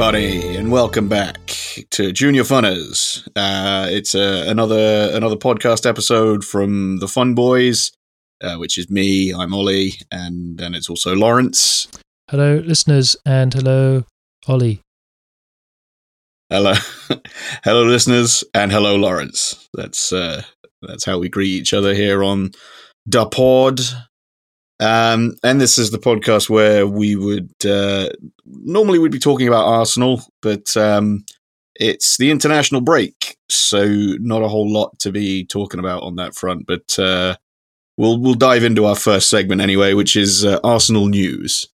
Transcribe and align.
Everybody, 0.00 0.54
and 0.54 0.70
welcome 0.70 1.08
back 1.08 1.56
to 1.90 2.12
Junior 2.12 2.44
Funners. 2.44 3.26
Uh, 3.34 3.88
it's 3.90 4.14
uh, 4.14 4.44
another 4.46 5.10
another 5.12 5.34
podcast 5.34 5.86
episode 5.86 6.44
from 6.44 6.98
the 6.98 7.08
Fun 7.08 7.34
Boys, 7.34 7.90
uh, 8.40 8.54
which 8.58 8.78
is 8.78 8.88
me. 8.88 9.34
I'm 9.34 9.52
Ollie, 9.52 9.94
and 10.12 10.56
then 10.56 10.76
it's 10.76 10.88
also 10.88 11.16
Lawrence. 11.16 11.88
Hello, 12.30 12.62
listeners, 12.64 13.16
and 13.26 13.52
hello, 13.52 14.04
Ollie. 14.46 14.80
Hello, 16.48 16.74
hello, 17.64 17.82
listeners, 17.82 18.44
and 18.54 18.70
hello, 18.70 18.94
Lawrence. 18.94 19.68
That's 19.74 20.12
uh, 20.12 20.42
that's 20.80 21.06
how 21.06 21.18
we 21.18 21.28
greet 21.28 21.48
each 21.48 21.74
other 21.74 21.92
here 21.92 22.22
on 22.22 22.52
the 23.04 23.26
pod. 23.26 23.80
Um, 24.80 25.34
and 25.42 25.60
this 25.60 25.76
is 25.76 25.90
the 25.90 25.98
podcast 25.98 26.48
where 26.48 26.86
we 26.86 27.16
would 27.16 27.50
uh, 27.66 28.10
normally 28.50 28.98
we'd 28.98 29.12
be 29.12 29.18
talking 29.18 29.48
about 29.48 29.66
Arsenal, 29.66 30.22
but 30.42 30.76
um, 30.76 31.24
it's 31.74 32.16
the 32.16 32.30
international 32.30 32.80
break, 32.80 33.36
so 33.48 33.86
not 33.86 34.42
a 34.42 34.48
whole 34.48 34.70
lot 34.70 34.98
to 35.00 35.12
be 35.12 35.44
talking 35.44 35.80
about 35.80 36.02
on 36.02 36.16
that 36.16 36.34
front. 36.34 36.66
But 36.66 36.98
uh, 36.98 37.36
we'll 37.96 38.18
we'll 38.18 38.34
dive 38.34 38.64
into 38.64 38.84
our 38.84 38.96
first 38.96 39.30
segment 39.30 39.60
anyway, 39.60 39.94
which 39.94 40.16
is 40.16 40.44
uh, 40.44 40.60
Arsenal 40.64 41.06
news. 41.06 41.68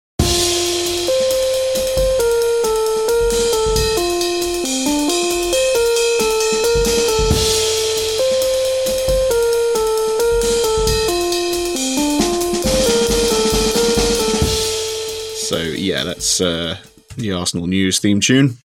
Yeah, 15.82 16.04
that's 16.04 16.40
uh, 16.40 16.76
the 17.16 17.32
Arsenal 17.32 17.66
news 17.66 17.98
theme 17.98 18.20
tune, 18.20 18.56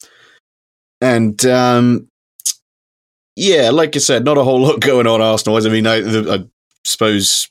and 1.00 1.44
um, 1.46 2.08
yeah, 3.36 3.70
like 3.70 3.96
I 3.96 4.00
said, 4.00 4.24
not 4.24 4.38
a 4.38 4.44
whole 4.44 4.60
lot 4.66 4.80
going 4.80 5.06
on 5.06 5.20
Arsenal. 5.22 5.56
I 5.64 5.70
mean, 5.70 5.86
I, 5.86 6.34
I 6.34 6.44
suppose 6.84 7.48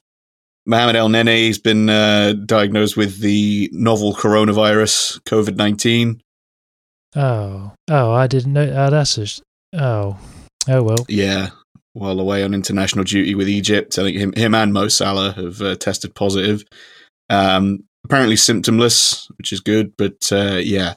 Mohamed 0.65 0.95
Elneny 0.95 1.47
has 1.47 1.59
been 1.59 1.89
uh, 1.89 2.33
diagnosed 2.45 2.97
with 2.97 3.19
the 3.19 3.69
novel 3.71 4.13
coronavirus, 4.13 5.21
COVID 5.21 5.55
nineteen. 5.55 6.21
Oh, 7.15 7.71
oh, 7.89 8.11
I 8.11 8.27
didn't 8.27 8.53
know. 8.53 8.71
Oh, 8.75 8.89
that's 8.89 9.17
a. 9.17 9.27
Oh, 9.73 10.17
oh 10.69 10.83
well. 10.83 11.05
Yeah, 11.07 11.49
while 11.93 12.19
away 12.19 12.43
on 12.43 12.53
international 12.53 13.05
duty 13.05 13.35
with 13.35 13.47
Egypt, 13.47 13.97
I 13.97 14.03
think 14.03 14.17
him, 14.17 14.33
him 14.33 14.53
and 14.53 14.73
Mo 14.73 14.89
Salah 14.89 15.31
have 15.31 15.61
uh, 15.61 15.75
tested 15.75 16.13
positive. 16.13 16.65
Um, 17.29 17.85
apparently 18.05 18.35
symptomless, 18.35 19.29
which 19.37 19.51
is 19.51 19.59
good. 19.59 19.97
But 19.97 20.31
uh, 20.31 20.59
yeah, 20.61 20.93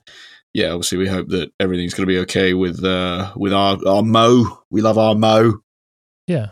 yeah. 0.55 0.69
Obviously, 0.69 0.99
we 0.99 1.09
hope 1.09 1.29
that 1.29 1.51
everything's 1.59 1.95
going 1.95 2.07
to 2.07 2.13
be 2.13 2.19
okay 2.21 2.55
with 2.55 2.85
uh, 2.85 3.33
with 3.35 3.53
our 3.53 3.79
our 3.87 4.03
Mo. 4.03 4.61
We 4.71 4.81
love 4.83 4.99
our 4.99 5.15
Mo. 5.15 5.61
Yeah. 6.27 6.51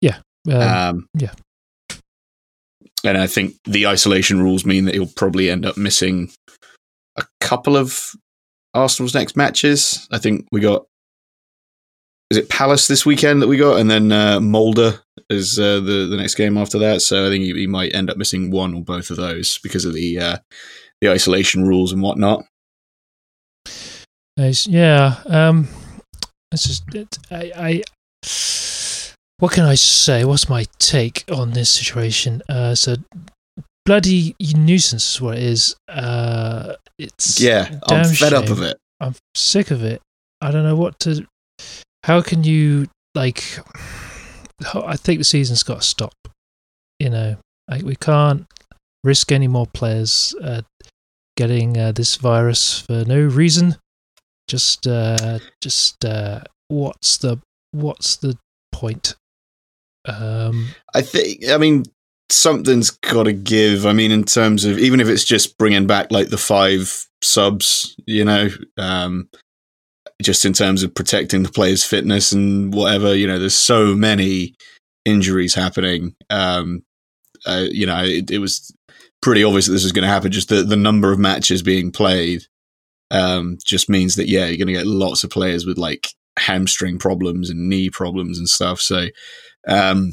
Yeah. 0.00 0.18
Um, 0.48 0.88
Um, 0.88 1.06
yeah. 1.14 1.32
And 3.04 3.16
I 3.16 3.26
think 3.26 3.54
the 3.64 3.86
isolation 3.86 4.42
rules 4.42 4.66
mean 4.66 4.84
that 4.84 4.94
he'll 4.94 5.06
probably 5.06 5.48
end 5.48 5.64
up 5.64 5.78
missing 5.78 6.30
a 7.16 7.24
couple 7.40 7.76
of 7.76 8.12
Arsenal's 8.74 9.14
next 9.14 9.36
matches. 9.36 10.06
I 10.12 10.18
think 10.18 10.46
we 10.52 10.60
got. 10.60 10.84
Is 12.30 12.36
it 12.38 12.48
Palace 12.48 12.86
this 12.86 13.04
weekend 13.04 13.42
that 13.42 13.48
we 13.48 13.56
got, 13.56 13.80
and 13.80 13.90
then 13.90 14.12
uh, 14.12 14.38
Mulder 14.38 15.00
is 15.30 15.58
uh, 15.58 15.80
the 15.80 16.06
the 16.10 16.16
next 16.16 16.34
game 16.34 16.58
after 16.58 16.78
that. 16.80 17.02
So 17.02 17.26
I 17.26 17.28
think 17.30 17.44
he, 17.44 17.52
he 17.52 17.66
might 17.66 17.94
end 17.94 18.10
up 18.10 18.16
missing 18.16 18.50
one 18.50 18.74
or 18.74 18.82
both 18.82 19.10
of 19.10 19.16
those 19.16 19.58
because 19.58 19.84
of 19.84 19.94
the 19.94 20.18
uh, 20.18 20.36
the 21.00 21.10
isolation 21.10 21.66
rules 21.66 21.92
and 21.92 22.02
whatnot. 22.02 22.44
Nice. 24.36 24.66
Yeah. 24.66 25.16
Um, 25.26 25.68
it's 26.52 26.66
just 26.66 26.94
it, 26.94 27.18
I, 27.30 27.52
I. 27.56 27.82
What 29.38 29.52
can 29.52 29.64
I 29.64 29.74
say? 29.74 30.24
What's 30.24 30.48
my 30.48 30.66
take 30.78 31.24
on 31.32 31.52
this 31.52 31.70
situation? 31.70 32.42
Uh, 32.48 32.74
so 32.74 32.96
bloody 33.86 34.34
nuisance 34.38 35.14
is 35.14 35.20
what 35.20 35.36
it 35.36 35.42
is. 35.42 35.76
Uh, 35.88 36.74
it's 36.98 37.40
Yeah, 37.40 37.78
I'm 37.88 38.04
fed 38.04 38.34
up 38.34 38.50
of 38.50 38.62
it. 38.62 38.76
I'm 39.00 39.14
sick 39.34 39.70
of 39.70 39.82
it. 39.82 40.02
I 40.40 40.50
don't 40.50 40.64
know 40.64 40.76
what 40.76 40.98
to. 41.00 41.26
How 42.04 42.20
can 42.20 42.44
you 42.44 42.88
like? 43.14 43.42
I 44.74 44.96
think 44.96 45.18
the 45.18 45.24
season's 45.24 45.62
got 45.62 45.80
to 45.80 45.86
stop. 45.86 46.14
You 46.98 47.10
know, 47.10 47.36
like 47.68 47.82
we 47.82 47.96
can't 47.96 48.46
risk 49.04 49.32
any 49.32 49.48
more 49.48 49.66
players 49.66 50.34
uh, 50.42 50.62
getting 51.36 51.78
uh, 51.78 51.92
this 51.92 52.16
virus 52.16 52.80
for 52.80 53.04
no 53.06 53.20
reason. 53.20 53.76
Just, 54.48 54.86
uh, 54.86 55.38
just 55.60 56.04
uh, 56.04 56.40
what's 56.68 57.18
the 57.18 57.38
what's 57.72 58.16
the 58.16 58.36
point? 58.72 59.14
Um, 60.06 60.68
I 60.94 61.02
think. 61.02 61.48
I 61.48 61.56
mean, 61.56 61.84
something's 62.30 62.90
got 62.90 63.24
to 63.24 63.32
give. 63.32 63.86
I 63.86 63.92
mean, 63.92 64.10
in 64.10 64.24
terms 64.24 64.64
of 64.64 64.78
even 64.78 65.00
if 65.00 65.08
it's 65.08 65.24
just 65.24 65.58
bringing 65.58 65.86
back 65.86 66.10
like 66.10 66.30
the 66.30 66.38
five 66.38 67.06
subs, 67.22 67.96
you 68.06 68.24
know, 68.24 68.48
um, 68.76 69.28
just 70.20 70.44
in 70.44 70.52
terms 70.52 70.82
of 70.82 70.94
protecting 70.94 71.42
the 71.42 71.50
players' 71.50 71.84
fitness 71.84 72.32
and 72.32 72.72
whatever. 72.72 73.14
You 73.14 73.26
know, 73.26 73.38
there's 73.38 73.54
so 73.54 73.94
many 73.94 74.54
injuries 75.04 75.54
happening. 75.54 76.14
Um, 76.28 76.82
uh, 77.46 77.66
you 77.70 77.86
know, 77.86 78.02
it, 78.04 78.30
it 78.30 78.38
was 78.38 78.74
pretty 79.22 79.44
obvious 79.44 79.66
that 79.66 79.72
this 79.72 79.84
was 79.84 79.92
going 79.92 80.06
to 80.06 80.12
happen. 80.12 80.32
Just 80.32 80.48
the 80.48 80.62
the 80.62 80.76
number 80.76 81.12
of 81.12 81.18
matches 81.18 81.62
being 81.62 81.90
played 81.90 82.42
um, 83.10 83.58
just 83.64 83.88
means 83.88 84.16
that 84.16 84.28
yeah, 84.28 84.46
you're 84.46 84.56
going 84.56 84.68
to 84.68 84.72
get 84.72 84.86
lots 84.86 85.24
of 85.24 85.30
players 85.30 85.66
with 85.66 85.78
like 85.78 86.08
hamstring 86.38 86.98
problems 86.98 87.50
and 87.50 87.68
knee 87.68 87.90
problems 87.90 88.38
and 88.38 88.48
stuff. 88.48 88.80
So 88.80 89.06
um, 89.66 90.12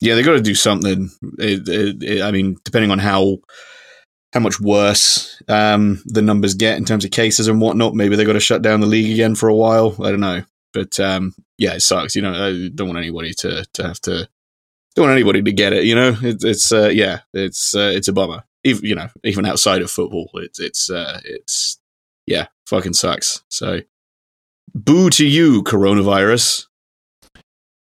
yeah, 0.00 0.14
they've 0.14 0.24
got 0.24 0.32
to 0.32 0.40
do 0.40 0.54
something. 0.54 1.10
It, 1.38 2.02
it, 2.02 2.22
I 2.22 2.30
mean, 2.30 2.56
depending 2.64 2.90
on 2.90 2.98
how 2.98 3.38
how 4.32 4.40
much 4.40 4.60
worse 4.60 5.42
um, 5.48 6.02
the 6.04 6.22
numbers 6.22 6.54
get 6.54 6.76
in 6.76 6.84
terms 6.84 7.04
of 7.04 7.10
cases 7.10 7.48
and 7.48 7.60
whatnot, 7.60 7.94
maybe 7.94 8.16
they've 8.16 8.26
got 8.26 8.34
to 8.34 8.40
shut 8.40 8.62
down 8.62 8.80
the 8.80 8.86
league 8.86 9.12
again 9.12 9.34
for 9.34 9.48
a 9.48 9.54
while. 9.54 9.96
I 10.02 10.10
don't 10.10 10.20
know, 10.20 10.42
but 10.72 10.98
um, 11.00 11.34
yeah, 11.56 11.74
it 11.74 11.80
sucks. 11.80 12.14
You 12.14 12.22
know, 12.22 12.32
I 12.32 12.68
don't 12.74 12.88
want 12.88 12.98
anybody 12.98 13.32
to 13.34 13.64
to 13.74 13.82
have 13.86 14.00
to 14.02 14.28
don't 14.94 15.06
want 15.06 15.16
anybody 15.16 15.42
to 15.42 15.52
get 15.52 15.72
it. 15.72 15.84
You 15.84 15.94
know, 15.94 16.16
it, 16.20 16.42
it's 16.42 16.72
uh, 16.72 16.88
yeah, 16.88 17.20
it's 17.32 17.74
uh, 17.74 17.92
it's 17.94 18.08
a 18.08 18.12
bummer. 18.12 18.44
Even 18.64 18.84
you 18.84 18.94
know, 18.94 19.08
even 19.24 19.46
outside 19.46 19.82
of 19.82 19.90
football, 19.90 20.30
it's 20.34 20.60
it's 20.60 20.90
uh, 20.90 21.20
it's 21.24 21.78
yeah, 22.26 22.48
fucking 22.66 22.92
sucks. 22.92 23.42
So, 23.48 23.80
boo 24.74 25.08
to 25.10 25.26
you, 25.26 25.62
coronavirus. 25.62 26.66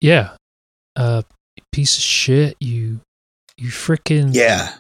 yeah, 0.02 0.36
uh, 0.96 1.22
piece 1.72 1.98
of 1.98 2.04
shit. 2.04 2.58
You, 2.60 3.00
you 3.58 3.70
freaking 3.70 4.34
Yeah, 4.34 4.74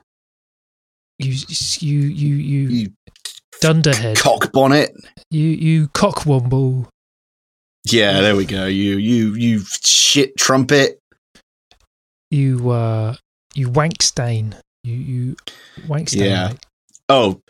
You, 1.19 1.33
you, 1.79 1.99
you, 1.99 2.35
you, 2.35 2.69
you 2.69 2.89
dunderhead. 3.61 4.17
cock 4.17 4.51
bonnet. 4.51 4.91
You, 5.29 5.47
you 5.47 5.87
cockwomble. 5.89 6.87
Yeah, 7.85 8.21
there 8.21 8.35
we 8.35 8.45
go. 8.45 8.65
You 8.65 8.97
you 8.97 9.33
you 9.35 9.61
shit 9.83 10.37
trumpet. 10.37 10.99
You, 12.31 12.69
uh, 12.71 13.15
you 13.53 13.67
wankstain. 13.69 14.55
You, 14.83 14.95
you 14.95 15.35
wankstain. 15.87 16.25
Yeah. 16.25 16.47
mate. 16.49 16.65
Oh, 17.09 17.41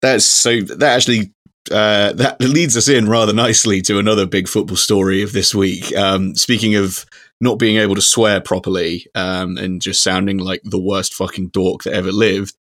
that's 0.00 0.24
so 0.24 0.60
that 0.62 0.82
actually 0.82 1.32
uh, 1.70 2.12
that 2.14 2.40
leads 2.40 2.76
us 2.76 2.88
in 2.88 3.08
rather 3.08 3.32
nicely 3.32 3.82
to 3.82 3.98
another 3.98 4.26
big 4.26 4.48
football 4.48 4.76
story 4.76 5.22
of 5.22 5.32
this 5.32 5.54
week. 5.54 5.94
Um, 5.96 6.34
speaking 6.34 6.74
of 6.74 7.04
not 7.40 7.58
being 7.58 7.76
able 7.76 7.94
to 7.94 8.02
swear 8.02 8.40
properly 8.40 9.06
um, 9.14 9.56
and 9.58 9.80
just 9.80 10.02
sounding 10.02 10.38
like 10.38 10.62
the 10.64 10.80
worst 10.80 11.14
fucking 11.14 11.48
dork 11.48 11.84
that 11.84 11.94
ever 11.94 12.10
lived, 12.10 12.54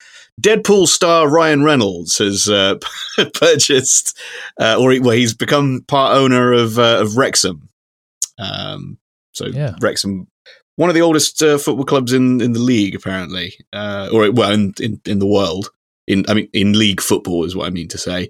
Deadpool 0.41 0.89
star 0.89 1.29
Ryan 1.29 1.63
Reynolds 1.63 2.19
has 2.19 2.49
uh, 2.49 2.77
purchased, 3.35 4.19
uh, 4.61 4.77
or 4.79 4.93
he, 4.93 5.01
well, 5.01 5.17
he's 5.17 5.35
become 5.35 5.85
part 5.87 6.17
owner 6.17 6.53
of 6.53 6.79
uh, 6.79 7.01
of 7.01 7.17
Wrexham. 7.17 7.69
Um, 8.39 8.99
so 9.33 9.47
Yeah. 9.47 9.75
Wrexham, 9.81 10.27
one 10.77 10.91
of 10.91 10.95
the 10.95 11.03
oldest 11.03 11.43
uh, 11.43 11.59
football 11.59 11.85
clubs 11.85 12.13
in, 12.13 12.41
in 12.41 12.53
the 12.53 12.61
league, 12.61 12.95
apparently, 12.95 13.55
uh, 13.73 14.09
or 14.13 14.31
well, 14.33 14.53
in, 14.53 14.75
in 14.81 15.01
in 15.07 15.19
the 15.19 15.27
world. 15.27 15.71
In 16.07 16.25
I 16.29 16.35
mean, 16.35 16.49
in 16.53 16.79
league 16.79 17.01
football 17.01 17.45
is 17.45 17.57
what 17.57 17.67
I 17.67 17.71
mean 17.71 17.89
to 17.89 17.99
say. 17.99 18.29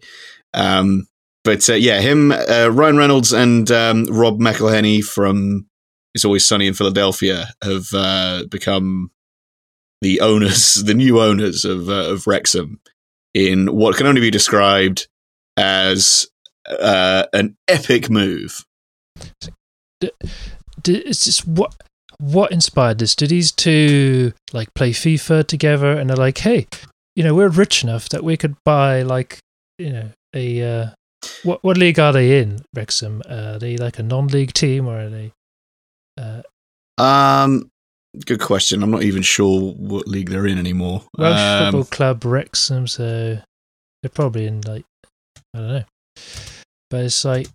Um, 0.52 1.08
but 1.42 1.68
uh, 1.68 1.74
yeah, 1.74 2.00
him, 2.00 2.32
uh, 2.32 2.68
Ryan 2.72 2.96
Reynolds, 2.96 3.32
and 3.32 3.70
um, 3.70 4.04
Rob 4.04 4.38
McElhenney 4.38 5.04
from 5.04 5.66
It's 6.14 6.24
Always 6.24 6.46
Sunny 6.46 6.66
in 6.66 6.74
Philadelphia 6.74 7.48
have 7.62 7.86
uh, 7.92 8.44
become 8.50 9.10
the 10.04 10.20
owners, 10.20 10.74
the 10.84 10.94
new 10.94 11.20
owners 11.20 11.64
of 11.64 11.88
uh, 11.88 12.12
of 12.12 12.26
Wrexham, 12.26 12.78
in 13.32 13.74
what 13.74 13.96
can 13.96 14.06
only 14.06 14.20
be 14.20 14.30
described 14.30 15.08
as 15.56 16.26
uh, 16.68 17.24
an 17.32 17.56
epic 17.66 18.10
move. 18.10 18.64
It's 20.00 21.24
just 21.24 21.48
what 21.48 21.74
what 22.18 22.52
inspired 22.52 22.98
this? 22.98 23.16
Did 23.16 23.30
these 23.30 23.50
two 23.50 24.34
like 24.52 24.72
play 24.74 24.92
FIFA 24.92 25.46
together 25.46 25.92
and 25.92 26.08
they're 26.08 26.16
like, 26.16 26.38
hey, 26.38 26.66
you 27.16 27.24
know, 27.24 27.34
we're 27.34 27.48
rich 27.48 27.82
enough 27.82 28.08
that 28.10 28.22
we 28.22 28.36
could 28.36 28.56
buy 28.64 29.02
like, 29.02 29.38
you 29.78 29.90
know, 29.90 30.10
a 30.34 30.62
uh, 30.62 30.86
what 31.42 31.64
what 31.64 31.78
league 31.78 31.98
are 31.98 32.12
they 32.12 32.38
in, 32.40 32.60
Wrexham? 32.74 33.22
Uh, 33.28 33.54
are 33.54 33.58
they 33.58 33.78
like 33.78 33.98
a 33.98 34.02
non-league 34.02 34.52
team 34.52 34.86
or 34.86 34.98
are 35.00 35.08
they? 35.08 35.32
Uh, 36.20 36.42
Um, 36.98 37.70
good 38.26 38.40
question. 38.40 38.82
I'm 38.82 38.90
not 38.90 39.02
even 39.02 39.22
sure 39.22 39.72
what 39.72 40.06
league 40.08 40.30
they're 40.30 40.46
in 40.46 40.58
anymore. 40.58 41.02
Welsh 41.18 41.38
Um, 41.38 41.72
Football 41.72 41.84
Club 41.96 42.24
Wrexham, 42.24 42.86
so 42.86 43.38
they're 44.02 44.10
probably 44.12 44.46
in 44.46 44.60
like 44.62 44.84
I 45.54 45.58
don't 45.58 45.68
know. 45.68 45.84
But 46.90 47.04
it's 47.04 47.24
like, 47.24 47.48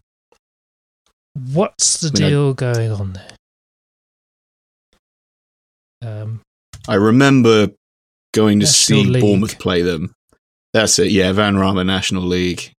what's 1.53 2.01
the 2.01 2.09
I 2.09 2.19
mean, 2.19 2.23
I- 2.23 2.29
deal 2.29 2.53
going 2.53 2.91
on 2.91 3.13
there? 3.13 3.27
Um, 6.01 6.41
I 6.87 6.95
remember 6.95 7.69
going 8.33 8.59
to 8.59 8.65
National 8.65 9.03
see 9.03 9.09
League. 9.09 9.21
Bournemouth 9.21 9.59
play 9.59 9.81
them. 9.81 10.13
That's 10.73 10.99
it. 10.99 11.11
Yeah, 11.11 11.31
Vanarama 11.33 11.85
National 11.85 12.23
League. 12.23 12.71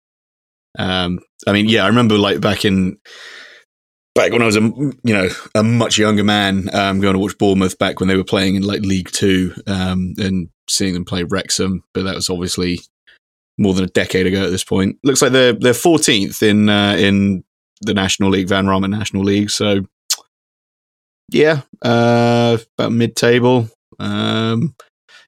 Um, 0.79 1.21
I 1.47 1.53
mean, 1.53 1.69
yeah, 1.69 1.85
I 1.85 1.89
remember 1.89 2.17
like 2.17 2.41
back 2.41 2.65
in 2.65 2.99
back 4.21 4.33
when 4.33 4.43
I 4.43 4.47
was 4.47 4.57
a 4.57 4.61
you 4.61 5.15
know 5.15 5.29
a 5.55 5.63
much 5.63 5.99
younger 5.99 6.25
man, 6.25 6.69
um, 6.75 7.01
going 7.01 7.15
to 7.15 7.19
watch 7.19 7.39
Bournemouth 7.39 7.79
back 7.79 8.01
when 8.01 8.09
they 8.09 8.17
were 8.17 8.25
playing 8.25 8.57
in 8.57 8.63
like 8.63 8.83
League 8.83 9.11
Two, 9.11 9.55
um, 9.67 10.15
and 10.19 10.49
seeing 10.69 10.93
them 10.93 11.07
play 11.07 11.25
Wrexham. 11.25 11.83
But 11.95 12.05
that 12.05 12.17
was 12.17 12.29
obviously 12.29 12.81
more 13.57 13.73
than 13.73 13.85
a 13.85 13.89
decade 13.89 14.27
ago 14.27 14.45
at 14.45 14.51
this 14.51 14.65
point. 14.65 14.99
Looks 15.05 15.23
like 15.23 15.33
they're 15.33 15.55
they're 15.55 15.73
14th 15.73 16.43
in 16.43 16.69
uh, 16.69 16.97
in 16.99 17.45
the 17.81 17.95
National 17.95 18.31
League, 18.31 18.49
Vanarama 18.49 18.91
National 18.91 19.25
League. 19.25 19.51
So 19.51 19.87
yeah, 21.31 21.63
uh, 21.83 22.59
about 22.79 22.93
mid 22.93 23.17
table. 23.17 23.71
Um, 23.99 24.75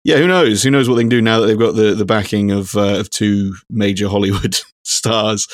yeah, 0.05 0.17
who 0.17 0.27
knows? 0.27 0.63
Who 0.63 0.71
knows 0.71 0.89
what 0.89 0.97
they 0.97 1.03
can 1.03 1.09
do 1.09 1.23
now 1.23 1.41
that 1.41 1.47
they've 1.47 1.59
got 1.59 1.77
the 1.77 1.95
the 1.95 2.05
backing 2.05 2.51
of 2.51 2.77
uh, 2.77 2.99
of 2.99 3.09
two 3.09 3.55
major 3.71 4.09
Hollywood 4.09 4.61
stars? 4.83 5.49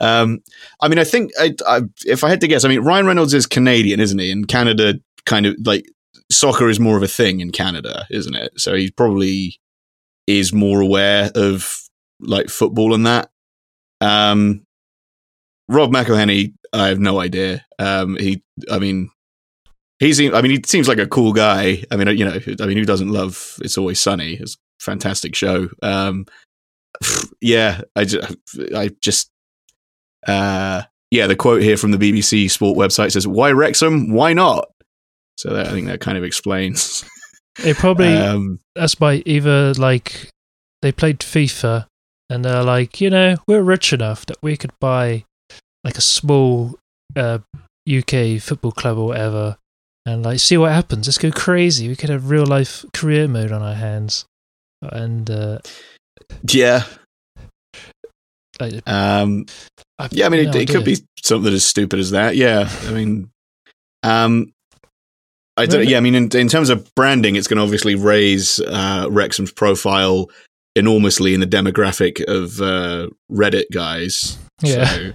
Um, 0.00 0.40
I 0.80 0.88
mean, 0.88 0.98
I 0.98 1.04
think 1.04 1.32
I, 1.38 1.54
I, 1.66 1.82
if 2.06 2.24
I 2.24 2.28
had 2.28 2.40
to 2.40 2.48
guess, 2.48 2.64
I 2.64 2.68
mean, 2.68 2.80
Ryan 2.80 3.06
Reynolds 3.06 3.34
is 3.34 3.46
Canadian, 3.46 4.00
isn't 4.00 4.18
he? 4.18 4.30
And 4.30 4.46
Canada 4.48 4.94
kind 5.26 5.46
of 5.46 5.56
like 5.64 5.86
soccer 6.30 6.68
is 6.68 6.80
more 6.80 6.96
of 6.96 7.02
a 7.02 7.08
thing 7.08 7.40
in 7.40 7.50
Canada, 7.50 8.06
isn't 8.10 8.34
it? 8.34 8.52
So 8.56 8.74
he 8.74 8.90
probably 8.90 9.60
is 10.26 10.52
more 10.52 10.80
aware 10.80 11.30
of 11.34 11.78
like 12.20 12.48
football 12.48 12.94
and 12.94 13.06
that. 13.06 13.30
Um, 14.00 14.64
Rob 15.68 15.92
McElhenney, 15.92 16.54
I 16.72 16.88
have 16.88 16.98
no 16.98 17.20
idea. 17.20 17.64
Um, 17.78 18.16
he, 18.16 18.42
I 18.70 18.78
mean, 18.78 19.10
he 19.98 20.12
seems, 20.12 20.34
I 20.34 20.42
mean, 20.42 20.50
he 20.50 20.62
seems 20.66 20.88
like 20.88 20.98
a 20.98 21.06
cool 21.06 21.32
guy. 21.32 21.84
I 21.90 21.96
mean, 21.96 22.08
you 22.16 22.24
know, 22.24 22.38
I 22.60 22.66
mean, 22.66 22.76
who 22.76 22.84
doesn't 22.84 23.10
love 23.10 23.56
It's 23.60 23.78
Always 23.78 24.00
Sunny? 24.00 24.34
It's 24.34 24.54
a 24.54 24.84
fantastic 24.84 25.34
show. 25.36 25.68
Um, 25.82 26.26
yeah, 27.40 27.82
I 27.96 28.04
just, 28.04 28.36
I 28.74 28.90
just, 29.00 29.30
uh, 30.26 30.82
yeah, 31.10 31.26
the 31.26 31.36
quote 31.36 31.62
here 31.62 31.76
from 31.76 31.90
the 31.90 31.98
BBC 31.98 32.50
Sport 32.50 32.78
website 32.78 33.12
says, 33.12 33.26
"Why 33.26 33.52
Wrexham? 33.52 34.12
Why 34.12 34.32
not?" 34.32 34.68
So 35.36 35.50
that, 35.50 35.68
I 35.68 35.70
think 35.70 35.86
that 35.88 36.00
kind 36.00 36.16
of 36.16 36.24
explains. 36.24 37.04
it 37.64 37.76
probably 37.76 38.14
um, 38.16 38.60
that's 38.74 38.94
by 38.94 39.22
either 39.26 39.74
like 39.74 40.30
they 40.80 40.92
played 40.92 41.18
FIFA 41.18 41.86
and 42.30 42.44
they're 42.44 42.62
like, 42.62 43.00
you 43.00 43.10
know, 43.10 43.36
we're 43.46 43.62
rich 43.62 43.92
enough 43.92 44.24
that 44.26 44.38
we 44.42 44.56
could 44.56 44.72
buy 44.80 45.24
like 45.84 45.98
a 45.98 46.02
small 46.02 46.78
uh, 47.16 47.38
UK 47.90 48.40
football 48.40 48.72
club 48.72 48.96
or 48.96 49.08
whatever, 49.08 49.56
and 50.06 50.24
like 50.24 50.40
see 50.40 50.56
what 50.56 50.72
happens. 50.72 51.06
Let's 51.06 51.18
go 51.18 51.30
crazy. 51.30 51.88
We 51.88 51.96
could 51.96 52.10
have 52.10 52.30
real 52.30 52.46
life 52.46 52.84
career 52.94 53.28
mode 53.28 53.52
on 53.52 53.62
our 53.62 53.74
hands, 53.74 54.24
and 54.80 55.30
uh, 55.30 55.58
yeah, 56.48 56.84
um, 58.86 59.46
yeah. 60.10 60.26
I 60.26 60.28
mean, 60.28 60.44
no 60.44 60.50
it, 60.50 60.56
it 60.56 60.68
could 60.68 60.84
be 60.84 60.96
something 61.22 61.52
as 61.52 61.64
stupid 61.64 61.98
as 61.98 62.10
that. 62.12 62.36
Yeah, 62.36 62.68
I 62.86 62.90
mean, 62.92 63.30
um, 64.02 64.52
I 65.56 65.66
don't. 65.66 65.86
Yeah, 65.86 65.98
I 65.98 66.00
mean, 66.00 66.14
in, 66.14 66.36
in 66.36 66.48
terms 66.48 66.70
of 66.70 66.92
branding, 66.94 67.36
it's 67.36 67.46
going 67.48 67.58
to 67.58 67.62
obviously 67.62 67.94
raise 67.94 68.60
uh, 68.60 69.06
Wrexham's 69.10 69.52
profile 69.52 70.30
enormously 70.74 71.34
in 71.34 71.40
the 71.40 71.46
demographic 71.46 72.22
of 72.26 72.60
uh, 72.60 73.08
Reddit 73.30 73.66
guys. 73.72 74.38
Yeah. 74.62 74.84
So 74.86 75.12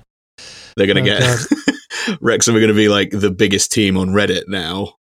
they're 0.76 0.88
going 0.88 1.04
to 1.04 1.12
Oh, 1.12 1.46
get 2.08 2.18
Wrexham 2.22 2.56
are 2.56 2.60
going 2.60 2.70
to 2.70 2.76
be 2.76 2.90
like 2.90 3.10
the 3.10 3.32
biggest 3.32 3.72
team 3.72 3.98
on 3.98 4.10
Reddit 4.10 4.44
now. 4.48 4.94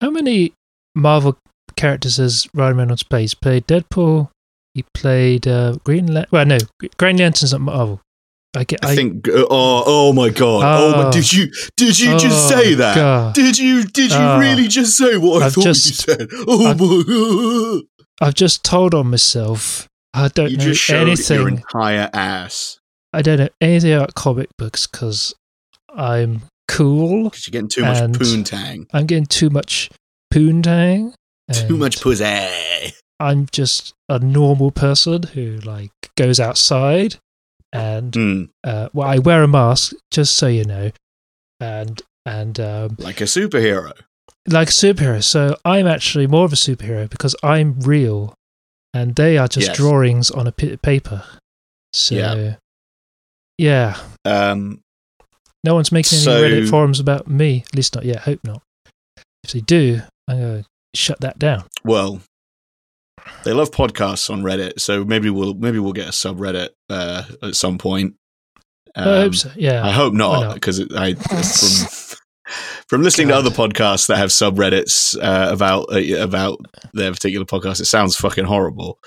How 0.00 0.10
many 0.10 0.54
Marvel 0.94 1.36
characters 1.76 2.16
has 2.16 2.48
Ryan 2.54 2.76
Reynolds 2.78 3.02
played? 3.02 3.32
Played 3.40 3.66
Deadpool. 3.66 4.30
He 4.74 4.84
played 4.94 5.46
uh, 5.46 5.76
Green 5.84 6.06
Lantern. 6.06 6.28
Well, 6.30 6.46
no, 6.46 6.58
Green 6.98 7.16
Lantern's 7.18 7.52
not 7.52 7.60
Marvel. 7.60 8.00
I 8.54 8.64
get. 8.64 8.84
I, 8.84 8.94
think. 8.94 9.26
Uh, 9.28 9.46
oh, 9.50 9.82
oh 9.86 10.12
my 10.12 10.28
god! 10.30 10.62
Oh, 10.64 10.90
my, 11.02 11.08
Oh. 11.08 11.12
did 11.12 11.32
you 11.32 11.50
did 11.76 11.98
you 11.98 12.18
just 12.18 12.52
Oh, 12.52 12.56
say 12.60 12.74
that? 12.74 12.96
God. 12.96 13.34
Did 13.34 13.58
you 13.58 13.84
did 13.84 14.10
you 14.10 14.16
Oh. 14.18 14.38
really 14.38 14.68
just 14.68 14.96
say 14.96 15.16
what 15.16 15.42
I 15.42 15.46
I've 15.46 15.54
thought 15.54 15.64
just- 15.64 15.86
you 15.86 15.94
said? 15.94 16.28
Oh 16.46 16.66
I've- 16.66 16.84
my 16.84 17.02
god! 17.06 17.82
I've 18.20 18.34
just 18.34 18.62
told 18.62 18.94
on 18.94 19.10
myself. 19.10 19.88
I 20.14 20.28
don't 20.28 20.50
You 20.50 20.58
know 20.58 20.64
just 20.64 20.90
anything. 20.90 21.38
your 21.38 21.48
entire 21.48 22.10
ass 22.12 22.78
I 23.14 23.22
don't 23.22 23.38
know 23.38 23.48
anything 23.62 23.94
about 23.94 24.14
comic 24.14 24.48
books 24.58 24.86
because 24.86 25.34
I'm 25.94 26.42
cool. 26.68 27.24
because 27.30 27.46
you're 27.46 27.52
getting 27.52 27.68
too 27.68 27.80
much 27.82 27.96
poontang, 28.12 28.86
I'm 28.92 29.06
getting 29.06 29.24
too 29.26 29.48
much 29.48 29.88
poontang. 30.32 31.14
too 31.52 31.76
much 31.78 32.00
pussy. 32.02 32.92
I'm 33.22 33.46
just 33.52 33.94
a 34.08 34.18
normal 34.18 34.70
person 34.70 35.22
who 35.24 35.56
like 35.58 35.90
goes 36.16 36.38
outside 36.40 37.16
and 37.72 38.14
Hmm, 38.14 38.44
uh, 38.64 38.88
well, 38.92 39.08
I 39.08 39.18
wear 39.18 39.42
a 39.42 39.48
mask 39.48 39.94
just 40.10 40.36
so 40.36 40.46
you 40.48 40.64
know, 40.64 40.90
and 41.60 42.00
and 42.26 42.60
um, 42.60 42.96
like 42.98 43.20
a 43.20 43.24
superhero. 43.24 43.92
like 44.46 44.68
a 44.68 44.72
superhero. 44.72 45.22
So 45.24 45.56
I'm 45.64 45.86
actually 45.86 46.26
more 46.26 46.44
of 46.44 46.52
a 46.52 46.56
superhero 46.56 47.08
because 47.08 47.34
I'm 47.42 47.80
real, 47.80 48.34
and 48.92 49.14
they 49.14 49.38
are 49.38 49.48
just 49.48 49.68
Yes. 49.68 49.76
drawings 49.76 50.30
on 50.30 50.46
a 50.46 50.52
paper. 50.52 51.24
So 51.94 52.14
Yeah. 52.14 52.56
yeah, 53.58 53.96
Um, 54.24 54.80
no 55.64 55.74
one's 55.74 55.92
making 55.92 56.16
any 56.16 56.24
So- 56.24 56.42
Reddit 56.42 56.68
forums 56.70 57.00
about 57.00 57.26
me. 57.28 57.64
At 57.68 57.74
least 57.74 57.94
not 57.94 58.04
yet. 58.04 58.20
Hope 58.20 58.40
not. 58.44 58.62
If 59.44 59.52
they 59.52 59.60
do, 59.60 60.02
I'm 60.28 60.38
gonna 60.40 60.64
shut 60.94 61.20
that 61.20 61.38
down. 61.38 61.64
well, 61.84 62.20
they 63.44 63.52
love 63.52 63.70
podcasts 63.70 64.30
on 64.30 64.42
Reddit, 64.42 64.80
so 64.80 65.04
maybe 65.04 65.30
we'll 65.30 65.54
maybe 65.54 65.78
we'll 65.78 65.92
get 65.92 66.08
a 66.08 66.12
subreddit 66.12 66.70
uh, 66.90 67.24
at 67.42 67.54
some 67.54 67.78
point. 67.78 68.14
I 68.94 69.02
hope 69.02 69.26
Um, 69.26 69.32
so. 69.34 69.50
Yeah. 69.56 69.84
I 69.86 69.90
hope 69.90 70.12
not 70.14 70.40
not? 70.40 70.54
because 70.54 70.80
I 70.94 71.14
from 71.14 72.18
from 72.88 73.02
listening 73.02 73.28
God. 73.28 73.42
to 73.42 73.46
other 73.48 73.56
podcasts 73.56 74.08
that 74.08 74.18
have 74.18 74.30
subreddits 74.30 75.16
uh, 75.16 75.52
about 75.52 75.86
uh, 75.92 76.18
about 76.22 76.58
their 76.92 77.10
particular 77.12 77.46
podcast, 77.46 77.80
it 77.80 77.86
sounds 77.86 78.16
fucking 78.16 78.44
horrible. 78.44 78.98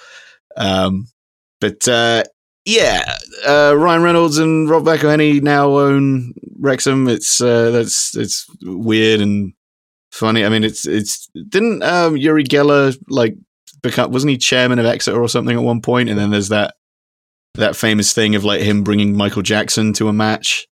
Um, 0.58 1.08
but 1.62 1.88
uh, 1.88 2.24
yeah, 2.66 3.16
uh, 3.48 3.76
Ryan 3.78 4.02
Reynolds 4.02 4.38
and 4.40 4.70
Rob 4.70 4.84
McElhenney 4.86 5.42
now 5.42 5.70
own 5.78 6.34
Wrexham. 6.60 7.08
It's 7.08 7.40
uh, 7.42 7.70
that's 7.72 8.16
it's 8.18 8.48
weird 8.64 9.22
and 9.22 9.54
funny. 10.12 10.44
I 10.46 10.50
mean, 10.50 10.64
it's 10.64 10.88
it's 10.88 11.30
didn't 11.50 11.84
um, 11.84 12.18
Uri 12.18 12.44
Geller 12.44 12.98
like 13.08 13.36
become 13.86 14.12
wasn't 14.12 14.32
he 14.32 14.38
chairman 14.38 14.80
of 14.80 14.86
Exeter 14.86 15.22
or 15.22 15.30
something 15.30 15.56
at 15.56 15.64
one 15.64 15.82
point? 15.82 16.10
And 16.10 16.18
then 16.18 16.32
there's 16.32 16.50
that 16.50 16.76
that 17.56 17.76
famous 17.76 18.14
thing 18.14 18.36
of 18.36 18.44
like 18.44 18.62
him 18.62 18.84
bringing 18.84 19.16
Michael 19.16 19.42
Jackson 19.42 19.94
to 19.94 20.08
a 20.08 20.14
match. 20.14 20.68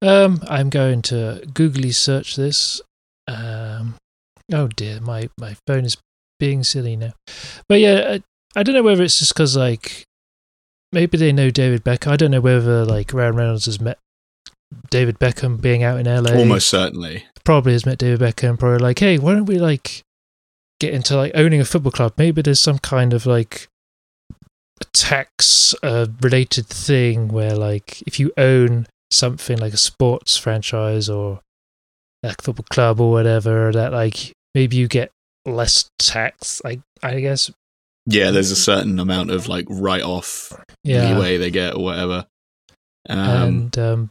Um, 0.00 0.40
I'm 0.48 0.70
going 0.70 1.02
to 1.02 1.44
googly 1.52 1.92
search 1.92 2.36
this. 2.36 2.80
Um, 3.26 3.96
oh 4.52 4.68
dear, 4.68 5.00
my 5.00 5.28
my 5.38 5.56
phone 5.66 5.84
is 5.84 5.96
being 6.38 6.64
silly 6.64 6.96
now. 6.96 7.12
But 7.68 7.80
yeah, 7.80 8.18
I, 8.56 8.60
I 8.60 8.62
don't 8.62 8.74
know 8.74 8.82
whether 8.82 9.02
it's 9.02 9.18
just 9.18 9.34
because 9.34 9.56
like 9.56 10.04
maybe 10.92 11.18
they 11.18 11.32
know 11.32 11.50
David 11.50 11.84
Beckham. 11.84 12.12
I 12.12 12.16
don't 12.16 12.30
know 12.30 12.40
whether 12.40 12.84
like 12.84 13.12
Ryan 13.12 13.36
Reynolds 13.36 13.66
has 13.66 13.80
met 13.80 13.98
David 14.90 15.18
Beckham 15.18 15.60
being 15.60 15.82
out 15.82 15.98
in 15.98 16.06
LA. 16.06 16.32
Almost 16.32 16.68
certainly. 16.68 17.26
probably 17.44 17.72
has 17.72 17.86
met 17.86 17.98
David 17.98 18.20
Beckham. 18.20 18.58
Probably 18.58 18.78
like, 18.78 18.98
hey, 18.98 19.18
why 19.18 19.34
don't 19.34 19.46
we 19.46 19.58
like 19.58 20.02
get 20.80 20.94
into 20.94 21.16
like 21.16 21.32
owning 21.34 21.60
a 21.60 21.64
football 21.64 21.92
club? 21.92 22.14
Maybe 22.16 22.42
there's 22.42 22.60
some 22.60 22.78
kind 22.78 23.12
of 23.12 23.26
like 23.26 23.68
tax 24.92 25.74
uh, 25.82 26.06
related 26.20 26.66
thing 26.66 27.28
where 27.28 27.54
like 27.54 28.02
if 28.02 28.20
you 28.20 28.32
own 28.36 28.86
something 29.10 29.58
like 29.58 29.72
a 29.72 29.78
sports 29.78 30.36
franchise 30.36 31.08
or 31.08 31.40
like 32.22 32.42
football 32.42 32.66
club 32.70 33.00
or 33.00 33.10
whatever, 33.10 33.72
that 33.72 33.92
like 33.92 34.32
maybe 34.54 34.76
you 34.76 34.88
get 34.88 35.10
less 35.44 35.88
tax. 35.98 36.60
Like 36.64 36.80
I 37.02 37.20
guess, 37.20 37.50
Yeah, 38.06 38.30
there's 38.30 38.50
a 38.50 38.56
certain 38.56 38.98
amount 38.98 39.30
of 39.30 39.48
like 39.48 39.66
write 39.68 40.02
off 40.02 40.52
yeah. 40.84 41.14
leeway 41.14 41.36
they 41.36 41.50
get 41.50 41.74
or 41.74 41.84
whatever. 41.84 42.26
Um, 43.08 43.18
and 43.18 43.78
um, 43.78 44.10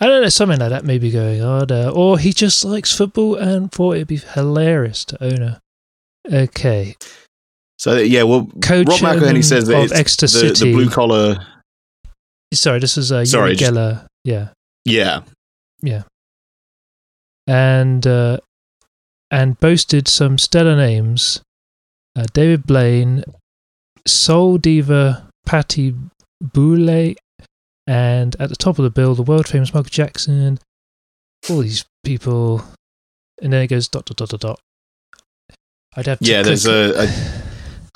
I 0.00 0.06
don't 0.06 0.22
know, 0.22 0.28
something 0.28 0.58
like 0.58 0.70
that 0.70 0.84
may 0.84 0.98
be 0.98 1.10
going 1.10 1.40
on. 1.42 1.70
Uh, 1.70 1.90
or 1.94 2.18
he 2.18 2.32
just 2.32 2.64
likes 2.64 2.96
football 2.96 3.36
and 3.36 3.70
thought 3.70 3.94
it'd 3.96 4.08
be 4.08 4.16
hilarious 4.16 5.04
to 5.06 5.22
own 5.24 5.42
a. 5.42 5.60
Okay. 6.30 6.96
So 7.78 7.98
yeah, 7.98 8.22
well, 8.22 8.48
Co-chairman 8.62 8.86
Rob 8.86 9.22
McElhenney 9.22 9.44
says 9.44 9.66
that 9.66 9.76
of 9.78 9.84
it's 9.84 9.92
Exeter 9.92 10.26
the, 10.26 10.52
the 10.64 10.72
blue 10.72 10.88
collar. 10.90 11.46
Sorry, 12.52 12.78
this 12.78 12.96
is 12.96 13.12
uh, 13.12 13.24
Sorry, 13.24 13.56
just- 13.56 13.72
Geller. 13.72 14.06
Yeah, 14.24 14.48
Yeah, 15.82 16.02
and 17.46 18.06
uh, 18.06 18.38
and 19.30 19.58
boasted 19.60 20.08
some 20.08 20.38
stellar 20.38 20.76
names: 20.76 21.42
uh, 22.16 22.24
David 22.32 22.66
Blaine, 22.66 23.24
soul 24.06 24.56
diva 24.56 25.28
Patti 25.44 25.94
Boulaye, 26.42 27.16
and 27.86 28.34
at 28.40 28.48
the 28.48 28.56
top 28.56 28.78
of 28.78 28.82
the 28.84 28.90
bill, 28.90 29.14
the 29.14 29.22
world 29.22 29.48
famous 29.48 29.72
Michael 29.74 29.90
Jackson. 29.90 30.58
All 31.50 31.58
these 31.60 31.84
people, 32.04 32.64
and 33.42 33.52
then 33.52 33.62
it 33.62 33.66
goes 33.66 33.88
dot 33.88 34.06
dot 34.06 34.16
dot 34.16 34.28
dot 34.30 34.40
dot. 34.40 34.60
I'd 35.96 36.06
have 36.06 36.18
to 36.20 36.24
Yeah, 36.24 36.42
there's 36.42 36.64
click- 36.64 36.96
a- 36.96 37.42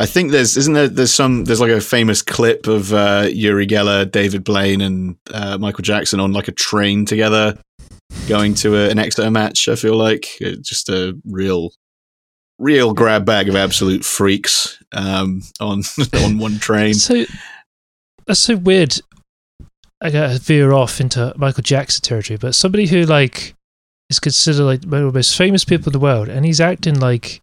I 0.01 0.07
think 0.07 0.31
there's 0.31 0.57
isn't 0.57 0.75
there 0.75 0.87
there's 0.89 1.13
some 1.13 1.45
there's 1.45 1.61
like 1.61 1.73
a 1.73 1.81
famous 1.81 2.23
clip 2.23 2.69
of 2.69 2.93
uh, 2.93 3.29
Uri 3.33 3.67
Geller, 3.67 4.09
David 4.09 4.45
Blaine, 4.45 4.81
and 4.81 5.17
uh, 5.33 5.59
Michael 5.59 5.83
Jackson 5.83 6.21
on 6.21 6.33
like 6.33 6.47
a 6.47 6.53
train 6.53 7.05
together, 7.05 7.59
going 8.29 8.55
to 8.57 8.77
a, 8.77 8.91
an 8.91 8.99
Exeter 9.01 9.31
match. 9.31 9.69
I 9.69 9.75
feel 9.75 9.97
like 9.97 10.29
It's 10.41 10.69
just 10.69 10.89
a 10.89 11.19
real, 11.25 11.73
real 12.61 12.95
grab 12.95 13.25
bag 13.25 13.49
of 13.49 13.57
absolute 13.57 14.05
freaks 14.05 14.79
um, 14.93 15.43
on 15.59 15.83
on 16.23 16.39
one 16.39 16.59
train. 16.61 16.95
So 16.95 17.25
that's 18.27 18.39
so 18.41 18.57
weird. 18.57 19.01
I 20.01 20.11
gotta 20.11 20.39
veer 20.39 20.73
off 20.73 21.01
into 21.01 21.33
Michael 21.37 21.63
Jackson 21.63 22.03
territory, 22.03 22.39
but 22.41 22.55
somebody 22.55 22.87
who 22.87 23.03
like 23.05 23.55
is 24.11 24.21
considered 24.21 24.65
like 24.65 24.85
one 24.85 25.03
of 25.03 25.13
the 25.13 25.19
most 25.19 25.37
famous 25.37 25.65
people 25.65 25.89
in 25.89 25.93
the 25.93 25.99
world, 25.99 26.29
and 26.29 26.45
he's 26.47 26.61
acting 26.61 26.99
like 27.01 27.41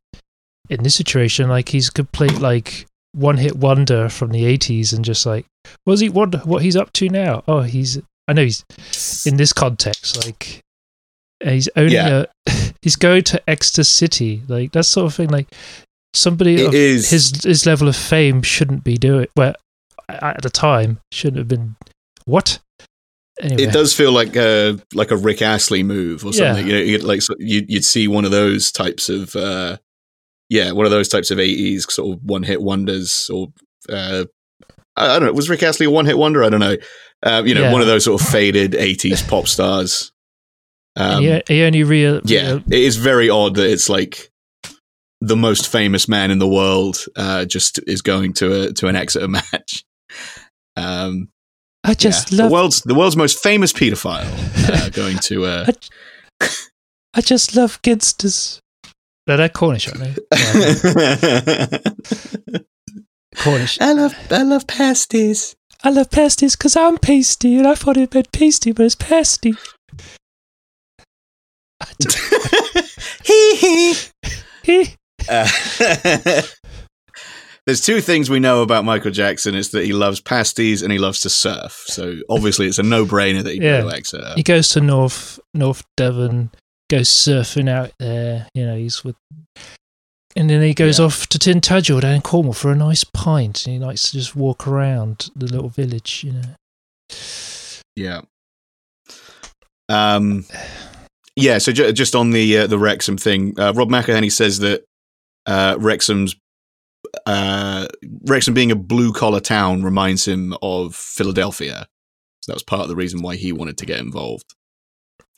in 0.70 0.82
this 0.84 0.96
situation 0.96 1.48
like 1.50 1.70
he's 1.70 1.90
complete 1.90 2.40
like 2.40 2.88
one 3.12 3.38
hit 3.38 3.56
wonder 3.56 4.10
from 4.10 4.32
the 4.32 4.46
eighties, 4.46 4.94
and 4.94 5.04
just 5.06 5.26
like 5.26 5.46
what 5.84 5.94
does 5.94 6.00
he 6.02 6.10
wonder 6.10 6.38
what 6.40 6.62
he's 6.62 6.76
up 6.76 6.94
to 6.94 7.10
now? 7.10 7.44
Oh, 7.48 7.62
he's 7.62 8.00
I 8.28 8.34
know 8.34 8.44
he's 8.44 8.64
in 9.26 9.38
this 9.38 9.54
context 9.54 10.26
like 10.26 10.62
he's 11.44 11.68
owning 11.76 11.92
Yeah. 11.94 12.26
a 12.46 12.52
he's 12.82 12.96
going 12.96 13.24
to 13.24 13.50
Exeter 13.50 13.84
City 13.84 14.42
like 14.48 14.72
that 14.72 14.86
sort 14.86 15.08
of 15.08 15.14
thing 15.16 15.30
like 15.30 15.48
somebody 16.14 16.56
It 16.62 16.68
of 16.68 16.74
is 16.74 17.10
his 17.10 17.44
his 17.44 17.66
level 17.66 17.88
of 17.90 17.96
fame 17.96 18.42
shouldn't 18.42 18.84
be 18.86 18.98
doing 18.98 19.28
well 19.36 19.56
at 20.08 20.42
the 20.42 20.50
time 20.50 21.00
shouldn't 21.12 21.38
have 21.40 21.48
been 21.50 21.76
what 22.25 22.60
anyway 23.41 23.63
It 23.63 23.72
does 23.74 23.94
feel 23.94 24.12
like 24.12 24.36
a 24.36 24.79
like 24.94 25.12
a 25.12 25.17
Rick 25.17 25.41
Astley 25.41 25.84
move 25.84 26.24
or 26.25 26.29
Yeah. 26.29 26.53
something. 26.53 26.67
You 26.67 26.74
know, 26.74 26.79
you'd, 26.79 27.03
like 27.03 27.22
so 27.22 27.36
you'd, 27.39 27.70
you'd 27.70 27.86
see 27.86 28.08
one 28.08 28.25
of 28.25 28.32
those 28.32 28.72
types 28.72 29.10
of 29.10 29.36
uh, 29.36 29.77
yeah, 30.50 30.72
one 30.72 30.86
of 30.86 30.91
those 30.91 31.08
types 31.10 31.32
of 31.32 31.39
eighties 31.39 31.91
sort 31.91 32.15
of 32.17 32.24
one 32.24 32.44
hit 32.44 32.62
wonders 32.62 33.29
or 33.34 33.48
uh, 33.89 34.25
I, 34.96 35.05
I 35.15 35.20
don't 35.20 35.27
know. 35.27 35.34
Was 35.34 35.50
Rick 35.50 35.63
Astley 35.63 35.86
a 35.88 35.89
one 35.91 36.05
hit 36.05 36.17
wonder? 36.17 36.44
I 36.44 36.50
don't 36.50 36.60
know. 36.60 36.77
Uh, 37.24 37.44
you 37.46 37.53
know, 37.55 37.62
Yeah. 37.62 37.72
one 37.72 37.82
of 37.82 37.88
those 37.88 38.03
sort 38.05 38.22
of 38.22 38.27
faded 38.27 38.75
eighties 38.75 39.22
pop 39.22 39.48
stars. 39.48 40.12
Um, 40.98 41.24
he, 41.48 41.63
only 41.63 41.84
real 41.84 42.22
yeah, 42.24 42.55
it 42.55 42.74
is 42.74 42.96
very 42.96 43.29
odd 43.29 43.55
that 43.55 43.70
it's 43.70 43.89
like 43.89 44.32
the 45.20 45.36
most 45.36 45.67
famous 45.67 46.08
man 46.08 46.32
in 46.32 46.39
the 46.39 46.48
world 46.48 47.03
uh, 47.17 47.44
just 47.44 47.79
is 47.86 48.01
going 48.01 48.32
to 48.34 48.62
a 48.70 48.74
to 48.74 48.88
an 48.88 48.96
Exeter 48.96 49.27
match. 49.27 49.84
Um, 50.77 51.29
I 51.88 51.94
just 51.94 52.32
yeah. 52.32 52.42
love 52.44 52.50
the 52.50 52.54
world's 52.54 52.82
the 52.82 52.96
world's 52.96 53.18
most 53.18 53.39
famous 53.42 53.74
paedophile 53.74 54.27
uh, 54.70 54.89
going 54.89 55.18
to 55.20 55.46
uh, 55.46 55.65
I 57.13 57.22
just 57.22 57.56
love 57.56 57.82
Ginsters 57.82 58.60
no 59.27 59.38
they're 59.38 59.50
Cornish 59.50 59.88
aren't 59.88 60.00
they 60.00 60.15
Yeah, 60.34 61.68
Cornish 63.38 63.80
I 63.82 63.94
love 63.94 64.15
I 64.32 64.44
love 64.44 64.68
pasties. 64.68 65.56
I 65.84 65.89
love 65.89 66.10
pasties 66.10 66.56
because 66.56 66.75
I'm 66.75 66.98
pasty 66.98 67.58
and 67.58 67.68
I 67.68 67.75
thought 67.75 67.98
it 67.98 68.13
meant 68.13 68.32
pasty 68.32 68.72
but 68.72 68.86
it's 68.86 68.96
pasty 68.96 69.54
I 71.82 71.88
just- 72.01 72.18
Hee 73.25 73.56
hee. 73.56 73.96
Hee. 74.63 74.96
Uh, 75.27 75.48
There's 77.65 77.81
two 77.81 78.00
things 78.00 78.29
we 78.29 78.39
know 78.39 78.62
about 78.62 78.86
Michael 78.86 79.10
Jackson. 79.12 79.55
It's 79.55 79.69
that 79.69 79.86
he 79.86 79.93
loves 79.93 80.19
pasties 80.22 80.84
and 80.84 80.91
he 80.91 81.00
loves 81.00 81.22
to 81.22 81.29
surf. 81.31 81.84
So 81.88 82.17
obviously, 82.29 82.67
it's 82.67 82.77
a 82.77 82.84
no-brainer 82.84 83.43
that 83.43 83.53
he 83.53 83.60
Yeah. 83.62 83.81
go 83.81 83.89
to 83.89 83.95
Exeter. 83.95 84.34
he 84.36 84.43
goes 84.43 84.67
to 84.69 84.81
North 84.81 85.39
North 85.53 85.84
Devon, 85.98 86.51
goes 86.91 87.10
surfing 87.10 87.67
out 87.69 87.91
there. 87.98 88.48
You 88.53 88.65
know, 88.67 88.77
he's 88.77 89.03
with, 89.03 89.15
and 90.36 90.48
then 90.50 90.62
he 90.62 90.75
goes 90.75 91.00
Yeah. 91.00 91.05
off 91.05 91.27
to 91.29 91.39
Tintagel 91.39 92.01
down 92.01 92.13
in 92.15 92.22
Cornwall 92.22 92.53
for 92.53 92.72
a 92.72 92.75
nice 92.75 93.03
pint. 93.03 93.65
And 93.65 93.74
he 93.74 93.79
likes 93.79 94.03
to 94.03 94.12
just 94.12 94.36
walk 94.36 94.67
around 94.67 95.29
the 95.36 95.48
little 95.48 95.69
village. 95.69 96.24
You 96.24 96.34
know, 96.34 96.55
Yeah. 97.95 98.22
Um. 99.89 100.45
Yeah. 101.36 101.57
So 101.57 101.72
ju- 101.72 101.91
just 101.93 102.15
on 102.15 102.29
the 102.31 102.60
uh, 102.60 102.67
the 102.67 102.77
Wrexham 102.77 103.17
thing, 103.17 103.60
uh, 103.60 103.74
Rob 103.74 103.89
McElhenney 103.89 104.31
says 104.31 104.60
that 104.60 104.84
uh, 105.45 105.75
Wrexham's 105.79 106.36
uh, 107.26 107.88
Wrexham 108.26 108.54
being 108.54 108.72
a 108.72 108.76
blue 108.76 109.12
collar 109.14 109.40
town 109.40 109.84
reminds 109.84 110.28
him 110.28 110.56
of 110.62 110.96
Philadelphia. 110.96 111.88
So 112.42 112.52
that 112.52 112.56
was 112.56 112.64
part 112.64 112.82
of 112.84 112.90
the 112.90 112.96
reason 112.96 113.22
why 113.22 113.36
he 113.36 113.52
wanted 113.52 113.78
to 113.80 113.86
get 113.86 114.00
involved. 114.00 114.54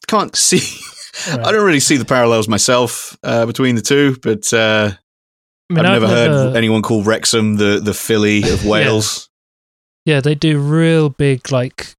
Can't 0.07 0.35
see. 0.35 0.61
Right. 1.27 1.39
I 1.47 1.51
don't 1.51 1.65
really 1.65 1.79
see 1.79 1.97
the 1.97 2.05
parallels 2.05 2.47
myself 2.47 3.17
uh, 3.23 3.47
between 3.47 3.73
the 3.73 3.81
two, 3.81 4.17
but 4.21 4.53
uh, 4.53 4.91
I 5.71 5.73
mean, 5.73 5.83
I've 5.83 6.01
never 6.01 6.07
heard 6.07 6.29
never- 6.29 6.55
anyone 6.57 6.83
call 6.83 7.01
Wrexham 7.01 7.55
the 7.55 7.79
the 7.83 7.95
Philly 7.95 8.43
of 8.43 8.63
Yeah. 8.63 8.69
Wales. 8.69 9.27
Yeah, 10.05 10.21
they 10.21 10.35
do 10.35 10.59
real 10.59 11.09
big 11.09 11.51
like 11.51 11.95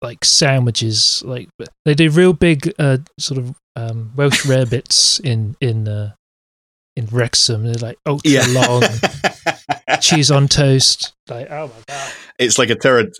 like 0.00 0.24
sandwiches. 0.24 1.22
Like 1.26 1.50
they 1.84 1.92
do 1.94 2.08
real 2.08 2.32
big 2.32 2.72
uh, 2.78 2.98
sort 3.18 3.38
of 3.38 3.54
um, 3.76 4.12
Welsh 4.16 4.46
rarebits 4.46 5.20
in 5.20 5.54
in 5.60 5.86
uh, 5.86 6.14
in 6.96 7.06
Wrexham. 7.06 7.64
They're 7.64 7.74
like 7.74 7.98
ultra 8.06 8.42
long 8.48 8.82
cheese 10.00 10.30
on 10.30 10.48
toast. 10.48 11.12
Like 11.28 11.50
oh 11.50 11.68
my 11.68 11.82
god. 11.86 12.12
it's 12.38 12.58
like 12.58 12.70
a 12.70 12.76
terri- 12.76 13.12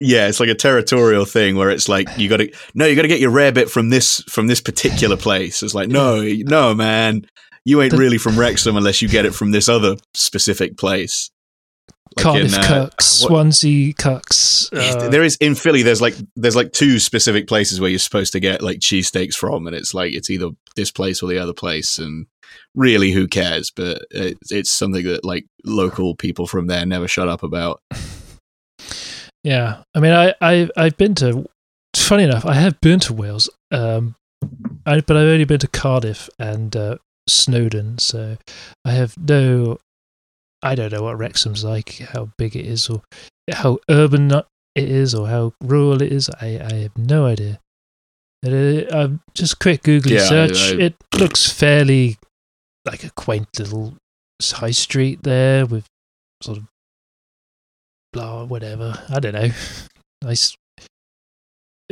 yeah, 0.00 0.28
it's 0.28 0.40
like 0.40 0.48
a 0.48 0.54
territorial 0.54 1.24
thing 1.24 1.56
where 1.56 1.70
it's 1.70 1.88
like 1.88 2.08
you 2.18 2.28
got 2.28 2.38
to 2.38 2.52
no, 2.74 2.86
you 2.86 2.96
got 2.96 3.02
to 3.02 3.08
get 3.08 3.20
your 3.20 3.30
rare 3.30 3.52
bit 3.52 3.70
from 3.70 3.90
this 3.90 4.20
from 4.28 4.46
this 4.46 4.60
particular 4.60 5.16
place. 5.16 5.62
It's 5.62 5.74
like 5.74 5.88
no, 5.88 6.22
no, 6.22 6.74
man, 6.74 7.26
you 7.64 7.80
ain't 7.82 7.92
The- 7.92 7.98
really 7.98 8.18
from 8.18 8.38
Wrexham 8.38 8.76
unless 8.76 9.02
you 9.02 9.08
get 9.08 9.24
it 9.26 9.34
from 9.34 9.50
this 9.52 9.68
other 9.68 9.96
specific 10.14 10.76
place. 10.76 11.30
Like 12.16 12.22
Cardiff 12.24 12.54
in, 12.54 12.60
uh, 12.60 12.62
Cucks, 12.62 12.90
what- 13.22 13.28
Swansea 13.28 13.92
Cucks. 13.94 14.72
Uh, 14.72 15.08
there 15.08 15.24
is 15.24 15.36
in 15.40 15.54
Philly. 15.54 15.82
There's 15.82 16.02
like 16.02 16.14
there's 16.36 16.54
like 16.56 16.72
two 16.72 16.98
specific 16.98 17.46
places 17.48 17.80
where 17.80 17.90
you're 17.90 17.98
supposed 17.98 18.32
to 18.34 18.40
get 18.40 18.62
like 18.62 18.78
cheesesteaks 18.80 19.34
from, 19.34 19.66
and 19.66 19.74
it's 19.74 19.94
like 19.94 20.12
it's 20.12 20.30
either 20.30 20.50
this 20.76 20.90
place 20.90 21.22
or 21.22 21.28
the 21.28 21.38
other 21.38 21.52
place, 21.54 21.98
and 21.98 22.26
really, 22.74 23.10
who 23.12 23.26
cares? 23.28 23.70
But 23.74 24.04
it, 24.10 24.38
it's 24.50 24.70
something 24.70 25.04
that 25.04 25.24
like 25.24 25.46
local 25.64 26.14
people 26.14 26.46
from 26.46 26.66
there 26.66 26.84
never 26.86 27.08
shut 27.08 27.28
up 27.28 27.42
about. 27.42 27.80
yeah, 29.44 29.82
I 29.94 30.00
mean, 30.00 30.12
I, 30.12 30.34
I 30.40 30.68
I've 30.76 30.96
been 30.96 31.14
to. 31.16 31.46
Funny 31.96 32.24
enough, 32.24 32.44
I 32.44 32.54
have 32.54 32.80
been 32.80 32.98
to 33.00 33.12
Wales, 33.12 33.48
um, 33.70 34.16
I, 34.84 35.00
but 35.00 35.16
I've 35.16 35.28
only 35.28 35.44
been 35.44 35.60
to 35.60 35.68
Cardiff 35.68 36.28
and 36.40 36.74
uh, 36.74 36.96
Snowdon, 37.28 37.98
so 37.98 38.36
I 38.84 38.90
have 38.92 39.16
no. 39.16 39.78
I 40.62 40.74
don't 40.74 40.92
know 40.92 41.02
what 41.02 41.18
Wrexham's 41.18 41.62
like, 41.62 41.98
how 41.98 42.30
big 42.36 42.56
it 42.56 42.66
is, 42.66 42.88
or 42.88 43.02
how 43.52 43.78
urban 43.88 44.30
it 44.32 44.44
is, 44.88 45.14
or 45.14 45.28
how 45.28 45.52
rural 45.62 46.02
it 46.02 46.10
is. 46.12 46.28
I, 46.40 46.58
I 46.58 46.72
have 46.74 46.96
no 46.98 47.26
idea. 47.26 47.60
Uh, 48.44 49.08
just 49.34 49.58
quick 49.60 49.82
googly 49.82 50.16
Yeah, 50.16 50.22
I- 50.22 50.26
search. 50.26 50.74
I- 50.74 50.80
it 50.82 50.94
looks 51.18 51.50
fairly 51.50 52.16
like 52.84 53.04
a 53.04 53.10
quaint 53.16 53.48
little 53.58 53.94
high 54.42 54.70
street 54.72 55.22
there 55.22 55.64
with 55.66 55.86
sort 56.42 56.58
of 56.58 56.64
blah 58.12 58.44
whatever. 58.44 59.02
I 59.08 59.20
don't 59.20 59.34
know. 59.34 59.50
Nice 60.22 60.56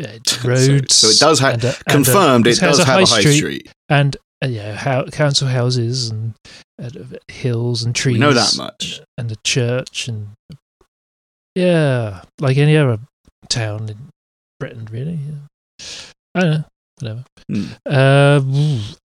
uh, 0.02 0.06
So- 0.26 0.48
roads. 0.48 0.94
so 0.94 1.08
it 1.08 1.18
does 1.18 1.38
have 1.40 1.62
a- 1.62 1.68
a- 1.68 1.84
Confirmed, 1.90 2.46
it 2.46 2.58
has 2.60 2.78
does 2.78 2.86
have 2.86 3.00
a 3.02 3.04
high 3.06 3.20
street. 3.20 3.70
and 3.90 4.16
uh, 4.42 4.46
yeah, 4.48 4.74
how, 4.74 5.04
council 5.04 5.48
houses 5.48 6.08
and 6.08 6.32
uh, 6.82 6.88
hills 7.28 7.82
and 7.82 7.94
trees. 7.94 8.14
We 8.14 8.18
know 8.20 8.32
that 8.32 8.56
much. 8.56 9.02
And 9.18 9.30
a 9.30 9.36
church 9.44 10.08
and 10.08 10.28
yeah, 11.54 12.22
like 12.40 12.56
any 12.56 12.74
other 12.76 12.98
town 13.50 13.90
in 13.90 13.98
Britain, 14.58 14.88
really. 14.90 15.18
Yeah. 15.28 15.84
I 16.34 16.40
don't 16.40 16.50
know, 16.52 16.64
whatever. 17.00 17.24
Hmm. 17.50 17.66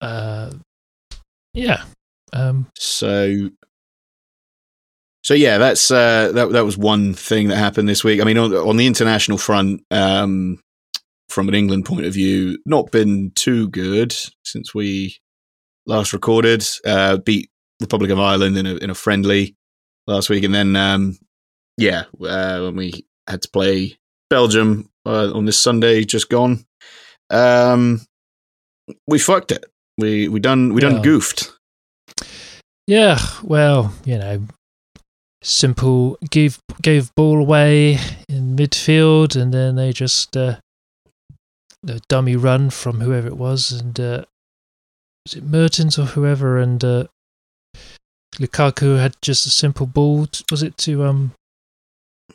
Uh, 0.02 0.06
uh, 0.06 0.52
yeah. 1.56 1.84
Um, 2.34 2.68
So, 2.78 3.50
so 5.24 5.34
yeah, 5.34 5.58
that's 5.58 5.90
uh, 5.90 6.32
that. 6.34 6.52
That 6.52 6.66
was 6.66 6.78
one 6.78 7.14
thing 7.14 7.48
that 7.48 7.58
happened 7.58 7.90
this 7.90 8.04
week. 8.04 8.22
I 8.22 8.26
mean, 8.26 8.38
on, 8.38 8.54
on 8.54 8.78
the 8.78 8.86
international 8.86 9.38
front, 9.38 9.82
um, 9.90 10.60
from 11.30 11.48
an 11.48 11.56
England 11.56 11.86
point 11.86 12.06
of 12.06 12.14
view, 12.14 12.60
not 12.66 12.92
been 12.92 13.32
too 13.36 13.70
good 13.70 14.16
since 14.44 14.76
we 14.76 15.18
last 15.88 16.14
recorded. 16.14 16.64
Uh, 16.86 17.18
beat 17.18 17.50
Republic 17.82 18.12
of 18.12 18.20
Ireland 18.20 18.58
in 18.58 18.66
a 18.66 18.76
in 18.76 18.90
a 18.90 18.96
friendly. 18.96 19.56
last 20.08 20.30
week, 20.30 20.44
and 20.44 20.54
then 20.54 20.76
um, 20.76 21.18
yeah, 21.78 22.04
uh, 22.22 22.60
when 22.62 22.76
we 22.76 23.06
had 23.28 23.42
to 23.42 23.50
play 23.50 23.98
Belgium 24.30 24.90
uh, 25.06 25.32
on 25.34 25.46
this 25.46 25.62
Sunday, 25.62 26.04
just 26.04 26.30
gone, 26.30 26.66
um, 27.30 28.02
we 29.08 29.20
fucked 29.20 29.52
it. 29.52 29.66
We 29.98 30.28
we 30.28 30.40
done 30.40 30.74
we 30.74 30.82
done 30.82 31.02
goofed. 31.02 31.54
Yeah, 32.88 33.20
well, 33.44 33.94
you 34.04 34.18
know, 34.18 34.44
simple. 35.42 36.18
gave 36.30 36.60
gave 36.82 37.14
ball 37.16 37.40
away 37.40 37.98
in 38.28 38.56
midfield, 38.56 39.40
and 39.40 39.54
then 39.54 39.76
they 39.76 39.94
just 39.94 40.36
uh, 40.36 40.58
a 41.88 42.00
dummy 42.10 42.36
run 42.36 42.70
from 42.70 43.00
whoever 43.00 43.28
it 43.28 43.38
was, 43.38 43.72
and 43.72 44.00
uh, 44.00 44.26
was 45.26 45.36
it 45.36 45.44
Mertens 45.44 45.98
or 45.98 46.06
whoever, 46.06 46.58
and 46.58 46.84
uh, 46.84 47.06
Lukaku 48.38 49.00
had 49.00 49.16
just 49.22 49.48
a 49.48 49.50
simple 49.50 49.86
ball. 49.86 50.28
Was 50.52 50.62
it 50.62 50.78
to 50.80 51.06
um? 51.06 51.32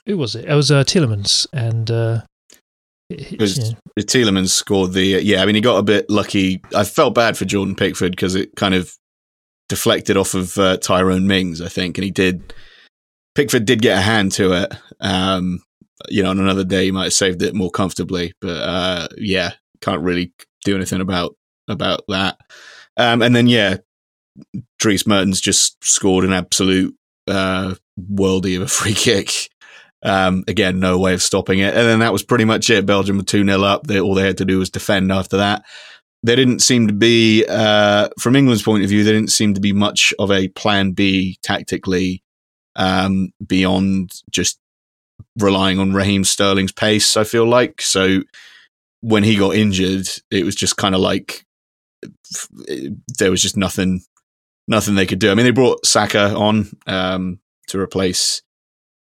Who 0.07 0.17
was 0.17 0.35
it? 0.35 0.47
It 0.47 0.55
was 0.55 0.71
uh, 0.71 0.85
Tielemans, 0.85 1.47
and 1.53 1.91
uh, 1.91 2.23
you 3.11 3.37
know, 3.37 3.47
Tielemans 3.99 4.51
scored 4.51 4.93
the 4.93 5.21
yeah. 5.23 5.43
I 5.43 5.47
mean, 5.47 5.55
he 5.55 5.61
got 5.61 5.79
a 5.79 5.83
bit 5.83 6.09
lucky. 6.09 6.61
I 6.75 6.85
felt 6.85 7.15
bad 7.15 7.37
for 7.37 7.45
Jordan 7.45 7.75
Pickford 7.75 8.13
because 8.13 8.35
it 8.35 8.55
kind 8.57 8.75
of 8.75 8.93
deflected 9.69 10.17
off 10.17 10.35
of 10.35 10.57
uh, 10.59 10.77
Tyrone 10.79 11.27
Mings, 11.27 11.61
I 11.61 11.69
think, 11.69 11.99
and 11.99 12.05
he 12.05 12.11
did. 12.11 12.55
Pickford 13.35 13.65
did 13.65 13.83
get 13.83 13.99
a 13.99 14.03
hand 14.03 14.33
to 14.33 14.53
it. 14.53 14.73
Um, 15.01 15.63
you 16.09 16.23
know, 16.23 16.31
on 16.31 16.39
another 16.41 16.65
day 16.65 16.85
he 16.85 16.91
might 16.91 17.05
have 17.05 17.13
saved 17.13 17.43
it 17.43 17.55
more 17.55 17.71
comfortably, 17.71 18.33
but 18.41 18.57
uh, 18.63 19.09
yeah, 19.17 19.53
can't 19.81 20.03
really 20.03 20.33
do 20.65 20.77
anything 20.77 21.01
about 21.01 21.37
about 21.69 22.03
that. 22.09 22.39
Um, 22.97 23.23
and 23.23 23.35
then 23.35 23.47
yeah, 23.47 23.79
Dries 24.79 25.07
Mertens 25.07 25.41
just 25.41 25.83
scored 25.85 26.25
an 26.25 26.33
absolute 26.33 26.95
uh, 27.27 27.75
worldie 27.99 28.57
of 28.57 28.63
a 28.63 28.69
free 28.69 28.95
kick. 28.95 29.51
Um, 30.03 30.45
again, 30.49 30.81
no 30.81 30.99
way 30.99 31.13
of 31.13 31.23
stopping 31.23 31.59
it. 31.59 31.75
And 31.75 31.87
then 31.87 31.99
that 32.01 32.13
was 32.13 32.23
pretty 32.23 32.45
much 32.45 32.71
it. 32.71 32.87
Belgium 32.87 33.19
were 33.19 33.23
2 33.23 33.45
0 33.45 33.63
up. 33.63 33.87
They, 33.87 34.01
all 34.01 34.15
they 34.15 34.27
had 34.27 34.39
to 34.39 34.45
do 34.45 34.59
was 34.59 34.71
defend 34.71 35.13
after 35.13 35.37
that. 35.39 35.65
There 36.23 36.37
didn't 36.37 36.61
seem 36.61 36.87
to 36.89 36.93
be, 36.93 37.45
uh, 37.49 38.09
from 38.19 38.37
England's 38.37 38.63
point 38.63 38.83
of 38.83 38.91
view, 38.91 39.05
there 39.05 39.15
didn't 39.15 39.31
seem 39.31 39.55
to 39.55 39.61
be 39.61 39.73
much 39.73 40.13
of 40.19 40.31
a 40.31 40.49
plan 40.49 40.93
B 40.93 41.39
tactically 41.43 42.23
um, 42.77 43.33
beyond 43.47 44.13
just 44.31 44.59
relying 45.39 45.79
on 45.79 45.93
Raheem 45.93 46.25
Sterling's 46.25 46.73
pace, 46.73 47.17
I 47.17 47.25
feel 47.25 47.47
like. 47.47 47.81
So 47.81 48.23
when 49.01 49.23
he 49.23 49.37
got 49.37 49.55
injured, 49.55 50.09
it 50.31 50.45
was 50.45 50.55
just 50.55 50.77
kind 50.77 50.95
of 50.95 51.01
like 51.01 51.45
there 53.19 53.31
was 53.31 53.43
just 53.43 53.57
nothing 53.57 54.03
nothing 54.69 54.95
they 54.95 55.07
could 55.07 55.19
do. 55.19 55.31
I 55.31 55.35
mean, 55.35 55.45
they 55.45 55.51
brought 55.51 55.85
Saka 55.85 56.35
on 56.35 56.71
um, 56.87 57.41
to 57.69 57.79
replace 57.79 58.43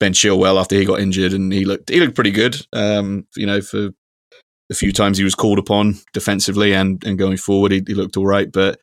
Ben 0.00 0.12
Chilwell 0.12 0.60
after 0.60 0.76
he 0.76 0.84
got 0.84 1.00
injured, 1.00 1.32
and 1.32 1.52
he 1.52 1.64
looked 1.64 1.90
he 1.90 2.00
looked 2.00 2.14
pretty 2.14 2.30
good. 2.30 2.56
Um, 2.72 3.26
you 3.36 3.46
know, 3.46 3.60
for 3.60 3.90
a 4.70 4.74
few 4.74 4.92
times 4.92 5.18
he 5.18 5.24
was 5.24 5.34
called 5.34 5.58
upon 5.58 5.94
defensively 6.12 6.72
and 6.72 7.02
and 7.04 7.18
going 7.18 7.36
forward, 7.36 7.72
he, 7.72 7.82
he 7.86 7.94
looked 7.94 8.16
all 8.16 8.26
right. 8.26 8.50
But 8.50 8.80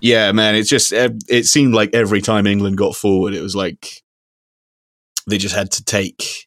yeah, 0.00 0.32
man, 0.32 0.54
it's 0.54 0.68
just 0.68 0.92
it 0.92 1.46
seemed 1.46 1.74
like 1.74 1.90
every 1.94 2.20
time 2.20 2.46
England 2.46 2.78
got 2.78 2.96
forward, 2.96 3.34
it 3.34 3.42
was 3.42 3.54
like 3.54 4.02
they 5.26 5.38
just 5.38 5.54
had 5.54 5.70
to 5.72 5.84
take. 5.84 6.46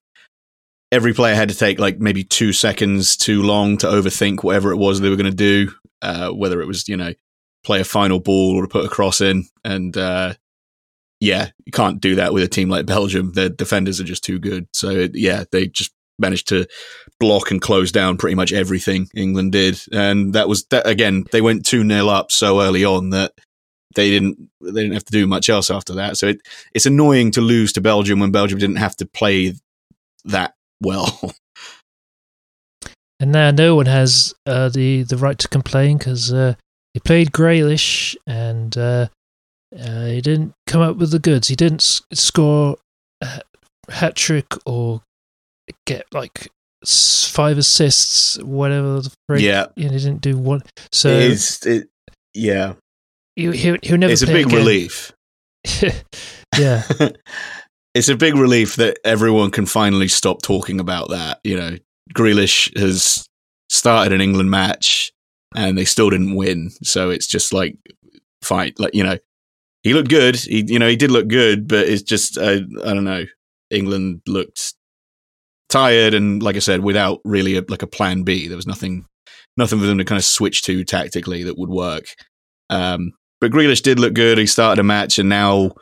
Every 0.91 1.13
player 1.13 1.33
had 1.33 1.49
to 1.49 1.55
take 1.55 1.79
like 1.79 1.99
maybe 1.99 2.23
two 2.23 2.53
seconds 2.53 3.17
too 3.17 3.41
long 3.41 3.77
to 3.79 3.87
overthink 3.87 4.43
whatever 4.43 4.71
it 4.71 4.77
was 4.77 4.99
they 4.99 5.09
were 5.09 5.15
going 5.15 5.31
to 5.31 5.35
do, 5.35 5.71
uh, 6.03 6.29
whether 6.29 6.61
it 6.61 6.67
was 6.67 6.87
you 6.87 6.97
know 6.97 7.13
play 7.63 7.79
a 7.79 7.85
final 7.85 8.19
ball 8.19 8.55
or 8.55 8.67
put 8.67 8.85
a 8.85 8.89
cross 8.89 9.21
in, 9.21 9.45
and 9.63 9.97
uh, 9.97 10.33
yeah, 11.23 11.51
you 11.65 11.71
can't 11.71 12.01
do 12.01 12.15
that 12.15 12.33
with 12.33 12.43
a 12.43 12.49
team 12.49 12.67
like 12.67 12.85
Belgium. 12.85 13.31
Their 13.31 13.47
defenders 13.47 14.01
are 14.01 14.03
just 14.03 14.25
too 14.25 14.39
good. 14.39 14.67
So 14.73 15.07
yeah, 15.13 15.45
they 15.53 15.67
just 15.67 15.93
managed 16.19 16.49
to 16.49 16.67
block 17.17 17.49
and 17.49 17.61
close 17.61 17.93
down 17.93 18.17
pretty 18.17 18.35
much 18.35 18.51
everything 18.51 19.07
England 19.15 19.53
did, 19.53 19.79
and 19.93 20.33
that 20.33 20.49
was 20.49 20.65
that 20.65 20.85
again. 20.85 21.23
They 21.31 21.39
went 21.39 21.65
two 21.65 21.87
0 21.87 22.09
up 22.09 22.29
so 22.29 22.61
early 22.61 22.83
on 22.83 23.11
that 23.11 23.31
they 23.95 24.09
didn't 24.09 24.37
they 24.59 24.81
didn't 24.81 24.95
have 24.95 25.05
to 25.05 25.13
do 25.13 25.25
much 25.25 25.47
else 25.47 25.71
after 25.71 25.93
that. 25.93 26.17
So 26.17 26.27
it, 26.27 26.41
it's 26.73 26.85
annoying 26.85 27.31
to 27.31 27.41
lose 27.41 27.71
to 27.73 27.81
Belgium 27.81 28.19
when 28.19 28.31
Belgium 28.31 28.59
didn't 28.59 28.75
have 28.75 28.97
to 28.97 29.05
play 29.05 29.53
that 30.25 30.55
well. 30.81 31.33
and 33.21 33.31
now 33.31 33.49
no 33.51 33.77
one 33.77 33.85
has 33.85 34.33
uh, 34.45 34.67
the 34.67 35.03
the 35.03 35.17
right 35.17 35.39
to 35.39 35.47
complain 35.47 35.99
because 35.99 36.33
uh, 36.33 36.55
he 36.93 36.99
played 36.99 37.31
Grealish 37.31 38.17
and 38.27 38.77
uh, 38.77 39.07
uh, 39.79 40.05
he 40.05 40.21
didn't 40.21 40.53
come 40.67 40.81
up 40.81 40.97
with 40.97 41.11
the 41.11 41.19
goods. 41.19 41.47
He 41.47 41.55
didn't 41.55 41.81
score 41.81 42.77
a 43.21 43.41
hat 43.89 44.15
trick 44.15 44.53
or 44.65 45.01
get 45.85 46.05
like 46.11 46.49
s- 46.83 47.29
five 47.29 47.57
assists, 47.57 48.37
whatever 48.41 49.01
the 49.01 49.13
phrase. 49.27 49.41
yeah, 49.41 49.67
know, 49.75 49.89
he 49.89 49.89
didn't 49.89 50.21
do 50.21 50.37
one. 50.37 50.61
So 50.91 51.09
it's 51.09 51.65
it, 51.65 51.89
yeah, 52.33 52.73
he, 53.35 53.51
he, 53.51 53.77
he'll 53.83 53.97
never. 53.97 54.11
it's 54.11 54.21
a 54.21 54.27
big 54.27 54.47
again. 54.47 54.57
relief. 54.57 55.11
yeah, 56.57 56.83
it's 57.93 58.09
a 58.09 58.15
big 58.15 58.35
relief 58.35 58.75
that 58.75 58.99
everyone 59.03 59.51
can 59.51 59.65
finally 59.65 60.07
stop 60.07 60.41
talking 60.41 60.79
about 60.79 61.09
that. 61.09 61.39
You 61.43 61.57
know, 61.57 61.77
Grealish 62.13 62.77
has 62.77 63.27
started 63.69 64.13
an 64.13 64.21
England 64.21 64.51
match 64.51 65.11
and 65.55 65.77
they 65.77 65.85
still 65.85 66.09
didn't 66.09 66.35
win. 66.35 66.71
So 66.83 67.09
it's 67.09 67.27
just 67.27 67.53
like, 67.53 67.77
fine. 68.41 68.73
Like, 68.77 68.93
you 68.93 69.03
know, 69.03 69.17
he 69.83 69.93
looked 69.93 70.09
good. 70.09 70.35
He, 70.35 70.63
you 70.67 70.79
know, 70.79 70.87
he 70.87 70.95
did 70.95 71.11
look 71.11 71.27
good, 71.27 71.67
but 71.67 71.87
it's 71.87 72.01
just, 72.01 72.37
uh, 72.37 72.61
I 72.83 72.93
don't 72.93 73.03
know. 73.03 73.25
England 73.69 74.21
looked 74.27 74.73
tired 75.69 76.13
and, 76.13 76.41
like 76.41 76.55
I 76.55 76.59
said, 76.59 76.81
without 76.81 77.19
really 77.23 77.57
a, 77.57 77.63
like 77.67 77.81
a 77.81 77.87
plan 77.87 78.23
B. 78.23 78.47
There 78.47 78.55
was 78.55 78.67
nothing, 78.67 79.05
nothing 79.57 79.79
for 79.79 79.85
them 79.85 79.97
to 79.97 80.05
kind 80.05 80.17
of 80.17 80.25
switch 80.25 80.61
to 80.63 80.83
tactically 80.83 81.43
that 81.43 81.57
would 81.57 81.69
work. 81.69 82.05
Um, 82.69 83.11
but 83.41 83.51
Grealish 83.51 83.83
did 83.83 83.99
look 83.99 84.13
good. 84.13 84.37
He 84.37 84.47
started 84.47 84.79
a 84.79 84.83
match, 84.83 85.19
and 85.19 85.27
now 85.27 85.73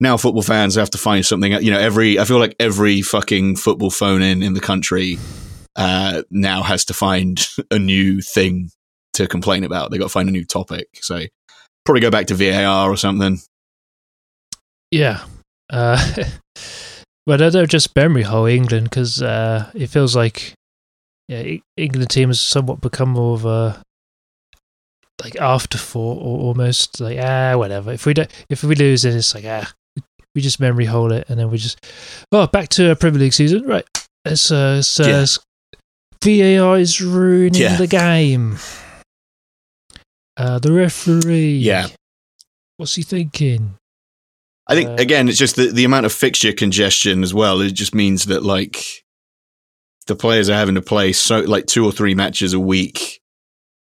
now 0.00 0.16
football 0.16 0.42
fans 0.42 0.76
have 0.76 0.90
to 0.90 0.98
find 0.98 1.26
something. 1.26 1.52
You 1.52 1.72
know, 1.72 1.78
every 1.80 2.18
I 2.18 2.24
feel 2.24 2.38
like 2.38 2.54
every 2.60 3.02
fucking 3.02 3.56
football 3.56 3.90
phone 3.90 4.22
in 4.22 4.42
in 4.42 4.54
the 4.54 4.60
country 4.60 5.18
uh, 5.74 6.22
now 6.30 6.62
has 6.62 6.84
to 6.86 6.94
find 6.94 7.44
a 7.70 7.78
new 7.78 8.20
thing 8.20 8.70
to 9.14 9.26
complain 9.26 9.64
about. 9.64 9.90
They 9.90 9.98
got 9.98 10.04
to 10.04 10.10
find 10.10 10.28
a 10.28 10.32
new 10.32 10.44
topic. 10.44 10.88
So 11.00 11.22
probably 11.84 12.00
go 12.00 12.10
back 12.10 12.26
to 12.28 12.34
VAR 12.34 12.90
or 12.90 12.96
something. 12.96 13.38
Yeah. 14.90 15.24
Uh, 15.70 15.98
but 17.26 17.42
I 17.42 17.50
don't 17.50 17.70
just 17.70 17.94
memory 17.94 18.22
hole 18.22 18.46
England 18.46 18.84
because 18.90 19.22
uh, 19.22 19.70
it 19.74 19.88
feels 19.88 20.16
like 20.16 20.54
yeah, 21.28 21.56
England 21.76 22.10
team 22.10 22.28
has 22.30 22.40
somewhat 22.40 22.80
become 22.80 23.10
more 23.10 23.34
of 23.34 23.44
a 23.44 23.82
like 25.22 25.36
afterthought 25.36 26.18
or 26.18 26.38
almost 26.40 27.00
like 27.00 27.18
ah 27.20 27.56
whatever. 27.56 27.92
If 27.92 28.06
we 28.06 28.14
don't, 28.14 28.30
if 28.48 28.62
we 28.64 28.74
lose, 28.74 29.02
then 29.02 29.16
it's 29.16 29.34
like 29.34 29.44
ah 29.46 29.70
we 30.34 30.40
just 30.40 30.60
memory 30.60 30.84
hole 30.84 31.12
it 31.12 31.28
and 31.28 31.38
then 31.38 31.50
we 31.50 31.58
just 31.58 31.84
oh 32.32 32.46
back 32.46 32.68
to 32.70 32.90
a 32.90 32.96
Premier 32.96 33.20
League 33.20 33.32
season 33.32 33.62
right. 33.66 33.84
It's 34.24 34.50
uh, 34.50 34.76
it's, 34.78 35.00
uh, 35.00 35.26
Yeah. 36.24 36.58
VAR 36.60 36.78
is 36.78 37.00
ruining 37.00 37.60
Yeah. 37.60 37.76
the 37.76 37.86
game. 37.86 38.58
Uh, 40.36 40.58
the 40.58 40.72
referee. 40.72 41.56
Yeah. 41.58 41.88
What's 42.76 42.94
he 42.94 43.02
thinking? 43.02 43.74
I 44.68 44.74
think 44.74 44.90
Uh, 44.90 44.96
again, 44.98 45.28
it's 45.28 45.38
just 45.38 45.56
the, 45.56 45.68
the 45.72 45.84
amount 45.84 46.06
of 46.06 46.12
fixture 46.12 46.52
congestion 46.52 47.22
as 47.22 47.32
well. 47.32 47.60
It 47.60 47.72
just 47.72 47.94
means 47.94 48.26
that 48.26 48.42
like 48.42 48.84
the 50.06 50.14
players 50.16 50.48
are 50.50 50.54
having 50.54 50.74
to 50.74 50.82
play 50.82 51.12
so 51.12 51.40
like 51.40 51.66
two 51.66 51.84
or 51.84 51.92
three 51.92 52.14
matches 52.14 52.52
a 52.52 52.60
week 52.60 53.20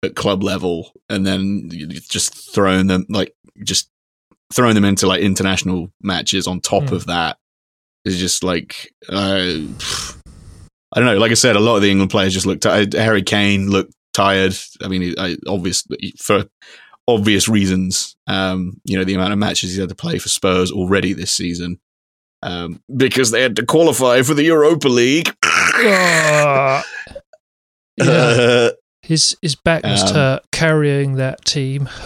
at 0.03 0.15
club 0.15 0.43
level, 0.43 0.91
and 1.09 1.25
then 1.25 1.69
just 2.09 2.53
throwing 2.53 2.87
them 2.87 3.05
like 3.09 3.33
just 3.63 3.89
throwing 4.53 4.75
them 4.75 4.85
into 4.85 5.07
like 5.07 5.21
international 5.21 5.89
matches 6.01 6.47
on 6.47 6.59
top 6.59 6.89
Hmm. 6.89 6.95
of 6.95 7.05
that 7.07 7.37
is 8.05 8.19
just 8.19 8.43
like 8.43 8.93
uh, 9.09 9.57
I 10.95 10.99
don't 10.99 11.05
know. 11.05 11.17
Like 11.17 11.31
I 11.31 11.35
said, 11.35 11.55
a 11.55 11.59
lot 11.61 11.77
of 11.77 11.81
the 11.81 11.89
England 11.89 12.11
players 12.11 12.33
just 12.33 12.45
looked. 12.45 12.63
tired. 12.63 12.93
Harry 12.93 13.23
Kane 13.23 13.69
looked 13.69 13.93
tired. 14.13 14.55
I 14.83 14.89
mean, 14.89 15.15
I, 15.17 15.37
obvious 15.47 15.83
for 16.19 16.45
obvious 17.07 17.47
reasons. 17.49 18.15
Um, 18.27 18.79
you 18.85 18.97
know, 18.97 19.03
the 19.03 19.13
amount 19.15 19.33
of 19.33 19.39
matches 19.39 19.71
he's 19.71 19.79
had 19.79 19.89
to 19.89 19.95
play 19.95 20.17
for 20.19 20.29
Spurs 20.29 20.71
already 20.71 21.13
this 21.13 21.31
season. 21.31 21.79
Um, 22.41 22.81
because 22.95 23.31
they 23.31 23.41
had 23.41 23.55
to 23.55 23.65
qualify 23.65 24.21
for 24.21 24.33
the 24.33 24.43
Europa 24.43 24.89
League. 24.89 25.33
Ah. 25.45 26.83
yeah, 27.97 28.05
Uh, 28.05 28.69
his 29.01 29.35
his 29.41 29.55
back 29.55 29.83
was 29.83 30.03
Um, 30.03 30.13
hurt 30.15 30.43
carrying 30.51 31.15
that 31.15 31.43
team. 31.45 31.89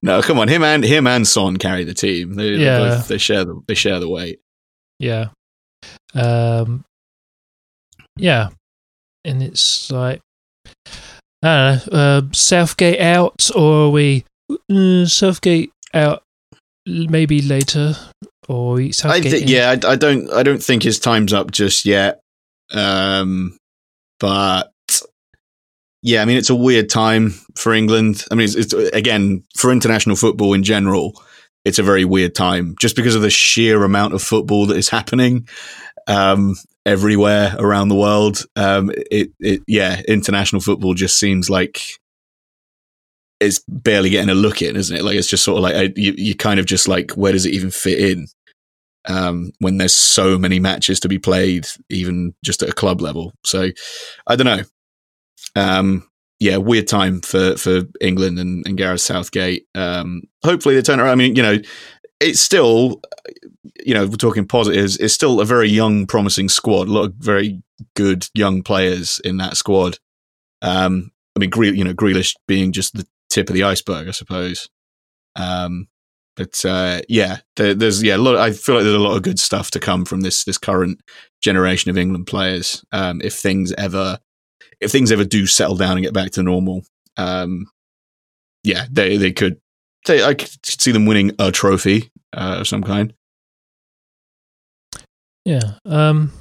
No, 0.00 0.22
come 0.22 0.38
on, 0.38 0.46
him 0.46 0.62
and 0.62 0.84
him 0.84 1.08
and 1.08 1.26
Son 1.26 1.56
carry 1.56 1.82
the 1.82 1.92
team. 1.94 2.34
They, 2.34 2.56
they 2.56 2.64
Yeah. 2.64 2.78
both, 2.78 3.08
they 3.08 3.18
share 3.18 3.44
the 3.44 3.60
they 3.66 3.74
share 3.74 3.98
the 3.98 4.08
weight. 4.08 4.40
yeah, 5.00 5.30
um, 6.14 6.84
yeah, 8.16 8.50
and 9.24 9.42
it's 9.42 9.90
like 9.90 10.20
I 11.42 11.46
don't 11.46 11.92
know, 11.92 11.98
uh, 11.98 12.22
Southgate 12.32 13.00
out, 13.00 13.50
or 13.54 13.86
are 13.86 13.90
we 13.90 14.24
uh, 14.70 15.06
Southgate 15.06 15.72
out? 15.94 16.22
maybe 16.88 17.42
later 17.42 17.94
or 18.48 18.80
I 18.80 18.90
Southgate. 18.90 19.32
th- 19.32 19.50
yeah, 19.50 19.70
I, 19.70 19.92
I 19.92 19.96
don't, 19.96 20.30
I 20.32 20.42
don't 20.42 20.62
think 20.62 20.82
his 20.82 20.98
time's 20.98 21.32
up 21.32 21.50
just 21.50 21.84
yet. 21.84 22.20
Um, 22.72 23.58
but 24.18 24.72
yeah, 26.02 26.22
I 26.22 26.24
mean, 26.24 26.38
it's 26.38 26.50
a 26.50 26.54
weird 26.54 26.88
time 26.88 27.30
for 27.56 27.72
England. 27.74 28.24
I 28.30 28.34
mean, 28.34 28.44
it's, 28.44 28.54
it's 28.54 28.72
again 28.72 29.44
for 29.56 29.70
international 29.70 30.16
football 30.16 30.54
in 30.54 30.62
general. 30.62 31.20
It's 31.64 31.78
a 31.78 31.82
very 31.82 32.04
weird 32.04 32.34
time 32.34 32.76
just 32.80 32.96
because 32.96 33.14
of 33.14 33.22
the 33.22 33.30
sheer 33.30 33.84
amount 33.84 34.14
of 34.14 34.22
football 34.22 34.66
that 34.66 34.76
is 34.76 34.88
happening 34.88 35.46
um, 36.06 36.56
everywhere 36.88 37.54
around 37.58 37.88
the 37.88 37.94
world. 37.94 38.44
Um, 38.56 38.90
it, 39.10 39.30
it, 39.40 39.62
yeah, 39.66 40.02
international 40.08 40.62
football 40.62 40.94
just 40.94 41.18
seems 41.18 41.48
like 41.50 41.82
it's 43.40 43.60
barely 43.68 44.10
getting 44.10 44.30
a 44.30 44.34
look 44.34 44.62
in, 44.62 44.74
isn't 44.74 44.96
it? 44.96 45.04
Like 45.04 45.16
it's 45.16 45.28
just 45.28 45.44
sort 45.44 45.58
of 45.58 45.62
like 45.62 45.96
you, 45.96 46.14
you 46.16 46.34
kind 46.34 46.58
of 46.58 46.66
just 46.66 46.88
like 46.88 47.12
where 47.12 47.32
does 47.32 47.46
it 47.46 47.54
even 47.54 47.70
fit 47.70 47.98
in? 47.98 48.26
um, 49.08 49.52
when 49.58 49.78
there's 49.78 49.94
so 49.94 50.38
many 50.38 50.58
matches 50.58 51.00
to 51.00 51.08
be 51.08 51.18
played, 51.18 51.66
even 51.88 52.34
just 52.44 52.62
at 52.62 52.68
a 52.68 52.74
club 52.74 53.00
level. 53.00 53.32
So 53.44 53.70
I 54.26 54.36
don't 54.36 54.46
know. 54.46 54.62
Um, 55.56 56.08
yeah, 56.40 56.58
weird 56.58 56.86
time 56.86 57.20
for 57.22 57.56
for 57.56 57.82
England 58.00 58.38
and, 58.38 58.64
and 58.66 58.76
Gareth 58.76 59.00
Southgate. 59.00 59.66
Um, 59.74 60.22
hopefully 60.44 60.74
they 60.76 60.82
turn 60.82 61.00
around. 61.00 61.10
I 61.10 61.14
mean, 61.16 61.34
you 61.34 61.42
know, 61.42 61.58
it's 62.20 62.40
still, 62.40 63.00
you 63.84 63.94
know, 63.94 64.06
we're 64.06 64.16
talking 64.16 64.46
positives. 64.46 64.96
It's 64.96 65.14
still 65.14 65.40
a 65.40 65.44
very 65.44 65.68
young, 65.68 66.06
promising 66.06 66.48
squad. 66.48 66.88
A 66.88 66.92
lot 66.92 67.04
of 67.04 67.14
very 67.14 67.62
good 67.94 68.26
young 68.34 68.62
players 68.62 69.20
in 69.24 69.36
that 69.38 69.56
squad. 69.56 69.98
Um, 70.62 71.10
I 71.36 71.40
mean, 71.40 71.50
Gre- 71.50 71.66
you 71.66 71.84
know, 71.84 71.94
Grealish 71.94 72.34
being 72.46 72.72
just 72.72 72.94
the 72.94 73.06
tip 73.30 73.48
of 73.48 73.54
the 73.54 73.62
iceberg, 73.62 74.08
I 74.08 74.12
suppose. 74.12 74.68
Um, 75.36 75.86
but 76.36 76.64
uh, 76.64 77.00
yeah, 77.08 77.38
there, 77.56 77.74
there's 77.74 78.02
yeah, 78.02 78.16
a 78.16 78.18
lot. 78.18 78.36
I 78.36 78.52
feel 78.52 78.76
like 78.76 78.84
there's 78.84 78.94
a 78.94 79.00
lot 79.00 79.16
of 79.16 79.22
good 79.22 79.40
stuff 79.40 79.70
to 79.72 79.80
come 79.80 80.04
from 80.04 80.20
this 80.20 80.44
this 80.44 80.56
current 80.56 81.00
generation 81.42 81.90
of 81.90 81.98
England 81.98 82.26
players. 82.26 82.84
Um, 82.92 83.20
if 83.22 83.34
things 83.34 83.72
ever, 83.72 84.18
if 84.80 84.92
things 84.92 85.10
ever 85.10 85.24
do 85.24 85.46
settle 85.46 85.76
down 85.76 85.96
and 85.96 86.04
get 86.04 86.14
back 86.14 86.30
to 86.32 86.42
normal, 86.42 86.84
um, 87.16 87.66
yeah, 88.62 88.86
they 88.90 89.16
they 89.16 89.32
could. 89.32 89.60
They, 90.06 90.22
I 90.22 90.34
could 90.34 90.64
see 90.64 90.92
them 90.92 91.06
winning 91.06 91.32
a 91.38 91.52
trophy 91.52 92.10
uh, 92.32 92.56
of 92.60 92.68
some 92.68 92.82
kind. 92.82 93.12
Yeah. 95.44 95.74
Um, 95.84 96.32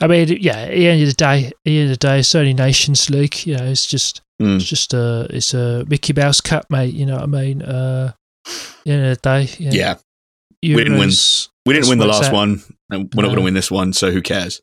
I 0.00 0.06
mean, 0.06 0.28
yeah. 0.40 0.58
At 0.58 0.70
the 0.70 0.86
end 0.88 1.02
of 1.02 1.08
the 1.08 1.14
day, 1.14 1.46
at 1.46 1.52
the 1.64 1.78
end 1.78 1.90
of 1.90 1.98
the 1.98 2.06
day, 2.08 2.18
it's 2.20 2.34
only 2.34 2.54
Nations 2.54 3.10
League. 3.10 3.46
You 3.46 3.56
know, 3.56 3.64
it's 3.64 3.86
just 3.86 4.22
Mm. 4.40 4.56
it's 4.56 4.64
just 4.64 4.94
a 4.94 5.26
it's 5.28 5.52
a 5.52 5.84
Mickey 5.86 6.14
Mouse 6.14 6.40
Cup, 6.40 6.64
mate. 6.70 6.94
You 6.94 7.04
know 7.04 7.16
what 7.16 7.24
I 7.24 7.26
mean? 7.26 7.60
Uh, 7.60 8.12
at 8.46 8.54
the 8.84 8.90
end 8.90 9.06
of 9.06 9.20
the 9.20 9.22
day, 9.22 9.64
know, 9.66 9.70
Yeah, 9.70 9.96
we 10.62 10.76
didn't 10.76 10.98
win. 10.98 11.10
We 11.66 11.74
didn't 11.74 11.90
win 11.90 11.98
the 11.98 12.06
last 12.06 12.32
one, 12.32 12.62
and 12.90 13.12
we're 13.14 13.22
not 13.22 13.28
going 13.28 13.36
to 13.36 13.44
win 13.44 13.54
this 13.54 13.70
one. 13.70 13.92
So 13.92 14.10
who 14.10 14.22
cares? 14.22 14.62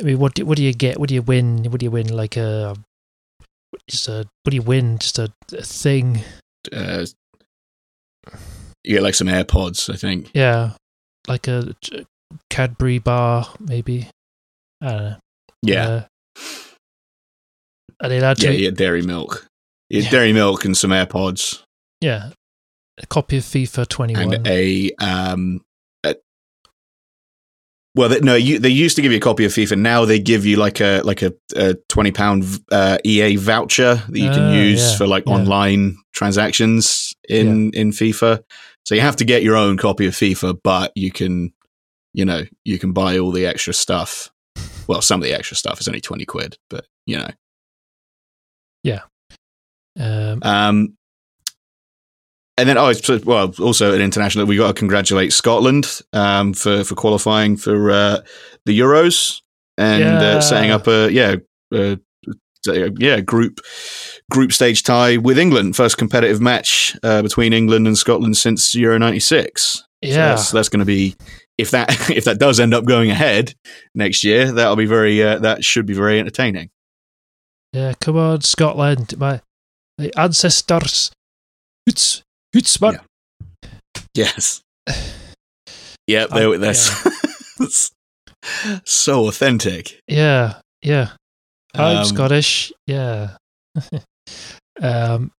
I 0.00 0.02
mean, 0.02 0.18
what 0.18 0.34
do, 0.34 0.46
what 0.46 0.56
do 0.56 0.64
you 0.64 0.72
get? 0.72 0.98
What 0.98 1.10
do 1.10 1.14
you 1.14 1.20
win? 1.20 1.64
What 1.64 1.80
do 1.80 1.84
you 1.84 1.90
win? 1.90 2.08
Like 2.08 2.38
a 2.38 2.74
just 3.88 4.08
a 4.08 4.26
what 4.44 4.50
do 4.50 4.56
you 4.56 4.62
win? 4.62 4.98
Just 4.98 5.18
a, 5.18 5.30
a 5.52 5.62
thing? 5.62 6.22
Uh, 6.72 7.06
you 8.84 8.94
get 8.94 9.02
like 9.02 9.14
some 9.14 9.28
AirPods, 9.28 9.92
I 9.92 9.96
think. 9.96 10.30
Yeah, 10.34 10.72
like 11.28 11.48
a 11.48 11.74
Cadbury 12.50 12.98
bar, 12.98 13.48
maybe. 13.60 14.08
I 14.80 14.90
don't 14.90 15.02
know. 15.02 15.16
Yeah, 15.62 15.86
Uh, 15.88 16.02
are 18.02 18.08
they 18.08 18.18
allowed 18.18 18.42
yeah, 18.42 18.50
to? 18.50 18.56
yeah. 18.60 18.70
Dairy 18.70 19.02
milk, 19.02 19.46
yeah, 19.88 20.02
Yeah. 20.02 20.10
dairy 20.10 20.32
milk, 20.32 20.64
and 20.64 20.76
some 20.76 20.90
AirPods. 20.90 21.62
yeah. 22.00 22.30
A 22.98 23.06
copy 23.06 23.36
of 23.36 23.44
FIFA 23.44 23.86
21. 23.88 24.34
and 24.34 24.46
a 24.46 24.90
um 25.00 25.60
well 27.96 28.08
they, 28.10 28.20
no 28.20 28.34
you, 28.36 28.58
they 28.60 28.68
used 28.68 28.94
to 28.96 29.02
give 29.02 29.10
you 29.10 29.18
a 29.18 29.20
copy 29.20 29.44
of 29.44 29.52
FIFA. 29.52 29.78
Now 29.78 30.04
they 30.04 30.18
give 30.20 30.46
you 30.46 30.56
like 30.56 30.80
a 30.80 31.00
like 31.02 31.22
a, 31.22 31.32
a 31.56 31.74
20 31.88 32.12
pound 32.12 32.44
uh, 32.70 32.98
EA 33.04 33.36
voucher 33.36 33.94
that 34.08 34.18
you 34.18 34.30
can 34.30 34.42
Ah, 34.42 34.52
use 34.52 34.92
yeah, 34.92 34.96
for 34.98 35.06
like 35.08 35.24
yeah. 35.26 35.32
online 35.34 35.96
transactions 36.12 37.14
in 37.28 37.70
in 37.72 37.90
FIFA. 37.90 38.42
So 38.84 38.94
you 38.94 39.00
have 39.00 39.16
to 39.16 39.24
get 39.24 39.42
your 39.42 39.56
own 39.56 39.76
copy 39.78 40.06
of 40.06 40.14
FIFA 40.14 40.60
but 40.62 40.92
you 40.94 41.10
can 41.10 41.52
you 42.12 42.24
know 42.24 42.44
you 42.64 42.78
can 42.78 42.92
buy 42.92 43.18
all 43.18 43.32
the 43.32 43.46
extra 43.46 43.72
stuff. 43.74 44.30
Well 44.86 45.02
some 45.02 45.20
of 45.20 45.24
the 45.24 45.34
extra 45.34 45.56
stuff 45.56 45.80
is 45.80 45.88
only 45.88 46.00
20 46.00 46.24
quid 46.26 46.58
but 46.70 46.86
you 47.06 47.18
know. 47.18 47.30
Yeah. 48.84 49.00
um, 49.98 50.38
Um, 50.42 50.96
and 52.58 52.68
then, 52.68 52.78
oh, 52.78 52.92
well, 53.24 53.52
also 53.60 53.92
an 53.94 54.00
international. 54.00 54.46
We 54.46 54.56
got 54.56 54.68
to 54.68 54.74
congratulate 54.74 55.32
Scotland 55.32 56.00
um, 56.12 56.52
for 56.54 56.84
for 56.84 56.94
qualifying 56.94 57.56
for 57.56 57.90
uh, 57.90 58.18
the 58.64 58.78
Euros 58.78 59.40
and 59.78 60.00
Yeah. 60.02 60.18
uh, 60.20 60.40
setting 60.40 60.70
up 60.70 60.86
a 60.86 61.10
yeah 61.12 61.36
uh, 61.74 61.96
yeah 62.98 63.20
group 63.20 63.60
group 64.30 64.52
stage 64.52 64.82
tie 64.82 65.16
with 65.18 65.38
England. 65.38 65.76
First 65.76 65.98
competitive 65.98 66.40
match 66.40 66.96
uh, 67.02 67.22
between 67.22 67.52
England 67.52 67.86
and 67.86 67.96
Scotland 67.96 68.36
since 68.36 68.74
Euro 68.74 68.98
'96. 68.98 69.84
yeah. 70.02 70.28
that's, 70.28 70.50
that's 70.50 70.68
going 70.68 70.80
to 70.80 70.84
be 70.86 71.14
if 71.58 71.70
that 71.72 72.10
if 72.10 72.24
that 72.24 72.38
does 72.38 72.58
end 72.58 72.74
up 72.74 72.84
going 72.86 73.10
ahead 73.10 73.54
next 73.94 74.24
year, 74.24 74.50
that'll 74.50 74.76
be 74.76 74.86
very 74.86 75.22
uh, 75.22 75.38
that 75.40 75.62
should 75.62 75.86
be 75.86 75.94
very 75.94 76.18
entertaining. 76.18 76.70
Yeah, 77.72 77.92
come 78.00 78.16
on, 78.16 78.40
Scotland, 78.40 79.18
my, 79.18 79.42
my 79.98 80.10
ancestors. 80.16 81.10
Hoots, 82.56 82.80
hoots, 82.80 82.80
man. 82.80 83.00
Yes. 84.14 84.62
Yep, 86.06 86.28
I- 86.32 86.40
they, 86.40 86.56
that's, 86.56 87.02
that's 87.58 87.90
so 88.90 89.28
authentic. 89.28 90.00
Yeah, 90.08 90.60
yeah. 90.80 91.10
I'm 91.74 91.98
Um, 91.98 92.04
Scottish. 92.06 92.72
Yeah. 92.86 93.36
um, 94.80 95.32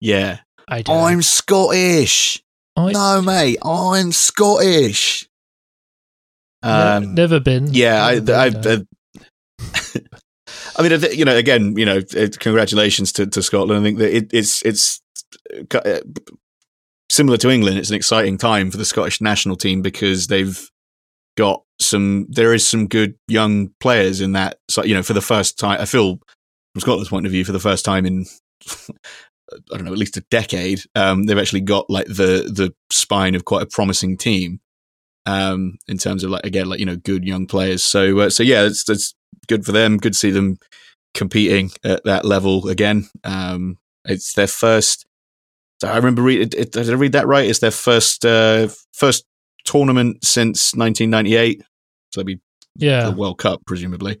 Yeah. 0.00 0.38
I 0.68 0.82
do. 0.82 0.92
I'm 0.92 1.22
Scottish. 1.22 2.40
I, 2.76 2.92
No, 2.92 3.22
mate, 3.22 3.58
I'm 3.64 4.12
Scottish. 4.12 5.26
Um, 6.62 7.14
never 7.16 7.40
been. 7.40 7.74
yeah, 7.74 8.04
I, 8.06 8.14
Never 8.20 8.34
I, 8.34 8.50
been, 8.50 8.60
no. 8.62 8.84
I, 9.64 10.00
I 10.78 10.82
mean, 10.88 11.00
you 11.12 11.24
know, 11.24 11.36
again, 11.36 11.76
you 11.76 11.84
know, 11.86 11.98
uh, 12.16 12.28
congratulations 12.38 13.12
to, 13.14 13.26
to 13.26 13.42
Scotland. 13.42 13.80
I 13.80 13.82
think 13.82 13.98
that 13.98 14.16
it, 14.16 14.30
it's 14.32 14.62
it's 14.62 15.00
similar 17.10 17.36
to 17.38 17.50
England. 17.50 17.78
It's 17.78 17.90
an 17.90 17.96
exciting 17.96 18.38
time 18.38 18.70
for 18.70 18.76
the 18.76 18.84
Scottish 18.84 19.20
national 19.20 19.56
team 19.56 19.82
because 19.82 20.26
they've 20.26 20.70
got 21.36 21.62
some. 21.80 22.26
There 22.28 22.54
is 22.54 22.66
some 22.66 22.86
good 22.86 23.14
young 23.28 23.70
players 23.80 24.20
in 24.20 24.32
that. 24.32 24.58
So 24.68 24.84
you 24.84 24.94
know, 24.94 25.02
for 25.02 25.12
the 25.12 25.20
first 25.20 25.58
time, 25.58 25.80
I 25.80 25.84
feel 25.84 26.18
from 26.74 26.80
Scotland's 26.80 27.10
point 27.10 27.26
of 27.26 27.32
view, 27.32 27.44
for 27.44 27.52
the 27.52 27.60
first 27.60 27.84
time 27.84 28.06
in. 28.06 28.26
I 29.72 29.76
don't 29.76 29.84
know, 29.84 29.92
at 29.92 29.98
least 29.98 30.16
a 30.16 30.24
decade. 30.28 30.80
Um, 30.96 31.24
they've 31.24 31.38
actually 31.38 31.60
got 31.60 31.88
like 31.88 32.06
the 32.06 32.50
the 32.52 32.74
spine 32.90 33.36
of 33.36 33.44
quite 33.44 33.62
a 33.62 33.66
promising 33.66 34.16
team, 34.16 34.58
um, 35.26 35.78
in 35.88 35.98
terms 35.98 36.24
of 36.24 36.30
like 36.30 36.44
again, 36.44 36.68
like 36.68 36.80
you 36.80 36.86
know, 36.86 36.96
good 36.96 37.24
young 37.24 37.46
players. 37.46 37.84
So, 37.84 38.20
uh, 38.20 38.30
so 38.30 38.42
yeah, 38.42 38.64
it's 38.64 38.88
it's 38.88 39.14
good 39.48 39.64
for 39.66 39.72
them. 39.72 39.98
Good 39.98 40.14
to 40.14 40.18
see 40.18 40.30
them 40.30 40.58
competing 41.14 41.70
at 41.84 42.04
that 42.04 42.24
level 42.24 42.68
again. 42.68 43.08
Um, 43.24 43.78
it's 44.04 44.32
their 44.34 44.46
first. 44.46 45.06
I 45.84 45.96
remember 45.96 46.22
read. 46.22 46.40
It, 46.40 46.54
it, 46.54 46.72
did 46.72 46.90
I 46.90 46.94
read 46.94 47.12
that 47.12 47.26
right? 47.26 47.48
It's 47.48 47.58
their 47.58 47.70
first 47.70 48.24
uh, 48.24 48.68
first 48.92 49.24
tournament 49.64 50.24
since 50.24 50.74
1998. 50.74 51.62
So 52.12 52.20
it'd 52.20 52.26
be 52.26 52.40
yeah, 52.76 53.10
the 53.10 53.16
World 53.16 53.38
Cup, 53.38 53.60
presumably. 53.66 54.20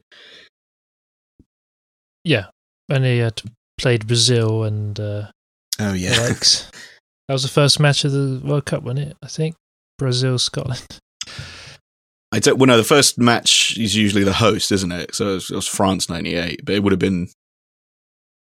yeah. 2.24 2.46
And 2.88 3.04
he 3.04 3.18
had 3.18 3.42
played 3.78 4.06
Brazil 4.06 4.64
and 4.64 4.98
uh, 5.00 5.26
Oh 5.80 5.92
yeah, 5.92 6.18
likes. 6.20 6.70
That 7.28 7.32
was 7.32 7.42
the 7.42 7.48
first 7.48 7.80
match 7.80 8.04
of 8.04 8.12
the 8.12 8.40
World 8.44 8.66
Cup, 8.66 8.84
wasn't 8.84 9.08
it? 9.08 9.16
I 9.20 9.26
think 9.26 9.56
Brazil, 9.98 10.38
Scotland. 10.38 11.00
I 12.30 12.38
don't. 12.38 12.56
Well, 12.56 12.68
no, 12.68 12.76
the 12.76 12.84
first 12.84 13.18
match 13.18 13.76
is 13.76 13.96
usually 13.96 14.22
the 14.22 14.32
host, 14.32 14.70
isn't 14.70 14.92
it? 14.92 15.12
So 15.12 15.30
it 15.30 15.34
was, 15.34 15.50
it 15.50 15.56
was 15.56 15.66
France 15.66 16.08
'98, 16.08 16.64
but 16.64 16.76
it 16.76 16.84
would 16.84 16.92
have 16.92 17.00
been. 17.00 17.28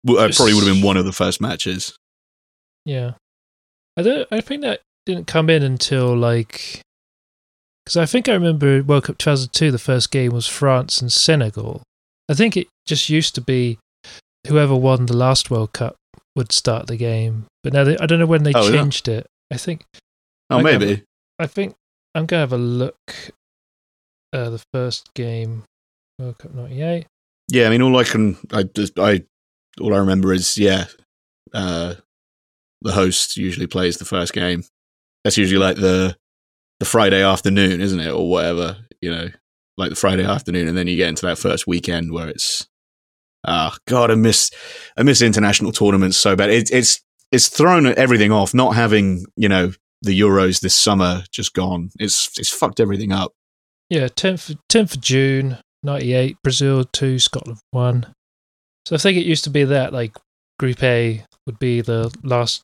Well, 0.04 0.22
it 0.22 0.37
probably 0.37 0.52
would 0.52 0.64
have 0.64 0.74
been 0.74 0.84
one 0.84 0.98
of 0.98 1.06
the 1.06 1.12
first 1.12 1.40
matches. 1.40 1.96
Yeah, 2.88 3.12
I 3.98 4.03
don't. 4.03 4.27
I 4.31 4.40
think 4.40 4.62
that 4.62 4.81
didn't 5.05 5.27
come 5.27 5.51
in 5.51 5.62
until 5.62 6.16
like 6.16 6.81
because 7.85 7.98
I 7.98 8.07
think 8.07 8.31
I 8.31 8.33
remember 8.33 8.83
World 8.83 9.05
Cup 9.05 9.18
2002. 9.18 9.70
The 9.70 9.79
first 9.79 10.11
game 10.11 10.33
was 10.33 10.46
France 10.46 11.03
and 11.03 11.12
Senegal. 11.12 11.83
I 12.31 12.35
think 12.35 12.57
it 12.57 12.68
just 12.87 13.11
used 13.11 13.35
to 13.35 13.42
be 13.42 13.79
whoever 14.46 14.74
won 14.74 15.05
the 15.05 15.16
last 15.16 15.51
World 15.51 15.74
Cup 15.74 15.96
would 16.35 16.51
start 16.51 16.87
the 16.87 16.96
game, 16.96 17.44
but 17.62 17.74
now 17.74 17.85
they, 17.85 17.98
I 17.98 18.07
don't 18.07 18.18
know 18.20 18.27
when 18.27 18.44
they 18.44 18.53
Oh, 18.55 18.70
changed 18.70 19.07
it. 19.07 19.27
I 19.53 19.59
think 19.59 19.85
Oh, 20.48 20.59
I 20.59 20.62
maybe. 20.62 21.03
I 21.38 21.46
think 21.46 21.74
I'm 22.14 22.24
gonna 22.24 22.40
have 22.40 22.55
a 22.55 22.57
look. 22.57 22.96
Uh, 24.33 24.48
the 24.48 24.62
first 24.72 25.12
game, 25.14 25.64
World 26.18 26.38
Cup 26.38 26.55
'98. 26.55 27.07
Yeah, 27.51 27.66
I 27.66 27.70
mean, 27.70 27.83
all 27.83 27.96
I 27.98 28.05
can, 28.05 28.38
I 28.51 28.62
just, 28.62 28.98
I, 28.98 29.24
all 29.81 29.94
I 29.94 29.98
remember 29.98 30.33
is, 30.33 30.57
yeah, 30.59 30.87
uh, 31.55 31.94
the 32.83 32.93
host 32.93 33.37
usually 33.37 33.67
plays 33.67 33.99
the 33.99 34.05
first 34.05 34.33
game. 34.33 34.64
that's 35.25 35.38
usually 35.38 35.59
like 35.59 35.77
the 35.77 36.17
the 36.81 36.87
Friday 36.87 37.23
afternoon, 37.23 37.81
isn't 37.81 38.01
it, 38.01 38.11
or 38.11 38.31
whatever? 38.31 38.77
You 39.01 39.11
know, 39.11 39.29
like 39.77 39.91
the 39.91 39.97
Friday 39.97 40.25
afternoon, 40.25 40.69
and 40.69 40.77
then 40.77 40.87
you 40.87 40.97
get 40.97 41.09
into 41.09 41.27
that 41.27 41.38
first 41.38 41.67
weekend 41.67 42.12
where 42.12 42.29
it's 42.29 42.67
ah, 43.47 43.73
oh, 43.73 43.79
God, 43.87 44.11
I 44.11 44.14
miss 44.14 44.51
I 44.97 45.03
miss 45.03 45.23
international 45.23 45.73
tournaments 45.73 46.17
so 46.17 46.37
bad. 46.37 46.51
It, 46.51 46.71
it's 46.71 47.01
it's 47.33 47.49
thrown 47.49 47.87
everything 47.87 48.33
off. 48.33 48.55
Not 48.55 48.75
having 48.75 49.25
you 49.37 49.49
know 49.49 49.73
the 50.03 50.19
Euros 50.19 50.61
this 50.61 50.77
summer 50.77 51.25
just 51.31 51.55
gone. 51.55 51.91
It's 51.99 52.31
it's 52.38 52.51
fucked 52.51 52.81
everything 52.81 53.12
up. 53.12 53.33
Yeah, 53.91 54.09
tenth 54.09 54.55
tenth 54.69 54.95
of 54.95 55.01
June, 55.01 55.59
ninety 55.83 56.12
eight. 56.14 56.37
Brazil 56.43 56.85
two, 56.85 57.19
Scotland 57.19 57.59
one. 57.71 58.14
So 58.87 58.95
I 58.95 58.99
think 58.99 59.19
it 59.19 59.27
used 59.27 59.45
to 59.45 59.51
be 59.51 59.64
that 59.64 59.93
like 59.93 60.17
Group 60.59 60.83
A 60.83 61.25
would 61.48 61.58
be 61.58 61.80
the 61.80 62.14
last 62.22 62.62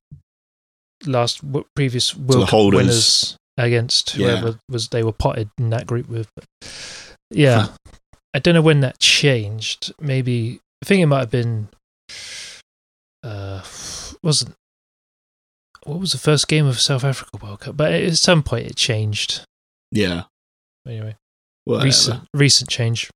last 1.06 1.40
previous 1.74 2.14
World 2.14 2.48
Cup 2.48 2.74
winners 2.74 3.36
against 3.56 4.10
whoever 4.10 4.48
yeah. 4.48 4.54
was 4.68 4.88
they 4.88 5.02
were 5.02 5.12
potted 5.12 5.48
in 5.58 5.70
that 5.70 5.86
group 5.86 6.06
with. 6.06 6.28
But 6.36 6.46
yeah, 7.30 7.68
I 8.34 8.38
don't 8.40 8.54
know 8.54 8.62
when 8.62 8.80
that 8.80 9.00
changed. 9.00 9.92
Maybe 9.98 10.60
I 10.82 10.86
think 10.86 11.02
it 11.02 11.06
might 11.06 11.20
have 11.20 11.30
been. 11.30 11.68
Uh, 13.22 13.62
wasn't 14.22 14.54
what 15.84 15.98
was 15.98 16.12
the 16.12 16.18
first 16.18 16.46
game 16.46 16.66
of 16.66 16.78
South 16.78 17.04
Africa 17.04 17.38
World 17.42 17.60
Cup? 17.60 17.76
But 17.76 17.92
at 17.94 18.16
some 18.16 18.42
point 18.42 18.66
it 18.66 18.76
changed. 18.76 19.44
Yeah. 19.90 20.24
Anyway, 20.86 21.16
Whatever. 21.64 21.86
recent 21.86 22.28
recent 22.34 22.68
change. 22.68 23.10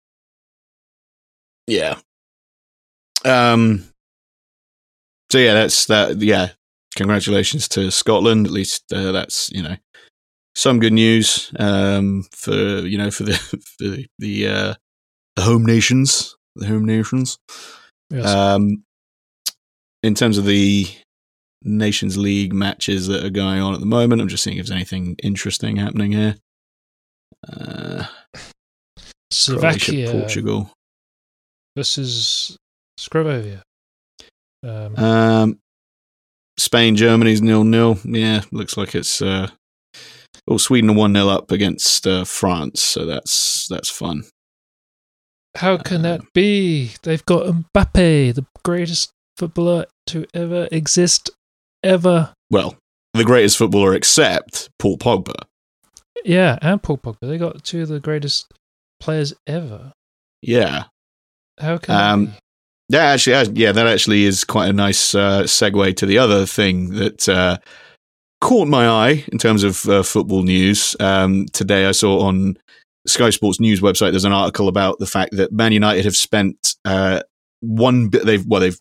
Yeah. 1.66 1.98
Um. 3.26 3.84
So 5.30 5.38
yeah, 5.38 5.54
that's 5.54 5.86
that. 5.86 6.18
Yeah, 6.18 6.50
congratulations 6.96 7.68
to 7.68 7.90
Scotland. 7.90 8.46
At 8.46 8.52
least 8.52 8.92
uh, 8.92 9.12
that's 9.12 9.50
you 9.52 9.62
know 9.62 9.76
some 10.54 10.80
good 10.80 10.92
news 10.92 11.52
um, 11.58 12.26
for 12.32 12.52
you 12.52 12.98
know 12.98 13.10
for 13.10 13.24
the 13.24 13.34
for 13.78 13.84
the 13.84 14.06
the, 14.18 14.46
uh, 14.48 14.74
the 15.36 15.42
home 15.42 15.64
nations, 15.64 16.36
the 16.56 16.66
home 16.66 16.84
nations. 16.84 17.38
Yes. 18.10 18.26
Um, 18.26 18.84
in 20.02 20.14
terms 20.14 20.38
of 20.38 20.44
the 20.44 20.86
Nations 21.62 22.16
League 22.16 22.54
matches 22.54 23.08
that 23.08 23.24
are 23.24 23.30
going 23.30 23.60
on 23.60 23.74
at 23.74 23.80
the 23.80 23.86
moment, 23.86 24.22
I'm 24.22 24.28
just 24.28 24.44
seeing 24.44 24.56
if 24.56 24.66
there's 24.66 24.76
anything 24.76 25.16
interesting 25.22 25.76
happening 25.76 26.12
here. 26.12 26.36
Uh, 27.48 28.06
Slovakia, 29.30 30.10
Portugal 30.10 30.70
versus 31.76 32.56
Scrovovia. 32.98 33.62
Um, 34.62 34.96
um, 34.96 35.58
Spain, 36.58 36.96
Germany's 36.96 37.42
nil 37.42 37.64
nil. 37.64 37.98
Yeah, 38.04 38.42
looks 38.50 38.76
like 38.76 38.94
it's. 38.94 39.22
Uh, 39.22 39.48
well, 40.46 40.58
Sweden 40.58 40.90
are 40.90 40.96
one 40.96 41.14
0 41.14 41.28
up 41.28 41.50
against 41.50 42.06
uh, 42.06 42.24
France, 42.24 42.82
so 42.82 43.04
that's 43.04 43.66
that's 43.68 43.90
fun. 43.90 44.24
How 45.56 45.76
can 45.76 46.02
that 46.02 46.20
um, 46.20 46.28
be? 46.34 46.92
They've 47.02 47.24
got 47.24 47.46
Mbappe, 47.46 48.34
the 48.34 48.46
greatest 48.64 49.10
footballer 49.36 49.86
to 50.08 50.26
ever 50.34 50.68
exist, 50.70 51.30
ever. 51.82 52.32
Well, 52.50 52.76
the 53.14 53.24
greatest 53.24 53.58
footballer 53.58 53.94
except 53.94 54.68
Paul 54.78 54.98
Pogba. 54.98 55.34
Yeah, 56.24 56.58
and 56.62 56.82
Paul 56.82 56.98
Pogba. 56.98 57.20
They 57.22 57.38
got 57.38 57.64
two 57.64 57.82
of 57.82 57.88
the 57.88 58.00
greatest 58.00 58.52
players 59.00 59.34
ever. 59.46 59.92
Yeah. 60.42 60.84
How 61.58 61.78
can 61.78 61.94
um, 61.94 62.32
yeah, 62.88 63.04
actually, 63.04 63.60
yeah, 63.60 63.72
that 63.72 63.86
actually 63.86 64.24
is 64.24 64.44
quite 64.44 64.70
a 64.70 64.72
nice 64.72 65.14
uh, 65.14 65.42
segue 65.42 65.96
to 65.96 66.06
the 66.06 66.18
other 66.18 66.46
thing 66.46 66.90
that 66.94 67.28
uh, 67.28 67.58
caught 68.40 68.66
my 68.66 68.88
eye 68.88 69.24
in 69.30 69.38
terms 69.38 69.62
of 69.62 69.86
uh, 69.88 70.02
football 70.02 70.42
news. 70.42 70.96
Um, 70.98 71.46
today, 71.52 71.86
I 71.86 71.92
saw 71.92 72.20
on 72.20 72.56
Sky 73.06 73.30
Sports 73.30 73.60
news 73.60 73.80
website 73.80 74.12
there's 74.12 74.24
an 74.24 74.32
article 74.32 74.68
about 74.68 74.98
the 74.98 75.06
fact 75.06 75.36
that 75.36 75.52
Man 75.52 75.72
United 75.72 76.04
have 76.04 76.16
spent 76.16 76.76
uh, 76.84 77.20
one. 77.60 78.10
They've 78.10 78.44
well, 78.46 78.60
they've 78.60 78.80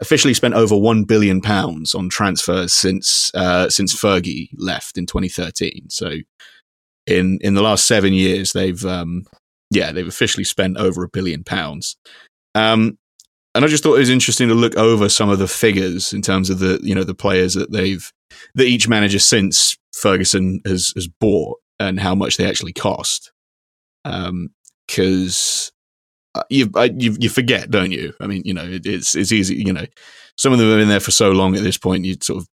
officially 0.00 0.34
spent 0.34 0.54
over 0.54 0.76
one 0.76 1.02
billion 1.02 1.40
pounds 1.40 1.94
on 1.94 2.08
transfers 2.08 2.72
since 2.72 3.32
uh, 3.34 3.68
since 3.70 3.94
Fergie 3.94 4.50
left 4.56 4.96
in 4.96 5.06
2013. 5.06 5.90
So, 5.90 6.12
in 7.08 7.38
in 7.40 7.54
the 7.54 7.62
last 7.62 7.86
seven 7.86 8.12
years, 8.12 8.52
they've 8.52 8.84
um, 8.84 9.24
yeah, 9.70 9.90
they've 9.90 10.06
officially 10.06 10.44
spent 10.44 10.76
over 10.76 11.02
a 11.02 11.08
billion 11.08 11.42
pounds. 11.42 11.96
Um, 12.54 12.98
and 13.54 13.64
I 13.64 13.68
just 13.68 13.82
thought 13.82 13.96
it 13.96 14.00
was 14.00 14.10
interesting 14.10 14.48
to 14.48 14.54
look 14.54 14.76
over 14.76 15.08
some 15.08 15.30
of 15.30 15.38
the 15.38 15.48
figures 15.48 16.12
in 16.12 16.22
terms 16.22 16.50
of 16.50 16.58
the 16.58 16.78
you 16.82 16.94
know 16.94 17.04
the 17.04 17.14
players 17.14 17.54
that 17.54 17.72
they've 17.72 18.10
that 18.54 18.66
each 18.66 18.88
manager 18.88 19.18
since 19.18 19.76
Ferguson 19.94 20.60
has 20.64 20.92
has 20.94 21.08
bought 21.08 21.58
and 21.80 22.00
how 22.00 22.14
much 22.14 22.36
they 22.36 22.46
actually 22.46 22.72
cost. 22.72 23.32
Because 24.04 25.72
um, 26.34 26.42
you, 26.50 26.70
you 26.96 27.16
you 27.18 27.28
forget, 27.28 27.70
don't 27.70 27.92
you? 27.92 28.12
I 28.20 28.26
mean, 28.26 28.42
you 28.44 28.54
know, 28.54 28.64
it, 28.64 28.86
it's 28.86 29.14
it's 29.14 29.32
easy. 29.32 29.56
You 29.56 29.72
know, 29.72 29.86
some 30.36 30.52
of 30.52 30.58
them 30.58 30.68
have 30.68 30.78
been 30.78 30.88
there 30.88 31.00
for 31.00 31.10
so 31.10 31.30
long 31.30 31.56
at 31.56 31.62
this 31.62 31.78
point, 31.78 32.04
you 32.04 32.16
sort 32.22 32.42
of 32.42 32.48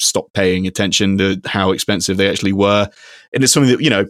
stop 0.00 0.32
paying 0.32 0.66
attention 0.66 1.18
to 1.18 1.40
how 1.44 1.70
expensive 1.70 2.16
they 2.16 2.28
actually 2.28 2.52
were, 2.52 2.88
and 3.32 3.44
it's 3.44 3.52
something 3.52 3.72
that 3.72 3.82
you 3.82 3.90
know 3.90 4.06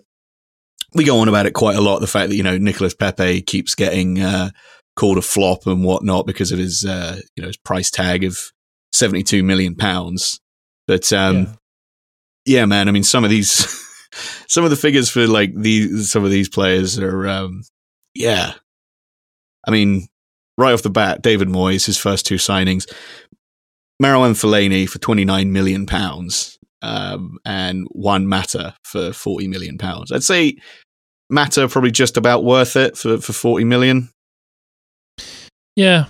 we 0.94 1.04
go 1.04 1.18
on 1.18 1.28
about 1.28 1.46
it 1.46 1.52
quite 1.52 1.76
a 1.76 1.80
lot. 1.80 2.00
The 2.00 2.06
fact 2.06 2.30
that 2.30 2.36
you 2.36 2.42
know 2.42 2.58
Nicolas 2.58 2.94
Pepe 2.94 3.42
keeps 3.42 3.74
getting 3.74 4.20
uh, 4.20 4.50
called 4.96 5.18
a 5.18 5.22
flop 5.22 5.66
and 5.66 5.84
whatnot 5.84 6.26
because 6.26 6.52
of 6.52 6.58
his 6.58 6.84
uh, 6.84 7.20
you 7.36 7.42
know 7.42 7.48
his 7.48 7.56
price 7.56 7.90
tag 7.90 8.24
of 8.24 8.38
seventy 8.92 9.22
two 9.22 9.42
million 9.42 9.74
pounds. 9.74 10.40
But 10.86 11.12
um, 11.12 11.56
yeah. 12.44 12.60
yeah. 12.60 12.64
man, 12.66 12.88
I 12.88 12.92
mean 12.92 13.04
some 13.04 13.24
of 13.24 13.30
these 13.30 13.50
some 14.48 14.64
of 14.64 14.70
the 14.70 14.76
figures 14.76 15.08
for 15.08 15.26
like 15.26 15.52
these 15.54 16.10
some 16.10 16.24
of 16.24 16.30
these 16.30 16.48
players 16.48 16.98
are 16.98 17.28
um, 17.28 17.62
yeah. 18.14 18.54
I 19.66 19.70
mean, 19.70 20.08
right 20.56 20.72
off 20.72 20.82
the 20.82 20.90
bat, 20.90 21.22
David 21.22 21.48
Moyes, 21.48 21.86
his 21.86 21.98
first 21.98 22.26
two 22.26 22.36
signings, 22.36 22.90
Marouane 24.02 24.32
Fellaini 24.32 24.88
for 24.88 24.98
twenty 24.98 25.24
nine 25.24 25.52
million 25.52 25.86
pounds, 25.86 26.58
um, 26.82 27.38
and 27.44 27.86
Juan 27.90 28.26
Mata 28.26 28.74
for 28.82 29.12
forty 29.12 29.46
million 29.48 29.78
pounds. 29.78 30.10
I'd 30.12 30.22
say 30.22 30.56
Mata 31.28 31.68
probably 31.68 31.90
just 31.90 32.16
about 32.16 32.44
worth 32.44 32.76
it 32.76 32.96
for 32.96 33.18
for 33.18 33.32
forty 33.32 33.64
million. 33.64 34.10
Yeah, 35.80 36.08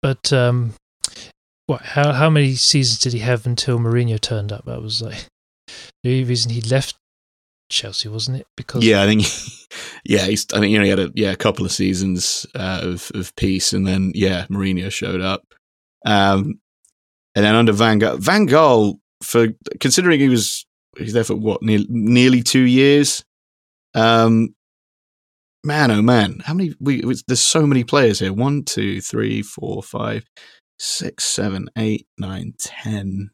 but 0.00 0.32
um, 0.32 0.72
what? 1.66 1.82
How 1.82 2.12
how 2.12 2.30
many 2.30 2.54
seasons 2.54 3.00
did 3.00 3.12
he 3.12 3.18
have 3.18 3.44
until 3.44 3.78
Mourinho 3.78 4.18
turned 4.18 4.50
up? 4.50 4.64
That 4.64 4.80
was 4.80 5.02
like 5.02 5.26
the 6.02 6.24
reason 6.24 6.52
he 6.52 6.62
left 6.62 6.96
Chelsea, 7.68 8.08
wasn't 8.08 8.38
it? 8.38 8.46
Because 8.56 8.82
yeah, 8.82 9.02
I 9.02 9.06
think 9.06 9.26
yeah, 10.06 10.24
he's, 10.24 10.46
I 10.54 10.60
think 10.60 10.72
you 10.72 10.78
know 10.78 10.84
he 10.84 10.88
had 10.90 11.00
a 11.00 11.12
yeah 11.14 11.32
a 11.32 11.36
couple 11.36 11.66
of 11.66 11.72
seasons 11.72 12.46
uh, 12.54 12.80
of 12.82 13.12
of 13.14 13.36
peace, 13.36 13.74
and 13.74 13.86
then 13.86 14.12
yeah, 14.14 14.46
Mourinho 14.46 14.90
showed 14.90 15.20
up, 15.20 15.42
um, 16.06 16.58
and 17.34 17.44
then 17.44 17.54
under 17.54 17.72
Van 17.72 18.00
Gaal, 18.00 18.18
Van 18.18 18.48
Gaal 18.48 18.98
for 19.22 19.48
considering 19.80 20.18
he 20.18 20.30
was 20.30 20.64
he's 20.96 21.12
there 21.12 21.24
for 21.24 21.36
what 21.36 21.62
ne- 21.62 21.84
nearly 21.90 22.42
two 22.42 22.64
years, 22.64 23.22
um, 23.94 24.54
man, 25.64 25.90
oh 25.90 26.02
man, 26.02 26.40
how 26.44 26.54
many? 26.54 26.74
We, 26.80 27.02
there's 27.26 27.42
so 27.42 27.66
many 27.66 27.84
players 27.84 28.20
here. 28.20 28.32
One, 28.32 28.64
two, 28.64 29.00
three, 29.00 29.42
four, 29.42 29.82
five, 29.82 30.24
six, 30.78 31.24
seven, 31.24 31.68
eight, 31.76 32.06
nine, 32.18 32.54
10, 32.58 33.30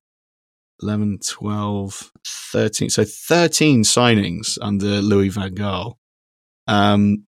11, 0.83 1.19
12, 1.27 2.13
13. 2.27 2.91
So 2.91 3.05
13 3.05 3.83
signings 3.83 4.59
under 4.61 5.01
Louis 5.01 5.29
Van 5.29 5.55
Gaal. 5.55 5.95
Um, 6.67 7.27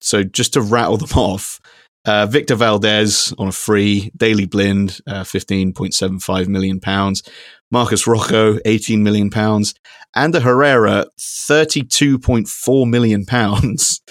so 0.00 0.22
just 0.22 0.52
to 0.54 0.60
rattle 0.60 0.96
them 0.96 1.10
off, 1.18 1.60
uh, 2.06 2.26
Victor 2.26 2.56
Valdés 2.56 3.34
on 3.38 3.48
a 3.48 3.52
free, 3.52 4.10
Daley 4.16 4.46
Blind, 4.46 5.00
uh, 5.06 5.24
15.75 5.24 6.48
million 6.48 6.80
pounds, 6.80 7.22
Marcos 7.70 8.06
Rojo, 8.06 8.58
18 8.64 9.02
million 9.02 9.28
pounds, 9.28 9.74
Ander 10.14 10.40
Herrera, 10.40 11.06
32.4 11.18 12.88
million 12.88 13.24
pounds. 13.24 14.00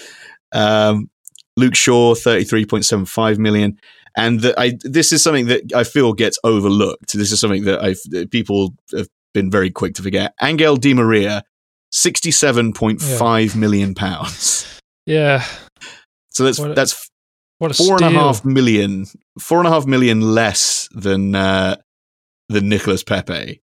Um, 0.52 1.10
Luke 1.56 1.74
Shaw, 1.74 2.14
33.75 2.14 3.36
million. 3.36 3.78
And 4.16 4.40
the, 4.40 4.58
I, 4.58 4.78
this 4.82 5.12
is 5.12 5.22
something 5.22 5.46
that 5.46 5.74
I 5.74 5.84
feel 5.84 6.14
gets 6.14 6.38
overlooked. 6.44 7.12
This 7.12 7.30
is 7.32 7.40
something 7.40 7.64
that 7.64 7.82
I've, 7.82 8.30
people 8.30 8.74
have 8.94 9.08
been 9.34 9.50
very 9.50 9.70
quick 9.70 9.94
to 9.94 10.02
forget. 10.02 10.32
Angel 10.40 10.76
Di 10.76 10.94
Maria, 10.94 11.42
sixty-seven 11.90 12.72
point 12.72 13.02
five 13.02 13.54
yeah. 13.54 13.60
million 13.60 13.94
pounds. 13.94 14.72
Yeah. 15.08 15.44
So 16.30 16.42
that's 16.42 16.58
a, 16.58 16.74
that's 16.74 17.08
what 17.58 17.74
four 17.74 17.96
and 17.96 18.04
a 18.04 18.10
half 18.10 18.44
million, 18.44 19.06
four 19.40 19.58
and 19.58 19.66
a 19.66 19.70
half 19.70 19.86
million 19.86 20.20
less 20.20 20.88
than 20.92 21.34
uh, 21.34 21.76
than 22.48 22.68
Nicolas 22.68 23.02
Pepe. 23.02 23.62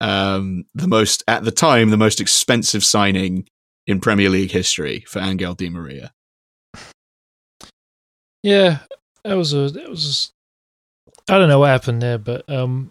Um, 0.00 0.64
the 0.74 0.88
most 0.88 1.24
at 1.26 1.44
the 1.44 1.50
time, 1.50 1.90
the 1.90 1.96
most 1.96 2.20
expensive 2.20 2.84
signing 2.84 3.48
in 3.86 4.00
Premier 4.00 4.30
League 4.30 4.52
history 4.52 5.04
for 5.08 5.20
Angel 5.20 5.54
Di 5.54 5.68
Maria. 5.68 6.12
Yeah, 8.42 8.78
that 9.24 9.34
was 9.34 9.52
a 9.52 9.70
that 9.70 9.88
was. 9.88 10.32
A, 11.28 11.34
I 11.34 11.38
don't 11.38 11.48
know 11.48 11.58
what 11.58 11.68
happened 11.68 12.00
there, 12.00 12.16
but 12.16 12.48
um, 12.48 12.90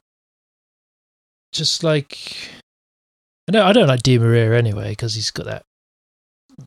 just 1.52 1.84
like 1.84 2.50
No, 3.50 3.66
I 3.66 3.74
don't 3.74 3.88
like 3.88 4.04
Di 4.04 4.20
Maria 4.20 4.54
anyway 4.56 4.90
because 4.90 5.16
he's 5.16 5.32
got 5.32 5.46
that 5.46 5.64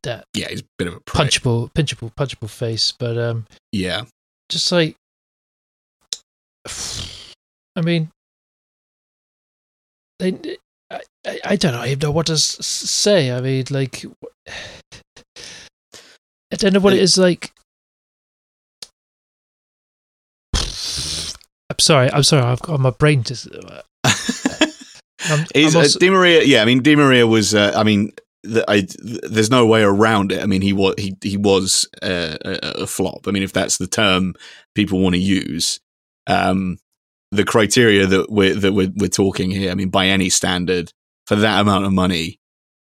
that 0.03 0.25
Yeah, 0.35 0.49
he's 0.49 0.61
a 0.61 0.65
bit 0.79 0.89
of 0.89 0.95
a 0.95 1.01
prick. 1.01 1.29
punchable, 1.31 1.73
pinchable, 1.73 2.13
punchable 2.15 2.49
face. 2.51 2.93
But 2.93 3.17
um, 3.19 3.47
Yeah, 3.73 4.03
just 4.49 4.71
like, 4.73 4.97
I 7.77 7.81
mean, 7.83 8.11
they, 10.19 10.57
I, 10.91 11.01
I, 11.45 11.57
don't 11.57 11.73
know, 11.73 11.81
I 11.81 11.95
don't 11.95 12.03
know 12.03 12.11
what 12.13 12.27
to 12.27 12.37
say. 12.37 13.31
I 13.33 13.41
mean, 13.41 13.65
like, 13.71 14.05
I 16.53 16.57
don't 16.57 16.73
know 16.73 16.81
what 16.81 16.93
it 16.95 16.99
is 17.01 17.17
like. 17.17 17.53
I'm 20.55 21.79
sorry. 21.79 22.11
I'm 22.13 22.23
sorry. 22.25 22.43
I've 22.45 22.61
got 22.61 22.81
my 22.81 22.91
brain 22.91 23.23
just. 23.23 23.49
I'm, 24.05 25.47
He's, 25.55 25.75
I'm 25.75 25.81
uh, 25.81 25.85
also- 25.85 25.99
Di 25.99 26.11
Maria. 26.11 26.43
Yeah, 26.43 26.63
I 26.63 26.65
mean, 26.65 26.83
Di 26.83 26.97
Maria 26.97 27.27
was. 27.27 27.55
Uh, 27.55 27.73
I 27.77 27.83
mean, 27.85 28.13
I, 28.47 28.87
there's 28.99 29.51
no 29.51 29.67
way 29.67 29.83
around 29.83 30.33
it. 30.33 30.43
I 30.43 30.47
mean, 30.47 30.63
he 30.63 30.73
was 30.73 30.95
he 30.99 31.17
he 31.23 31.37
was 31.37 31.89
uh, 32.03 32.37
a, 32.45 32.83
a 32.83 32.87
flop. 32.87 33.27
I 33.27 33.33
mean, 33.33 33.43
if 33.43 33.53
that's 33.53 33.79
the 33.79 33.87
term 33.87 34.35
people 34.75 35.01
want 35.01 35.15
to 35.15 35.21
use, 35.21 35.81
um, 36.27 36.79
the 37.31 37.45
criteria 37.45 38.07
that 38.07 38.31
we're 38.31 38.55
that 38.55 38.73
we're, 38.73 38.93
we're 38.97 39.09
talking 39.09 39.51
here. 39.51 39.71
I 39.71 39.75
mean, 39.75 39.91
by 39.91 40.07
any 40.07 40.31
standard, 40.31 40.93
for 41.27 41.37
that 41.37 41.61
amount 41.61 41.85
of 41.85 41.93
money, 41.93 42.41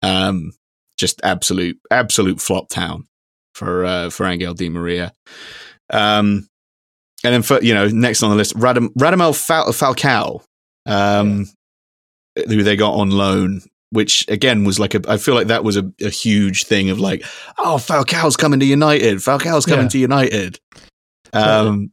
um, 0.01 0.53
just 0.97 1.19
absolute 1.23 1.79
absolute 1.89 2.39
flop 2.39 2.69
town 2.69 3.07
for 3.53 3.85
uh, 3.85 4.09
for 4.09 4.25
Angel 4.25 4.53
Di 4.53 4.69
Maria. 4.69 5.13
Um, 5.89 6.47
and 7.23 7.33
then 7.33 7.41
for 7.41 7.61
you 7.61 7.73
know 7.73 7.87
next 7.89 8.23
on 8.23 8.29
the 8.29 8.37
list, 8.37 8.55
Radam, 8.55 8.89
Radamel 8.93 9.35
Fal- 9.35 9.73
Falcao. 9.73 10.43
Um, 10.87 11.47
who 12.35 12.63
they 12.63 12.75
got 12.75 12.93
on 12.93 13.11
loan, 13.11 13.61
which 13.91 14.25
again 14.27 14.63
was 14.63 14.79
like 14.79 14.95
a, 14.95 15.01
I 15.07 15.17
feel 15.17 15.35
like 15.35 15.47
that 15.47 15.63
was 15.63 15.77
a, 15.77 15.91
a 16.01 16.09
huge 16.09 16.63
thing 16.65 16.89
of 16.89 16.99
like, 16.99 17.23
oh, 17.57 17.75
Falcao's 17.77 18.37
coming 18.37 18.59
to 18.59 18.65
United. 18.65 19.17
Falcao's 19.17 19.65
coming 19.65 19.85
Yeah. 19.85 19.89
to 19.89 19.97
United. 19.99 20.59
Um, 21.33 21.91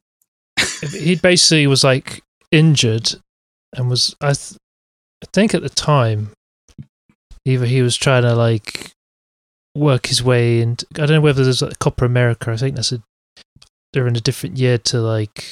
he 0.92 1.16
basically 1.16 1.66
was 1.66 1.84
like 1.84 2.22
injured 2.50 3.14
and 3.76 3.88
was 3.90 4.16
I, 4.20 4.32
th- 4.32 4.56
I 5.22 5.26
think 5.32 5.54
at 5.54 5.62
the 5.62 5.68
time 5.68 6.30
either 7.44 7.66
he 7.66 7.82
was 7.82 7.96
trying 7.96 8.22
to 8.22 8.34
like 8.34 8.90
work 9.74 10.06
his 10.06 10.22
way 10.22 10.60
and 10.60 10.82
I 10.96 11.06
don't 11.06 11.10
know 11.10 11.20
whether 11.20 11.44
there's 11.44 11.62
like 11.62 11.78
Copa 11.78 12.08
América 12.08 12.52
I 12.52 12.56
think 12.56 12.74
that's 12.74 12.90
a 12.92 13.02
they're 13.92 14.08
in 14.08 14.16
a 14.16 14.20
different 14.20 14.56
year 14.58 14.78
to 14.78 15.00
like 15.00 15.44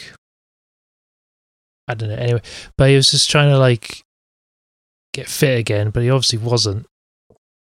I 1.89 1.95
don't 1.95 2.09
know 2.09 2.17
anyway 2.17 2.43
but 2.77 2.89
he 2.91 2.97
was 2.97 3.11
just 3.11 3.31
trying 3.31 3.51
to 3.51 3.59
like 3.59 4.03
get 5.17 5.29
fit 5.29 5.59
again 5.59 5.91
but 5.91 6.03
he 6.03 6.11
obviously 6.11 6.39
wasn't. 6.39 6.87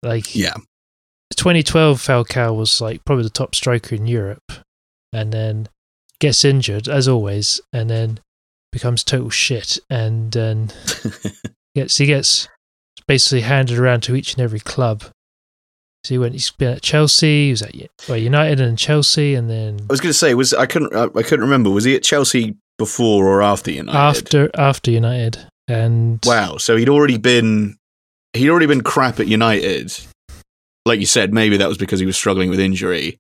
Like 0.03 0.35
yeah, 0.35 0.55
2012 1.37 1.99
Falcao 1.99 2.57
was 2.57 2.81
like 2.81 3.05
probably 3.05 3.25
the 3.25 3.31
top 3.31 3.55
striker 3.55 3.95
in 3.95 4.07
Europe 4.07 4.53
and 5.13 5.33
then 5.33 5.69
gets 6.21 6.45
injured 6.45 6.89
as 6.89 7.09
always 7.09 7.61
and 7.73 7.91
then 7.91 8.21
becomes 8.71 9.05
total 9.05 9.31
shit 9.31 9.79
and 9.91 10.33
then 10.33 10.71
gets 11.75 11.97
he 11.99 12.07
gets 12.07 12.49
basically 13.07 13.41
handed 13.41 13.79
around 13.79 14.03
to 14.03 14.15
each 14.15 14.35
and 14.35 14.43
every 14.43 14.61
club. 14.61 15.03
So 16.05 16.15
he 16.15 16.19
went 16.19 16.35
he's 16.35 16.51
been 16.51 16.75
at 16.75 16.83
Chelsea 16.83 17.47
he 17.47 17.51
was 17.51 17.63
at 17.63 17.75
well, 18.09 18.19
United 18.19 18.61
and 18.61 18.79
Chelsea 18.79 19.35
and 19.35 19.51
then 19.51 19.79
I 19.89 19.93
was 19.93 20.01
going 20.01 20.11
to 20.11 20.19
say 20.19 20.35
was 20.35 20.55
I 20.55 20.67
couldn't 20.67 20.95
I, 20.95 21.05
I 21.05 21.23
couldn't 21.23 21.41
remember 21.41 21.71
was 21.71 21.85
he 21.85 21.95
at 21.95 22.03
Chelsea 22.03 22.57
before 22.79 23.27
or 23.27 23.43
after 23.43 23.71
United? 23.71 23.99
after 23.99 24.51
after 24.57 24.91
United 24.91 25.47
and 25.69 26.21
Wow, 26.25 26.57
so 26.57 26.77
he'd 26.77 26.89
already 26.89 27.19
been 27.19 27.77
he'd 28.33 28.51
already 28.51 28.67
been 28.67 28.83
crap 28.83 29.21
at 29.21 29.29
United. 29.29 29.93
Like 30.85 31.01
you 31.01 31.07
said, 31.07 31.33
maybe 31.33 31.57
that 31.59 31.69
was 31.69 31.79
because 31.79 32.01
he 32.01 32.07
was 32.07 32.17
struggling 32.17 32.51
with 32.51 32.59
injury. 32.59 33.19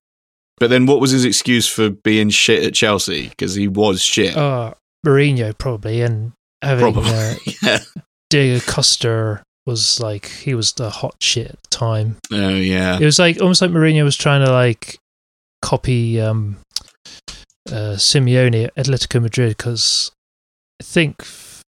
But 0.58 0.70
then 0.70 0.86
what 0.86 1.00
was 1.00 1.10
his 1.10 1.24
excuse 1.24 1.68
for 1.68 1.90
being 1.90 2.30
shit 2.30 2.64
at 2.64 2.74
Chelsea? 2.74 3.28
Because 3.28 3.54
he 3.54 3.68
was 3.68 4.02
shit. 4.02 4.36
oh 4.36 4.74
Mourinho 5.04 5.56
probably 5.56 6.02
and 6.02 6.32
having 6.62 6.92
Probably. 6.92 7.10
uh, 7.10 7.34
yeah. 7.62 7.78
Diego 8.30 8.64
Costa 8.64 9.42
was 9.66 10.00
like 10.00 10.26
he 10.26 10.54
was 10.54 10.72
the 10.72 10.90
hot 10.90 11.16
shit 11.20 11.46
at 11.48 11.62
the 11.62 11.68
time 11.70 12.16
Oh 12.32 12.48
yeah. 12.50 12.98
It 12.98 13.04
was 13.04 13.18
like 13.18 13.40
almost 13.40 13.62
like 13.62 13.70
Mourinho 13.70 14.04
was 14.04 14.16
trying 14.16 14.44
to 14.44 14.52
like 14.52 14.98
copy 15.60 16.20
um, 16.20 16.56
uh, 17.68 17.96
Simeone 17.96 18.64
at 18.64 18.74
Atletico 18.74 19.22
Madrid 19.22 19.56
because 19.56 20.10
I 20.80 20.84
think 20.84 21.24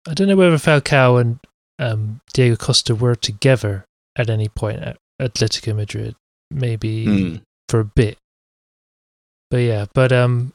I 0.07 0.13
don't 0.13 0.27
know 0.27 0.35
whether 0.35 0.55
Falcao 0.57 1.19
and 1.21 1.39
um, 1.79 2.21
Diego 2.33 2.55
Costa 2.55 2.95
were 2.95 3.15
together 3.15 3.85
at 4.15 4.29
any 4.29 4.49
point 4.49 4.79
at 4.81 4.97
Atletico 5.21 5.75
Madrid, 5.75 6.15
maybe 6.49 7.05
Hmm. 7.05 7.35
for 7.69 7.79
a 7.81 7.85
bit. 7.85 8.17
But 9.51 9.57
yeah, 9.57 9.85
but 9.93 10.11
um, 10.11 10.53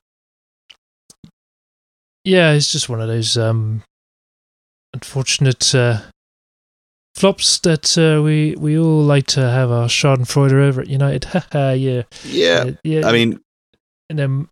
yeah, 2.25 2.53
it's 2.53 2.73
just 2.73 2.89
one 2.89 3.01
of 3.01 3.09
those 3.09 3.37
um, 3.37 3.83
unfortunate 4.93 5.75
uh, 5.75 6.01
flops 7.15 7.59
that 7.61 7.97
uh, 7.99 8.23
we 8.23 8.55
we 8.59 8.79
all 8.79 9.03
like 9.03 9.27
to 9.29 9.41
have 9.49 9.71
our 9.71 9.87
Schadenfreude 9.89 10.53
over 10.53 10.81
at 10.81 10.89
United. 10.89 11.27
Yeah, 11.55 12.03
Yeah. 12.25 12.71
Yeah. 12.83 13.07
I 13.07 13.13
mean, 13.13 13.41
and 14.11 14.19
then 14.19 14.49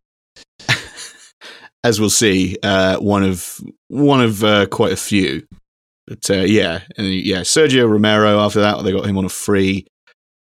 as 1.85 2.01
we'll 2.01 2.11
see, 2.11 2.57
uh, 2.63 2.97
one 2.97 3.23
of 3.23 3.61
one 3.89 4.21
of 4.23 4.43
uh, 4.43 4.67
quite 4.67 4.93
a 4.93 4.97
few. 4.97 5.47
But 6.07 6.29
uh, 6.31 6.43
yeah, 6.43 6.81
and 6.97 7.07
yeah, 7.15 7.41
Sergio 7.41 7.89
Romero. 7.89 8.41
After 8.41 8.61
that, 8.61 8.83
they 8.83 8.93
got 8.93 9.07
him 9.07 9.19
on 9.19 9.25
a 9.25 9.29
free. 9.29 9.87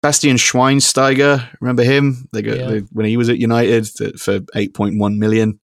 Bastian 0.02 0.38
Schweinsteiger, 0.38 1.48
remember 1.60 1.84
him? 1.84 2.28
They 2.34 2.42
got 2.42 2.58
Yeah. 2.58 2.68
they, 2.68 2.80
when 2.92 3.06
he 3.06 3.18
was 3.18 3.30
at 3.30 3.38
United 3.38 3.88
for 4.20 4.40
eight 4.56 4.74
point 4.74 5.00
one 5.00 5.20
million. 5.20 5.60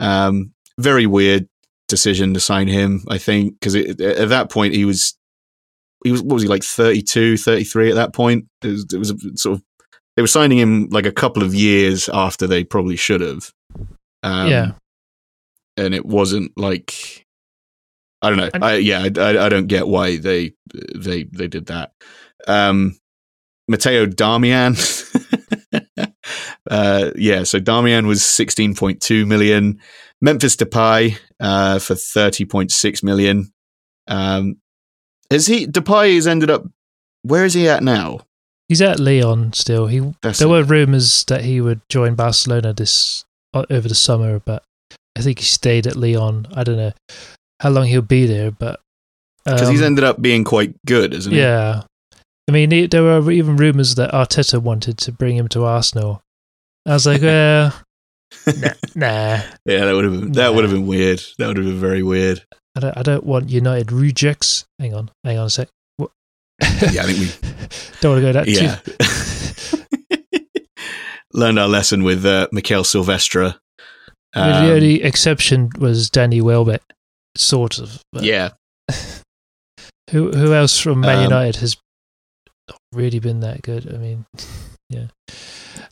Um, 0.00 0.52
very 0.78 1.06
weird 1.06 1.46
decision 1.88 2.32
to 2.34 2.40
sign 2.40 2.68
him. 2.68 3.04
I 3.08 3.18
think 3.18 3.58
because 3.60 3.74
at 3.74 4.28
that 4.28 4.50
point 4.50 4.74
he 4.74 4.84
was 4.84 5.14
he 6.04 6.12
was 6.12 6.22
what 6.22 6.34
was 6.34 6.42
he 6.42 6.48
like 6.48 6.62
32, 6.62 7.36
33 7.36 7.90
at 7.90 7.94
that 7.96 8.14
point. 8.14 8.46
It 8.62 8.68
was, 8.68 8.86
it 8.92 8.98
was 8.98 9.10
a 9.10 9.16
sort 9.36 9.58
of 9.58 9.62
they 10.16 10.22
were 10.22 10.28
signing 10.28 10.58
him 10.58 10.88
like 10.90 11.06
a 11.06 11.12
couple 11.12 11.42
of 11.42 11.54
years 11.54 12.08
after 12.08 12.46
they 12.46 12.64
probably 12.64 12.96
should 12.96 13.20
have. 13.20 13.50
Um, 14.22 14.48
yeah, 14.48 14.72
and 15.76 15.94
it 15.94 16.04
wasn't 16.04 16.56
like 16.56 17.26
I 18.22 18.28
don't 18.30 18.38
know. 18.38 18.66
I, 18.66 18.76
yeah, 18.76 19.08
I, 19.16 19.46
I, 19.46 19.48
don't 19.48 19.66
get 19.66 19.88
why 19.88 20.18
they 20.18 20.52
they 20.94 21.24
they 21.24 21.48
did 21.48 21.66
that. 21.66 21.92
Um, 22.46 22.98
Matteo 23.66 24.06
Darmian, 24.06 24.76
uh, 26.70 27.10
yeah. 27.16 27.44
So 27.44 27.60
Darmian 27.60 28.06
was 28.06 28.24
sixteen 28.24 28.74
point 28.74 29.00
two 29.00 29.26
million. 29.26 29.80
Memphis 30.20 30.56
Depay 30.56 31.18
uh, 31.40 31.78
for 31.78 31.94
thirty 31.94 32.44
point 32.44 32.72
six 32.72 33.02
million. 33.02 33.52
Um, 34.06 34.56
is 35.30 35.46
he 35.46 35.66
Depay 35.66 36.16
has 36.16 36.26
ended 36.26 36.50
up? 36.50 36.64
Where 37.22 37.44
is 37.44 37.54
he 37.54 37.68
at 37.68 37.82
now? 37.82 38.20
he's 38.70 38.80
at 38.80 39.00
Lyon 39.00 39.52
still. 39.52 39.88
He 39.88 40.00
That's 40.22 40.38
there 40.38 40.48
it. 40.48 40.50
were 40.50 40.62
rumors 40.62 41.24
that 41.24 41.42
he 41.42 41.60
would 41.60 41.80
join 41.88 42.14
Barcelona 42.14 42.72
this 42.72 43.24
over 43.54 43.88
the 43.88 43.94
summer, 43.94 44.38
but 44.40 44.62
I 45.16 45.22
think 45.22 45.38
he 45.38 45.44
stayed 45.44 45.86
at 45.86 45.96
Lyon. 45.96 46.46
I 46.54 46.64
don't 46.64 46.76
know 46.76 46.92
how 47.60 47.70
long 47.70 47.86
he'll 47.86 48.02
be 48.02 48.26
there, 48.26 48.50
but 48.50 48.80
because 49.44 49.68
he's 49.68 49.80
um, 49.80 49.86
ended 49.86 50.04
up 50.04 50.20
being 50.22 50.44
quite 50.44 50.74
good, 50.86 51.14
isn't 51.14 51.32
he? 51.32 51.38
Yeah. 51.38 51.82
I 52.48 52.52
mean, 52.52 52.70
he- 52.70 52.86
there 52.86 53.02
were 53.02 53.30
even 53.30 53.56
rumours 53.56 53.94
that 53.96 54.12
Arteta 54.12 54.60
wanted 54.60 54.98
to 54.98 55.12
bring 55.12 55.36
him 55.36 55.48
to 55.48 55.64
Arsenal. 55.64 56.20
I 56.86 56.92
was 56.92 57.06
like, 57.06 57.22
well, 57.22 57.72
nah, 58.46 58.68
nah. 58.94 59.40
yeah. 59.64 59.84
That 59.84 59.92
would 59.94 60.04
have 60.04 60.12
been 60.20 60.32
that 60.32 60.50
Nah. 60.50 60.52
would 60.54 60.64
have 60.64 60.72
been 60.72 60.86
weird. 60.86 61.22
That 61.38 61.48
would 61.48 61.56
have 61.56 61.66
been 61.66 61.80
very 61.80 62.02
weird. 62.02 62.42
I 62.76 62.80
don't, 62.80 62.96
I 62.98 63.02
don't 63.02 63.24
want 63.24 63.50
United 63.50 63.90
rejects. 63.92 64.64
Hang 64.78 64.94
on, 64.94 65.10
hang 65.24 65.38
on 65.38 65.46
a 65.46 65.50
sec. 65.50 65.68
What? 65.96 66.10
Yeah, 66.60 67.02
I 67.02 67.12
think 67.12 67.18
we 67.18 67.26
don't 68.00 68.12
want 68.12 68.22
to 68.24 68.32
go 68.32 68.32
that 68.32 68.48
Yeah. 68.48 68.76
too. 68.76 69.79
Learned 71.32 71.58
our 71.58 71.68
lesson 71.68 72.02
with 72.02 72.24
uh, 72.26 72.48
Mikael 72.52 72.84
Silvestre. 72.84 73.54
Um, 74.34 74.64
the 74.64 74.72
only 74.72 75.02
exception 75.02 75.70
was 75.78 76.10
Danny 76.10 76.40
Welbeck, 76.40 76.82
sort 77.36 77.78
of. 77.78 78.02
yeah, 78.12 78.50
Who 80.10 80.32
who 80.32 80.52
else 80.54 80.78
from 80.78 81.00
Man 81.00 81.18
Um, 81.18 81.24
United 81.24 81.56
has 81.60 81.76
not 82.68 82.78
really 82.92 83.20
been 83.20 83.40
that 83.40 83.62
good? 83.62 83.92
I 83.92 83.96
mean, 83.96 84.26
yeah. 84.88 85.06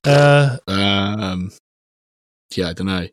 Uh, 0.04 0.56
um, 0.66 1.52
yeah, 2.54 2.70
I 2.70 2.72
don't 2.72 2.86
know. 2.88 3.06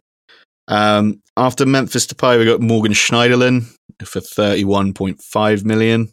Um, 0.67 1.21
after 1.38 1.65
Memphis 1.65 2.07
Depay, 2.07 2.39
we 2.39 2.45
got 2.45 2.59
Morgan 2.61 2.93
Schneiderlin 2.93 3.65
for 4.03 4.19
thirty-one 4.19 4.93
point 4.93 5.21
five 5.21 5.63
million. 5.63 6.11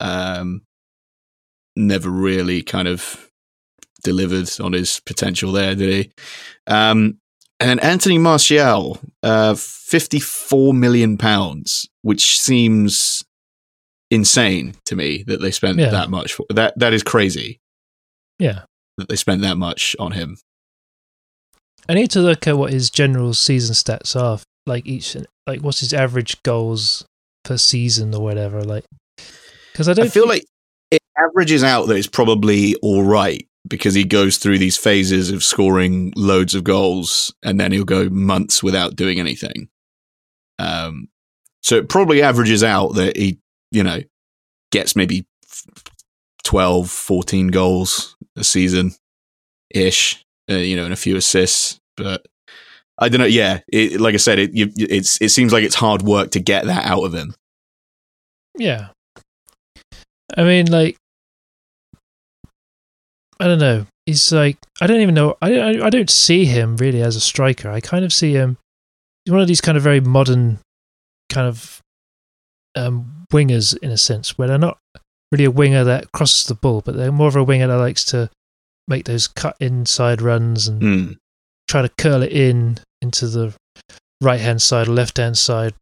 Um, 0.00 0.62
never 1.76 2.10
really 2.10 2.62
kind 2.62 2.88
of 2.88 3.29
delivered 4.02 4.48
on 4.60 4.72
his 4.72 5.00
potential 5.06 5.52
there, 5.52 5.74
did 5.74 5.88
he? 6.06 6.12
Um, 6.66 7.18
and 7.58 7.68
then 7.68 7.78
Anthony 7.80 8.18
Martial, 8.18 8.98
uh, 9.22 9.54
fifty-four 9.54 10.72
million 10.74 11.18
pounds, 11.18 11.88
which 12.02 12.40
seems 12.40 13.22
insane 14.10 14.74
to 14.86 14.96
me 14.96 15.22
that 15.26 15.40
they 15.40 15.50
spent 15.50 15.78
Yeah. 15.78 15.90
that 15.90 16.10
much. 16.10 16.32
For, 16.32 16.46
that 16.50 16.78
that 16.78 16.92
is 16.92 17.02
crazy 17.02 17.60
Yeah. 18.38 18.62
that 18.96 19.08
they 19.08 19.16
spent 19.16 19.42
that 19.42 19.56
much 19.56 19.94
on 19.98 20.12
him. 20.12 20.38
I 21.88 21.94
need 21.94 22.10
to 22.12 22.20
look 22.20 22.46
at 22.46 22.56
what 22.58 22.72
his 22.72 22.90
general 22.90 23.34
season 23.34 23.74
stats 23.74 24.14
are. 24.20 24.38
Like 24.66 24.86
each, 24.86 25.16
like 25.46 25.60
what's 25.60 25.80
his 25.80 25.92
average 25.92 26.42
goals 26.42 27.04
per 27.44 27.56
season 27.56 28.14
or 28.14 28.22
whatever. 28.22 28.62
Like, 28.62 28.84
because 29.72 29.88
I 29.88 29.94
don't 29.94 30.06
I 30.06 30.08
feel 30.08 30.22
think- 30.28 30.42
like 30.42 30.46
it 30.90 31.00
averages 31.18 31.62
out 31.64 31.86
that 31.86 31.96
it's 31.96 32.06
probably 32.06 32.74
all 32.76 33.02
right 33.02 33.46
because 33.68 33.94
he 33.94 34.04
goes 34.04 34.38
through 34.38 34.58
these 34.58 34.76
phases 34.76 35.30
of 35.30 35.44
scoring 35.44 36.12
loads 36.16 36.54
of 36.54 36.64
goals 36.64 37.34
and 37.42 37.60
then 37.60 37.72
he'll 37.72 37.84
go 37.84 38.08
months 38.08 38.62
without 38.62 38.96
doing 38.96 39.20
anything. 39.20 39.68
Um, 40.58 41.08
so 41.62 41.76
it 41.76 41.88
probably 41.88 42.22
averages 42.22 42.64
out 42.64 42.94
that 42.94 43.16
he, 43.16 43.38
you 43.70 43.82
know, 43.82 44.00
gets 44.72 44.96
maybe 44.96 45.26
12, 46.44 46.90
14 46.90 47.48
goals 47.48 48.16
a 48.36 48.44
season 48.44 48.92
ish, 49.70 50.24
uh, 50.50 50.54
you 50.54 50.76
know, 50.76 50.84
and 50.84 50.92
a 50.92 50.96
few 50.96 51.16
assists. 51.16 51.78
But 51.96 52.26
I 52.98 53.08
don't 53.08 53.20
know. 53.20 53.26
Yeah, 53.26 53.60
it, 53.68 54.00
like 54.00 54.14
I 54.14 54.18
said, 54.18 54.38
it 54.38 54.52
you, 54.52 54.70
it's 54.76 55.20
it 55.20 55.30
seems 55.30 55.52
like 55.52 55.64
it's 55.64 55.74
hard 55.74 56.02
work 56.02 56.32
to 56.32 56.40
get 56.40 56.66
that 56.66 56.84
out 56.84 57.04
of 57.04 57.14
him. 57.14 57.34
Yeah. 58.56 58.88
I 60.36 60.44
mean, 60.44 60.66
like, 60.66 60.96
I 63.40 63.46
don't 63.46 63.58
know. 63.58 63.86
He's 64.06 64.30
like, 64.32 64.58
I 64.80 64.86
don't 64.86 65.00
even 65.00 65.14
know. 65.14 65.36
I, 65.40 65.58
I, 65.58 65.86
I 65.86 65.90
don't 65.90 66.10
see 66.10 66.44
him 66.44 66.76
really 66.76 67.00
as 67.02 67.16
a 67.16 67.20
striker. 67.20 67.70
I 67.70 67.80
kind 67.80 68.04
of 68.04 68.12
see 68.12 68.32
him. 68.32 68.58
He's 69.24 69.32
one 69.32 69.40
of 69.40 69.48
these 69.48 69.60
kind 69.60 69.76
of 69.76 69.82
very 69.82 70.00
modern 70.00 70.58
kind 71.30 71.46
of 71.46 71.80
um, 72.74 73.26
wingers 73.32 73.76
in 73.78 73.90
a 73.90 73.96
sense, 73.98 74.36
where 74.36 74.48
they're 74.48 74.58
not 74.58 74.78
really 75.32 75.44
a 75.44 75.50
winger 75.50 75.84
that 75.84 76.12
crosses 76.12 76.44
the 76.46 76.54
ball, 76.54 76.82
but 76.84 76.96
they're 76.96 77.12
more 77.12 77.28
of 77.28 77.36
a 77.36 77.44
winger 77.44 77.66
that 77.68 77.76
likes 77.76 78.04
to 78.06 78.30
make 78.88 79.04
those 79.04 79.28
cut 79.28 79.56
inside 79.60 80.20
runs 80.20 80.66
and 80.68 80.82
Mm. 80.82 81.16
try 81.68 81.82
to 81.82 81.88
curl 81.98 82.22
it 82.22 82.32
in 82.32 82.78
into 83.00 83.28
the 83.28 83.54
right 84.20 84.40
hand 84.40 84.60
side 84.60 84.88
or 84.88 84.92
left 84.92 85.16
hand 85.18 85.38
side. 85.38 85.74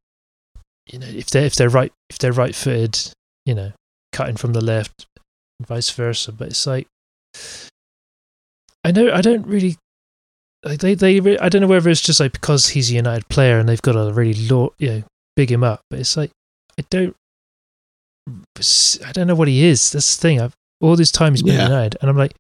You 0.93 0.99
know, 0.99 1.07
if 1.07 1.31
they're 1.31 1.45
if 1.47 1.55
they're 1.55 1.69
right 1.71 1.93
if 2.11 2.19
they're 2.19 2.33
right 2.33 2.55
footed, 2.55 2.99
you 3.47 3.55
know, 3.55 3.73
cutting 4.13 4.37
from 4.37 4.53
the 4.53 4.61
left, 4.65 5.07
and 5.59 5.67
vice 5.67 5.91
versa. 5.91 6.33
But 6.33 6.49
it's 6.49 6.67
like 6.67 6.87
I 8.85 8.93
know 8.93 9.13
I 9.13 9.21
don't 9.21 9.47
really. 9.47 9.77
Like 10.65 10.81
they, 10.81 10.95
they, 10.95 11.21
re- 11.21 11.39
I 11.39 11.49
don't 11.49 11.63
know 11.63 11.69
whether 11.69 11.89
it's 11.89 12.01
just 12.01 12.19
like 12.19 12.33
because 12.33 12.71
he's 12.71 12.91
a 12.91 12.95
United 12.95 13.29
player 13.29 13.61
and 13.61 13.69
they've 13.69 13.81
got 13.81 13.93
to 13.93 14.13
really, 14.13 14.35
law, 14.49 14.71
you 14.79 14.89
know, 14.89 15.03
big 15.37 15.53
him 15.53 15.63
up. 15.63 15.83
But 15.89 16.01
it's 16.01 16.17
like 16.17 16.33
I 16.79 16.85
don't, 16.91 17.15
I 18.27 19.13
don't 19.13 19.29
know 19.29 19.37
what 19.37 19.47
he 19.49 19.65
is. 19.65 19.93
That's 19.93 20.17
the 20.17 20.21
thing. 20.21 20.41
I've 20.41 20.55
all 20.81 20.97
this 20.97 21.13
time 21.13 21.33
he's 21.33 21.43
been 21.43 21.55
Yeah. 21.55 21.65
United, 21.69 21.99
and 22.01 22.11
I'm 22.11 22.17
like, 22.17 22.35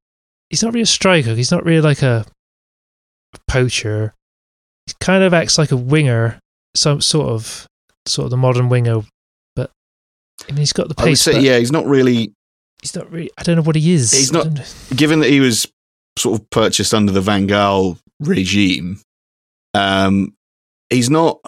he's 0.50 0.62
not 0.62 0.72
really 0.72 0.82
a 0.82 0.86
striker. 0.86 1.34
He's 1.34 1.52
not 1.52 1.64
really 1.64 1.80
like 1.80 2.02
a, 2.02 2.26
a 3.34 3.38
poacher. 3.46 4.14
He 4.86 4.94
kind 5.00 5.22
of 5.22 5.32
acts 5.32 5.58
like 5.58 5.70
a 5.70 5.76
winger, 5.76 6.40
some 6.74 7.00
sort 7.00 7.28
of, 7.28 7.66
sort 8.06 8.26
of 8.26 8.30
the 8.30 8.36
modern 8.36 8.68
winger. 8.68 9.02
But 9.54 9.70
I 10.48 10.52
mean, 10.52 10.58
he's 10.58 10.72
got 10.72 10.88
the 10.88 10.94
pace. 10.94 11.20
say, 11.20 11.40
yeah, 11.40 11.58
he's 11.58 11.72
not 11.72 11.86
really 11.86 12.32
he's 12.82 12.94
not 12.94 13.10
really. 13.10 13.30
I 13.38 13.42
don't 13.42 13.56
know 13.56 13.62
what 13.62 13.76
he 13.76 13.92
is. 13.92 14.10
He's 14.12 14.32
not- 14.32 14.48
given 14.94 15.20
that 15.20 15.30
he 15.30 15.40
was 15.40 15.66
sort 16.18 16.40
of 16.40 16.50
purchased 16.50 16.92
under 16.94 17.12
the 17.12 17.20
Van 17.20 17.46
Gaal 17.48 17.98
regime, 18.20 19.00
um, 19.74 20.34
he's 20.90 21.10
not. 21.10 21.40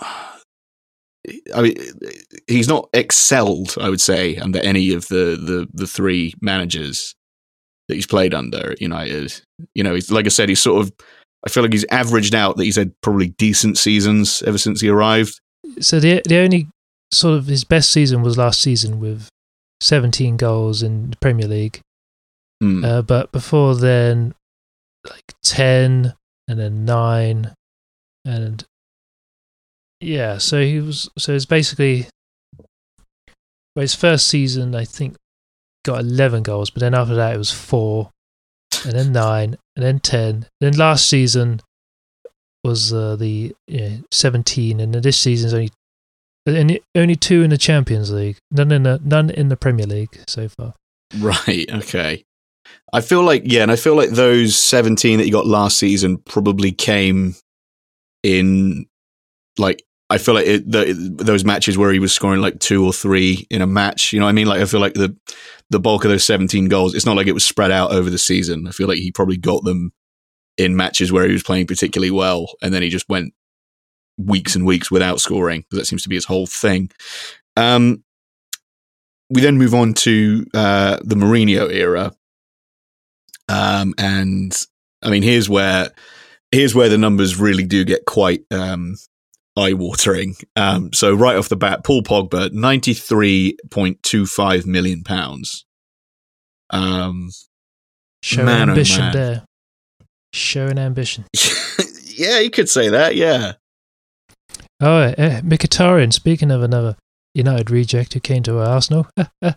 I 1.54 1.60
mean, 1.62 1.76
he's 2.46 2.68
not 2.68 2.88
excelled. 2.92 3.74
I 3.80 3.88
would 3.90 4.00
say 4.00 4.36
under 4.36 4.58
any 4.60 4.92
of 4.92 5.08
the 5.08 5.36
the 5.40 5.68
the 5.72 5.86
three 5.86 6.34
managers 6.40 7.14
that 7.88 7.94
he's 7.96 8.06
played 8.06 8.32
under 8.34 8.72
at 8.72 8.80
United. 8.80 9.40
You 9.74 9.82
know, 9.84 9.94
he's 9.94 10.10
like 10.10 10.26
I 10.26 10.30
said, 10.30 10.48
he's 10.48 10.60
sort 10.62 10.84
of. 10.86 10.92
I 11.46 11.50
feel 11.50 11.62
like 11.62 11.72
he's 11.72 11.86
averaged 11.86 12.34
out 12.34 12.56
that 12.56 12.64
he's 12.64 12.76
had 12.76 12.92
probably 13.02 13.28
decent 13.28 13.78
seasons 13.78 14.42
ever 14.46 14.58
since 14.58 14.80
he 14.80 14.88
arrived. 14.88 15.40
So 15.80 16.00
the 16.00 16.22
the 16.26 16.36
only 16.38 16.68
sort 17.12 17.36
of 17.36 17.46
his 17.46 17.64
best 17.64 17.90
season 17.90 18.22
was 18.22 18.38
last 18.38 18.60
season 18.60 19.00
with 19.00 19.28
17 19.80 20.36
goals 20.36 20.82
in 20.82 21.10
the 21.10 21.16
Premier 21.16 21.48
League. 21.48 21.80
Hmm. 22.60 22.84
Uh, 22.84 23.02
but 23.02 23.32
before 23.32 23.74
then, 23.74 24.34
like 25.08 25.34
10 25.42 26.14
and 26.48 26.58
then 26.58 26.84
9 26.84 27.54
and 28.24 28.64
yeah, 30.00 30.38
so 30.38 30.60
he 30.60 30.80
was 30.80 31.08
so 31.18 31.34
it's 31.34 31.46
basically 31.46 32.06
well, 33.74 33.82
his 33.82 33.94
first 33.94 34.26
season 34.26 34.74
I 34.74 34.84
think 34.84 35.16
got 35.84 36.00
11 36.00 36.42
goals, 36.42 36.70
but 36.70 36.80
then 36.80 36.94
after 36.94 37.14
that 37.14 37.34
it 37.34 37.38
was 37.38 37.50
4 37.50 38.10
and 38.84 38.92
then 38.92 39.12
9 39.12 39.56
and 39.76 39.84
then 39.84 40.00
10. 40.00 40.46
Then 40.60 40.72
last 40.74 41.08
season 41.08 41.60
was 42.64 42.92
uh, 42.92 43.16
the 43.16 43.54
you 43.66 43.80
know, 43.80 43.98
17 44.10 44.80
and 44.80 44.94
then 44.94 45.02
this 45.02 45.18
season's 45.18 45.54
only 45.54 45.70
only 46.56 46.82
only 46.94 47.16
two 47.16 47.42
in 47.42 47.50
the 47.50 47.58
Champions 47.58 48.10
League. 48.10 48.38
None 48.50 48.72
in 48.72 48.82
the 48.84 49.00
none 49.02 49.30
in 49.30 49.48
the 49.48 49.56
Premier 49.56 49.86
League 49.86 50.18
so 50.26 50.48
far. 50.48 50.74
Right. 51.18 51.66
Okay. 51.70 52.24
I 52.92 53.00
feel 53.00 53.22
like 53.22 53.42
yeah, 53.44 53.62
and 53.62 53.70
I 53.70 53.76
feel 53.76 53.96
like 53.96 54.10
those 54.10 54.56
seventeen 54.56 55.18
that 55.18 55.26
you 55.26 55.32
got 55.32 55.46
last 55.46 55.78
season 55.78 56.18
probably 56.18 56.72
came 56.72 57.34
in 58.22 58.86
like 59.58 59.82
I 60.08 60.18
feel 60.18 60.34
like 60.34 60.46
it, 60.46 60.70
the, 60.70 60.92
those 61.18 61.44
matches 61.44 61.78
where 61.78 61.92
he 61.92 62.00
was 62.00 62.12
scoring 62.12 62.40
like 62.40 62.58
two 62.58 62.84
or 62.84 62.92
three 62.92 63.46
in 63.48 63.62
a 63.62 63.66
match. 63.66 64.12
You 64.12 64.18
know 64.18 64.26
what 64.26 64.30
I 64.30 64.34
mean? 64.34 64.48
Like 64.48 64.60
I 64.60 64.64
feel 64.64 64.80
like 64.80 64.94
the 64.94 65.16
the 65.70 65.78
bulk 65.78 66.04
of 66.04 66.10
those 66.10 66.24
seventeen 66.24 66.68
goals. 66.68 66.94
It's 66.94 67.06
not 67.06 67.16
like 67.16 67.28
it 67.28 67.32
was 67.32 67.44
spread 67.44 67.70
out 67.70 67.92
over 67.92 68.10
the 68.10 68.18
season. 68.18 68.66
I 68.66 68.72
feel 68.72 68.88
like 68.88 68.98
he 68.98 69.12
probably 69.12 69.36
got 69.36 69.64
them 69.64 69.92
in 70.58 70.76
matches 70.76 71.12
where 71.12 71.26
he 71.26 71.32
was 71.32 71.44
playing 71.44 71.66
particularly 71.66 72.10
well, 72.10 72.52
and 72.60 72.74
then 72.74 72.82
he 72.82 72.88
just 72.88 73.08
went 73.08 73.32
weeks 74.24 74.54
and 74.54 74.66
weeks 74.66 74.90
without 74.90 75.20
scoring 75.20 75.60
because 75.60 75.78
that 75.78 75.86
seems 75.86 76.02
to 76.02 76.08
be 76.08 76.14
his 76.14 76.24
whole 76.24 76.46
thing. 76.46 76.90
Um, 77.56 78.04
we 79.30 79.40
then 79.40 79.58
move 79.58 79.74
on 79.74 79.94
to 79.94 80.46
uh, 80.54 80.98
the 81.02 81.14
Mourinho 81.14 81.72
era, 81.72 82.12
um, 83.48 83.94
and 83.98 84.56
I 85.02 85.10
mean, 85.10 85.22
here's 85.22 85.48
where 85.48 85.90
here's 86.50 86.74
where 86.74 86.88
the 86.88 86.98
numbers 86.98 87.38
really 87.38 87.64
do 87.64 87.84
get 87.84 88.04
quite 88.06 88.44
um, 88.50 88.96
eye 89.56 89.72
watering. 89.72 90.36
Um, 90.56 90.92
so 90.92 91.14
right 91.14 91.36
off 91.36 91.48
the 91.48 91.56
bat, 91.56 91.84
Paul 91.84 92.02
Pogba, 92.02 92.52
ninety 92.52 92.94
three 92.94 93.56
point 93.70 94.02
two 94.02 94.26
five 94.26 94.66
million 94.66 95.02
pounds. 95.02 95.64
Um, 96.70 97.30
Showing 98.22 98.46
Man, 98.46 98.68
oh 98.68 98.72
ambition 98.72 99.00
man. 99.00 99.12
there. 99.12 99.44
Showing 100.32 100.78
ambition. 100.78 101.24
yeah, 102.04 102.38
you 102.38 102.50
could 102.50 102.68
say 102.68 102.90
that. 102.90 103.16
Yeah, 103.16 103.54
Oh, 104.80 104.96
uh, 105.02 105.40
Mkhitaryan, 105.42 106.12
speaking 106.12 106.50
of 106.50 106.62
another 106.62 106.96
United 107.34 107.70
reject 107.70 108.14
who 108.14 108.20
came 108.20 108.42
to 108.44 108.58
Arsenal. 108.60 109.06
uh, 109.42 109.52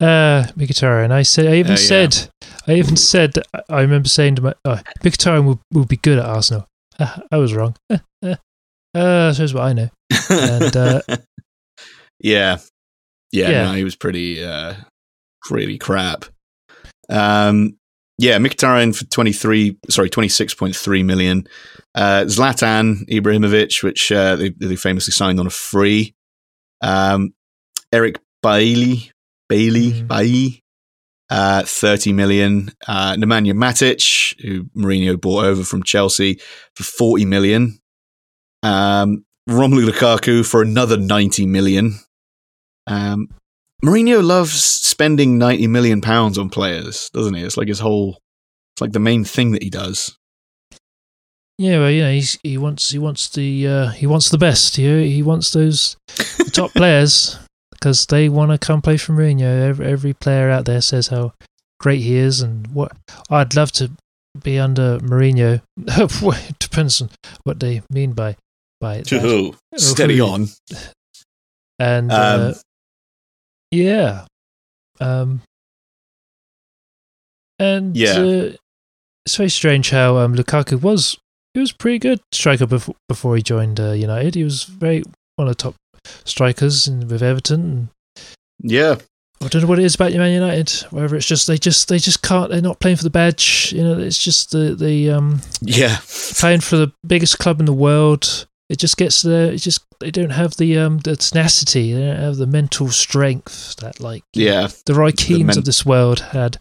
Mkhitaryan, 0.00 1.10
I 1.10 1.22
said, 1.22 1.46
I 1.46 1.56
even 1.56 1.72
Uh, 1.72 1.74
yeah. 1.74 2.08
said, 2.08 2.28
I 2.66 2.74
even 2.74 2.96
said, 2.96 3.32
I- 3.52 3.62
I 3.68 3.80
remember 3.80 4.08
saying 4.08 4.36
to 4.36 4.42
my, 4.42 4.54
oh, 4.64 4.80
Mkhitaryan 5.02 5.44
will, 5.44 5.60
will 5.72 5.86
be 5.86 5.96
good 5.96 6.18
at 6.18 6.24
Arsenal. 6.24 6.66
I 6.98 7.36
was 7.36 7.54
wrong. 7.54 7.74
Uh, 8.96 9.32
shows 9.32 9.52
what 9.52 9.64
I 9.64 9.72
know. 9.72 9.90
And, 10.30 10.76
uh, 10.76 11.00
yeah, 12.20 12.58
yeah, 13.32 13.50
Yeah. 13.50 13.62
No, 13.64 13.72
he 13.72 13.82
was 13.82 13.96
pretty, 13.96 14.44
uh, 14.44 14.74
pretty 15.42 15.78
crap. 15.78 16.26
Um, 17.10 17.76
yeah, 18.18 18.38
Mkhitaryan 18.38 18.96
for 18.96 19.04
twenty 19.06 19.32
three, 19.32 19.76
sorry, 19.90 20.10
twenty 20.10 20.28
six 20.28 20.54
point 20.54 20.76
three 20.76 21.02
million. 21.02 21.46
Uh, 21.94 22.24
Zlatan 22.26 23.08
Ibrahimovic, 23.08 23.82
which 23.82 24.10
uh, 24.12 24.36
they, 24.36 24.50
they 24.50 24.76
famously 24.76 25.12
signed 25.12 25.40
on 25.40 25.46
a 25.46 25.50
free. 25.50 26.14
Um, 26.80 27.34
Eric 27.92 28.20
Bailly, 28.42 29.10
Bailly, 29.48 29.92
Mm. 29.92 30.08
Bailly, 30.08 30.64
uh, 31.30 31.62
thirty 31.64 32.12
million. 32.12 32.70
Uh, 32.86 33.14
Nemanja 33.14 33.52
Matic, 33.52 34.34
who 34.42 34.64
Mourinho 34.76 35.20
bought 35.20 35.44
over 35.44 35.62
from 35.64 35.82
Chelsea 35.82 36.40
for 36.74 36.82
forty 36.84 37.24
million. 37.24 37.78
Um, 38.62 39.24
Romelu 39.48 39.86
Lukaku 39.88 40.44
for 40.44 40.62
another 40.62 40.96
90 40.96 41.44
million. 41.44 41.96
Um, 42.86 43.28
Mourinho 43.84 44.24
loves 44.24 44.64
spending 44.64 45.36
90 45.38 45.66
million 45.66 46.00
pounds 46.00 46.38
on 46.38 46.48
players, 46.48 47.10
doesn't 47.12 47.34
he? 47.34 47.42
It's 47.42 47.56
like 47.56 47.68
his 47.68 47.80
whole, 47.80 48.18
it's 48.74 48.80
like 48.80 48.92
the 48.92 48.98
main 49.00 49.24
thing 49.24 49.52
that 49.52 49.62
he 49.62 49.68
does. 49.70 50.16
Yeah, 51.58 51.78
well, 51.80 51.90
you 51.90 52.02
know, 52.02 52.10
he's, 52.12 52.38
he 52.42 52.58
wants 52.58 52.90
he 52.90 52.98
wants 52.98 53.28
the 53.28 53.68
uh, 53.68 53.88
he 53.90 54.06
wants 54.08 54.30
the 54.30 54.38
best. 54.38 54.76
You 54.76 54.90
know, 54.90 55.02
he 55.04 55.22
wants 55.22 55.52
those 55.52 55.96
top 56.52 56.72
players 56.72 57.38
because 57.70 58.06
they 58.06 58.28
want 58.28 58.50
to 58.50 58.58
come 58.58 58.82
play 58.82 58.96
for 58.96 59.12
Mourinho. 59.12 59.68
Every, 59.68 59.86
every 59.86 60.12
player 60.14 60.50
out 60.50 60.64
there 60.64 60.80
says 60.80 61.08
how 61.08 61.32
great 61.78 62.00
he 62.00 62.16
is, 62.16 62.40
and 62.40 62.66
what 62.68 62.90
I'd 63.30 63.54
love 63.54 63.70
to 63.72 63.92
be 64.42 64.58
under 64.58 64.98
Mourinho. 64.98 65.62
it 65.86 66.58
depends 66.58 67.00
on 67.00 67.10
what 67.44 67.60
they 67.60 67.82
mean 67.88 68.14
by 68.14 68.36
by 68.80 69.02
that. 69.02 69.54
Steady 69.76 70.20
Oh, 70.20 70.32
on. 70.32 70.48
And 71.78 72.10
Um, 72.10 72.40
uh, 72.40 72.54
Yeah. 73.74 74.26
Um, 75.00 75.42
and 77.58 77.96
Yeah. 77.96 78.18
uh, 78.20 78.52
it's 79.26 79.36
very 79.36 79.50
strange 79.50 79.90
how 79.90 80.16
um, 80.18 80.34
Lukaku 80.34 80.80
was. 80.80 81.16
He 81.54 81.60
was 81.60 81.72
pretty 81.72 81.98
good 81.98 82.20
striker 82.32 82.66
before 82.66 82.96
before 83.08 83.36
he 83.36 83.42
joined 83.42 83.78
uh, 83.80 83.92
United. 83.92 84.34
He 84.34 84.44
was 84.44 84.64
very 84.64 85.02
one 85.36 85.48
of 85.48 85.56
the 85.56 85.62
top 85.62 85.74
strikers 86.24 86.86
in, 86.88 87.06
with 87.08 87.22
Everton. 87.22 87.90
Yeah, 88.60 88.96
I 89.40 89.48
don't 89.48 89.62
know 89.62 89.68
what 89.68 89.78
it 89.78 89.84
is 89.84 89.94
about 89.94 90.12
Man 90.12 90.32
United. 90.32 90.70
Whether 90.90 91.14
it's 91.16 91.26
just 91.26 91.46
they 91.46 91.56
just 91.56 91.88
they 91.88 91.98
just 91.98 92.22
can't. 92.22 92.50
They're 92.50 92.60
not 92.60 92.80
playing 92.80 92.96
for 92.96 93.04
the 93.04 93.10
badge. 93.10 93.72
You 93.74 93.84
know, 93.84 93.98
it's 93.98 94.18
just 94.18 94.50
the 94.50 94.74
the 94.74 95.10
um 95.10 95.40
yeah, 95.60 95.98
playing 96.34 96.60
for 96.60 96.76
the 96.76 96.92
biggest 97.06 97.38
club 97.38 97.60
in 97.60 97.66
the 97.66 97.72
world. 97.72 98.46
It 98.74 98.80
just 98.80 98.96
gets 98.96 99.22
there. 99.22 99.52
It 99.52 99.58
just 99.58 99.84
they 100.00 100.10
don't 100.10 100.30
have 100.30 100.56
the 100.56 100.76
um 100.78 100.98
the 100.98 101.14
tenacity. 101.16 101.92
They 101.92 102.00
don't 102.06 102.16
have 102.20 102.36
the 102.36 102.46
mental 102.46 102.88
strength 102.90 103.76
that 103.76 104.00
like 104.00 104.24
yeah, 104.34 104.66
the 104.86 104.94
Roy 104.94 105.12
Keanes 105.12 105.46
men- 105.46 105.58
of 105.58 105.64
this 105.64 105.86
world 105.86 106.18
had. 106.20 106.58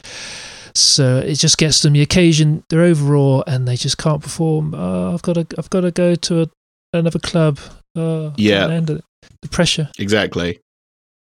So 0.75 1.17
it 1.17 1.35
just 1.35 1.57
gets 1.57 1.81
them 1.81 1.93
the 1.93 2.01
occasion. 2.01 2.63
They're 2.69 2.83
overraw 2.83 3.41
and 3.47 3.67
they 3.67 3.75
just 3.75 3.97
can't 3.97 4.21
perform. 4.21 4.73
Oh, 4.75 5.13
I've 5.13 5.23
got 5.23 5.33
to 5.33 5.47
I've 5.57 5.69
got 5.71 5.81
to 5.81 5.91
go 5.91 6.13
to 6.15 6.41
a, 6.43 6.47
another 6.93 7.19
club. 7.19 7.59
Oh, 7.95 8.33
Yeah. 8.37 8.59
can't 8.61 8.71
handle 8.73 8.95
it. 8.97 9.05
the 9.41 9.49
pressure. 9.49 9.89
exactly. 9.99 10.59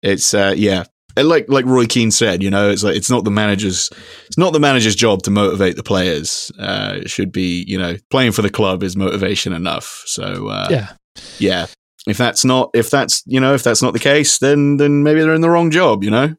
It's 0.03 0.35
uh, 0.35 0.55
yeah, 0.57 0.85
And 1.17 1.29
like 1.29 1.47
like 1.49 1.65
Roy 1.65 1.87
Keane 1.87 2.11
said, 2.11 2.43
you 2.43 2.51
know, 2.51 2.71
it's 2.71 2.83
like 2.85 2.97
it's 2.97 3.11
not 3.11 3.25
the 3.25 3.31
manager's 3.31 3.91
it's 4.27 4.39
not 4.39 4.53
the 4.53 4.61
manager's 4.61 4.95
job 4.95 5.23
to 5.23 5.31
motivate 5.31 5.77
the 5.77 5.83
players. 5.83 6.53
Uh, 6.59 6.99
it 7.01 7.11
should 7.11 7.33
be, 7.33 7.65
you 7.67 7.79
know, 7.79 7.97
playing 8.11 8.33
for 8.33 8.43
the 8.43 8.51
club 8.51 8.83
is 8.83 8.97
motivation 8.97 9.53
enough. 9.53 10.03
So 10.07 10.49
uh, 10.49 10.69
yeah, 10.71 10.93
yeah, 11.39 11.67
if 12.07 12.19
that's 12.19 12.45
not 12.45 12.71
if 12.75 12.91
that's 12.91 13.23
you 13.27 13.41
know 13.41 13.55
if 13.55 13.63
that's 13.63 13.83
not 13.83 13.93
the 13.93 13.99
case, 13.99 14.39
then 14.39 14.77
then 14.77 15.03
maybe 15.03 15.21
they're 15.21 15.35
in 15.35 15.41
the 15.41 15.51
wrong 15.51 15.71
job. 15.71 16.05
You 16.05 16.11
know, 16.11 16.37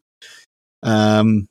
um, 0.84 1.48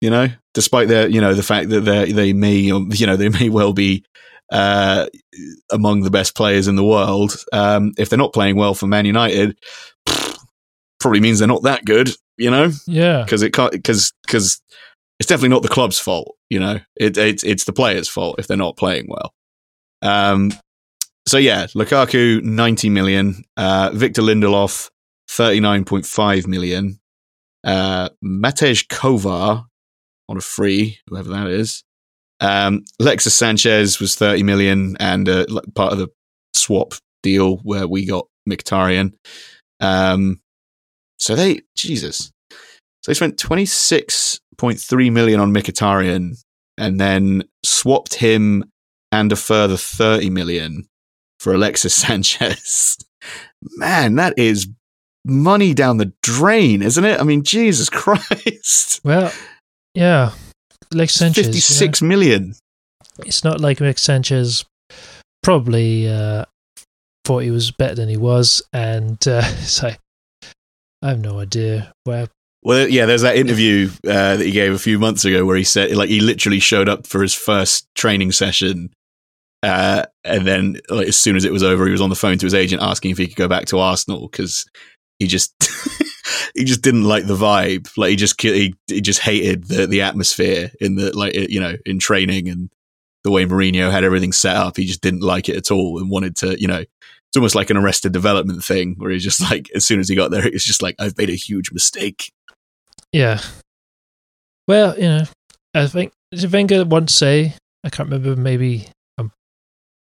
you 0.00 0.10
know, 0.10 0.28
despite 0.54 0.88
their 0.88 1.08
you 1.08 1.20
know 1.20 1.34
the 1.34 1.42
fact 1.42 1.68
that 1.70 1.80
they 1.80 2.12
they 2.12 2.32
may 2.32 2.56
you 2.56 3.06
know 3.06 3.16
they 3.16 3.28
may 3.28 3.48
well 3.48 3.72
be 3.72 4.04
uh, 4.50 5.06
among 5.70 6.02
the 6.02 6.10
best 6.10 6.34
players 6.34 6.68
in 6.68 6.76
the 6.76 6.84
world. 6.84 7.36
Um, 7.52 7.92
if 7.98 8.08
they're 8.08 8.18
not 8.18 8.32
playing 8.32 8.56
well 8.56 8.74
for 8.74 8.86
Man 8.86 9.06
United, 9.06 9.58
probably 11.04 11.20
means 11.20 11.38
they're 11.38 11.46
not 11.46 11.64
that 11.64 11.84
good. 11.84 12.08
You 12.38 12.50
know, 12.50 12.70
yeah, 12.86 13.22
because 13.22 13.42
it 13.42 13.52
can't 13.52 13.70
because 13.70 14.12
because 14.26 14.60
it's 15.20 15.28
definitely 15.28 15.50
not 15.50 15.62
the 15.62 15.68
club's 15.68 15.98
fault. 15.98 16.34
You 16.48 16.58
know, 16.58 16.80
it, 16.96 17.18
it's 17.18 17.44
it's 17.44 17.64
the 17.64 17.74
players' 17.74 18.08
fault 18.08 18.36
if 18.38 18.46
they're 18.46 18.56
not 18.56 18.78
playing 18.78 19.06
well. 19.08 19.34
Um, 20.00 20.50
so 21.28 21.36
yeah, 21.36 21.66
Lukaku 21.66 22.42
ninety 22.42 22.88
million, 22.88 23.44
uh, 23.58 23.90
Victor 23.92 24.22
Lindelof 24.22 24.88
thirty 25.28 25.60
nine 25.60 25.84
point 25.84 26.06
five 26.06 26.46
million, 26.46 26.98
uh, 27.64 28.08
Matej 28.24 28.88
Kovar 28.88 29.66
on 30.28 30.36
a 30.38 30.40
free, 30.40 30.98
whoever 31.06 31.28
that 31.28 31.48
is. 31.48 31.84
Um, 32.40 32.84
Alexis 32.98 33.36
Sanchez 33.36 34.00
was 34.00 34.16
thirty 34.16 34.42
million 34.42 34.96
and 34.98 35.28
uh, 35.28 35.44
part 35.74 35.92
of 35.92 35.98
the 35.98 36.08
swap 36.54 36.94
deal 37.22 37.58
where 37.58 37.86
we 37.86 38.06
got 38.06 38.26
Mkhitaryan. 38.48 39.12
Um, 39.80 40.40
so 41.18 41.34
they, 41.34 41.62
Jesus, 41.76 42.32
so 42.50 42.58
they 43.06 43.14
spent 43.14 43.38
twenty 43.38 43.66
six 43.66 44.38
point 44.56 44.80
three 44.80 45.10
million 45.10 45.40
on 45.40 45.52
Mkhitaryan 45.52 46.36
and 46.78 47.00
then 47.00 47.44
swapped 47.64 48.14
him 48.14 48.64
and 49.12 49.32
a 49.32 49.36
further 49.36 49.76
thirty 49.76 50.30
million 50.30 50.86
for 51.38 51.54
Alexis 51.54 51.94
Sanchez. 52.02 52.98
Man, 53.76 54.16
that 54.16 54.34
is 54.36 54.68
money 55.24 55.72
down 55.74 55.96
the 55.96 56.12
drain, 56.22 56.82
isn't 56.82 57.04
it? 57.04 57.20
I 57.20 57.24
mean, 57.24 57.42
Jesus 57.42 57.88
Christ, 57.90 59.00
well, 59.04 59.32
yeah. 59.94 60.32
Lex 60.92 61.14
Sanchez, 61.14 61.46
fifty 61.46 61.56
you 61.56 61.56
know, 61.56 61.60
six 61.60 62.02
million. 62.02 62.54
it's 63.20 63.42
not 63.42 63.60
like 63.60 63.80
Lex 63.80 64.02
Sanchez 64.02 64.64
probably 65.42 66.08
uh, 66.08 66.44
thought 67.24 67.42
he 67.42 67.50
was 67.50 67.70
better 67.70 67.94
than 67.94 68.08
he 68.08 68.16
was, 68.16 68.62
and 68.72 69.26
uh, 69.26 69.42
so 69.62 69.92
I 71.04 71.10
have 71.10 71.20
no 71.20 71.38
idea 71.38 71.92
where. 72.04 72.28
Well, 72.62 72.88
yeah, 72.88 73.04
there's 73.04 73.20
that 73.20 73.36
interview 73.36 73.90
uh, 74.06 74.38
that 74.38 74.46
he 74.46 74.50
gave 74.50 74.72
a 74.72 74.78
few 74.78 74.98
months 74.98 75.26
ago 75.26 75.44
where 75.44 75.56
he 75.56 75.64
said, 75.64 75.94
like, 75.94 76.08
he 76.08 76.20
literally 76.20 76.60
showed 76.60 76.88
up 76.88 77.06
for 77.06 77.20
his 77.20 77.34
first 77.34 77.86
training 77.94 78.32
session, 78.32 78.90
uh, 79.62 80.04
and 80.24 80.46
then, 80.46 80.80
like, 80.88 81.08
as 81.08 81.18
soon 81.18 81.36
as 81.36 81.44
it 81.44 81.52
was 81.52 81.62
over, 81.62 81.84
he 81.84 81.92
was 81.92 82.00
on 82.00 82.08
the 82.08 82.16
phone 82.16 82.38
to 82.38 82.46
his 82.46 82.54
agent 82.54 82.80
asking 82.80 83.10
if 83.10 83.18
he 83.18 83.26
could 83.26 83.36
go 83.36 83.48
back 83.48 83.66
to 83.66 83.78
Arsenal 83.78 84.28
because 84.28 84.64
he 85.18 85.26
just 85.26 85.54
he 86.54 86.64
just 86.64 86.80
didn't 86.80 87.04
like 87.04 87.26
the 87.26 87.36
vibe. 87.36 87.90
Like, 87.98 88.10
he 88.10 88.16
just 88.16 88.40
he, 88.40 88.74
he 88.86 89.02
just 89.02 89.20
hated 89.20 89.64
the 89.64 89.86
the 89.86 90.00
atmosphere 90.00 90.70
in 90.80 90.94
the 90.94 91.14
like 91.16 91.34
you 91.34 91.60
know 91.60 91.76
in 91.84 91.98
training 91.98 92.48
and 92.48 92.70
the 93.24 93.30
way 93.30 93.44
Mourinho 93.44 93.90
had 93.90 94.04
everything 94.04 94.32
set 94.32 94.56
up. 94.56 94.78
He 94.78 94.86
just 94.86 95.02
didn't 95.02 95.22
like 95.22 95.50
it 95.50 95.56
at 95.56 95.70
all 95.70 95.98
and 95.98 96.10
wanted 96.10 96.36
to, 96.36 96.58
you 96.58 96.68
know. 96.68 96.84
It's 97.34 97.38
almost 97.40 97.56
like 97.56 97.70
an 97.70 97.76
arrested 97.76 98.12
development 98.12 98.62
thing 98.62 98.94
where 98.96 99.10
he's 99.10 99.24
just 99.24 99.40
like, 99.40 99.68
as 99.74 99.84
soon 99.84 99.98
as 99.98 100.08
he 100.08 100.14
got 100.14 100.30
there, 100.30 100.46
it's 100.46 100.64
just 100.64 100.82
like, 100.82 100.94
I've 101.00 101.18
made 101.18 101.30
a 101.30 101.34
huge 101.34 101.72
mistake. 101.72 102.30
Yeah. 103.12 103.40
Well, 104.68 104.94
you 104.96 105.02
know, 105.02 105.24
I 105.74 105.88
think 105.88 106.12
Wenger 106.52 106.84
once 106.84 107.12
say 107.12 107.54
I 107.82 107.90
can't 107.90 108.08
remember. 108.08 108.40
Maybe 108.40 108.86
I'm 109.18 109.32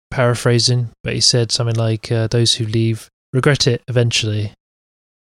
paraphrasing, 0.10 0.90
but 1.04 1.14
he 1.14 1.22
said 1.22 1.52
something 1.52 1.76
like, 1.76 2.12
uh, 2.12 2.26
"Those 2.28 2.56
who 2.56 2.66
leave 2.66 3.10
regret 3.32 3.68
it 3.68 3.84
eventually." 3.88 4.52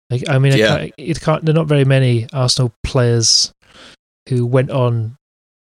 Like, 0.09 0.27
I 0.29 0.39
mean, 0.39 0.53
Yeah. 0.57 0.73
I 0.73 0.77
can't, 0.79 0.93
it 0.97 1.21
can't. 1.21 1.45
There 1.45 1.53
are 1.53 1.59
not 1.59 1.67
very 1.67 1.83
many 1.85 2.27
Arsenal 2.31 2.71
players 2.83 3.51
who 4.29 4.45
went 4.45 4.71
on. 4.71 5.17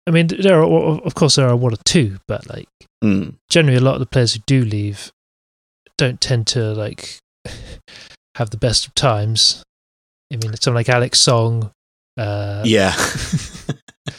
I 0.08 0.12
mean, 0.12 0.28
there 0.28 0.62
are, 0.62 1.02
of 1.02 1.16
course, 1.16 1.36
there 1.36 1.50
are 1.50 1.56
one 1.56 1.74
or 1.74 1.78
two, 1.84 2.20
but 2.28 2.48
like 2.48 2.70
Mm. 3.04 3.36
generally, 3.50 3.78
a 3.78 3.82
lot 3.82 3.96
of 3.96 4.00
the 4.02 4.06
players 4.06 4.34
who 4.34 4.40
do 4.46 4.64
leave 4.64 5.12
don't 5.98 6.22
tend 6.22 6.48
to 6.48 6.74
like 6.74 7.20
have 8.36 8.50
the 8.50 8.58
best 8.58 8.88
of 8.88 8.96
times. 8.96 9.64
I 10.32 10.38
mean, 10.38 10.54
it's 10.54 10.66
someone 10.66 10.80
like 10.80 10.90
Alex 10.90 11.20
Song. 11.20 11.72
Uh, 12.18 12.64
Yeah. 12.66 12.96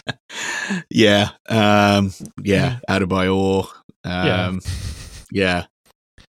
yeah. 0.91 1.31
Um, 1.49 2.12
yeah. 2.43 2.79
Adebayor. 2.89 3.68
Um, 4.05 4.61
yeah. 5.31 5.66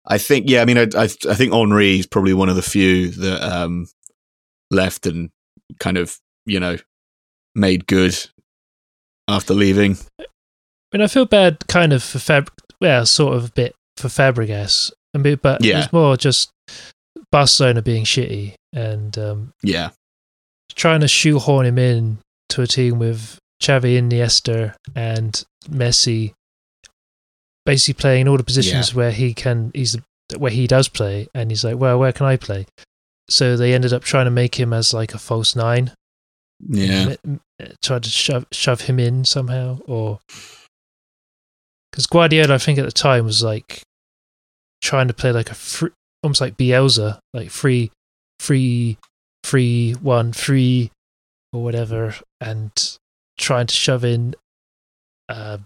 I 0.05 0.17
think, 0.17 0.49
yeah, 0.49 0.61
I 0.61 0.65
mean, 0.65 0.77
I, 0.77 0.87
I, 0.95 1.03
I 1.03 1.35
think 1.35 1.53
Henry 1.53 1.99
is 1.99 2.07
probably 2.07 2.33
one 2.33 2.49
of 2.49 2.55
the 2.55 2.61
few 2.61 3.09
that 3.09 3.43
um, 3.43 3.87
left 4.69 5.05
and 5.05 5.29
kind 5.79 5.97
of, 5.97 6.17
you 6.45 6.59
know, 6.59 6.77
made 7.55 7.87
good 7.87 8.17
after 9.27 9.53
leaving. 9.53 9.97
I 10.19 10.25
mean, 10.93 11.01
I 11.01 11.07
feel 11.07 11.25
bad 11.25 11.67
kind 11.67 11.93
of 11.93 12.03
for 12.03 12.19
Fab, 12.19 12.51
well, 12.81 13.05
sort 13.05 13.35
of 13.37 13.45
a 13.45 13.51
bit 13.51 13.75
for 13.95 14.07
Fabregas, 14.07 14.91
but 15.13 15.63
Yeah. 15.63 15.83
it's 15.83 15.93
more 15.93 16.15
just 16.17 16.51
Barcelona 17.31 17.81
being 17.81 18.05
shitty 18.05 18.55
and 18.73 19.17
um, 19.17 19.53
Yeah. 19.63 19.89
trying 20.75 21.01
to 21.01 21.07
shoehorn 21.07 21.65
him 21.65 21.77
in 21.77 22.19
to 22.49 22.61
a 22.61 22.67
team 22.67 22.99
with 22.99 23.37
Xavi, 23.61 23.97
Iniesta, 23.99 24.75
and 24.95 25.43
Messi, 25.69 26.33
basically 27.65 27.99
playing 27.99 28.21
in 28.21 28.27
all 28.27 28.37
the 28.37 28.43
positions 28.43 28.93
where 28.95 29.11
he 29.11 29.33
can, 29.33 29.71
he's 29.73 29.97
where 30.37 30.51
he 30.51 30.65
does 30.65 30.87
play, 30.87 31.27
and 31.35 31.51
he's 31.51 31.63
like, 31.63 31.77
well, 31.77 31.99
where 31.99 32.11
can 32.13 32.25
I 32.25 32.37
play? 32.37 32.65
So 33.29 33.55
they 33.57 33.73
ended 33.73 33.93
up 33.93 34.03
trying 34.03 34.25
to 34.25 34.31
make 34.31 34.59
him 34.59 34.73
as 34.73 34.93
like 34.93 35.13
a 35.13 35.17
false 35.19 35.55
nine, 35.55 35.91
Yeah. 36.67 37.15
tried 37.83 38.03
to 38.03 38.09
shove 38.09 38.45
shove 38.51 38.81
him 38.81 38.99
in 38.99 39.25
somehow, 39.25 39.79
or 39.85 40.19
because 41.91 42.07
Guardiola, 42.07 42.55
I 42.55 42.57
think 42.57 42.79
at 42.79 42.85
the 42.85 42.91
time 42.91 43.25
was 43.25 43.43
like 43.43 43.83
trying 44.81 45.07
to 45.07 45.13
play 45.13 45.31
like 45.31 45.49
a 45.51 45.55
free, 45.55 45.91
almost 46.23 46.41
like 46.41 46.57
Bielsa, 46.57 47.19
like 47.33 47.49
free, 47.49 47.91
free, 48.39 48.97
free 49.43 49.93
one, 49.93 50.33
free, 50.33 50.91
or 51.53 51.63
whatever, 51.63 52.15
and 52.39 52.71
trying 53.37 53.67
to 53.67 53.73
shove 53.75 54.03
in 54.05 54.35
uh, 55.29 55.57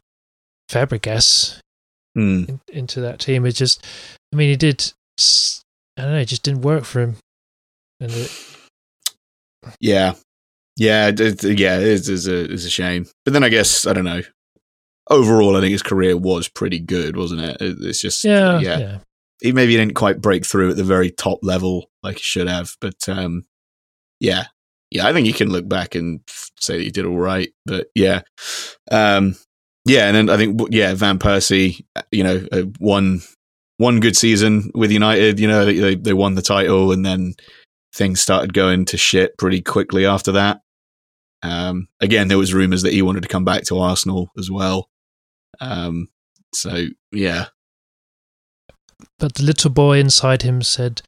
Fabregas 0.70 1.59
Mm. 2.18 2.47
in, 2.47 2.59
into 2.70 3.01
that 3.01 3.20
team. 3.20 3.45
It 3.45 3.51
just, 3.55 3.86
I 4.32 4.38
mean, 4.38 4.49
he 4.49 4.55
did. 4.55 4.93
I 5.97 6.01
don't 6.03 6.11
know. 6.13 6.20
It 6.20 6.26
just 6.30 6.43
didn't 6.43 6.61
work 6.61 6.86
for 6.86 7.01
him, 7.01 7.18
and 7.99 8.09
it, 8.09 8.32
Yeah. 9.82 10.13
Yeah. 10.78 11.07
It, 11.09 11.43
yeah. 11.43 11.78
It 11.78 11.84
is, 11.84 12.07
is 12.07 12.28
a, 12.28 12.51
it's 12.53 12.63
a 12.66 12.70
shame. 12.70 13.05
But 13.26 13.34
then 13.34 13.43
I 13.43 13.49
guess, 13.49 13.86
I 13.86 13.91
don't 13.91 14.05
know. 14.05 14.22
Overall, 15.09 15.57
I 15.57 15.59
think 15.59 15.74
his 15.74 15.84
career 15.84 16.16
was 16.16 16.47
pretty 16.47 16.80
good, 16.80 17.18
wasn't 17.18 17.41
it? 17.41 17.57
It- 17.61 17.78
It's 17.82 17.99
just, 18.01 18.24
yeah, 18.24 18.59
yeah. 18.59 18.78
yeah. 18.80 18.97
He 19.41 19.51
maybe 19.51 19.75
didn't 19.75 19.95
quite 19.95 20.21
break 20.21 20.45
through 20.45 20.71
at 20.71 20.77
the 20.77 20.83
very 20.83 21.11
top 21.11 21.39
level 21.41 21.89
like 22.03 22.17
he 22.17 22.23
should 22.23 22.47
have. 22.47 22.75
But 22.79 23.07
um, 23.09 23.45
yeah, 24.19 24.45
yeah, 24.91 25.07
I 25.07 25.13
think 25.13 25.27
you 25.27 25.33
can 25.33 25.49
look 25.49 25.67
back 25.67 25.95
and 25.95 26.21
say 26.59 26.77
that 26.77 26.83
he 26.83 26.91
did 26.91 27.05
all 27.05 27.17
right. 27.17 27.49
But 27.65 27.88
yeah, 27.95 28.21
um, 28.91 29.36
yeah, 29.86 30.07
and 30.07 30.15
then 30.15 30.29
I 30.29 30.38
think 30.38 30.59
yeah, 30.71 30.93
Van 30.93 31.19
Persie, 31.19 31.86
you 32.11 32.23
know, 32.23 32.45
uh, 32.51 32.63
one 32.79 33.21
one 33.77 33.99
good 33.99 34.15
season 34.15 34.71
with 34.73 34.91
United. 34.91 35.39
You 35.39 35.47
know, 35.47 35.65
they 35.65 35.95
they 35.95 36.13
won 36.13 36.36
the 36.36 36.41
title, 36.41 36.91
and 36.91 37.05
then 37.05 37.36
things 37.93 38.21
started 38.21 38.53
going 38.53 38.86
to 38.86 38.97
shit 38.97 39.38
pretty 39.38 39.61
quickly 39.61 40.05
after 40.05 40.33
that. 40.33 40.61
Um, 41.43 41.88
again, 41.99 42.27
there 42.27 42.38
was 42.38 42.53
rumors 42.53 42.81
that 42.81 42.93
he 42.93 43.01
wanted 43.01 43.23
to 43.23 43.29
come 43.29 43.45
back 43.45 43.63
to 43.65 43.79
Arsenal 43.79 44.29
as 44.38 44.49
well. 44.49 44.89
Um, 45.59 46.09
so 46.53 46.88
yeah, 47.11 47.47
But 49.20 49.36
the 49.36 49.43
little 49.43 49.72
boy 49.72 49.99
inside 49.99 50.41
him 50.41 50.61
said, 50.61 51.01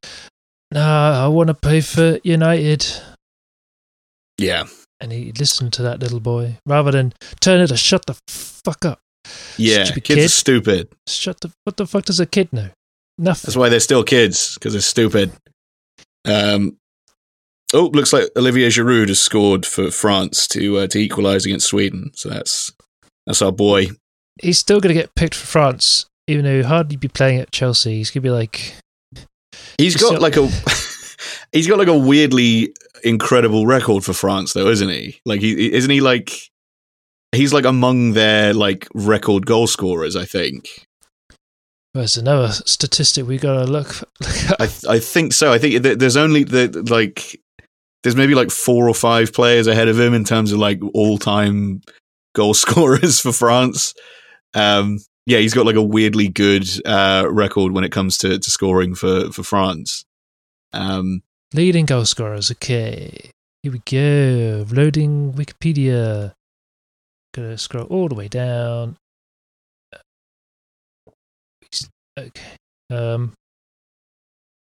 "Nah, 0.71 1.25
I 1.25 1.27
want 1.27 1.47
to 1.47 1.53
play 1.53 1.81
for 1.81 2.19
United." 2.23 2.85
yeah, 4.39 4.65
And 5.01 5.11
he 5.11 5.31
listened 5.31 5.73
to 5.73 5.81
that 5.83 5.99
little 5.99 6.19
boy 6.19 6.57
rather 6.65 6.91
than 6.91 7.13
turn 7.39 7.59
it 7.59 7.67
to 7.67 7.77
shut 7.77 8.05
the 8.05 8.15
fuck 8.27 8.85
up. 8.85 8.99
yeah. 9.57 9.83
Stupid 9.85 10.03
kids 10.03 10.19
kid. 10.19 10.25
are 10.25 10.29
stupid. 10.29 10.89
Shut 11.07 11.41
the 11.41 11.51
what 11.63 11.77
the 11.77 11.87
fuck 11.87 12.05
does 12.05 12.19
a 12.19 12.25
kid 12.25 12.53
know? 12.53 12.69
Nothing. 13.17 13.47
That's 13.47 13.57
why 13.57 13.69
they're 13.69 13.79
still 13.79 14.03
kids 14.03 14.53
because 14.53 14.73
they're 14.73 14.81
stupid. 14.81 15.31
Um, 16.25 16.77
oh, 17.73 17.87
looks 17.87 18.13
like 18.13 18.29
Olivier 18.37 18.67
Giroud 18.67 19.07
has 19.07 19.19
scored 19.19 19.65
for 19.65 19.89
France 19.91 20.47
to 20.49 20.77
uh, 20.77 20.87
to 20.87 20.99
equalise 20.99 21.45
against 21.45 21.67
Sweden. 21.67 22.11
So 22.13 22.29
that's 22.29 22.71
that's 23.25 23.41
our 23.41 23.51
boy. 23.51 23.87
He's 24.41 24.59
still 24.59 24.79
going 24.79 24.93
to 24.95 25.01
get 25.01 25.15
picked 25.15 25.33
for 25.33 25.47
France, 25.47 26.05
even 26.27 26.45
though 26.45 26.57
he'd 26.57 26.65
hardly 26.65 26.97
be 26.97 27.07
playing 27.07 27.39
at 27.39 27.51
Chelsea. 27.51 27.95
He's 27.95 28.09
going 28.11 28.21
to 28.21 28.27
be 28.27 28.31
like, 28.31 28.75
He's 29.77 29.95
got 29.95 30.21
like 30.21 30.37
a 30.37 30.47
he's 31.51 31.67
got 31.67 31.77
like 31.77 31.87
a 31.87 31.97
weirdly 31.97 32.73
incredible 33.03 33.65
record 33.65 34.03
for 34.03 34.13
France, 34.13 34.53
though, 34.53 34.67
isn't 34.67 34.89
he? 34.89 35.19
Like 35.25 35.41
he 35.41 35.71
isn't 35.73 35.89
he 35.89 36.01
like 36.01 36.31
he's 37.31 37.53
like 37.53 37.65
among 37.65 38.13
their 38.13 38.53
like 38.53 38.87
record 38.93 39.45
goal 39.45 39.67
scorers. 39.67 40.15
I 40.15 40.25
think. 40.25 40.85
there's 41.93 42.17
another 42.17 42.51
statistic 42.51 43.27
we 43.27 43.37
got 43.37 43.65
to 43.65 43.71
look, 43.71 44.03
at. 44.21 44.61
I 44.61 44.95
I 44.95 44.99
think 44.99 45.33
so. 45.33 45.51
I 45.51 45.59
think 45.59 45.83
th- 45.83 45.99
there's 45.99 46.17
only 46.17 46.43
the 46.43 46.85
like 46.89 47.39
there's 48.03 48.15
maybe 48.15 48.35
like 48.35 48.51
four 48.51 48.89
or 48.89 48.95
five 48.95 49.33
players 49.33 49.67
ahead 49.67 49.87
of 49.87 49.99
him 49.99 50.13
in 50.13 50.23
terms 50.23 50.51
of 50.51 50.59
like 50.59 50.79
all 50.93 51.17
time 51.17 51.81
goal 52.33 52.53
scorers 52.55 53.19
for 53.19 53.31
France. 53.31 53.93
Um, 54.53 54.99
yeah, 55.27 55.39
he's 55.39 55.53
got 55.53 55.65
like 55.65 55.75
a 55.75 55.83
weirdly 55.83 56.29
good 56.29 56.65
uh, 56.85 57.27
record 57.29 57.73
when 57.73 57.83
it 57.83 57.91
comes 57.91 58.17
to, 58.19 58.39
to 58.39 58.49
scoring 58.49 58.95
for 58.95 59.29
for 59.31 59.43
France. 59.43 60.05
Um, 60.73 61.21
Leading 61.53 61.85
goal 61.85 62.05
scorers. 62.05 62.49
Okay. 62.51 63.31
Here 63.61 63.71
we 63.71 63.79
go. 63.79 64.65
Loading 64.71 65.33
Wikipedia. 65.33 66.33
Gonna 67.33 67.57
scroll 67.57 67.85
all 67.87 68.07
the 68.07 68.15
way 68.15 68.27
down. 68.29 68.95
Okay. 72.17 72.55
Um, 72.89 73.33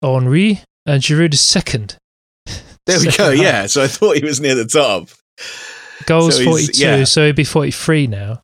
Henry 0.01 0.61
and 0.85 1.01
Giroud 1.03 1.33
is 1.33 1.41
second. 1.41 1.97
there 2.45 2.99
we 2.99 3.11
Second 3.11 3.17
go. 3.17 3.25
highest. 3.25 3.43
Yeah, 3.43 3.65
so 3.67 3.83
I 3.83 3.87
thought 3.87 4.17
he 4.17 4.23
was 4.23 4.39
near 4.39 4.55
the 4.55 4.65
top. 4.65 5.09
Goals 6.05 6.37
So 6.37 6.43
42, 6.45 6.81
yeah. 6.81 7.03
so 7.03 7.25
he'd 7.25 7.35
be 7.35 7.43
43 7.43 8.07
now. 8.07 8.41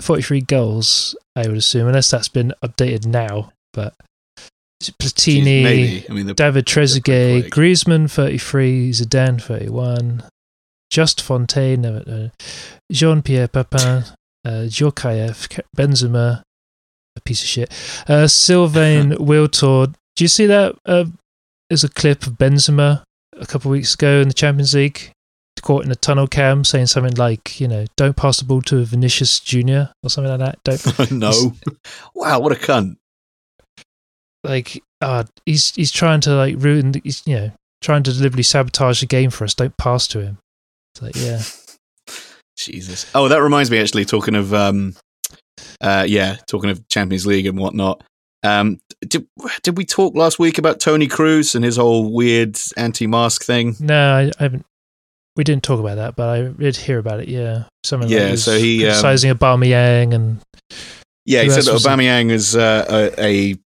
43 0.00 0.40
goals, 0.42 1.16
I 1.36 1.46
would 1.46 1.56
assume, 1.56 1.86
unless 1.88 2.10
that's 2.10 2.28
been 2.28 2.52
updated 2.64 3.06
now. 3.06 3.52
But 3.72 3.94
Platini, 4.82 5.62
Maybe. 5.62 6.06
I 6.08 6.12
mean, 6.12 6.26
David 6.34 6.66
Trezeguet. 6.66 7.48
Griezmann 7.50 8.10
33, 8.10 8.90
Zidane 8.90 9.40
31, 9.40 10.24
Just 10.90 11.20
Fontaine, 11.22 11.82
no, 11.82 12.30
Jean 12.92 13.22
Pierre 13.22 13.48
Papin, 13.48 14.04
uh, 14.44 14.66
Djorkaeff, 14.68 15.48
Ka- 15.48 15.62
Benzema, 15.76 16.42
a 17.16 17.20
piece 17.22 17.42
of 17.42 17.48
shit, 17.48 17.72
uh, 18.08 18.26
Sylvain 18.26 19.10
Wiltord. 19.18 19.94
Do 20.16 20.24
you 20.24 20.28
see 20.28 20.46
that? 20.46 20.76
Uh, 20.84 21.06
there's 21.70 21.84
a 21.84 21.88
clip 21.88 22.26
of 22.26 22.34
Benzema 22.34 23.02
a 23.36 23.46
couple 23.46 23.70
of 23.70 23.72
weeks 23.72 23.94
ago 23.94 24.20
in 24.20 24.28
the 24.28 24.34
Champions 24.34 24.74
League, 24.74 25.10
caught 25.64 25.84
in 25.84 25.90
a 25.90 25.96
tunnel 25.96 26.26
cam, 26.28 26.62
saying 26.64 26.86
something 26.86 27.14
like, 27.14 27.60
you 27.60 27.66
know, 27.66 27.86
don't 27.96 28.16
pass 28.16 28.38
the 28.38 28.44
ball 28.44 28.62
to 28.62 28.84
Vinicius 28.84 29.40
Junior 29.40 29.92
or 30.02 30.10
something 30.10 30.30
like 30.38 30.56
that. 30.62 30.62
Don't 30.64 31.10
no. 31.10 31.52
Wow, 32.14 32.40
what 32.40 32.52
a 32.52 32.54
cunt. 32.54 32.96
like 34.44 34.82
uh 35.00 35.24
he's 35.46 35.74
he's 35.74 35.90
trying 35.90 36.20
to 36.20 36.30
like 36.34 36.54
ruin 36.58 36.92
the- 36.92 37.00
he's 37.04 37.22
you 37.26 37.34
know 37.36 37.50
trying 37.80 38.02
to 38.02 38.12
deliberately 38.12 38.42
sabotage 38.42 39.00
the 39.00 39.06
game 39.06 39.30
for 39.30 39.44
us 39.44 39.54
don't 39.54 39.76
pass 39.76 40.06
to 40.08 40.20
him 40.20 40.38
it's 40.94 41.02
like 41.02 41.16
yeah 41.16 41.42
Jesus. 42.56 43.10
Oh, 43.16 43.26
that 43.28 43.42
reminds 43.42 43.68
me. 43.68 43.80
Actually, 43.80 44.04
talking 44.04 44.36
of, 44.36 44.54
um, 44.54 44.94
uh, 45.80 46.06
yeah, 46.08 46.36
talking 46.46 46.70
of 46.70 46.86
Champions 46.88 47.26
League 47.26 47.46
and 47.46 47.58
whatnot. 47.58 48.04
Um, 48.44 48.78
did 49.00 49.26
did 49.64 49.76
we 49.76 49.84
talk 49.84 50.14
last 50.14 50.38
week 50.38 50.56
about 50.58 50.78
Toni 50.78 51.08
Kroos 51.08 51.56
and 51.56 51.64
his 51.64 51.76
whole 51.78 52.12
weird 52.14 52.56
anti-mask 52.76 53.42
thing? 53.42 53.74
no 53.80 54.14
I, 54.14 54.30
I 54.38 54.42
haven't 54.44 54.64
we 55.36 55.44
didn't 55.44 55.62
talk 55.62 55.80
about 55.80 55.96
that 55.96 56.16
but 56.16 56.28
i 56.28 56.42
did 56.42 56.76
hear 56.76 56.98
about 56.98 57.20
it 57.20 57.28
yeah 57.28 57.64
something 57.84 58.08
Yeah, 58.08 58.30
like 58.30 58.38
so 58.38 58.56
he, 58.58 58.84
um, 58.84 58.90
criticizing 58.90 59.32
Aubameyang 59.34 60.14
and 60.14 60.40
Yeah, 61.26 61.42
he 61.42 61.50
said 61.50 61.64
that? 61.64 61.80
Aubameyang 61.80 62.30
is 62.30 62.56
uh, 62.56 63.10
a, 63.18 63.22
a 63.22 63.56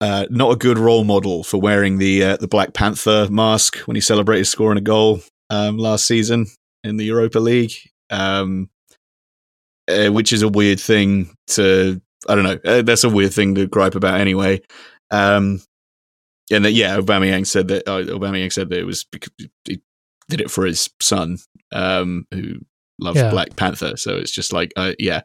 uh, 0.00 0.26
not 0.30 0.52
a 0.52 0.56
good 0.56 0.78
role 0.78 1.04
model 1.04 1.44
for 1.44 1.58
wearing 1.60 1.98
the 1.98 2.22
uh, 2.22 2.36
the 2.36 2.48
Black 2.48 2.74
Panther 2.74 3.28
mask 3.30 3.78
when 3.86 3.94
he 3.94 4.00
celebrated 4.00 4.44
scoring 4.46 4.78
a 4.78 4.82
goal 4.82 5.20
um, 5.50 5.78
last 5.78 6.06
season 6.06 6.46
in 6.82 6.96
the 6.96 7.04
Europa 7.04 7.38
League, 7.38 7.72
um, 8.10 8.68
uh, 9.88 10.08
which 10.08 10.32
is 10.32 10.42
a 10.42 10.48
weird 10.48 10.80
thing 10.80 11.34
to. 11.48 12.00
I 12.28 12.34
don't 12.34 12.44
know. 12.44 12.58
Uh, 12.64 12.82
that's 12.82 13.04
a 13.04 13.08
weird 13.08 13.32
thing 13.32 13.54
to 13.54 13.66
gripe 13.66 13.94
about 13.94 14.20
anyway. 14.20 14.60
Um, 15.10 15.62
and 16.50 16.64
that, 16.64 16.72
yeah, 16.72 16.98
Aubameyang 16.98 17.46
said 17.46 17.68
that. 17.68 17.88
Uh, 17.88 18.02
Aubameyang 18.02 18.52
said 18.52 18.68
that 18.70 18.78
it 18.78 18.84
was 18.84 19.04
because 19.04 19.32
he 19.64 19.80
did 20.28 20.40
it 20.40 20.50
for 20.50 20.64
his 20.64 20.88
son, 21.00 21.38
um, 21.72 22.26
who 22.30 22.54
loves 22.98 23.18
Yeah. 23.18 23.30
Black 23.30 23.56
Panther. 23.56 23.96
So 23.96 24.16
it's 24.16 24.32
just 24.32 24.52
like, 24.52 24.72
uh, 24.76 24.92
yeah, 24.98 25.22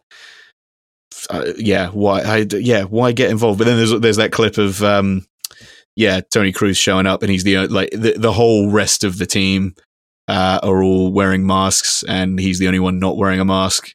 uh, 1.30 1.54
yeah, 1.58 1.90
why? 1.90 2.22
I, 2.22 2.46
yeah, 2.50 2.84
why 2.84 3.12
get 3.12 3.32
involved? 3.32 3.58
But 3.60 3.66
then 3.66 3.78
there's 3.78 4.00
there's 4.00 4.18
that 4.18 4.32
clip 4.32 4.58
of 4.58 4.84
um, 4.84 5.26
yeah, 5.96 6.22
Toni 6.22 6.54
Kroos 6.54 6.78
showing 6.78 7.08
up, 7.08 7.24
and 7.24 7.32
he's 7.32 7.44
the 7.44 7.68
like 7.68 7.90
the, 7.92 8.14
the 8.18 8.32
whole 8.32 8.70
rest 8.70 9.04
of 9.04 9.18
the 9.18 9.26
team 9.26 9.76
uh, 10.28 10.60
are 10.64 10.84
all 10.84 11.12
wearing 11.12 11.46
masks, 11.46 12.04
and 12.08 12.40
he's 12.40 12.60
the 12.60 12.68
only 12.68 12.80
one 12.80 13.00
not 13.00 13.18
wearing 13.18 13.40
a 13.40 13.46
mask 13.46 13.94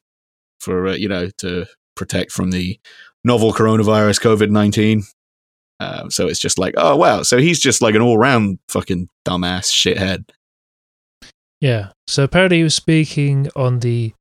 for 0.61 0.88
uh, 0.88 0.94
you 0.94 1.09
know 1.09 1.30
to 1.38 1.66
protect 1.94 2.32
from 2.32 2.50
the 2.50 2.78
novel 3.24 3.52
coronavirus 3.52 4.20
COVID 4.20 4.50
nineteen. 4.50 5.05
Uh, 5.80 6.09
so 6.09 6.28
it's 6.28 6.38
just 6.38 6.59
like, 6.59 6.74
oh 6.76 6.96
wow, 6.96 7.22
so 7.22 7.38
he's 7.38 7.61
just 7.61 7.82
like 7.82 7.94
an 7.94 8.02
all 8.02 8.18
round 8.18 8.59
fucking 8.68 9.09
dumbass 9.26 9.70
shithead. 9.70 10.28
Yeah 11.64 11.84
so 12.06 12.24
apparently 12.24 12.58
he 12.58 12.62
was 12.64 12.74
speaking 12.74 13.48
on 13.56 13.80
the 13.80 14.12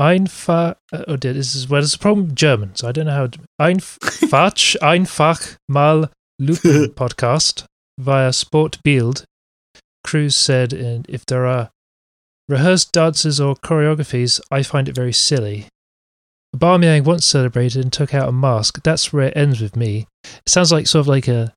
Einfach 0.00 0.76
uh, 0.92 1.04
oh 1.08 1.16
dear, 1.16 1.32
this 1.34 1.54
is 1.54 1.68
well 1.68 1.80
there's 1.80 1.94
a 1.94 1.98
problem 1.98 2.26
with 2.26 2.36
German 2.36 2.74
so 2.74 2.88
I 2.88 2.92
don't 2.92 3.06
know 3.06 3.12
how 3.12 3.28
Einfach 3.60 3.98
Einfach 4.82 5.56
mal 5.68 6.10
Luppen 6.40 6.88
podcast 7.02 7.64
via 8.00 8.32
Sport 8.32 8.78
Bild, 8.82 9.24
Kroos 10.06 10.32
said, 10.32 10.72
and 10.72 11.06
if 11.08 11.24
there 11.26 11.46
are 11.46 11.70
rehearsed 12.48 12.90
dances 12.92 13.40
or 13.40 13.54
choreographies, 13.54 14.40
I 14.50 14.62
find 14.62 14.88
it 14.88 14.94
very 14.96 15.12
silly. 15.12 15.66
Aubameyang 16.56 17.04
once 17.04 17.26
celebrated 17.26 17.82
and 17.84 17.92
took 17.92 18.12
out 18.14 18.28
a 18.28 18.32
mask. 18.32 18.82
That's 18.82 19.12
where 19.12 19.28
it 19.28 19.36
ends 19.36 19.60
with 19.60 19.76
me. 19.76 20.06
It 20.24 20.48
sounds 20.48 20.72
like 20.72 20.86
sort 20.86 21.00
of 21.02 21.08
like 21.08 21.28
a, 21.28 21.52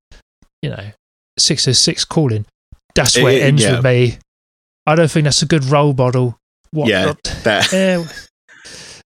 you 0.62 0.70
know, 0.70 0.92
606 1.40 2.06
calling. 2.06 2.46
That's 2.94 3.18
where 3.18 3.34
it, 3.34 3.42
It- 3.42 3.44
ends 3.46 3.64
yeah. 3.64 3.76
with 3.78 3.84
me. 3.86 4.18
I 4.86 4.96
don't 4.96 5.10
think 5.10 5.24
that's 5.26 5.42
a 5.42 5.46
good 5.48 5.66
role 5.66 5.94
model. 5.94 6.40
What? 6.72 6.90
Yeah, 6.90 7.14
That 7.44 7.74
Eh, 7.74 8.06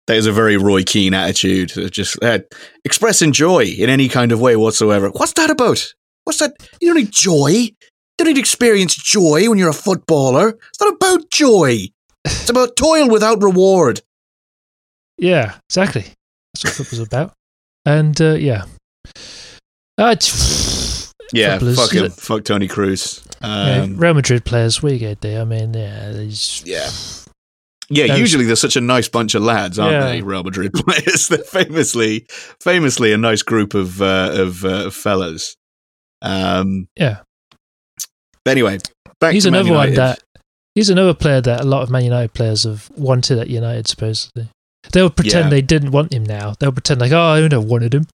that 0.08 0.16
is 0.16 0.26
a 0.26 0.32
very 0.32 0.56
Roy 0.58 0.84
Keane 0.84 1.14
attitude. 1.14 1.74
Just 1.92 2.22
uh, 2.24 2.40
expressing 2.86 3.34
joy 3.34 3.66
in 3.66 3.90
any 3.90 4.08
kind 4.08 4.32
of 4.32 4.40
way 4.40 4.56
whatsoever. 4.56 5.10
What's 5.10 5.34
that 5.34 5.50
about? 5.50 5.86
What's 6.24 6.40
that? 6.40 6.54
You 6.80 6.88
don't 6.94 6.98
need 7.04 7.12
joy. 7.12 7.50
You 7.50 7.72
don't 8.18 8.28
need 8.30 8.36
to 8.36 8.40
experience 8.40 8.96
joy 8.96 9.50
when 9.50 9.58
you're 9.58 9.70
a 9.70 9.74
footballer. 9.74 10.50
It's 10.70 10.80
not 10.80 10.94
about 10.94 11.30
joy. 11.30 11.88
It's 12.24 12.50
about 12.50 12.76
toil 12.78 13.10
without 13.10 13.44
reward. 13.44 14.02
Yeah, 15.18 15.56
exactly. 15.70 16.06
That's 16.54 16.64
what 16.64 16.74
football's 16.74 17.06
about. 17.08 17.34
And 17.86 18.20
uh, 18.22 18.34
yeah, 18.34 18.66
uh, 19.98 20.16
t- 20.16 21.08
Yeah, 21.34 21.60
fuck 21.60 21.92
him. 21.92 22.10
Fuck 22.12 22.46
Toni 22.46 22.68
Kroos. 22.68 23.27
Yeah, 23.42 23.82
Um, 23.84 23.98
Real 23.98 24.14
Madrid 24.14 24.46
players, 24.46 24.82
we 24.84 24.98
get 24.98 25.22
there. 25.22 25.42
I 25.42 25.46
mean, 25.46 25.74
yeah, 25.74 26.12
yeah. 26.64 26.90
Yeah, 27.90 28.08
Those- 28.08 28.20
usually 28.20 28.46
they're 28.46 28.56
such 28.58 28.76
a 28.76 28.82
nice 28.82 29.08
bunch 29.08 29.34
of 29.34 29.44
lads, 29.44 29.80
aren't 29.80 29.94
Yeah. 29.94 30.08
they? 30.10 30.22
Real 30.22 30.44
Madrid 30.44 30.74
players. 30.76 31.30
They're 31.30 31.38
famously, 31.40 32.26
famously 32.62 33.14
a 33.14 33.18
nice 33.18 33.42
group 33.44 33.74
of 33.74 34.02
uh, 34.02 34.32
of 34.34 34.66
uh, 34.66 34.90
fellas. 34.90 35.56
Um, 36.22 36.88
yeah. 36.98 37.20
but 38.44 38.52
anyway, 38.52 38.80
back 39.22 39.34
He's 39.34 39.46
another 39.46 39.72
one 39.72 39.94
that 39.94 40.20
he's 40.76 40.90
another 40.90 41.14
player 41.14 41.40
that 41.42 41.62
a 41.62 41.66
lot 41.66 41.84
of 41.84 41.90
Man 41.90 42.04
United 42.04 42.34
players 42.34 42.64
have 42.64 42.90
wanted 42.98 43.38
at 43.40 43.48
United. 43.50 43.88
Supposedly, 43.88 44.50
they'll 44.92 45.10
pretend 45.10 45.46
Yeah. 45.46 45.50
they 45.52 45.62
didn't 45.62 45.92
want 45.92 46.12
him. 46.14 46.26
Now 46.26 46.56
they'll 46.60 46.72
pretend 46.74 47.00
like, 47.00 47.12
oh, 47.14 47.20
I 47.22 47.40
have 47.42 47.64
wanted 47.64 47.94
him. 47.94 48.08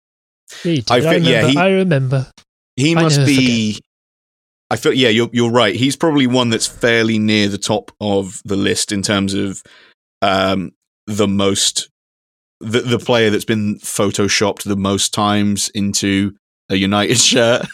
Did. 0.62 0.92
I 0.92 0.96
I, 0.96 0.98
remember. 1.00 1.30
yeah, 1.30 1.48
he- 1.48 1.58
I 1.58 1.70
remember. 1.70 2.28
he 2.76 2.96
I 2.96 3.02
must 3.02 3.18
never 3.18 3.28
be. 3.28 3.80
I 4.74 4.76
feel 4.76 4.92
yeah, 4.92 5.10
you're 5.10 5.30
you're 5.32 5.52
right. 5.52 5.76
He's 5.76 5.96
probably 5.96 6.26
one 6.26 6.50
that's 6.50 6.66
fairly 6.66 7.20
near 7.20 7.48
the 7.48 7.60
top 7.60 7.92
of 8.02 8.42
the 8.44 8.56
list 8.56 8.92
in 8.92 9.04
terms 9.04 9.36
of 9.36 9.62
um, 10.24 10.72
the 11.06 11.28
most 11.28 11.92
the 12.60 12.80
the 12.80 12.98
player 12.98 13.30
that's 13.30 13.46
been 13.46 13.78
photoshopped 13.82 14.64
the 14.64 14.76
most 14.76 15.14
times 15.14 15.70
into 15.76 16.34
a 16.70 16.76
United 16.76 17.18
shirt. 17.20 17.68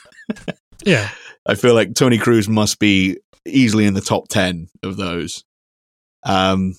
Yeah. 0.83 1.09
I 1.45 1.55
feel 1.55 1.73
like 1.73 1.95
Toni 1.95 2.17
Kroos 2.17 2.49
must 2.49 2.79
be 2.79 3.17
easily 3.45 3.85
in 3.85 3.93
the 3.93 4.01
top 4.01 4.27
ten 4.27 4.67
of 4.83 4.97
those. 4.97 5.45
Um, 6.25 6.75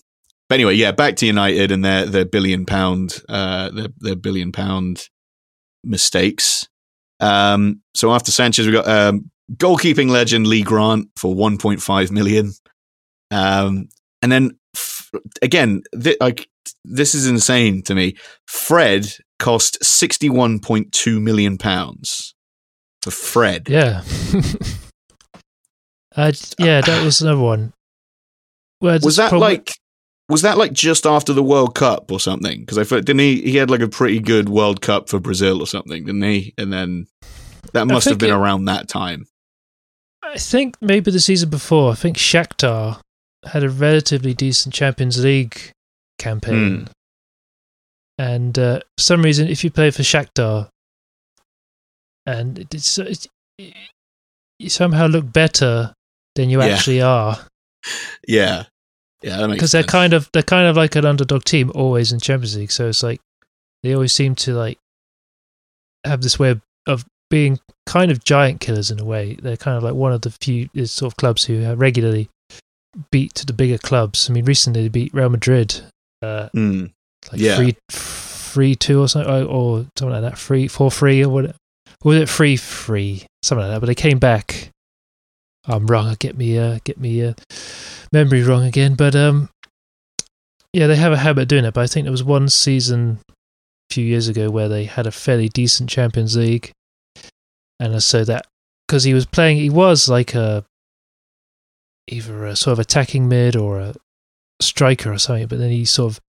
but 0.50 0.56
anyway, 0.56 0.74
yeah, 0.74 0.92
back 0.92 1.16
to 1.16 1.26
United 1.26 1.72
and 1.72 1.82
their 1.82 2.04
their 2.04 2.26
billion 2.26 2.66
pound 2.66 3.22
uh 3.26 3.70
their 3.70 3.88
their 4.00 4.16
billion 4.16 4.52
pound 4.52 5.08
mistakes. 5.82 6.68
Um, 7.20 7.80
so 7.94 8.12
after 8.12 8.30
Sanchez, 8.30 8.66
we 8.66 8.72
got 8.72 8.86
um, 8.86 9.30
goalkeeping 9.57 10.11
legend 10.11 10.46
Lee 10.46 10.62
Grant 10.62 11.09
for 11.16 11.34
1.5 11.34 12.11
million. 12.11 12.53
Um, 13.30 13.88
and 14.22 14.30
then 14.30 14.59
f- 14.74 15.11
again, 15.42 15.82
th- 16.01 16.16
like 16.20 16.48
this 16.84 17.14
is 17.14 17.26
insane 17.26 17.82
to 17.84 17.94
me. 17.94 18.16
Fred 18.46 19.07
cost 19.38 19.78
61.2 19.82 21.20
million 21.22 21.59
pounds 21.59 22.34
for 23.03 23.11
Fred. 23.11 23.68
Yeah. 23.68 24.03
uh, 26.16 26.32
yeah, 26.59 26.80
that 26.80 27.05
was 27.05 27.20
another 27.20 27.40
one. 27.40 27.72
Well, 28.80 28.98
Was 29.03 29.16
that 29.16 29.32
like 29.32 29.72
was 30.28 30.42
that 30.42 30.57
like 30.59 30.72
just 30.72 31.07
after 31.07 31.32
the 31.32 31.42
World 31.42 31.74
Cup 31.74 32.11
or 32.12 32.20
something? 32.20 32.61
Because 32.61 32.78
I 32.78 32.84
thought 32.84 33.05
didn't 33.05 33.20
he 33.20 33.42
he 33.42 33.57
had 33.57 33.70
like 33.70 33.80
a 33.80 33.88
pretty 33.88 34.20
good 34.20 34.48
World 34.48 34.80
Cup 34.80 35.09
for 35.09 35.18
Brazil 35.20 35.61
or 35.61 35.66
something, 35.66 36.05
didn't 36.05 36.22
he? 36.22 36.55
And 36.57 36.72
then 36.72 37.07
that 37.72 37.86
must 37.86 38.09
have 38.09 38.18
been 38.18 38.30
it- 38.30 38.34
around 38.36 38.66
that 38.66 38.88
time. 38.88 39.26
I 40.22 40.36
think 40.38 40.76
maybe 40.80 41.10
the 41.10 41.20
season 41.20 41.48
before, 41.50 41.92
I 41.92 41.94
think 41.94 42.16
Shakhtar 42.16 43.00
had 43.44 43.64
a 43.64 43.70
relatively 43.70 44.34
decent 44.34 44.74
Champions 44.74 45.22
League 45.22 45.72
campaign. 46.18 46.88
And 48.18 48.58
uh, 48.58 48.80
for 48.98 49.02
some 49.02 49.22
reason, 49.22 49.48
if 49.48 49.64
you 49.64 49.70
play 49.70 49.90
for 49.90 50.02
Shakhtar 50.02 50.68
and 52.26 52.58
it- 52.58 52.74
it's, 52.74 52.98
it's, 52.98 53.26
you 54.58 54.68
somehow 54.68 55.06
look 55.06 55.32
better 55.32 55.94
than 56.34 56.50
you 56.50 56.60
Yeah. 56.62 56.66
actually 56.68 57.00
are, 57.00 57.38
Yeah, 58.28 58.64
yeah, 59.22 59.46
because 59.46 59.72
they're 59.72 59.82
kind 59.82 60.12
of 60.12 60.28
they're 60.34 60.42
kind 60.42 60.66
of 60.68 60.76
like 60.76 60.96
an 60.96 61.06
underdog 61.06 61.44
team 61.44 61.72
always 61.74 62.12
in 62.12 62.20
Champions 62.20 62.56
League. 62.56 62.70
So 62.72 62.88
it's 62.88 63.02
like 63.02 63.20
they 63.82 63.94
always 63.94 64.12
seem 64.12 64.34
to 64.36 64.52
like 64.52 64.78
have 66.04 66.20
this 66.20 66.38
way 66.38 66.50
of, 66.50 66.60
of 66.86 67.04
being 67.31 67.59
kind 67.87 68.11
of 68.11 68.24
giant 68.24 68.61
killers 68.61 68.91
in 68.91 69.01
a 69.01 69.05
way. 69.05 69.37
They're 69.41 69.57
kind 69.57 69.76
of 69.76 69.83
like 69.83 69.95
one 69.95 70.12
of 70.12 70.22
the 70.22 70.31
few 70.31 70.68
uh, 70.78 70.85
sort 70.85 71.12
of 71.12 71.16
clubs 71.16 71.45
who 71.45 71.72
regularly 71.74 72.28
beat 73.12 73.35
the 73.47 73.53
bigger 73.53 73.78
clubs. 73.78 74.28
I 74.28 74.33
mean, 74.33 74.45
recently 74.45 74.83
they 74.83 74.89
beat 74.89 75.14
Real 75.14 75.28
Madrid, 75.28 75.81
uh, 76.22 76.49
Mm, 76.55 76.91
like 77.31 77.41
Yeah. 77.41 77.57
three 77.57 77.76
three 77.91 78.74
two 78.74 79.01
or 79.01 79.09
something, 79.09 79.31
or, 79.31 79.45
or 79.45 79.87
something 79.97 80.20
like 80.20 80.22
that, 80.33 80.39
three 80.39 80.66
four 80.68 80.91
three 80.91 81.22
or 81.24 81.28
what? 81.28 81.55
Was 82.03 82.16
it 82.16 82.28
three 82.28 82.57
three 82.57 83.24
something 83.43 83.62
like 83.66 83.74
that? 83.74 83.81
But 83.81 83.87
they 83.87 83.95
came 83.95 84.18
back. 84.18 84.70
I'm 85.66 85.87
wrong. 85.87 86.16
Get 86.18 86.37
me, 86.37 86.59
uh, 86.59 86.78
get 86.85 86.99
me, 86.99 87.22
uh, 87.24 87.35
memory 88.12 88.43
wrong 88.43 88.64
again. 88.64 88.95
But 88.95 89.14
um, 89.14 89.51
yeah, 90.72 90.87
they 90.87 90.97
have 90.97 91.12
a 91.12 91.18
habit 91.18 91.43
of 91.43 91.49
doing 91.49 91.64
it. 91.64 91.74
But 91.74 91.83
I 91.83 91.87
think 91.87 92.05
there 92.05 92.11
was 92.12 92.24
one 92.24 92.49
season 92.49 93.18
a 93.28 93.95
few 93.95 94.05
years 94.05 94.26
ago 94.26 94.51
where 94.51 94.68
they 94.68 94.85
had 94.87 95.07
a 95.07 95.12
fairly 95.12 95.49
decent 95.49 95.91
Champions 95.91 96.37
League, 96.37 96.72
and 97.81 98.01
so 98.03 98.24
that 98.24 98.47
because 98.87 99.05
he 99.05 99.14
was 99.14 99.26
playing, 99.26 99.57
he 99.57 99.70
was 99.70 100.09
like 100.09 100.35
a 100.35 100.64
either 102.07 102.45
a 102.45 102.57
sort 102.57 102.72
of 102.72 102.78
attacking 102.78 103.28
mid 103.28 103.57
or 103.57 103.81
a 103.81 103.95
striker 104.61 105.12
or 105.12 105.18
something. 105.18 105.47
But 105.47 105.59
then 105.59 105.70
he 105.70 105.85
sort 105.85 106.12
of 106.12 106.20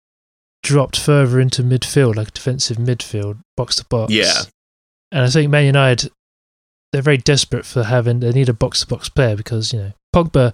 dropped 0.64 1.00
further 1.00 1.40
into 1.40 1.64
midfield, 1.64 2.16
like 2.16 2.34
defensive 2.34 2.78
midfield, 2.78 3.40
box 3.58 3.76
to 3.76 3.86
box. 3.86 4.14
Yeah. 4.14 4.42
and 5.12 5.24
I 5.24 5.30
think 5.30 5.52
Man 5.52 5.66
United 5.66 6.12
they're 6.92 7.02
very 7.02 7.18
desperate 7.18 7.66
for 7.66 7.84
having 7.84 8.20
they 8.20 8.32
need 8.32 8.50
a 8.50 8.54
box 8.54 8.82
to 8.82 8.88
box 8.88 9.10
player 9.10 9.36
because 9.36 9.72
you 9.74 9.80
know 9.80 9.92
Pogba 10.16 10.54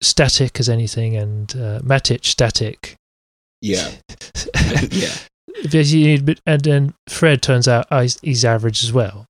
static 0.00 0.58
as 0.60 0.68
anything 0.68 1.16
and 1.16 1.54
uh, 1.54 1.80
Matic 1.80 2.24
static. 2.24 2.96
yeah, 3.60 3.90
yeah, 4.90 5.14
Because 5.62 5.92
you 5.92 6.06
need, 6.06 6.40
and 6.46 6.62
then 6.62 6.94
Fred 7.08 7.42
turns 7.42 7.68
out 7.68 7.86
oh, 7.90 8.00
he's, 8.00 8.18
he's 8.20 8.44
average 8.44 8.84
as 8.84 8.92
well. 8.92 9.26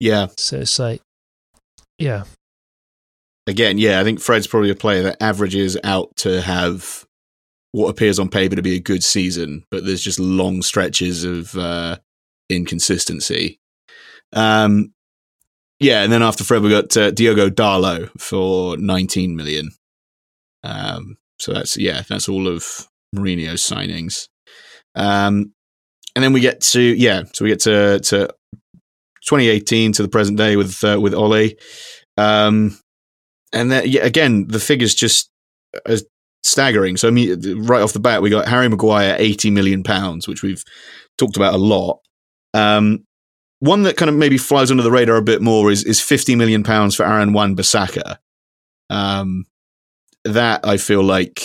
Yeah. 0.00 0.28
So 0.36 0.58
it's 0.58 0.78
like, 0.78 1.02
yeah, 1.98 2.24
Again, 3.50 3.78
yeah, 3.78 3.98
I 4.00 4.04
think 4.04 4.20
Fred's 4.20 4.46
probably 4.46 4.70
a 4.70 4.76
player 4.76 5.02
that 5.02 5.20
averages 5.20 5.76
out 5.82 6.14
to 6.18 6.40
have 6.40 7.04
what 7.72 7.88
appears 7.88 8.20
on 8.20 8.28
paper 8.28 8.54
to 8.54 8.62
be 8.62 8.76
a 8.76 8.80
good 8.80 9.02
season, 9.02 9.64
but 9.72 9.84
there's 9.84 10.02
just 10.02 10.20
long 10.20 10.62
stretches 10.62 11.24
of 11.24 11.56
uh, 11.56 11.96
inconsistency. 12.48 13.58
Um, 14.32 14.92
yeah, 15.80 16.04
and 16.04 16.12
then 16.12 16.22
after 16.22 16.44
Fred, 16.44 16.62
we 16.62 16.70
got 16.70 16.96
uh, 16.96 17.10
Diogo 17.10 17.48
Dalot 17.48 18.10
for 18.20 18.76
19 18.76 19.34
million. 19.34 19.70
Um, 20.62 21.16
so 21.40 21.52
that's 21.52 21.76
yeah, 21.76 22.02
that's 22.08 22.28
all 22.28 22.46
of 22.46 22.86
Mourinho's 23.16 23.68
signings. 23.68 24.28
Um, 24.94 25.54
and 26.14 26.22
then 26.22 26.32
we 26.32 26.40
get 26.40 26.60
to 26.60 26.80
yeah, 26.80 27.24
so 27.32 27.44
we 27.44 27.50
get 27.50 27.60
to 27.62 27.98
to 27.98 28.32
2018 29.30 29.92
to 29.92 30.02
the 30.02 30.08
present 30.08 30.36
day 30.36 30.56
with 30.56 30.82
uh, 30.82 30.98
with 31.00 31.14
Ole. 31.14 31.50
Um, 32.16 32.76
and 33.52 33.70
yeah, 33.86 34.04
again, 34.04 34.48
the 34.48 34.58
figures 34.58 34.92
just 34.94 35.30
are 35.86 35.98
staggering. 36.42 36.96
So 36.96 37.06
I 37.06 37.12
mean, 37.12 37.64
right 37.64 37.80
off 37.80 37.92
the 37.92 38.00
bat, 38.00 38.22
we 38.22 38.30
got 38.30 38.48
Harry 38.48 38.68
Maguire, 38.68 39.14
80 39.18 39.50
million 39.50 39.84
pounds, 39.84 40.26
which 40.26 40.42
we've 40.42 40.64
talked 41.16 41.36
about 41.36 41.54
a 41.54 41.58
lot. 41.58 42.00
Um, 42.54 43.04
one 43.60 43.82
that 43.84 43.96
kind 43.96 44.08
of 44.08 44.16
maybe 44.16 44.36
flies 44.36 44.70
under 44.72 44.82
the 44.82 44.90
radar 44.90 45.16
a 45.16 45.22
bit 45.22 45.42
more 45.42 45.70
is 45.70 45.84
is 45.84 46.00
50 46.00 46.34
million 46.34 46.64
pounds 46.64 46.96
for 46.96 47.06
Aaron 47.06 47.32
Wan 47.32 47.54
Bissaka. 47.54 48.16
Um, 48.88 49.44
that 50.24 50.66
I 50.66 50.76
feel 50.76 51.04
like 51.04 51.40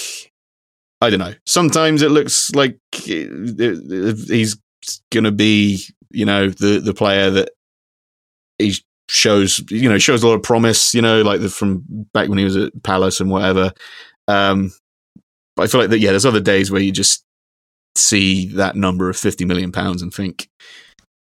I 1.02 1.12
don't 1.12 1.20
know. 1.20 1.36
Sometimes 1.46 2.02
it 2.02 2.10
looks 2.10 2.50
like 2.56 2.80
it- 2.94 4.28
he's 4.30 4.58
going 5.12 5.24
to 5.26 5.32
be, 5.32 5.84
you 6.12 6.26
know, 6.26 6.50
the 6.50 6.80
the 6.80 6.94
player 6.94 7.30
that 7.32 7.50
he 8.58 8.74
shows, 9.10 9.64
you 9.70 9.90
know, 9.90 9.98
shows 9.98 10.24
a 10.24 10.28
lot 10.28 10.36
of 10.36 10.44
promise, 10.44 10.94
you 10.94 11.02
know, 11.02 11.22
like 11.22 11.42
the, 11.42 11.50
from 11.50 11.84
back 12.14 12.30
when 12.30 12.38
he 12.38 12.44
was 12.44 12.58
at 12.58 12.84
Palace 12.84 13.20
and 13.20 13.30
whatever. 13.30 13.72
Um, 14.28 14.72
but 15.56 15.64
I 15.64 15.68
feel 15.68 15.82
like 15.82 15.90
that, 15.92 16.00
yeah, 16.00 16.12
there's 16.12 16.26
other 16.26 16.42
days 16.42 16.72
where 16.72 16.82
you 16.82 16.92
just 16.92 17.24
see 17.96 18.48
that 18.50 18.76
number 18.76 19.10
of 19.10 19.18
50 19.18 19.46
million 19.46 19.72
pounds 19.72 20.02
and 20.02 20.14
think, 20.14 20.50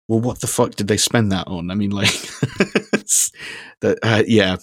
well, 0.08 0.20
what 0.22 0.42
the 0.42 0.48
fuck 0.48 0.76
did 0.76 0.88
they 0.88 0.98
spend 0.98 1.32
that 1.32 1.48
on? 1.48 1.72
I 1.72 1.76
mean, 1.76 1.92
like, 1.92 2.12
that, 3.82 4.00
uh, 4.04 4.24
yeah. 4.28 4.58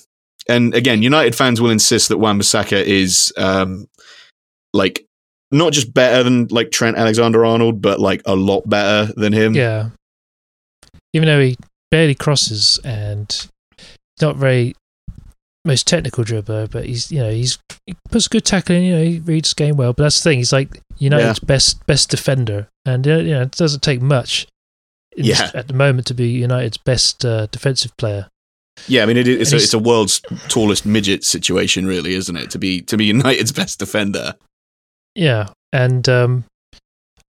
And 0.49 0.75
again, 0.75 1.03
United 1.03 1.35
fans 1.35 1.61
will 1.61 1.71
insist 1.71 2.09
that 2.09 2.19
Wan 2.19 2.39
Bissaka 2.39 2.83
is, 2.83 3.33
um, 3.37 3.87
like, 4.73 5.05
not 5.51 5.73
just 5.73 5.93
better 5.93 6.23
than 6.23 6.47
like 6.49 6.71
Trent 6.71 6.97
Alexander 6.97 7.45
Arnold, 7.45 7.81
but 7.81 8.01
like 8.01 8.23
a 8.27 8.37
lot 8.37 8.69
better 8.69 9.13
than 9.15 9.33
him. 9.33 9.55
yeah. 9.55 9.91
Even 11.15 11.27
though 11.27 11.41
he 11.41 11.57
barely 11.91 12.15
crosses 12.15 12.79
and 12.85 13.49
not 14.21 14.37
very 14.37 14.75
most 15.65 15.87
technical 15.87 16.25
dribbler, 16.25 16.71
but 16.71 16.87
he's 16.87 17.13
you 17.13 17.21
know 17.21 17.31
he's 17.31 17.59
he 17.87 17.95
puts 18.11 18.29
good 18.29 18.45
tackling. 18.45 18.85
You 18.85 18.97
know 18.97 19.05
he 19.05 19.19
reads 19.21 19.55
game 19.55 19.77
well. 19.77 19.93
But 19.93 20.05
that's 20.05 20.23
the 20.23 20.31
thing. 20.31 20.39
He's 20.39 20.53
like 20.53 20.81
United's 20.99 21.39
best 21.39 21.87
best 21.87 22.11
defender, 22.11 22.69
and 22.85 23.07
uh, 23.07 23.17
you 23.17 23.35
know 23.35 23.43
it 23.43 23.53
doesn't 23.53 23.83
take 23.83 24.01
much. 24.01 24.47
Yeah. 25.17 25.51
at 25.53 25.67
the 25.67 25.75
moment 25.75 26.07
to 26.09 26.15
be 26.15 26.29
United's 26.29 26.77
best 26.77 27.25
uh, 27.25 27.47
defensive 27.47 27.97
player. 27.97 28.29
Yeah, 28.87 29.03
I 29.03 29.07
mean, 29.07 29.17
it, 29.17 29.27
it's, 29.27 29.53
a, 29.53 29.57
it's 29.57 29.75
a 29.75 29.79
world's 29.79 30.21
tallest 30.47 30.87
midget 30.87 31.25
situation, 31.25 31.87
really, 31.87 32.15
isn't 32.15 32.37
it? 32.37 32.51
To 32.51 32.59
be 32.59 32.83
to 32.83 32.97
be 32.97 33.05
United's 33.07 33.51
best 33.51 33.81
defender. 33.81 34.35
Yeah, 35.17 35.49
and 35.73 36.09
um, 36.09 36.45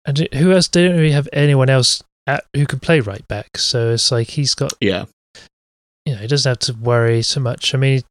and 0.06 0.28
who 0.36 0.52
else? 0.52 0.68
They 0.68 0.88
don't 0.88 0.98
really 0.98 1.12
have 1.12 1.28
anyone 1.34 1.70
else 1.70 2.04
at, 2.36 2.46
who 2.56 2.66
can 2.66 2.80
play 2.80 3.00
right 3.00 3.28
back. 3.28 3.58
So 3.58 3.92
it's 3.92 4.12
like 4.12 4.30
he's 4.30 4.54
got 4.56 4.74
Yeah, 4.82 5.06
you 6.06 6.14
know 6.14 6.20
he 6.22 6.28
doesn't 6.28 6.50
have 6.50 6.60
to 6.60 6.74
worry 6.74 7.22
so 7.22 7.40
much. 7.40 7.74
I 7.74 7.78
mean, 7.78 8.02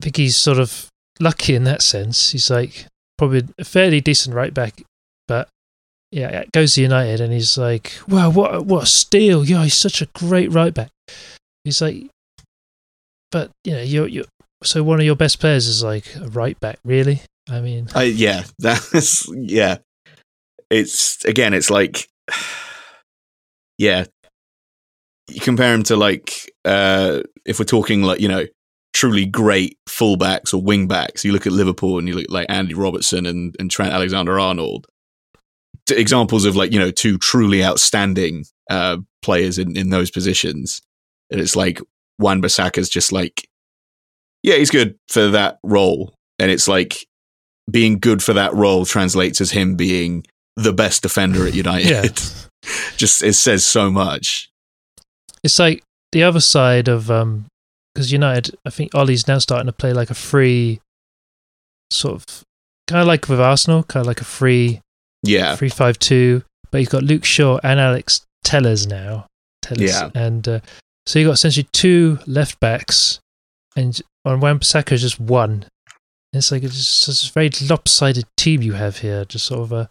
I 0.00 0.04
think 0.04 0.16
he's 0.16 0.36
sort 0.36 0.58
of 0.58 0.88
lucky 1.20 1.54
in 1.54 1.64
that 1.64 1.82
sense. 1.82 2.32
He's 2.32 2.50
like 2.50 2.86
probably 3.18 3.42
a 3.58 3.64
fairly 3.64 4.00
decent 4.00 4.34
right 4.34 4.52
back, 4.52 4.82
but 5.28 5.48
yeah, 6.10 6.44
goes 6.52 6.74
to 6.74 6.82
United 6.82 7.20
and 7.20 7.32
he's 7.32 7.56
like, 7.58 7.92
wow, 8.08 8.30
what 8.30 8.54
a- 8.54 8.62
what 8.62 8.84
a 8.84 8.86
steal! 8.86 9.44
Yeah, 9.44 9.64
he's 9.64 9.74
such 9.74 10.00
a 10.02 10.06
great 10.14 10.52
right 10.52 10.72
back. 10.74 10.90
He's 11.64 11.80
like, 11.82 12.06
but 13.32 13.50
you 13.64 13.72
know, 13.72 13.82
you're 13.82 14.06
you 14.06 14.24
so 14.62 14.82
one 14.82 15.00
of 15.00 15.06
your 15.06 15.16
best 15.16 15.40
players 15.40 15.66
is 15.66 15.82
like 15.82 16.14
a 16.16 16.28
right 16.28 16.58
back, 16.60 16.78
really. 16.84 17.20
I 17.48 17.60
mean, 17.60 17.88
I, 17.94 18.04
yeah, 18.04 18.44
that's 18.58 19.28
yeah. 19.34 19.78
It's 20.70 21.24
again, 21.24 21.52
it's 21.54 21.70
like, 21.70 22.08
yeah. 23.78 24.04
You 25.28 25.40
compare 25.40 25.72
him 25.72 25.84
to 25.84 25.96
like, 25.96 26.52
uh, 26.64 27.20
if 27.46 27.58
we're 27.58 27.64
talking 27.64 28.02
like 28.02 28.20
you 28.20 28.28
know 28.28 28.44
truly 28.94 29.26
great 29.26 29.76
fullbacks 29.88 30.54
or 30.54 30.62
wingbacks. 30.62 31.24
You 31.24 31.32
look 31.32 31.46
at 31.46 31.52
Liverpool 31.52 31.98
and 31.98 32.08
you 32.08 32.14
look 32.14 32.24
at 32.24 32.30
like 32.30 32.46
Andy 32.48 32.74
Robertson 32.74 33.26
and, 33.26 33.54
and 33.58 33.70
Trent 33.70 33.92
Alexander 33.92 34.38
Arnold. 34.38 34.86
Examples 35.90 36.46
of 36.46 36.56
like, 36.56 36.72
you 36.72 36.78
know, 36.78 36.90
two 36.90 37.18
truly 37.18 37.62
outstanding 37.62 38.44
uh, 38.70 38.98
players 39.20 39.58
in, 39.58 39.76
in 39.76 39.90
those 39.90 40.10
positions. 40.10 40.80
And 41.30 41.40
it's 41.40 41.56
like 41.56 41.80
Wan 42.18 42.40
Bissaka's 42.40 42.88
just 42.88 43.12
like, 43.12 43.46
yeah, 44.42 44.54
he's 44.54 44.70
good 44.70 44.96
for 45.08 45.28
that 45.28 45.58
role. 45.64 46.14
And 46.38 46.50
it's 46.50 46.68
like 46.68 47.04
being 47.70 47.98
good 47.98 48.22
for 48.22 48.32
that 48.34 48.54
role 48.54 48.86
translates 48.86 49.40
as 49.40 49.50
him 49.50 49.74
being 49.74 50.24
the 50.56 50.72
best 50.72 51.02
defender 51.02 51.46
at 51.46 51.54
United. 51.54 52.20
Just 52.96 53.22
it 53.22 53.34
says 53.34 53.64
so 53.66 53.90
much. 53.90 54.50
It's 55.42 55.58
like 55.58 55.82
the 56.12 56.22
other 56.22 56.40
side 56.40 56.88
of 56.88 57.10
um 57.10 57.46
because 57.94 58.10
United, 58.12 58.56
I 58.66 58.70
think 58.70 58.94
Ollie's 58.94 59.28
now 59.28 59.38
starting 59.38 59.66
to 59.66 59.72
play 59.72 59.92
like 59.92 60.10
a 60.10 60.14
free 60.14 60.80
sort 61.90 62.14
of 62.14 62.42
kind 62.88 63.00
of 63.00 63.06
like 63.06 63.28
with 63.28 63.40
Arsenal, 63.40 63.82
kind 63.84 64.02
of 64.02 64.06
like 64.06 64.20
a 64.20 64.24
free 64.24 64.80
Yeah. 65.22 65.54
three 65.56 65.68
five 65.68 65.98
two. 65.98 66.42
But 66.70 66.78
you've 66.80 66.90
got 66.90 67.04
Luke 67.04 67.24
Shaw 67.24 67.60
and 67.62 67.78
Alex 67.78 68.22
Telles 68.42 68.86
now. 68.86 69.26
Telles. 69.62 69.80
Yeah. 69.80 70.10
And 70.14 70.46
uh, 70.48 70.60
so 71.06 71.18
you've 71.18 71.28
got 71.28 71.34
essentially 71.34 71.68
two 71.72 72.18
left 72.26 72.58
backs, 72.58 73.20
and 73.76 74.00
on 74.24 74.40
Wan-Bissaka 74.40 74.92
is 74.92 75.02
just 75.02 75.20
one. 75.20 75.66
It's 76.32 76.50
like 76.50 76.64
it's 76.64 76.74
just 76.74 77.08
it's 77.08 77.28
a 77.28 77.32
very 77.32 77.50
lopsided 77.70 78.24
team 78.36 78.60
you 78.60 78.72
have 78.72 78.98
here. 78.98 79.24
Just 79.24 79.46
sort 79.46 79.60
of 79.60 79.72
a, 79.72 79.88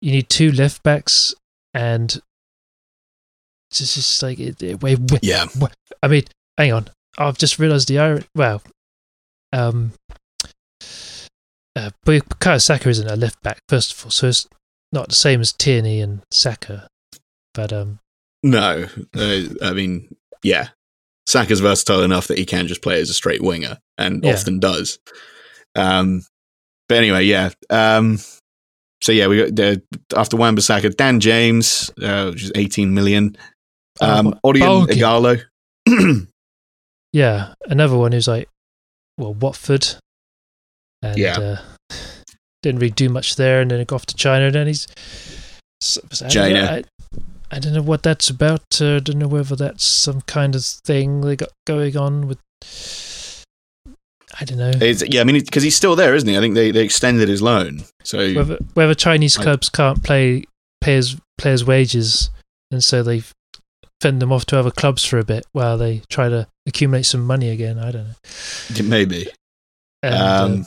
you 0.00 0.12
need 0.12 0.30
two 0.30 0.50
left 0.50 0.82
backs, 0.82 1.34
and 1.74 2.20
it's 3.70 3.94
just, 3.94 4.22
like 4.22 4.38
it, 4.40 4.62
it, 4.62 4.82
wait, 4.82 4.98
wait, 5.10 5.20
Yeah. 5.22 5.46
I 6.02 6.08
mean, 6.08 6.24
hang 6.56 6.72
on. 6.72 6.88
I've 7.18 7.38
just 7.38 7.58
realised 7.58 7.88
the 7.88 7.98
irony. 7.98 8.24
Well, 8.34 8.62
um, 9.52 9.92
uh, 11.76 11.90
Bukayo 12.06 12.60
Saka 12.62 12.88
isn't 12.88 13.10
a 13.10 13.16
left 13.16 13.42
back, 13.42 13.58
first 13.68 13.92
of 13.92 14.04
all, 14.04 14.10
so 14.10 14.28
it's 14.28 14.48
not 14.92 15.08
the 15.08 15.14
same 15.14 15.40
as 15.40 15.52
Tierney 15.52 16.00
and 16.00 16.22
Saka. 16.30 16.88
But 17.54 17.72
um, 17.72 17.98
No. 18.42 18.86
Uh, 19.14 19.40
I 19.62 19.72
mean, 19.72 20.14
yeah. 20.42 20.68
Saka's 21.26 21.60
versatile 21.60 22.02
enough 22.02 22.26
that 22.28 22.38
he 22.38 22.46
can 22.46 22.66
just 22.68 22.80
play 22.82 23.00
as 23.00 23.10
a 23.10 23.14
straight 23.14 23.42
winger 23.42 23.78
and 23.98 24.24
Yeah. 24.24 24.32
often 24.32 24.60
does. 24.60 24.98
Um, 25.74 26.22
but 26.88 26.98
anyway, 26.98 27.24
yeah. 27.24 27.50
Um, 27.68 28.18
so 29.02 29.12
yeah, 29.12 29.26
we 29.28 29.50
got 29.50 29.58
uh, 29.60 29.76
after 30.16 30.36
Wan 30.36 30.56
Bissaka, 30.56 30.94
Dan 30.96 31.20
James, 31.20 31.90
uh, 32.02 32.30
which 32.30 32.44
is 32.44 32.52
18 32.54 32.92
million. 32.94 33.36
Um, 34.00 34.34
Oh, 34.44 34.50
Odion 34.52 34.60
bulky. 34.86 34.94
Ighalo. 35.00 35.40
yeah, 37.12 37.54
another 37.66 37.96
one 37.96 38.12
who's 38.12 38.28
like, 38.28 38.48
well, 39.18 39.34
Watford, 39.34 39.86
and 41.02 41.18
Yeah. 41.18 41.38
uh, 41.90 41.94
didn't 42.62 42.80
really 42.80 42.90
do 42.92 43.08
much 43.08 43.36
there, 43.36 43.60
and 43.60 43.70
then 43.70 43.80
it 43.80 43.86
got 43.88 43.96
off 43.96 44.06
to 44.06 44.16
China, 44.16 44.46
and 44.46 44.54
then 44.54 44.66
he's 44.66 44.86
I 46.22 46.28
China. 46.28 46.54
know, 46.54 46.66
I, 46.70 46.84
I 47.50 47.58
don't 47.60 47.72
know 47.72 47.82
what 47.82 48.02
that's 48.02 48.28
about. 48.30 48.62
Uh, 48.80 48.96
I 48.96 48.98
don't 49.00 49.18
know 49.18 49.28
whether 49.28 49.56
that's 49.56 49.84
some 49.84 50.20
kind 50.22 50.54
of 50.54 50.64
thing 50.64 51.20
they 51.22 51.36
got 51.36 51.50
going 51.66 51.96
on 51.96 52.26
with. 52.28 52.38
I 54.40 54.44
don't 54.44 54.58
know. 54.58 54.70
It's, 54.74 55.02
yeah, 55.08 55.20
I 55.20 55.24
mean, 55.24 55.40
because 55.42 55.62
he's 55.62 55.76
still 55.76 55.96
there, 55.96 56.14
isn't 56.14 56.28
he? 56.28 56.36
I 56.36 56.40
think 56.40 56.54
they, 56.54 56.70
they 56.70 56.84
extended 56.84 57.28
his 57.28 57.42
loan. 57.42 57.82
So 58.04 58.32
whether 58.34 58.58
whether 58.74 58.94
Chinese 58.94 59.36
clubs 59.36 59.68
can't 59.68 60.02
play 60.02 60.44
players 60.80 61.16
players 61.38 61.64
wages, 61.64 62.30
and 62.70 62.82
so 62.82 63.02
they 63.02 63.22
fend 64.00 64.22
them 64.22 64.32
off 64.32 64.46
to 64.46 64.58
other 64.58 64.70
clubs 64.70 65.04
for 65.04 65.18
a 65.18 65.24
bit 65.24 65.44
while 65.52 65.76
they 65.76 66.02
try 66.08 66.28
to 66.28 66.46
accumulate 66.66 67.04
some 67.04 67.26
money 67.26 67.50
again. 67.50 67.78
I 67.78 67.90
don't 67.90 68.06
know. 68.06 68.84
maybe. 68.84 69.28
And, 70.02 70.66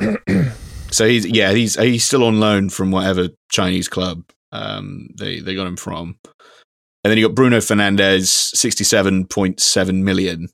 Um, 0.00 0.16
so 0.90 1.06
he's 1.06 1.26
yeah 1.26 1.52
he's 1.52 1.76
he's 1.76 2.04
still 2.04 2.24
on 2.24 2.40
loan 2.40 2.68
from 2.68 2.90
whatever 2.90 3.28
Chinese 3.50 3.88
club 3.88 4.24
um, 4.50 5.08
they 5.16 5.40
they 5.40 5.54
got 5.54 5.66
him 5.66 5.76
from, 5.76 6.16
and 6.24 7.10
then 7.10 7.18
you 7.18 7.28
got 7.28 7.34
Bruno 7.34 7.58
Fernandes 7.58 8.26
sixty 8.26 8.84
seven 8.84 9.26
point 9.26 9.60
seven 9.60 10.04
million, 10.04 10.48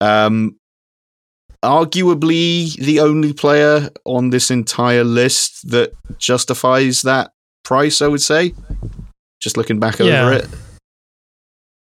um, 0.00 0.56
arguably 1.62 2.74
the 2.76 3.00
only 3.00 3.32
player 3.32 3.88
on 4.04 4.30
this 4.30 4.50
entire 4.50 5.04
list 5.04 5.70
that 5.70 5.92
justifies 6.18 7.02
that 7.02 7.32
price. 7.64 8.02
I 8.02 8.08
would 8.08 8.22
say, 8.22 8.54
just 9.40 9.56
looking 9.56 9.78
back 9.80 9.98
Yeah. 9.98 10.22
over 10.26 10.32
it, 10.32 10.48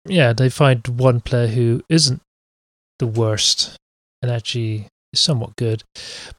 yeah, 0.07 0.33
they 0.33 0.49
find 0.49 0.87
one 0.89 1.21
player 1.21 1.47
who 1.47 1.83
isn't 1.89 2.21
the 2.99 3.07
worst 3.07 3.77
and 4.21 4.31
actually 4.31 4.87
is 5.13 5.21
somewhat 5.21 5.57
good, 5.57 5.85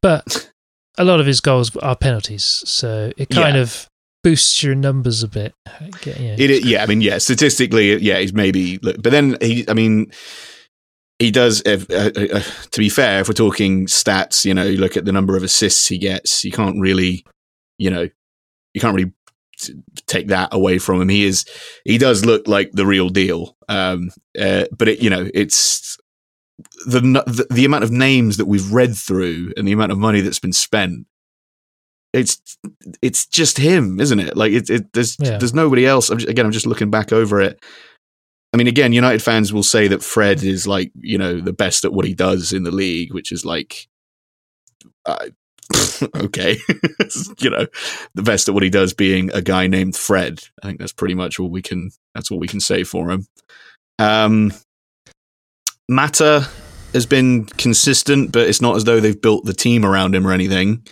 but 0.01 0.49
a 0.97 1.03
lot 1.03 1.19
of 1.19 1.25
his 1.25 1.39
goals 1.41 1.75
are 1.77 1.95
penalties, 1.95 2.43
so 2.65 3.11
it 3.17 3.29
kind 3.29 3.55
Yeah. 3.55 3.61
of 3.63 3.87
boosts 4.23 4.63
your 4.63 4.75
numbers 4.75 5.23
a 5.23 5.27
bit. 5.27 5.53
Yeah. 6.05 6.35
It, 6.37 6.65
yeah, 6.65 6.83
I 6.83 6.85
mean, 6.85 7.01
yeah, 7.01 7.17
statistically, 7.17 7.97
yeah, 8.01 8.19
he's 8.19 8.33
maybe, 8.33 8.77
but 8.77 9.01
then 9.03 9.37
he, 9.41 9.65
I 9.69 9.73
mean, 9.73 10.11
he 11.23 11.31
does. 11.31 11.61
If, 11.65 11.89
uh, 11.89 12.11
uh, 12.15 12.37
uh, 12.37 12.43
to 12.71 12.79
be 12.79 12.89
fair, 12.89 13.21
if 13.21 13.27
we're 13.27 13.33
talking 13.33 13.87
stats, 13.87 14.45
you 14.45 14.53
know, 14.53 14.63
you 14.65 14.77
look 14.77 14.97
at 14.97 15.05
the 15.05 15.11
number 15.11 15.35
of 15.37 15.43
assists 15.43 15.87
he 15.87 15.97
gets, 15.97 16.43
you 16.43 16.51
can't 16.51 16.79
really, 16.79 17.25
you 17.77 17.89
know, 17.89 18.09
you 18.73 18.81
can't 18.81 18.95
really 18.95 19.11
t- 19.59 19.73
take 20.07 20.27
that 20.27 20.49
away 20.53 20.79
from 20.79 21.01
him. 21.01 21.09
He 21.09 21.23
is, 21.25 21.45
he 21.85 21.97
does 21.97 22.25
look 22.25 22.47
like 22.47 22.71
the 22.73 22.85
real 22.85 23.09
deal. 23.09 23.55
Um, 23.69 24.09
uh, 24.39 24.65
but 24.77 24.87
it, 24.87 24.99
you 24.99 25.09
know, 25.09 25.29
it's 25.33 25.97
the, 26.85 26.99
the 26.99 27.47
the 27.49 27.65
amount 27.65 27.83
of 27.83 27.91
names 27.91 28.37
that 28.37 28.45
we've 28.45 28.71
read 28.71 28.95
through 28.95 29.53
and 29.57 29.67
the 29.67 29.71
amount 29.71 29.91
of 29.91 29.97
money 29.97 30.21
that's 30.21 30.39
been 30.39 30.53
spent. 30.53 31.07
It's 32.13 32.39
it's 33.01 33.25
just 33.25 33.57
him, 33.57 33.99
isn't 33.99 34.19
it? 34.19 34.37
Like 34.37 34.51
it, 34.51 34.69
it 34.69 34.93
there's 34.93 35.17
Yeah. 35.19 35.37
there's 35.37 35.53
nobody 35.53 35.85
else. 35.85 36.09
I'm 36.11 36.19
just, 36.19 36.29
again, 36.29 36.45
I'm 36.45 36.51
just 36.51 36.67
looking 36.67 36.91
back 36.91 37.11
over 37.11 37.41
it. 37.41 37.63
I 38.53 38.57
mean, 38.57 38.67
again, 38.67 38.93
United 38.93 39.21
fans 39.21 39.51
will 39.51 39.63
say 39.63 39.87
that 39.87 40.03
Fred 40.03 40.43
is 40.43 40.67
like 40.67 40.91
you 40.95 41.17
know 41.17 41.39
the 41.39 41.53
best 41.53 41.85
at 41.85 41.93
what 41.93 42.05
he 42.05 42.13
does 42.13 42.53
in 42.53 42.63
the 42.63 42.71
league, 42.71 43.13
which 43.13 43.31
is 43.31 43.43
like, 43.43 43.87
uh, 45.05 45.27
okay, 46.15 46.57
you 47.39 47.49
know, 47.49 47.65
the 48.13 48.21
best 48.21 48.47
at 48.47 48.53
what 48.53 48.63
he 48.63 48.69
does 48.69 48.93
being 48.93 49.33
a 49.33 49.41
guy 49.41 49.67
named 49.67 49.95
Fred. 49.95 50.43
I 50.61 50.67
think 50.67 50.79
that's 50.79 50.93
pretty 50.93 51.15
much 51.15 51.39
all 51.39 51.49
we 51.49 51.61
can. 51.61 51.91
That's 52.13 52.29
all 52.29 52.39
we 52.39 52.47
can 52.47 52.59
say 52.59 52.83
for 52.83 53.09
him. 53.09 53.25
Um, 53.97 54.53
Mata 55.89 56.47
has 56.93 57.05
been 57.05 57.45
consistent, 57.45 58.31
but 58.31 58.47
it's 58.47 58.61
not 58.61 58.75
as 58.75 58.83
though 58.83 58.99
they've 58.99 59.19
built 59.19 59.45
the 59.45 59.53
team 59.53 59.83
around 59.83 60.15
him 60.15 60.27
or 60.27 60.31
anything. 60.31 60.85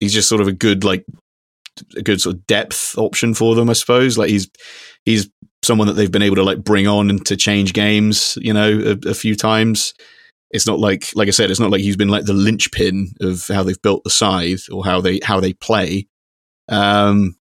He's 0.00 0.14
just 0.14 0.28
sort 0.28 0.40
of 0.40 0.48
a 0.48 0.52
good 0.52 0.84
like 0.84 1.04
a 1.96 2.02
good 2.02 2.20
sort 2.20 2.36
of 2.36 2.46
depth 2.46 2.96
option 2.96 3.34
for 3.34 3.54
them, 3.54 3.68
I 3.68 3.72
suppose. 3.72 4.16
Like 4.16 4.30
he's 4.30 4.48
he's 5.04 5.28
someone 5.64 5.86
that 5.88 5.94
they've 5.94 6.10
been 6.10 6.22
able 6.22 6.36
to 6.36 6.42
like 6.42 6.62
bring 6.62 6.86
on 6.86 7.10
and 7.10 7.24
to 7.26 7.36
change 7.36 7.72
games, 7.72 8.38
you 8.40 8.52
know, 8.52 8.96
a, 9.04 9.10
a 9.10 9.14
few 9.14 9.34
times. 9.34 9.94
It's 10.50 10.66
not 10.66 10.78
like 10.78 11.10
like 11.14 11.28
I 11.28 11.32
said, 11.32 11.50
it's 11.50 11.60
not 11.60 11.70
like 11.70 11.80
he's 11.80 11.96
been 11.96 12.08
like 12.08 12.26
the 12.26 12.32
linchpin 12.32 13.12
of 13.20 13.46
how 13.48 13.62
they've 13.62 13.80
built 13.82 14.04
the 14.04 14.10
side 14.10 14.60
or 14.70 14.84
how 14.84 15.00
they 15.00 15.20
how 15.22 15.40
they 15.40 15.52
play. 15.52 16.06
Um 16.68 17.36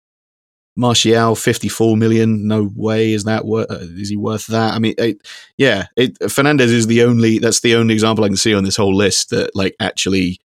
Martial, 0.78 1.34
54 1.34 1.96
million. 1.96 2.46
No 2.46 2.70
way 2.76 3.12
is 3.12 3.24
that 3.24 3.44
worth, 3.44 3.68
is 3.70 4.10
he 4.10 4.16
worth 4.16 4.46
that? 4.46 4.74
I 4.74 4.78
mean, 4.78 4.94
it, 4.96 5.18
yeah, 5.56 5.86
it, 5.96 6.16
Fernandes 6.20 6.72
is 6.72 6.86
the 6.86 7.02
only, 7.02 7.40
that's 7.40 7.60
the 7.60 7.74
only 7.74 7.94
example 7.94 8.24
I 8.24 8.28
can 8.28 8.36
see 8.36 8.54
on 8.54 8.62
this 8.62 8.76
whole 8.76 8.94
list 8.94 9.30
that 9.30 9.56
like 9.56 9.74
actually 9.80 10.38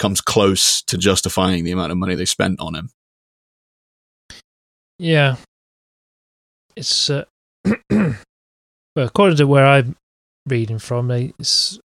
comes 0.00 0.20
close 0.20 0.82
to 0.82 0.98
justifying 0.98 1.62
the 1.62 1.70
amount 1.70 1.92
of 1.92 1.98
money 1.98 2.16
they 2.16 2.24
spent 2.24 2.58
on 2.58 2.74
him. 2.74 2.90
Yeah. 4.98 5.36
It's 6.76 7.10
uh, 7.10 7.24
well, 7.90 8.14
according 8.96 9.38
to 9.38 9.46
where 9.46 9.66
I'm 9.66 9.96
reading 10.46 10.78
from, 10.78 11.08
they 11.08 11.32
it's, 11.38 11.78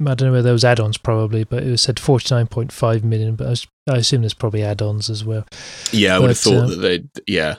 I 0.00 0.14
don't 0.14 0.22
know 0.28 0.32
where 0.32 0.42
those 0.42 0.64
add-ons 0.64 0.98
probably, 0.98 1.44
but 1.44 1.62
it 1.62 1.70
was 1.70 1.82
said 1.82 1.98
forty 1.98 2.34
nine 2.34 2.46
point 2.46 2.72
five 2.72 3.04
million. 3.04 3.36
But 3.36 3.46
I, 3.46 3.50
was, 3.50 3.66
I 3.88 3.96
assume 3.96 4.22
there's 4.22 4.34
probably 4.34 4.62
add-ons 4.62 5.10
as 5.10 5.24
well. 5.24 5.44
Yeah, 5.92 6.16
I 6.16 6.18
would 6.20 6.30
have 6.30 6.38
thought 6.38 6.64
uh, 6.64 6.66
that 6.68 6.76
they'd, 6.76 7.08
yeah. 7.26 7.56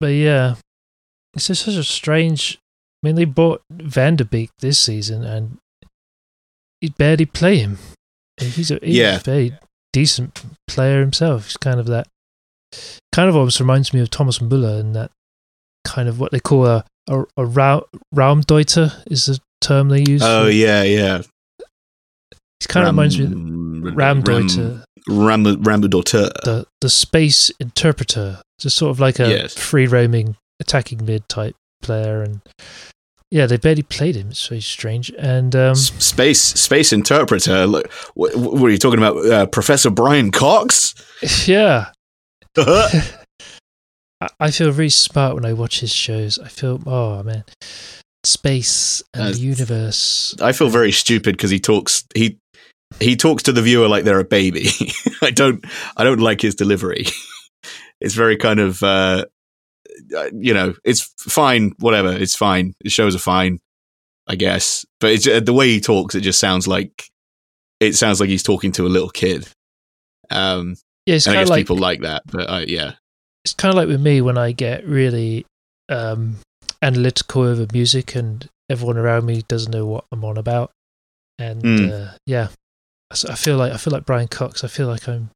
But 0.00 0.08
yeah, 0.08 0.56
it's 1.34 1.46
just 1.48 1.64
such 1.64 1.74
a 1.74 1.84
strange. 1.84 2.58
I 3.02 3.06
mean, 3.06 3.14
they 3.16 3.24
bought 3.24 3.62
van 3.70 4.16
de 4.16 4.24
Beek 4.24 4.50
this 4.60 4.78
season, 4.78 5.24
and 5.24 5.58
he 6.80 6.88
barely 6.90 7.26
play 7.26 7.58
him. 7.58 7.78
He's 8.38 8.70
a, 8.70 8.78
he's 8.82 8.96
Yeah. 8.96 9.16
a 9.16 9.20
very 9.20 9.58
decent 9.92 10.42
player 10.66 11.00
himself. 11.00 11.44
He's 11.46 11.56
kind 11.58 11.78
of 11.78 11.86
that. 11.86 12.08
Kind 13.12 13.28
of 13.28 13.36
almost 13.36 13.58
reminds 13.60 13.92
me 13.92 14.00
of 14.00 14.10
Thomas 14.10 14.40
Muller 14.40 14.78
and 14.78 14.94
that 14.94 15.10
kind 15.84 16.08
of 16.08 16.20
what 16.20 16.30
they 16.32 16.40
call 16.40 16.66
a 16.66 16.84
a, 17.08 17.24
a 17.36 17.44
Ra- 17.44 17.80
Raumdeuter 18.14 19.02
is 19.10 19.26
the 19.26 19.38
term 19.60 19.88
they 19.88 20.04
use. 20.06 20.22
Oh, 20.22 20.44
for- 20.44 20.50
yeah, 20.50 20.82
yeah. 20.84 21.22
He 22.60 22.66
kind 22.68 22.86
of 22.86 22.92
reminds 22.92 23.18
me 23.18 23.24
of 23.24 23.96
Ram, 23.96 24.22
Raumdeuter, 24.22 24.84
Ram, 25.08 25.44
Rambadauteur. 25.44 26.30
the 26.44 26.66
the 26.80 26.90
space 26.90 27.50
interpreter, 27.58 28.40
just 28.60 28.76
sort 28.76 28.90
of 28.90 29.00
like 29.00 29.18
a 29.18 29.28
Yes. 29.28 29.54
free 29.58 29.86
roaming 29.86 30.36
attacking 30.60 31.04
mid 31.04 31.26
type 31.28 31.56
player, 31.82 32.22
and 32.22 32.42
yeah, 33.30 33.46
they 33.46 33.56
barely 33.56 33.82
played 33.82 34.14
him. 34.14 34.28
It's 34.30 34.46
very 34.46 34.60
strange. 34.60 35.10
And 35.18 35.56
um, 35.56 35.74
space 35.74 36.40
space 36.40 36.92
interpreter. 36.92 37.66
Look, 37.66 37.90
What, 38.14 38.36
what 38.36 38.62
are 38.62 38.70
you 38.70 38.78
talking 38.78 38.98
about, 38.98 39.16
uh, 39.26 39.46
Professor 39.46 39.88
Brian 39.88 40.30
Cox? 40.30 40.94
yeah, 41.48 41.92
I 44.40 44.50
feel 44.50 44.70
really 44.70 44.90
smart 44.90 45.34
when 45.34 45.44
I 45.46 45.52
watch 45.52 45.80
his 45.80 45.92
shows. 45.92 46.38
I 46.38 46.48
feel, 46.48 46.82
oh 46.86 47.22
man, 47.22 47.44
space 48.24 49.02
and 49.14 49.22
Uh, 49.22 49.30
the 49.32 49.38
universe. 49.38 50.34
I 50.40 50.52
feel 50.52 50.68
very 50.68 50.92
stupid 50.92 51.36
because 51.36 51.50
he 51.50 51.60
talks 51.60 52.04
he 52.14 52.38
he 52.98 53.16
talks 53.16 53.44
to 53.44 53.52
the 53.52 53.62
viewer 53.62 53.88
like 53.88 54.04
they're 54.04 54.20
a 54.20 54.24
baby. 54.24 54.68
I 55.22 55.30
don't 55.30 55.64
I 55.96 56.04
don't 56.04 56.20
like 56.20 56.40
his 56.40 56.54
delivery. 56.54 57.06
it's 58.00 58.14
very 58.14 58.36
kind 58.36 58.60
of 58.60 58.82
uh, 58.82 59.24
uh, 60.16 60.30
you 60.34 60.52
know 60.52 60.74
it's 60.84 61.02
fine 61.18 61.72
whatever 61.78 62.12
it's 62.12 62.36
fine. 62.36 62.74
The 62.82 62.90
shows 62.90 63.14
are 63.14 63.20
fine, 63.20 63.58
I 64.26 64.34
guess. 64.34 64.84
But 65.00 65.12
it's, 65.12 65.26
uh, 65.26 65.40
the 65.40 65.54
way 65.54 65.68
he 65.68 65.80
talks, 65.80 66.14
it 66.14 66.20
just 66.22 66.40
sounds 66.40 66.68
like 66.68 67.08
it 67.78 67.94
sounds 67.94 68.20
like 68.20 68.28
he's 68.28 68.42
talking 68.42 68.72
to 68.72 68.86
a 68.86 68.88
little 68.88 69.10
kid. 69.10 69.48
Um, 70.30 70.76
Yeah, 71.10 71.16
it's 71.16 71.26
and 71.26 71.32
I 71.32 71.34
kind 71.38 71.42
guess 71.42 71.48
of 71.48 71.56
like 71.56 71.60
people 71.60 71.76
like 71.78 72.00
that, 72.02 72.22
but 72.30 72.48
uh, 72.48 72.64
yeah, 72.68 72.92
it's 73.44 73.52
kind 73.52 73.70
of 73.72 73.76
like 73.76 73.88
with 73.88 74.00
me 74.00 74.20
when 74.20 74.38
I 74.38 74.52
get 74.52 74.86
really 74.86 75.44
um, 75.88 76.36
analytical 76.80 77.42
over 77.42 77.66
music 77.72 78.14
and 78.14 78.48
everyone 78.70 78.96
around 78.96 79.26
me 79.26 79.42
doesn't 79.48 79.72
know 79.72 79.86
what 79.86 80.04
I'm 80.12 80.24
on 80.24 80.38
about. 80.38 80.70
And 81.36 81.62
Mm. 81.62 81.90
uh, 81.92 82.12
yeah, 82.26 82.48
I 83.10 83.34
feel 83.34 83.56
like 83.56 83.72
I 83.72 83.76
feel 83.76 83.92
like 83.92 84.06
Brian 84.06 84.28
Cox. 84.28 84.62
I 84.62 84.68
feel 84.68 84.86
like 84.86 85.08
I'm 85.08 85.30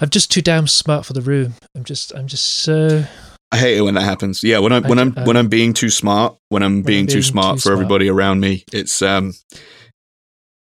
I'm 0.00 0.08
just 0.08 0.30
too 0.30 0.40
damn 0.40 0.68
smart 0.68 1.04
for 1.04 1.14
the 1.14 1.20
room. 1.20 1.54
I'm 1.74 1.82
just 1.82 2.14
I'm 2.14 2.28
just 2.28 2.44
so 2.44 3.04
I 3.50 3.56
hate 3.56 3.78
it 3.78 3.82
when 3.82 3.94
that 3.94 4.02
happens. 4.02 4.44
Yeah, 4.44 4.60
when 4.60 4.72
I'm 4.72 4.84
I 4.84 4.88
when 4.88 4.98
I'm 5.00 5.12
when 5.14 5.36
I'm 5.36 5.48
being 5.48 5.74
too 5.74 5.90
smart, 5.90 6.36
when 6.50 6.62
I'm 6.62 6.82
being 6.82 7.08
too 7.08 7.14
being 7.14 7.22
smart 7.22 7.56
too 7.56 7.60
for 7.60 7.62
smart. 7.70 7.72
everybody 7.78 8.08
around 8.08 8.38
me, 8.38 8.62
it's 8.72 9.02
um 9.02 9.34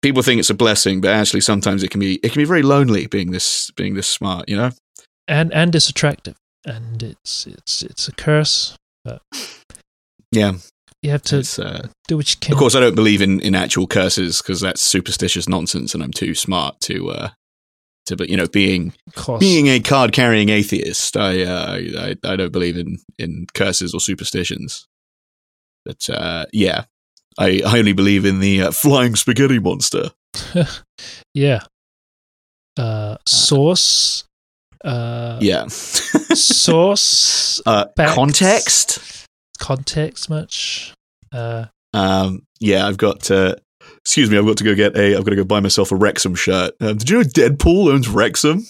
people 0.02 0.22
think 0.22 0.38
it's 0.38 0.50
a 0.50 0.54
blessing, 0.54 1.00
but 1.00 1.10
actually 1.10 1.40
sometimes 1.40 1.82
it 1.82 1.90
can 1.90 2.00
be 2.00 2.16
it 2.22 2.32
can 2.32 2.40
be 2.40 2.46
very 2.46 2.62
lonely 2.62 3.06
being 3.06 3.30
this 3.30 3.70
being 3.72 3.94
this 3.94 4.08
smart, 4.08 4.48
you 4.48 4.56
know? 4.56 4.70
and 5.30 5.54
and 5.54 5.74
it's 5.74 5.88
attractive 5.88 6.36
and 6.66 7.02
it's 7.02 7.46
it's 7.46 7.82
it's 7.82 8.08
a 8.08 8.12
curse. 8.12 8.76
Yeah. 10.32 10.54
You 11.02 11.10
have 11.12 11.22
to 11.22 11.38
uh, 11.64 11.88
do 12.08 12.18
what 12.18 12.30
you 12.30 12.36
can. 12.40 12.52
of 12.52 12.58
course 12.58 12.74
I 12.74 12.80
don't 12.80 12.94
believe 12.94 13.22
in 13.22 13.40
in 13.40 13.54
actual 13.54 13.86
curses 13.86 14.42
because 14.42 14.60
that's 14.60 14.82
superstitious 14.82 15.48
nonsense 15.48 15.94
and 15.94 16.02
I'm 16.02 16.12
too 16.12 16.34
smart 16.34 16.78
to 16.80 17.10
uh 17.10 17.28
to 18.06 18.16
but 18.16 18.28
you 18.28 18.36
know 18.36 18.46
being 18.46 18.92
being 19.38 19.68
a 19.68 19.80
card 19.80 20.12
carrying 20.12 20.50
atheist, 20.50 21.16
I, 21.16 21.42
uh, 21.42 21.80
I 21.98 22.16
I 22.24 22.36
don't 22.36 22.52
believe 22.52 22.76
in 22.76 22.98
in 23.18 23.46
curses 23.54 23.94
or 23.94 24.00
superstitions. 24.00 24.86
But 25.86 26.10
uh 26.10 26.46
yeah. 26.52 26.84
I, 27.40 27.62
I 27.66 27.78
only 27.78 27.92
believe 27.94 28.24
in 28.24 28.38
the 28.40 28.62
uh, 28.64 28.70
flying 28.70 29.16
spaghetti 29.16 29.58
monster. 29.58 30.10
yeah. 31.34 31.62
Uh, 32.78 33.16
source. 33.26 34.24
Uh, 34.84 35.38
Yeah. 35.40 35.66
source. 35.68 37.60
uh, 37.66 37.86
Facts. 37.96 38.14
context. 38.14 39.26
Context 39.58 40.30
much. 40.30 40.94
Uh, 41.32 41.66
Um, 41.94 42.42
yeah, 42.60 42.86
I've 42.86 42.96
got. 42.98 43.30
Uh, 43.30 43.56
excuse 44.04 44.30
me, 44.30 44.38
I've 44.38 44.46
got 44.46 44.56
to 44.58 44.64
go 44.64 44.74
get 44.74 44.96
a. 44.96 45.16
I've 45.16 45.24
got 45.24 45.30
to 45.30 45.36
go 45.36 45.44
buy 45.44 45.60
myself 45.60 45.90
a 45.92 45.96
Wrexham 45.96 46.34
shirt. 46.34 46.74
Um, 46.80 46.96
did 46.98 47.10
you 47.10 47.16
know 47.18 47.24
Deadpool 47.24 47.92
owns 47.92 48.08
Wrexham? 48.08 48.66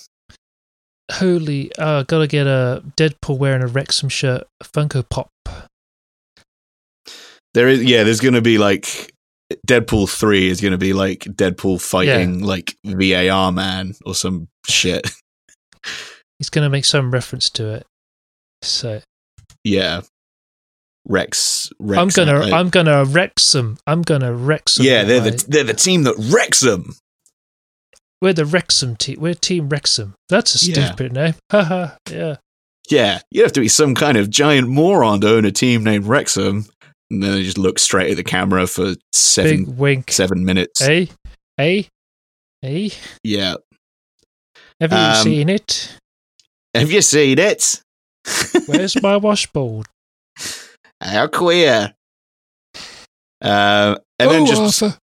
holy. 1.12 1.72
Uh, 1.76 2.04
gotta 2.04 2.28
get 2.28 2.46
a 2.46 2.84
Deadpool 2.96 3.36
wearing 3.36 3.62
a 3.62 3.66
Wrexham 3.66 4.08
shirt. 4.08 4.44
Funko 4.62 5.04
Pop. 5.08 5.28
There 7.54 7.68
is. 7.68 7.82
Yeah, 7.82 8.04
there's 8.04 8.20
going 8.20 8.34
to 8.34 8.42
be 8.42 8.58
like 8.58 9.12
Deadpool 9.66 10.08
three 10.08 10.48
is 10.48 10.60
going 10.60 10.72
to 10.72 10.78
be 10.78 10.92
like 10.92 11.20
Deadpool 11.20 11.80
fighting 11.80 12.42
like 12.44 12.76
VAR 12.84 13.50
man 13.52 13.94
or 14.06 14.14
some 14.14 14.48
shit. 14.68 15.10
He's 16.38 16.48
gonna 16.48 16.70
make 16.70 16.86
some 16.86 17.10
reference 17.10 17.50
to 17.50 17.68
it. 17.74 17.86
So 18.62 19.02
yeah, 19.62 20.00
Rex. 21.06 21.70
Rex 21.78 21.98
I'm 21.98 22.08
gonna. 22.26 22.40
uh, 22.40 22.56
I'm 22.56 22.70
gonna 22.70 23.04
Wrexham. 23.04 23.76
I'm 23.86 24.00
gonna 24.02 24.32
Wrexham. 24.32 24.84
yeah, 24.86 25.02
they're 25.04 25.20
the 25.20 25.44
they're 25.48 25.64
the 25.64 25.74
team 25.74 26.04
that 26.04 26.14
Wrexham. 26.18 26.94
We're 28.22 28.32
the 28.32 28.46
Wrexham 28.46 28.96
team. 28.96 29.18
We're 29.20 29.34
Team 29.34 29.68
Wrexham. 29.68 30.14
That's 30.30 30.62
a 30.62 30.66
Yeah. 30.70 30.86
stupid 30.86 31.12
name. 31.12 31.34
Haha. 31.50 31.96
yeah. 32.10 32.36
Yeah, 32.90 33.20
you 33.30 33.42
have 33.42 33.52
to 33.52 33.60
be 33.60 33.68
some 33.68 33.94
kind 33.94 34.16
of 34.16 34.30
giant 34.30 34.68
moron 34.68 35.20
to 35.20 35.28
own 35.36 35.44
a 35.44 35.52
team 35.52 35.84
named 35.84 36.06
Wrexham. 36.06 36.64
And 37.10 37.22
then 37.22 37.32
they 37.32 37.42
just 37.42 37.58
look 37.58 37.78
straight 37.78 38.10
at 38.10 38.16
the 38.16 38.22
camera 38.24 38.66
for 38.66 38.94
seven 39.12 39.64
Big 39.64 39.76
wink. 39.76 40.10
seven 40.12 40.44
minutes. 40.44 40.80
Hey, 40.84 41.08
hey, 41.56 41.88
hey. 42.62 42.90
Yeah. 43.24 43.54
Have 44.80 44.92
you 44.92 44.98
Um, 44.98 45.14
seen 45.24 45.48
it? 45.48 45.96
Have 46.74 46.90
you 46.92 47.02
seen 47.02 47.38
it? 47.38 47.82
Where's 48.66 49.00
my 49.02 49.16
washboard? 49.18 49.86
How 51.02 51.26
queer. 51.26 51.94
Uh, 53.42 53.96
and 54.18 54.30
then 54.30 54.42
Oh, 54.42 54.46
just 54.46 54.82
Arthur. 54.82 54.98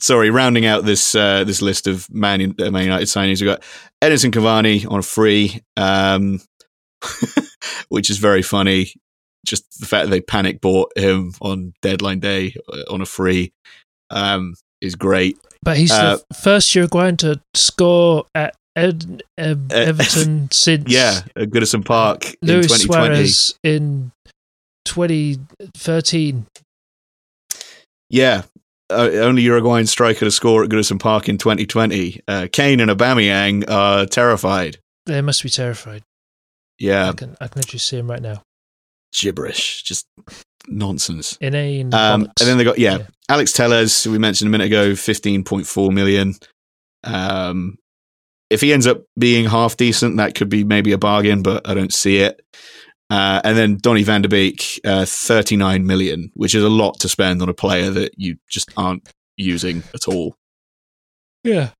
sorry, 0.00 0.30
rounding 0.30 0.66
out 0.66 0.84
this 0.84 1.14
uh, 1.14 1.44
this 1.44 1.62
list 1.62 1.86
of 1.86 2.06
Man, 2.12 2.54
uh, 2.60 2.70
Man 2.70 2.84
United 2.84 3.06
signings, 3.06 3.40
we've 3.40 3.48
got 3.50 3.62
Edinson 4.02 4.32
Cavani 4.32 4.88
on 4.90 4.98
a 4.98 5.02
free, 5.02 5.60
um, 5.76 6.40
which 7.88 8.10
is 8.10 8.18
very 8.18 8.42
funny. 8.42 8.92
Just 9.48 9.80
the 9.80 9.86
fact 9.86 10.06
that 10.06 10.10
they 10.10 10.20
panic 10.20 10.60
bought 10.60 10.96
him 10.96 11.32
on 11.40 11.72
deadline 11.82 12.20
day 12.20 12.54
uh, 12.72 12.82
on 12.90 13.00
a 13.00 13.06
free 13.06 13.52
um, 14.10 14.54
is 14.80 14.94
great. 14.94 15.38
But 15.62 15.76
he's 15.76 15.90
uh, 15.90 16.18
the 16.28 16.34
first 16.34 16.74
Uruguayan 16.74 17.16
to 17.18 17.40
score 17.54 18.26
at 18.34 18.54
Ed, 18.76 19.22
um, 19.38 19.68
Uh, 19.70 19.74
Everton 19.74 20.50
since 20.52 20.90
Yeah, 20.92 21.20
at 21.34 21.50
Goodison 21.50 21.84
Park 21.84 22.24
in 22.42 22.48
Luis 22.48 22.66
2020. 22.66 23.14
Suarez 23.14 23.54
in 23.64 24.12
2013. 24.84 26.46
Yeah. 28.10 28.42
Uh, 28.90 29.10
only 29.16 29.42
Uruguayan 29.42 29.86
striker 29.86 30.20
to 30.24 30.30
score 30.30 30.64
at 30.64 30.70
Goodison 30.70 30.98
Park 30.98 31.28
in 31.28 31.36
2020. 31.36 32.22
Uh, 32.26 32.48
Kane 32.50 32.80
and 32.80 32.90
Aubameyang 32.90 33.68
are 33.68 34.06
terrified. 34.06 34.78
They 35.04 35.20
must 35.20 35.42
be 35.42 35.50
terrified. 35.50 36.02
Yeah, 36.78 37.10
I 37.10 37.12
can 37.12 37.36
I 37.40 37.48
can 37.48 37.60
literally 37.60 37.80
see 37.80 37.98
him 37.98 38.08
right 38.08 38.22
now. 38.22 38.42
Gibberish, 39.20 39.82
just 39.82 40.06
nonsense. 40.66 41.36
Inane. 41.40 41.92
Um, 41.94 42.22
and 42.22 42.48
then 42.48 42.58
they 42.58 42.64
got 42.64 42.78
yeah, 42.78 42.98
Yeah. 42.98 43.06
Alex 43.28 43.52
Telles, 43.52 44.04
who 44.04 44.12
we 44.12 44.18
mentioned 44.18 44.48
a 44.48 44.50
minute 44.50 44.66
ago, 44.66 44.92
15.4 44.92 45.92
million. 45.92 46.34
Um, 47.04 47.76
if 48.50 48.60
he 48.62 48.72
ends 48.72 48.86
up 48.86 49.02
being 49.18 49.44
half 49.46 49.76
decent, 49.76 50.16
that 50.16 50.34
could 50.34 50.48
be 50.48 50.64
maybe 50.64 50.92
a 50.92 50.98
bargain, 50.98 51.42
but 51.42 51.68
I 51.68 51.74
don't 51.74 51.92
see 51.92 52.18
it. 52.18 52.40
Uh, 53.10 53.40
and 53.44 53.56
then 53.56 53.78
Donny 53.80 54.02
van 54.02 54.22
de 54.22 54.28
Beek, 54.28 54.80
uh, 54.84 55.04
39 55.06 55.86
million, 55.86 56.30
which 56.34 56.54
is 56.54 56.62
a 56.62 56.68
lot 56.68 56.98
to 57.00 57.08
spend 57.08 57.40
on 57.42 57.48
a 57.48 57.54
player 57.54 57.90
that 57.90 58.12
you 58.16 58.36
just 58.48 58.70
aren't 58.76 59.08
using 59.36 59.82
at 59.94 60.08
all. 60.08 60.34
yeah. 61.44 61.70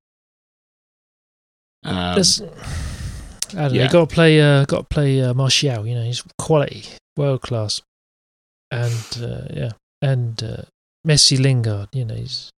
Um, 1.85 2.15
There's- 2.15 2.41
I 2.41 2.45
don't 3.55 3.55
know. 3.55 3.69
yeah. 3.79 3.85
You 3.85 3.91
got 3.91 4.09
to 4.09 4.15
play. 4.15 4.41
Uh, 4.41 4.65
got 4.67 4.79
to 4.79 4.85
play 4.85 5.23
uh, 5.23 5.33
Martial. 5.33 5.87
You 5.87 5.95
know, 5.95 6.03
he's 6.03 6.23
quality, 6.39 6.85
world 7.19 7.43
class, 7.43 7.83
and 8.71 9.19
uh, 9.21 9.47
yeah, 9.53 9.71
and 10.01 10.43
uh, 10.43 10.63
Messi 11.07 11.39
Lingard. 11.39 11.89
You 11.93 12.07
know, 12.07 12.15
he's. 12.15 12.51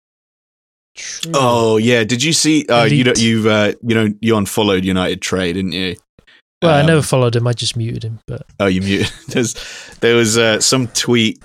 True. 0.96 1.32
Oh 1.34 1.78
yeah, 1.78 2.04
did 2.04 2.22
you 2.22 2.34
see? 2.34 2.66
Uh, 2.68 2.84
you 2.84 3.04
don't, 3.04 3.18
you've 3.18 3.48
uh, 3.48 3.74
you 3.82 3.96
know 3.96 4.14
you 4.22 4.36
unfollowed 4.36 4.84
United 4.84 5.22
Trade, 5.22 5.54
didn't 5.54 5.72
you? 5.72 5.96
well, 6.62 6.76
I 6.76 6.82
um, 6.82 6.88
never 6.88 7.02
followed 7.02 7.36
him. 7.36 7.48
I 7.48 7.54
just 7.54 7.78
muted 7.78 8.04
him. 8.04 8.20
But 8.28 8.46
Oh, 8.60 8.68
you 8.68 8.82
muted. 8.82 9.12
There's 9.30 9.56
there 10.02 10.16
was 10.16 10.38
uh, 10.38 10.60
some 10.60 10.88
tweet. 10.90 11.42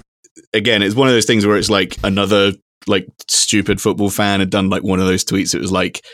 Again, 0.53 0.83
it's 0.83 0.97
one 0.97 1.09
of 1.09 1.15
those 1.15 1.27
things 1.27 1.47
where 1.47 1.57
it's 1.57 1.71
like 1.71 1.97
another 2.03 2.53
like 2.87 3.07
stupid 3.29 3.81
football 3.81 4.11
fan 4.11 4.41
had 4.41 4.51
done 4.51 4.69
like 4.69 4.83
one 4.83 5.01
of 5.01 5.07
those 5.07 5.25
tweets. 5.25 5.55
It 5.55 5.61
was 5.61 5.73
like 5.73 6.05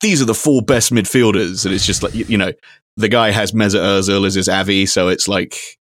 these 0.00 0.22
are 0.22 0.26
the 0.26 0.34
four 0.34 0.62
best 0.62 0.92
midfielders, 0.92 1.66
and 1.66 1.74
it's 1.74 1.86
just 1.86 2.02
like 2.02 2.14
you, 2.14 2.24
you 2.26 2.38
know 2.38 2.52
the 2.96 3.08
guy 3.08 3.30
has 3.30 3.52
Mesut 3.52 3.80
Ozil 3.80 4.26
as 4.26 4.34
his 4.34 4.48
Avi, 4.48 4.86
so 4.86 5.08
it's 5.08 5.28
like 5.28 5.78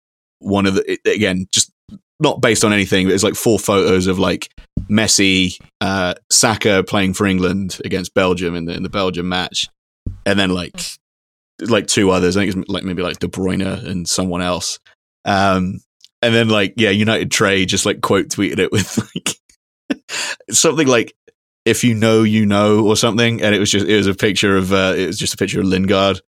one 0.44 0.66
of 0.66 0.76
the 0.76 1.00
again 1.06 1.48
just 1.52 1.72
not 2.20 2.42
based 2.42 2.64
on 2.64 2.74
anything, 2.74 3.08
but 3.08 3.14
it's 3.14 3.24
like 3.24 3.36
four 3.36 3.60
photos 3.60 4.08
of 4.08 4.20
like 4.20 4.50
Messi, 4.90 5.60
uh, 5.82 6.14
Saka 6.30 6.84
playing 6.84 7.14
for 7.14 7.26
England 7.26 7.80
against 7.84 8.14
Belgium 8.14 8.56
in 8.56 8.66
the 8.66 8.74
in 8.74 8.84
the 8.84 8.90
Belgium 8.90 9.28
match, 9.30 9.68
and 10.26 10.40
then 10.40 10.50
like 10.50 10.80
like 11.60 11.88
two 11.88 12.10
others. 12.10 12.38
I 12.38 12.42
think 12.42 12.56
it's 12.56 12.70
like 12.70 12.84
maybe 12.84 13.04
like 13.04 13.20
De 13.20 13.28
Bruyne 13.28 13.86
and 13.86 14.08
someone 14.08 14.42
else. 14.42 14.80
Um, 15.26 15.80
and 16.22 16.34
then 16.34 16.50
like 16.50 16.74
yeah, 16.78 16.90
United 16.90 17.32
Trade 17.32 17.70
just 17.70 17.86
like 17.86 18.02
quote 18.02 18.30
tweeted 18.30 18.60
it 18.60 18.72
with 18.72 18.98
like 19.16 20.02
something 20.50 20.88
like 20.88 21.14
if 21.66 21.84
you 21.84 21.94
know 21.94 22.24
you 22.24 22.46
know 22.46 22.86
or 22.86 22.96
something, 22.96 23.42
and 23.42 23.56
it 23.56 23.60
was 23.60 23.72
just 23.72 23.86
it 23.86 23.98
was 23.98 24.08
a 24.08 24.16
picture 24.16 24.56
of 24.56 24.72
uh, 24.72 24.94
it 24.96 25.08
was 25.08 25.18
just 25.18 25.34
a 25.34 25.38
picture 25.38 25.60
of 25.60 25.66
Lingard, 25.66 26.22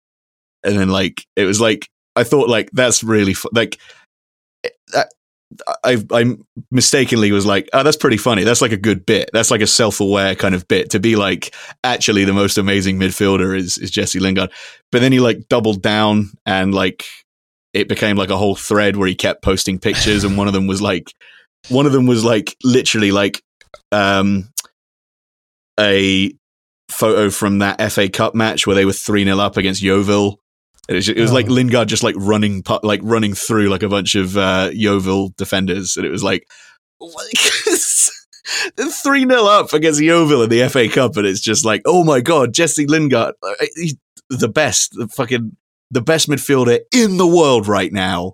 and 0.63 0.77
then 0.77 0.89
like 0.89 1.25
it 1.35 1.45
was 1.45 1.61
like 1.61 1.89
I 2.15 2.23
thought 2.23 2.49
like 2.49 2.69
that's 2.71 3.03
really 3.03 3.33
fu- 3.33 3.49
like 3.53 3.79
that 4.93 5.09
I, 5.83 6.03
I 6.11 6.35
mistakenly 6.71 7.31
was 7.31 7.45
like, 7.45 7.69
oh, 7.73 7.83
that's 7.83 7.97
pretty 7.97 8.17
funny. 8.17 8.43
That's 8.43 8.61
like 8.61 8.71
a 8.71 8.77
good 8.77 9.05
bit. 9.05 9.29
That's 9.31 9.51
like 9.51 9.61
a 9.61 9.67
self-aware 9.67 10.35
kind 10.35 10.55
of 10.55 10.67
bit 10.67 10.89
to 10.91 10.99
be 10.99 11.15
like, 11.15 11.53
actually, 11.83 12.25
the 12.25 12.33
most 12.33 12.57
amazing 12.57 12.99
midfielder 12.99 13.55
is 13.55 13.77
is 13.77 13.91
Jesse 13.91 14.19
Lingard. 14.19 14.51
But 14.91 14.99
then 14.99 15.11
he 15.11 15.19
like 15.19 15.47
doubled 15.47 15.81
down 15.81 16.31
and 16.45 16.73
like 16.73 17.05
it 17.73 17.87
became 17.87 18.17
like 18.17 18.29
a 18.29 18.37
whole 18.37 18.55
thread 18.55 18.95
where 18.95 19.07
he 19.07 19.15
kept 19.15 19.43
posting 19.43 19.79
pictures, 19.79 20.23
and 20.23 20.37
one 20.37 20.47
of 20.47 20.53
them 20.53 20.67
was 20.67 20.81
like, 20.81 21.13
one 21.69 21.85
of 21.85 21.91
them 21.91 22.05
was 22.05 22.23
like 22.23 22.55
literally 22.63 23.11
like 23.11 23.43
um 23.91 24.49
a 25.79 26.33
photo 26.89 27.29
from 27.29 27.59
that 27.59 27.91
FA 27.91 28.09
Cup 28.09 28.35
match 28.35 28.65
where 28.65 28.75
they 28.75 28.85
were 28.85 28.93
three 28.93 29.23
0 29.23 29.37
up 29.39 29.57
against 29.57 29.81
Yeovil. 29.81 30.39
It 30.87 30.93
was, 30.93 31.09
it 31.09 31.17
was 31.19 31.31
like 31.31 31.47
Oh. 31.49 31.53
Lingard 31.53 31.87
just 31.89 32.03
like 32.03 32.15
running, 32.17 32.63
like 32.83 32.99
running 33.03 33.33
through 33.33 33.69
like 33.69 33.83
a 33.83 33.89
bunch 33.89 34.15
of 34.15 34.37
uh, 34.37 34.69
Yeovil 34.73 35.33
defenders, 35.37 35.97
and 35.97 36.05
it 36.05 36.09
was 36.11 36.23
like 36.23 36.47
three 39.03 39.25
0 39.25 39.45
up 39.45 39.73
against 39.73 40.01
Yeovil 40.01 40.43
in 40.43 40.49
the 40.49 40.67
FA 40.69 40.87
Cup, 40.87 41.17
and 41.17 41.25
it's 41.25 41.41
just 41.41 41.65
like, 41.65 41.81
oh 41.85 42.03
my 42.03 42.21
god, 42.21 42.53
Jesse 42.53 42.85
Lingard, 42.85 43.33
uh, 43.41 43.53
he's 43.75 43.95
the 44.29 44.47
best, 44.47 44.91
the 44.93 45.07
fucking 45.07 45.55
the 45.91 46.01
best 46.01 46.27
midfielder 46.27 46.79
in 46.93 47.17
the 47.17 47.27
world 47.27 47.67
right 47.67 47.91
now, 47.93 48.33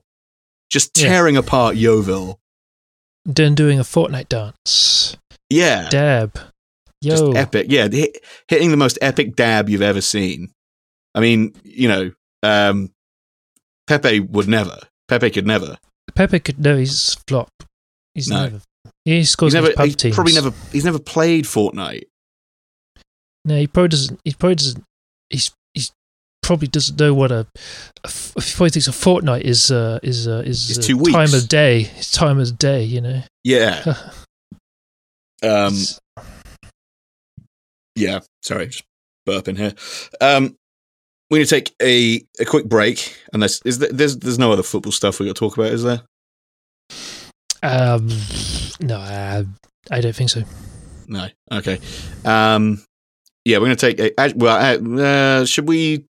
just 0.70 0.98
Yeah. 0.98 1.08
tearing 1.10 1.38
apart 1.38 1.76
Yeovil. 1.76 2.40
Then 3.26 3.56
doing 3.56 3.80
a 3.80 3.84
Fortnite 3.84 4.30
dance. 4.30 5.16
Yeah, 5.50 5.90
Dab. 5.90 6.40
just 7.04 7.24
epic. 7.36 7.68
Yeah, 7.70 7.88
hit, 7.90 8.18
hitting 8.48 8.72
the 8.72 8.78
most 8.78 8.98
epic 9.02 9.36
dab 9.36 9.70
you've 9.70 9.82
ever 9.82 10.02
seen. 10.02 10.50
I 11.14 11.20
mean, 11.20 11.54
you 11.64 11.88
know, 11.90 12.12
um, 12.44 12.92
Pepe 13.88 14.20
would 14.20 14.48
never. 14.48 14.78
Pepe 15.08 15.30
could 15.32 15.46
never. 15.48 15.78
Pepe 16.16 16.40
could 16.40 16.60
no, 16.60 16.78
he's 16.78 17.16
flop. 17.28 17.50
He's 18.14 18.28
No. 18.30 18.44
never. 18.44 18.62
He 19.06 19.24
scores 19.26 19.54
He's 19.54 19.62
never. 19.62 19.74
pub 19.74 19.86
He's 19.86 19.96
teams. 19.96 20.16
probably 20.16 20.34
never. 20.34 20.52
He's 20.72 20.86
never 20.86 21.00
played 21.00 21.46
Fortnite. 21.46 22.04
No, 23.46 23.58
he 23.58 23.68
probably 23.68 23.90
doesn't. 23.90 24.20
He 24.24 24.34
probably 24.34 24.56
doesn't. 24.56 24.84
He's 25.30 25.52
he's 25.74 25.92
probably 26.44 26.68
doesn't 26.68 27.00
know 27.00 27.14
what 27.14 27.32
a. 27.32 27.48
a 28.04 28.10
probably 28.36 28.70
thinks 28.70 28.88
a 28.88 28.92
fortnight 28.92 29.44
is 29.44 29.72
uh, 29.72 30.00
is 30.04 30.28
uh, 30.28 30.44
is 30.46 30.70
It's 30.70 30.80
uh, 30.80 30.82
two 30.84 31.02
time 31.12 31.34
of 31.34 31.48
day. 31.48 31.90
It's 31.98 32.12
time 32.12 32.40
of 32.40 32.58
day. 32.58 32.84
You 32.84 33.02
know. 33.02 33.22
Yeah. 33.44 33.96
Um. 35.44 35.74
Yeah. 37.96 38.20
Sorry, 38.44 38.68
just 38.68 38.84
burping 39.28 39.58
here. 39.58 39.74
Um. 40.22 40.56
We're 41.32 41.38
going 41.38 41.48
to 41.48 41.56
take 41.62 41.74
a, 41.82 42.22
a 42.42 42.46
quick 42.46 42.66
break, 42.66 43.18
unless 43.32 43.62
is 43.64 43.80
there, 43.80 43.90
there's 43.90 44.18
there's 44.18 44.38
no 44.38 44.52
other 44.52 44.64
football 44.64 44.92
stuff 44.92 45.18
we 45.18 45.28
got 45.28 45.38
to 45.38 45.40
talk 45.40 45.56
about, 45.58 45.72
is 45.72 45.82
there? 45.82 46.02
um. 47.64 48.10
No, 48.82 48.98
uh, 48.98 49.44
I 49.90 50.02
don't 50.02 50.14
think 50.16 50.30
so. 50.30 50.44
No. 51.08 51.30
Okay. 51.50 51.80
Um. 52.26 52.84
Yeah, 53.46 53.60
we're 53.60 53.68
going 53.68 53.78
to 53.78 53.94
take 53.94 54.14
a. 54.18 54.34
Well, 54.36 54.58
uh, 54.58 55.02
uh, 55.02 55.46
should 55.46 55.70
we 55.70 56.04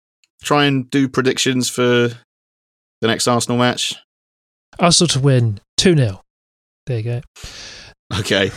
try 0.41 0.65
and 0.65 0.89
do 0.89 1.09
predictions 1.09 1.69
for 1.69 1.83
the 3.01 3.07
next 3.07 3.27
Arsenal 3.27 3.57
match? 3.57 3.93
Arsenal 4.79 5.09
to 5.09 5.19
win 5.19 5.59
two 5.75 5.97
0 5.97 6.21
There 6.87 6.97
you 6.97 7.03
go. 7.03 7.21
Okay. 8.19 8.47
Are 8.49 8.53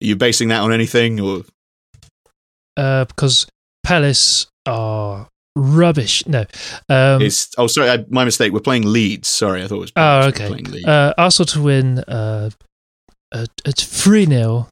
you 0.00 0.16
basing 0.16 0.48
that 0.48 0.62
on 0.62 0.72
anything, 0.72 1.20
or 1.20 1.42
Uh, 2.74 3.04
because 3.04 3.46
Palace 3.84 4.46
are 4.64 5.28
rubbish. 5.56 6.26
No. 6.26 6.44
Um, 6.88 7.22
is? 7.22 7.48
Oh, 7.58 7.66
sorry, 7.66 7.90
I, 7.90 8.04
my 8.08 8.24
mistake. 8.24 8.52
We're 8.52 8.60
playing 8.60 8.90
Leeds. 8.90 9.28
Sorry, 9.28 9.62
I 9.62 9.66
thought 9.66 9.76
it 9.76 9.80
was. 9.80 9.92
Oh, 9.96 10.28
okay. 10.28 10.82
Uh, 10.86 11.12
Arsenal 11.18 11.46
to 11.46 11.62
win 11.62 11.98
uh, 12.00 12.50
at 13.32 13.76
3 13.76 14.26
0. 14.26 14.68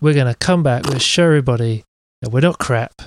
We're 0.00 0.14
going 0.14 0.26
to 0.26 0.34
come 0.34 0.62
back. 0.62 0.86
We'll 0.86 0.98
show 0.98 1.26
everybody 1.26 1.84
that 2.20 2.30
we're 2.30 2.40
not 2.40 2.58
crap 2.58 3.02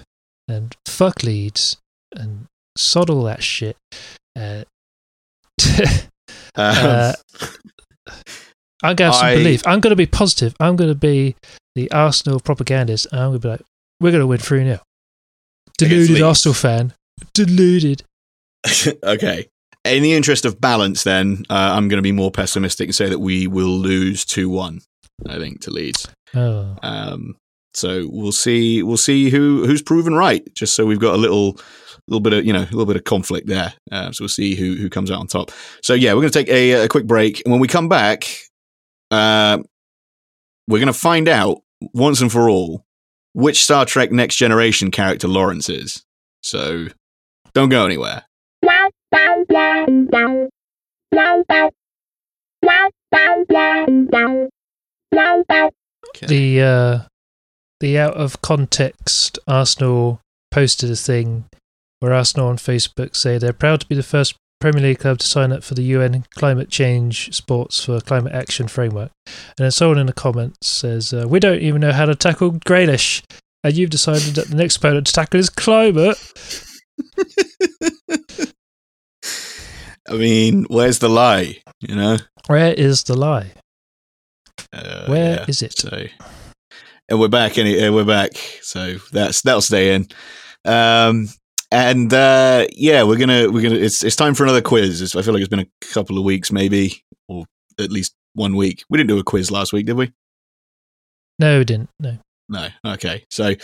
and 0.47 0.75
fuck 0.85 1.23
Leeds 1.23 1.77
and 2.15 2.45
sod 2.77 3.09
all 3.09 3.23
that 3.23 3.43
shit. 3.43 3.75
Uh, 4.37 4.63
uh, 6.55 7.13
I'm 8.83 8.95
going 8.95 8.97
to 8.97 9.03
have 9.05 9.15
some 9.15 9.25
I- 9.25 9.35
belief. 9.35 9.65
I'm 9.67 9.79
going 9.79 9.91
to 9.91 9.95
be 9.95 10.05
positive. 10.05 10.55
I'm 10.59 10.75
going 10.75 10.89
to 10.89 10.95
be 10.95 11.35
the 11.75 11.91
Arsenal 11.91 12.39
propagandist. 12.39 13.07
And 13.11 13.19
I'm 13.19 13.29
going 13.29 13.41
to 13.41 13.47
be 13.47 13.49
like, 13.49 13.61
we're 13.99 14.11
going 14.11 14.21
to 14.21 14.27
win 14.27 14.39
3 14.39 14.63
0. 14.63 14.79
Deluded 15.77 16.21
Arsenal 16.21 16.53
fan. 16.53 16.93
Deluded. 17.33 18.03
okay. 19.03 19.47
In 19.83 20.01
the 20.01 20.13
interest 20.13 20.45
of 20.45 20.59
balance, 20.59 21.03
then 21.03 21.43
uh, 21.49 21.73
I'm 21.75 21.87
going 21.87 21.97
to 21.97 22.03
be 22.03 22.11
more 22.11 22.31
pessimistic 22.31 22.87
and 22.87 22.95
say 22.95 23.09
that 23.09 23.19
we 23.19 23.47
will 23.47 23.77
lose 23.77 24.25
two 24.25 24.49
one. 24.49 24.81
I 25.27 25.37
think 25.37 25.61
to 25.61 25.71
Leeds. 25.71 26.07
Oh. 26.33 26.75
Um, 26.81 27.35
so 27.73 28.07
we'll 28.11 28.31
see. 28.31 28.83
We'll 28.83 28.97
see 28.97 29.29
who 29.29 29.65
who's 29.65 29.81
proven 29.81 30.15
right. 30.15 30.43
Just 30.55 30.75
so 30.75 30.85
we've 30.85 30.99
got 30.99 31.13
a 31.13 31.17
little 31.17 31.59
little 32.07 32.21
bit 32.21 32.33
of 32.33 32.45
you 32.45 32.53
know 32.53 32.61
a 32.61 32.71
little 32.71 32.85
bit 32.85 32.95
of 32.95 33.03
conflict 33.03 33.47
there. 33.47 33.73
Uh, 33.91 34.11
so 34.11 34.23
we'll 34.23 34.29
see 34.29 34.55
who 34.55 34.75
who 34.75 34.89
comes 34.89 35.11
out 35.11 35.19
on 35.19 35.27
top. 35.27 35.51
So 35.81 35.93
yeah, 35.93 36.13
we're 36.13 36.21
going 36.21 36.31
to 36.31 36.39
take 36.39 36.49
a, 36.49 36.85
a 36.85 36.87
quick 36.87 37.05
break, 37.05 37.41
and 37.45 37.51
when 37.51 37.61
we 37.61 37.67
come 37.67 37.87
back, 37.87 38.25
uh, 39.11 39.59
we're 40.67 40.79
going 40.79 40.87
to 40.87 40.93
find 40.93 41.27
out 41.27 41.61
once 41.93 42.21
and 42.21 42.31
for 42.31 42.49
all 42.49 42.85
which 43.33 43.63
Star 43.63 43.85
Trek 43.85 44.13
Next 44.13 44.37
Generation 44.37 44.91
character 44.91 45.27
Lawrence 45.27 45.67
is. 45.67 46.05
So 46.41 46.87
don't 47.55 47.69
go 47.69 47.85
anywhere. 47.85 48.23
Okay. 56.09 56.27
the 56.27 56.61
uh, 56.61 56.99
the 57.79 57.97
out 57.97 58.13
of 58.15 58.41
context 58.41 59.39
Arsenal 59.47 60.19
posted 60.51 60.91
a 60.91 60.95
thing 60.95 61.45
where 61.99 62.13
Arsenal 62.13 62.49
on 62.49 62.57
Facebook 62.57 63.15
say 63.15 63.37
they're 63.37 63.53
proud 63.53 63.81
to 63.81 63.87
be 63.87 63.95
the 63.95 64.03
first 64.03 64.35
Premier 64.59 64.81
League 64.81 64.99
club 64.99 65.19
to 65.19 65.27
sign 65.27 65.51
up 65.51 65.63
for 65.63 65.75
the 65.75 65.83
UN 65.83 66.25
Climate 66.35 66.69
Change 66.69 67.33
Sports 67.33 67.83
for 67.83 67.99
Climate 68.01 68.33
Action 68.33 68.67
Framework. 68.67 69.11
And 69.25 69.63
then 69.63 69.71
someone 69.71 69.99
in 69.99 70.07
the 70.07 70.13
comments 70.13 70.67
says, 70.67 71.13
uh, 71.13 71.25
"We 71.27 71.39
don't 71.39 71.61
even 71.61 71.81
know 71.81 71.91
how 71.93 72.05
to 72.05 72.15
tackle 72.15 72.51
Grealish, 72.51 73.21
and 73.63 73.73
you've 73.75 73.89
decided 73.89 74.35
that 74.35 74.49
the 74.49 74.55
next 74.55 74.77
opponent 74.77 75.07
to 75.07 75.13
tackle 75.13 75.39
is 75.39 75.49
climate." 75.49 76.17
I 80.07 80.13
mean, 80.13 80.65
where's 80.69 80.99
the 80.99 81.09
lie? 81.09 81.57
You 81.81 81.95
know, 81.95 82.17
Where 82.47 82.73
is 82.73 83.03
the 83.03 83.15
lie? 83.15 83.51
uh, 84.73 85.05
Where 85.07 85.35
yeah. 85.37 85.45
is 85.47 85.61
it? 85.61 85.77
So, 85.77 86.05
and 87.09 87.19
we're 87.19 87.27
back. 87.27 87.57
and 87.57 87.67
uh, 87.67 87.91
we're 87.93 88.05
back. 88.05 88.31
So 88.61 88.97
that's 89.11 89.41
that'll 89.41 89.61
stay 89.61 89.95
in. 89.95 90.07
Um, 90.63 91.27
and 91.71 92.13
uh, 92.13 92.67
yeah, 92.73 93.03
we're 93.03 93.17
gonna 93.17 93.49
we're 93.51 93.63
gonna. 93.63 93.75
It's 93.75 94.03
it's 94.03 94.15
time 94.15 94.35
for 94.35 94.43
another 94.43 94.61
quiz. 94.61 95.01
It's, 95.01 95.15
I 95.15 95.21
feel 95.23 95.33
like 95.33 95.41
it's 95.41 95.49
been 95.49 95.59
a 95.59 95.85
couple 95.93 96.17
of 96.17 96.23
weeks, 96.23 96.51
maybe, 96.51 97.03
or 97.27 97.45
at 97.79 97.91
least 97.91 98.13
one 98.33 98.55
week. 98.55 98.83
We 98.89 98.97
didn't 98.97 99.09
do 99.09 99.17
a 99.19 99.23
quiz 99.23 99.49
last 99.51 99.73
week, 99.73 99.85
did 99.87 99.97
we? 99.97 100.11
No, 101.39 101.57
we 101.57 101.65
didn't. 101.65 101.89
No. 101.99 102.17
No. 102.47 102.67
Okay. 102.85 103.25
So, 103.31 103.55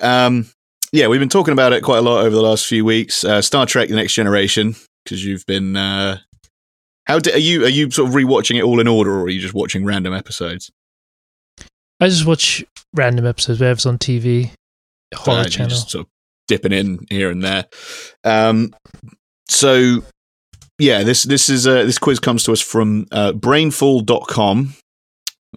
um, 0.00 0.46
yeah, 0.94 1.08
we've 1.08 1.18
been 1.18 1.28
talking 1.28 1.50
about 1.52 1.72
it 1.72 1.82
quite 1.82 1.98
a 1.98 2.02
lot 2.02 2.20
over 2.24 2.30
the 2.34 2.40
last 2.40 2.66
few 2.66 2.84
weeks. 2.84 3.24
Uh, 3.24 3.42
Star 3.42 3.66
Trek: 3.66 3.88
The 3.88 3.96
Next 3.96 4.14
Generation, 4.14 4.76
because 5.04 5.24
you've 5.24 5.44
been. 5.44 5.76
Uh, 5.76 6.18
how 7.06 7.18
di- 7.18 7.32
are 7.32 7.38
you? 7.38 7.64
Are 7.64 7.68
you 7.68 7.90
sort 7.90 8.08
of 8.08 8.14
rewatching 8.14 8.56
it 8.56 8.62
all 8.62 8.78
in 8.78 8.86
order, 8.86 9.10
or 9.12 9.24
are 9.24 9.28
you 9.28 9.40
just 9.40 9.54
watching 9.54 9.84
random 9.84 10.14
episodes? 10.14 10.70
I 12.00 12.08
just 12.08 12.24
watch 12.26 12.64
random 12.94 13.26
episodes, 13.26 13.58
whatever's 13.58 13.86
on 13.86 13.98
TV, 13.98 14.52
horror 15.16 15.40
Uh, 15.40 15.44
channel. 15.46 15.70
Just 15.70 15.90
sort 15.90 16.06
of 16.06 16.10
dipping 16.46 16.72
in 16.72 17.06
here 17.10 17.28
and 17.30 17.42
there. 17.42 17.66
Um, 18.22 18.72
so 19.48 20.04
yeah, 20.78 21.02
this 21.02 21.24
this 21.24 21.48
is 21.48 21.66
uh, 21.66 21.82
this 21.84 21.98
quiz 21.98 22.20
comes 22.20 22.44
to 22.44 22.52
us 22.52 22.60
from 22.60 23.06
uh, 23.10 23.32
brainfall.com. 23.32 24.74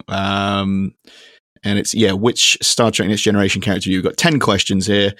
Um, 0.08 0.94
and 1.64 1.78
it's 1.78 1.94
yeah, 1.94 2.12
which 2.12 2.58
Star 2.62 2.90
Trek 2.90 3.08
Next 3.08 3.22
Generation 3.22 3.60
character 3.60 3.90
you've 3.90 4.04
got 4.04 4.16
10 4.16 4.38
questions 4.40 4.86
here. 4.86 5.12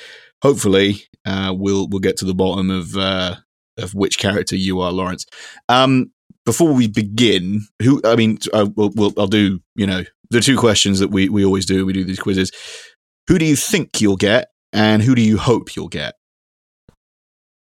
Hopefully, 0.43 1.03
uh, 1.25 1.53
we'll 1.57 1.89
we'll 1.89 2.01
get 2.01 2.17
to 2.19 2.25
the 2.25 2.35
bottom 2.35 2.71
of 2.71 2.97
uh, 2.97 3.37
of 3.77 3.95
which 3.95 4.19
character 4.19 4.57
you 4.57 4.81
are, 4.81 4.93
Lawrence. 4.93 5.27
Um, 5.69 6.13
before 6.45 6.73
we 6.73 6.89
begin, 6.89 7.63
who 7.83 8.01
I 8.05 8.17
mean, 8.17 8.39
uh, 8.53 8.67
we'll, 8.75 8.91
we'll, 8.95 9.13
I'll 9.19 9.27
do 9.27 9.61
you 9.75 9.87
know 9.87 10.05
the 10.31 10.41
two 10.41 10.57
questions 10.57 11.01
that 11.01 11.11
we 11.11 11.29
we 11.29 11.45
always 11.45 11.67
do. 11.67 11.85
We 11.85 11.93
do 11.93 12.05
these 12.05 12.21
quizzes. 12.21 12.53
Who 13.29 13.39
do 13.39 13.45
you 13.45 13.57
think 13.57 14.01
you'll 14.01 14.17
get, 14.17 14.51
and 14.73 15.03
who 15.03 15.15
do 15.15 15.23
you 15.23 15.39
hope 15.39 15.77
you'll 15.77 15.89
get? 15.89 16.15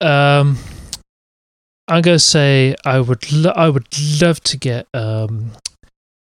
Um, 0.00 0.58
I'm 1.88 2.02
gonna 2.02 2.18
say 2.18 2.74
I 2.84 3.00
would 3.00 3.30
lo- 3.32 3.52
I 3.54 3.68
would 3.68 3.86
love 4.20 4.40
to 4.44 4.56
get 4.56 4.86
um 4.94 5.52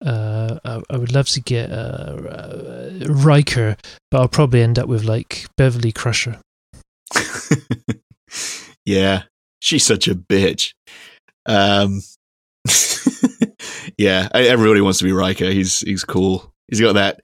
uh 0.05 0.59
I, 0.65 0.83
I 0.91 0.97
would 0.97 1.13
love 1.13 1.29
to 1.31 1.41
get 1.41 1.71
uh 1.71 3.07
Riker, 3.09 3.77
but 4.11 4.21
I'll 4.21 4.29
probably 4.29 4.63
end 4.63 4.79
up 4.79 4.89
with 4.89 5.05
like 5.05 5.47
Beverly 5.57 5.93
Crusher. 5.93 6.41
yeah, 8.85 9.23
she's 9.61 9.85
such 9.85 10.09
a 10.09 10.15
bitch. 10.15 10.75
Um, 11.47 12.03
yeah, 13.99 14.29
everybody 14.33 14.81
wants 14.81 14.99
to 15.01 15.05
be 15.05 15.13
Riker. 15.13 15.51
He's 15.51 15.81
he's 15.81 16.05
cool. 16.05 16.53
He's 16.69 16.81
got 16.81 16.95
that 16.95 17.21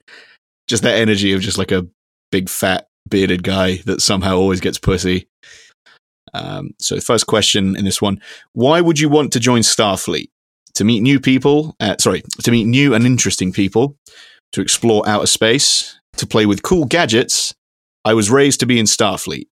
just 0.67 0.83
that 0.83 0.97
energy 0.97 1.33
of 1.33 1.41
just 1.41 1.57
like 1.57 1.71
a 1.71 1.87
big 2.31 2.49
fat 2.49 2.87
bearded 3.07 3.43
guy 3.43 3.77
that 3.85 4.01
somehow 4.01 4.35
always 4.35 4.59
gets 4.59 4.77
pussy. 4.77 5.27
Um, 6.33 6.71
so, 6.79 6.99
first 6.99 7.27
question 7.27 7.75
in 7.75 7.85
this 7.85 8.01
one: 8.01 8.21
Why 8.53 8.81
would 8.81 8.99
you 8.99 9.09
want 9.09 9.33
to 9.33 9.39
join 9.39 9.61
Starfleet? 9.61 10.29
To 10.75 10.83
meet 10.83 11.01
new 11.01 11.19
people? 11.19 11.75
Uh, 11.79 11.95
sorry, 11.99 12.23
to 12.43 12.51
meet 12.51 12.65
new 12.65 12.93
and 12.93 13.05
interesting 13.05 13.51
people, 13.51 13.97
to 14.53 14.61
explore 14.61 15.07
outer 15.07 15.27
space, 15.27 15.99
to 16.17 16.25
play 16.25 16.45
with 16.45 16.63
cool 16.63 16.85
gadgets. 16.85 17.53
I 18.05 18.13
was 18.13 18.29
raised 18.29 18.61
to 18.61 18.65
be 18.65 18.79
in 18.79 18.85
Starfleet. 18.85 19.47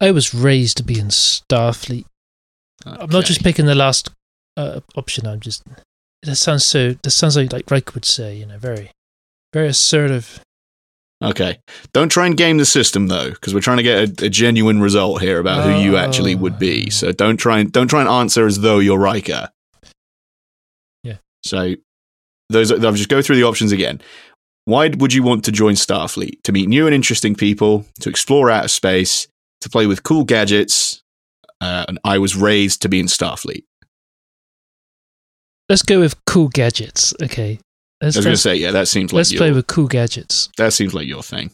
I 0.00 0.10
was 0.10 0.34
raised 0.34 0.76
to 0.76 0.82
be 0.82 0.98
in 0.98 1.08
Starfleet. 1.08 2.04
I'm 2.84 3.10
not 3.10 3.24
just 3.24 3.42
picking 3.42 3.66
the 3.66 3.74
last 3.74 4.10
uh, 4.56 4.80
option. 4.94 5.26
I'm 5.26 5.40
just. 5.40 5.62
That 6.22 6.36
sounds 6.36 6.64
so. 6.64 6.94
That 7.02 7.10
sounds 7.10 7.36
like 7.36 7.52
like 7.52 7.70
Riker 7.70 7.92
would 7.94 8.04
say. 8.04 8.36
You 8.36 8.46
know, 8.46 8.58
very, 8.58 8.90
very 9.52 9.68
assertive. 9.68 10.40
Okay. 11.22 11.58
Don't 11.94 12.10
try 12.10 12.26
and 12.26 12.36
game 12.36 12.58
the 12.58 12.66
system 12.66 13.06
though, 13.06 13.30
because 13.30 13.54
we're 13.54 13.60
trying 13.60 13.78
to 13.78 13.82
get 13.82 14.20
a, 14.22 14.26
a 14.26 14.28
genuine 14.28 14.80
result 14.80 15.22
here 15.22 15.38
about 15.38 15.64
who 15.64 15.80
you 15.80 15.96
actually 15.96 16.34
would 16.34 16.58
be. 16.58 16.84
Oh. 16.88 16.90
So 16.90 17.12
don't 17.12 17.38
try 17.38 17.58
and 17.60 17.72
don't 17.72 17.88
try 17.88 18.00
and 18.00 18.08
answer 18.08 18.46
as 18.46 18.60
though 18.60 18.78
you're 18.78 18.98
Riker. 18.98 19.50
Yeah. 21.02 21.16
So 21.44 21.74
those 22.50 22.70
are- 22.70 22.84
I'll 22.84 22.92
just 22.92 23.08
go 23.08 23.22
through 23.22 23.36
the 23.36 23.44
options 23.44 23.72
again. 23.72 24.00
Why 24.66 24.88
would 24.88 25.14
you 25.14 25.22
want 25.22 25.44
to 25.44 25.52
join 25.52 25.74
Starfleet? 25.74 26.42
To 26.42 26.52
meet 26.52 26.68
new 26.68 26.86
and 26.86 26.94
interesting 26.94 27.34
people, 27.34 27.86
to 28.00 28.10
explore 28.10 28.50
outer 28.50 28.68
space, 28.68 29.26
to 29.62 29.70
play 29.70 29.86
with 29.86 30.02
cool 30.02 30.24
gadgets. 30.24 31.02
Uh, 31.60 31.86
and 31.88 31.98
I 32.04 32.18
was 32.18 32.36
raised 32.36 32.82
to 32.82 32.88
be 32.90 33.00
in 33.00 33.06
Starfleet. 33.06 33.64
Let's 35.68 35.82
go 35.82 36.00
with 36.00 36.14
cool 36.26 36.48
gadgets. 36.48 37.14
Okay. 37.22 37.58
I 38.00 38.06
Let's 38.06 38.16
was 38.16 38.26
going 38.26 38.34
to 38.34 38.40
say, 38.40 38.56
yeah, 38.56 38.72
that 38.72 38.88
seems 38.88 39.12
like 39.12 39.18
let's 39.18 39.32
your, 39.32 39.38
play 39.38 39.52
with 39.52 39.66
cool 39.68 39.86
gadgets. 39.86 40.50
that 40.58 40.72
seems 40.72 40.92
like 40.92 41.06
your 41.06 41.22
thing. 41.22 41.50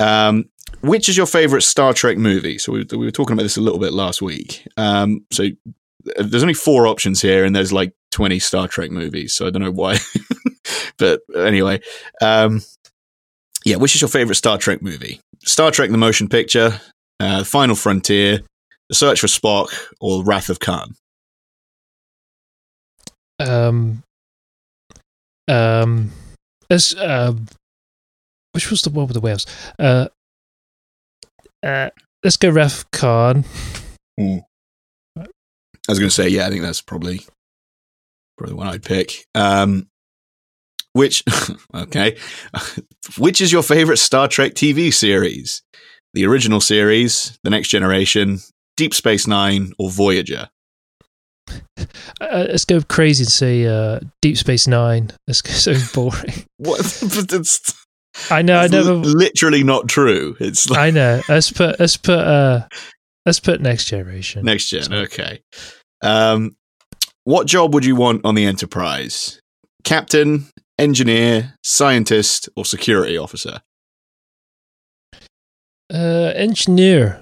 Um, 0.00 0.46
which 0.80 1.08
is 1.08 1.16
your 1.16 1.26
favorite 1.26 1.62
Star 1.62 1.92
Trek 1.92 2.18
movie? 2.18 2.58
So 2.58 2.72
we, 2.72 2.84
we 2.90 2.98
were 2.98 3.10
talking 3.12 3.34
about 3.34 3.44
this 3.44 3.56
a 3.56 3.60
little 3.60 3.78
bit 3.78 3.92
last 3.92 4.20
week. 4.20 4.66
Um, 4.76 5.24
so 5.30 5.44
uh, 5.44 6.22
there's 6.24 6.42
only 6.42 6.54
four 6.54 6.86
options 6.86 7.22
here, 7.22 7.44
and 7.44 7.54
there's 7.54 7.72
like 7.72 7.92
20 8.10 8.38
Star 8.40 8.66
Trek 8.66 8.90
movies. 8.90 9.34
So 9.34 9.46
I 9.46 9.50
don't 9.50 9.62
know 9.62 9.70
why, 9.70 9.98
but 10.98 11.20
anyway, 11.36 11.80
um, 12.20 12.62
yeah. 13.64 13.76
Which 13.76 13.94
is 13.94 14.00
your 14.00 14.08
favorite 14.08 14.34
Star 14.34 14.58
Trek 14.58 14.82
movie? 14.82 15.20
Star 15.44 15.70
Trek: 15.70 15.90
The 15.90 15.98
Motion 15.98 16.28
Picture, 16.28 16.80
uh, 17.20 17.40
The 17.40 17.44
Final 17.44 17.76
Frontier, 17.76 18.40
The 18.88 18.94
Search 18.96 19.20
for 19.20 19.28
Spock, 19.28 19.68
or 20.00 20.24
Wrath 20.24 20.48
of 20.48 20.58
Khan? 20.58 20.94
Um. 23.38 24.02
Um. 25.48 26.10
Let's. 26.70 26.96
Um. 26.96 27.46
Which 28.52 28.70
was 28.70 28.82
the 28.82 28.90
one 28.90 29.06
with 29.06 29.14
the 29.14 29.20
whales? 29.20 29.46
Uh. 29.78 30.08
Uh. 31.62 31.90
Let's 32.24 32.36
go 32.36 32.50
Ref 32.50 32.88
Khan. 32.92 33.44
I 35.88 35.90
was 35.90 35.98
going 35.98 36.08
to 36.08 36.14
say, 36.14 36.28
yeah, 36.28 36.46
I 36.46 36.50
think 36.50 36.62
that's 36.62 36.80
probably 36.80 37.20
probably 38.38 38.52
the 38.52 38.56
one 38.56 38.68
I'd 38.68 38.84
pick. 38.84 39.26
Um, 39.34 39.88
which, 40.92 41.24
okay, 41.74 42.16
which 43.18 43.40
is 43.40 43.52
your 43.52 43.62
favorite 43.62 43.96
Star 43.98 44.28
Trek 44.28 44.54
TV 44.54 44.92
series? 44.92 45.62
The 46.14 46.26
original 46.26 46.60
series, 46.60 47.38
The 47.42 47.50
Next 47.50 47.68
Generation, 47.68 48.38
Deep 48.76 48.94
Space 48.94 49.26
Nine, 49.26 49.72
or 49.78 49.90
Voyager? 49.90 50.50
Uh, 52.20 52.46
let's 52.48 52.64
go 52.64 52.80
crazy 52.82 53.22
and 53.22 53.32
say 53.32 53.66
uh, 53.66 54.00
Deep 54.20 54.36
Space 54.36 54.66
Nine. 54.66 55.10
Let's 55.26 55.42
so 55.62 55.74
boring. 55.94 56.46
What? 56.58 56.80
But 57.14 57.32
it's, 57.32 57.74
I 58.30 58.42
know. 58.42 58.58
I 58.58 58.66
never. 58.68 58.94
literally 58.94 59.64
not 59.64 59.88
true. 59.88 60.36
It's 60.38 60.68
like 60.68 60.78
I 60.78 60.90
know. 60.90 61.22
Let's 61.28 61.50
put. 61.50 61.80
Let's 61.80 61.96
put. 61.96 62.18
Uh. 62.18 62.66
Let's 63.24 63.40
put 63.40 63.60
Next 63.60 63.84
Generation. 63.84 64.44
Next 64.44 64.68
Gen. 64.68 64.92
Okay. 64.92 65.40
Um, 66.02 66.56
what 67.24 67.46
job 67.46 67.72
would 67.72 67.84
you 67.84 67.94
want 67.94 68.24
on 68.24 68.34
the 68.34 68.44
Enterprise? 68.44 69.40
Captain, 69.84 70.46
engineer, 70.78 71.54
scientist, 71.62 72.48
or 72.56 72.64
security 72.64 73.16
officer? 73.16 73.60
Uh, 75.92 76.32
engineer. 76.34 77.21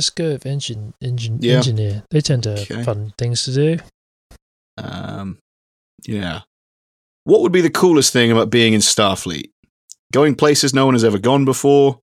Let's 0.00 0.08
go 0.08 0.30
with 0.30 0.46
engine. 0.46 0.94
Engine. 1.02 1.36
Yeah. 1.42 1.56
Engineer. 1.56 2.04
They 2.10 2.22
tend 2.22 2.44
to 2.44 2.58
Okay. 2.58 2.76
have 2.76 2.86
fun 2.86 3.12
things 3.18 3.44
to 3.44 3.52
do. 3.52 3.76
Um, 4.78 5.36
yeah. 6.06 6.40
What 7.24 7.42
would 7.42 7.52
be 7.52 7.60
the 7.60 7.68
coolest 7.68 8.10
thing 8.10 8.32
about 8.32 8.48
being 8.48 8.72
in 8.72 8.80
Starfleet? 8.80 9.50
Going 10.10 10.36
places 10.36 10.72
no 10.72 10.86
one 10.86 10.94
has 10.94 11.04
ever 11.04 11.18
gone 11.18 11.44
before, 11.44 11.98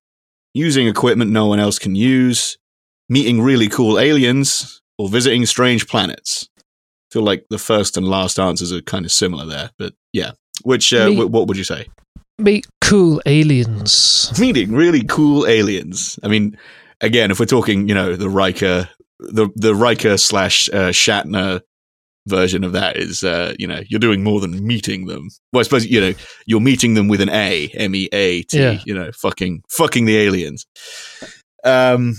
using 0.53 0.87
equipment 0.87 1.31
no 1.31 1.47
one 1.47 1.59
else 1.59 1.79
can 1.79 1.95
use, 1.95 2.59
meeting 3.09 3.41
really 3.41 3.67
cool 3.67 3.97
aliens, 3.97 4.79
or 4.99 5.09
visiting 5.09 5.47
strange 5.47 5.87
planets. 5.87 6.47
I 6.59 6.61
feel 7.13 7.23
like 7.23 7.45
the 7.49 7.57
first 7.57 7.97
and 7.97 8.07
last 8.07 8.37
answers 8.37 8.71
are 8.71 8.81
kind 8.83 9.05
of 9.05 9.11
similar 9.11 9.47
there, 9.47 9.71
but 9.79 9.95
yeah. 10.13 10.33
Which, 10.61 10.93
uh, 10.93 11.09
Me- 11.09 11.15
wh- 11.15 11.31
what 11.31 11.47
would 11.47 11.57
you 11.57 11.63
say? 11.63 11.87
Meet 12.37 12.67
cool 12.79 13.19
aliens. 13.25 14.31
Meeting 14.39 14.73
really 14.73 15.01
cool 15.03 15.47
aliens. 15.47 16.19
I 16.21 16.27
mean, 16.27 16.55
again, 17.01 17.31
if 17.31 17.39
we're 17.39 17.45
talking, 17.45 17.87
you 17.87 17.95
know, 17.95 18.15
the 18.15 18.29
Riker, 18.29 18.89
the 19.19 19.49
the 19.55 19.75
Riker 19.75 20.17
slash 20.17 20.69
uh, 20.69 20.89
Shatner 20.89 21.61
version 22.27 22.63
of 22.63 22.73
that 22.73 22.97
is, 22.97 23.23
uh, 23.23 23.53
you 23.57 23.67
know, 23.67 23.81
you're 23.87 23.99
doing 23.99 24.23
more 24.23 24.39
than 24.39 24.65
meeting 24.65 25.05
them. 25.05 25.29
Well, 25.53 25.61
I 25.61 25.63
suppose 25.63 25.85
you 25.85 26.01
know 26.01 26.13
you're 26.45 26.59
meeting 26.59 26.93
them 26.93 27.07
with 27.07 27.21
an 27.21 27.29
A, 27.29 27.69
M 27.73 27.95
E 27.95 28.09
A 28.11 28.43
T. 28.43 28.59
Yeah. 28.59 28.79
You 28.85 28.93
know, 28.93 29.11
fucking 29.11 29.63
fucking 29.69 30.05
the 30.05 30.17
aliens. 30.17 30.65
Um, 31.63 32.15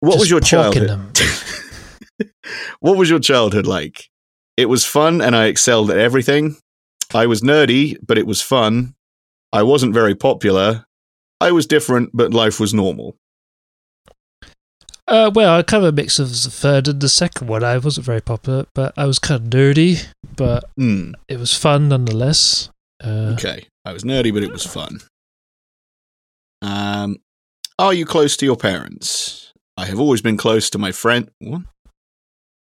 what 0.00 0.18
was 0.18 0.30
your 0.30 0.40
childhood? 0.40 0.90
what 2.80 2.96
was 2.96 3.08
your 3.08 3.20
childhood 3.20 3.66
like? 3.66 4.08
It 4.56 4.66
was 4.66 4.84
fun, 4.84 5.20
and 5.20 5.34
I 5.34 5.46
excelled 5.46 5.90
at 5.90 5.98
everything. 5.98 6.56
I 7.14 7.26
was 7.26 7.40
nerdy, 7.42 7.96
but 8.02 8.18
it 8.18 8.26
was 8.26 8.42
fun. 8.42 8.94
I 9.52 9.62
wasn't 9.62 9.94
very 9.94 10.14
popular. 10.14 10.84
I 11.40 11.52
was 11.52 11.66
different, 11.66 12.10
but 12.14 12.32
life 12.32 12.58
was 12.58 12.72
normal. 12.72 13.16
Uh, 15.08 15.30
well, 15.34 15.58
I 15.58 15.62
kind 15.62 15.84
of 15.84 15.92
a 15.92 15.96
mix 15.96 16.18
of 16.18 16.28
the 16.30 16.50
third 16.50 16.88
and 16.88 17.00
the 17.00 17.08
second 17.08 17.48
one. 17.48 17.64
I 17.64 17.76
wasn't 17.78 18.06
very 18.06 18.20
popular, 18.20 18.66
but 18.74 18.94
I 18.96 19.04
was 19.06 19.18
kind 19.18 19.42
of 19.42 19.50
nerdy, 19.50 20.04
but 20.36 20.64
Hmm. 20.76 21.12
it 21.28 21.38
was 21.38 21.56
fun 21.56 21.88
nonetheless. 21.88 22.70
Uh, 23.02 23.32
Okay. 23.36 23.66
I 23.84 23.92
was 23.92 24.04
nerdy, 24.04 24.32
but 24.32 24.44
it 24.44 24.52
was 24.52 24.64
fun. 24.64 25.00
Um, 26.62 27.16
are 27.78 27.92
you 27.92 28.06
close 28.06 28.36
to 28.36 28.46
your 28.46 28.56
parents? 28.56 29.52
I 29.76 29.86
have 29.86 29.98
always 29.98 30.22
been 30.22 30.36
close 30.36 30.70
to 30.70 30.78
my 30.78 30.92
friend. 30.92 31.28
What? 31.40 31.62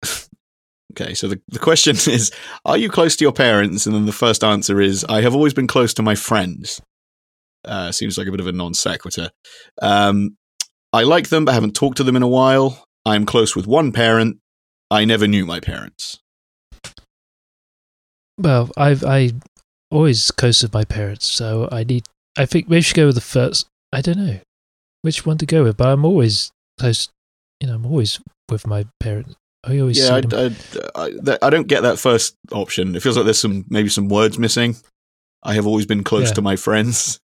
okay, 0.93 1.15
so 1.15 1.29
the, 1.29 1.41
the 1.49 1.59
question 1.59 1.97
is 2.13 2.31
Are 2.65 2.77
you 2.77 2.91
close 2.91 3.17
to 3.17 3.25
your 3.25 3.33
parents? 3.33 3.87
And 3.87 3.95
then 3.95 4.07
the 4.07 4.13
first 4.13 4.45
answer 4.45 4.81
is 4.81 5.05
I 5.09 5.23
have 5.23 5.35
always 5.35 5.55
been 5.55 5.67
close 5.67 5.95
to 5.95 6.03
my 6.03 6.15
friends. 6.15 6.81
Uh, 7.65 7.91
seems 7.93 8.17
like 8.19 8.27
a 8.27 8.31
bit 8.31 8.41
of 8.41 8.47
a 8.47 8.53
non 8.53 8.75
sequitur. 8.75 9.31
Um, 9.83 10.37
I 10.93 11.03
like 11.03 11.29
them, 11.29 11.45
but 11.45 11.53
haven't 11.55 11.75
talked 11.77 11.97
to 11.99 12.05
them 12.05 12.17
in 12.17 12.23
a 12.23 12.29
while. 12.29 12.85
I 13.05 13.15
am 13.17 13.27
close 13.27 13.55
with 13.55 13.67
one 13.67 13.93
parent. 13.93 14.39
I 14.91 15.05
never 15.05 15.27
knew 15.27 15.45
my 15.45 15.61
parents. 15.61 16.19
Well, 18.39 18.71
I've 18.77 19.05
I 19.05 19.33
always 19.91 20.31
close 20.31 20.63
with 20.63 20.73
my 20.73 20.85
parents, 20.85 21.27
so 21.27 21.69
I 21.71 21.85
need. 21.85 22.05
I 22.37 22.47
think 22.47 22.67
maybe 22.69 22.79
we 22.79 22.83
should 22.83 22.97
go 22.97 23.07
with 23.07 23.17
the 23.17 23.21
first. 23.21 23.67
I 23.93 24.01
don't 24.01 24.19
know 24.19 24.39
which 25.03 25.27
one 25.27 25.39
to 25.39 25.47
go 25.47 25.65
with, 25.65 25.77
but 25.77 25.89
I'm 25.89 26.05
always 26.05 26.51
close. 26.79 27.09
You 27.61 27.69
know, 27.69 27.75
I'm 27.75 27.87
always 27.87 28.21
with 28.51 28.67
my 28.67 28.87
parents. 29.01 29.35
I 29.65 29.81
always 29.81 29.99
Yeah. 29.99 30.21
I, 30.33 30.51
I, 30.95 31.05
I, 31.27 31.39
I 31.43 31.51
don't 31.51 31.67
get 31.67 31.83
that 31.83 31.99
first 31.99 32.37
option. 32.53 32.95
It 32.95 33.03
feels 33.03 33.17
like 33.17 33.25
there's 33.25 33.41
some 33.41 33.65
maybe 33.69 33.89
some 33.89 34.09
words 34.09 34.39
missing. 34.39 34.77
I 35.43 35.55
have 35.55 35.67
always 35.67 35.87
been 35.87 36.05
close 36.05 36.29
Yeah. 36.29 36.35
to 36.35 36.43
my 36.43 36.57
friends. 36.57 37.19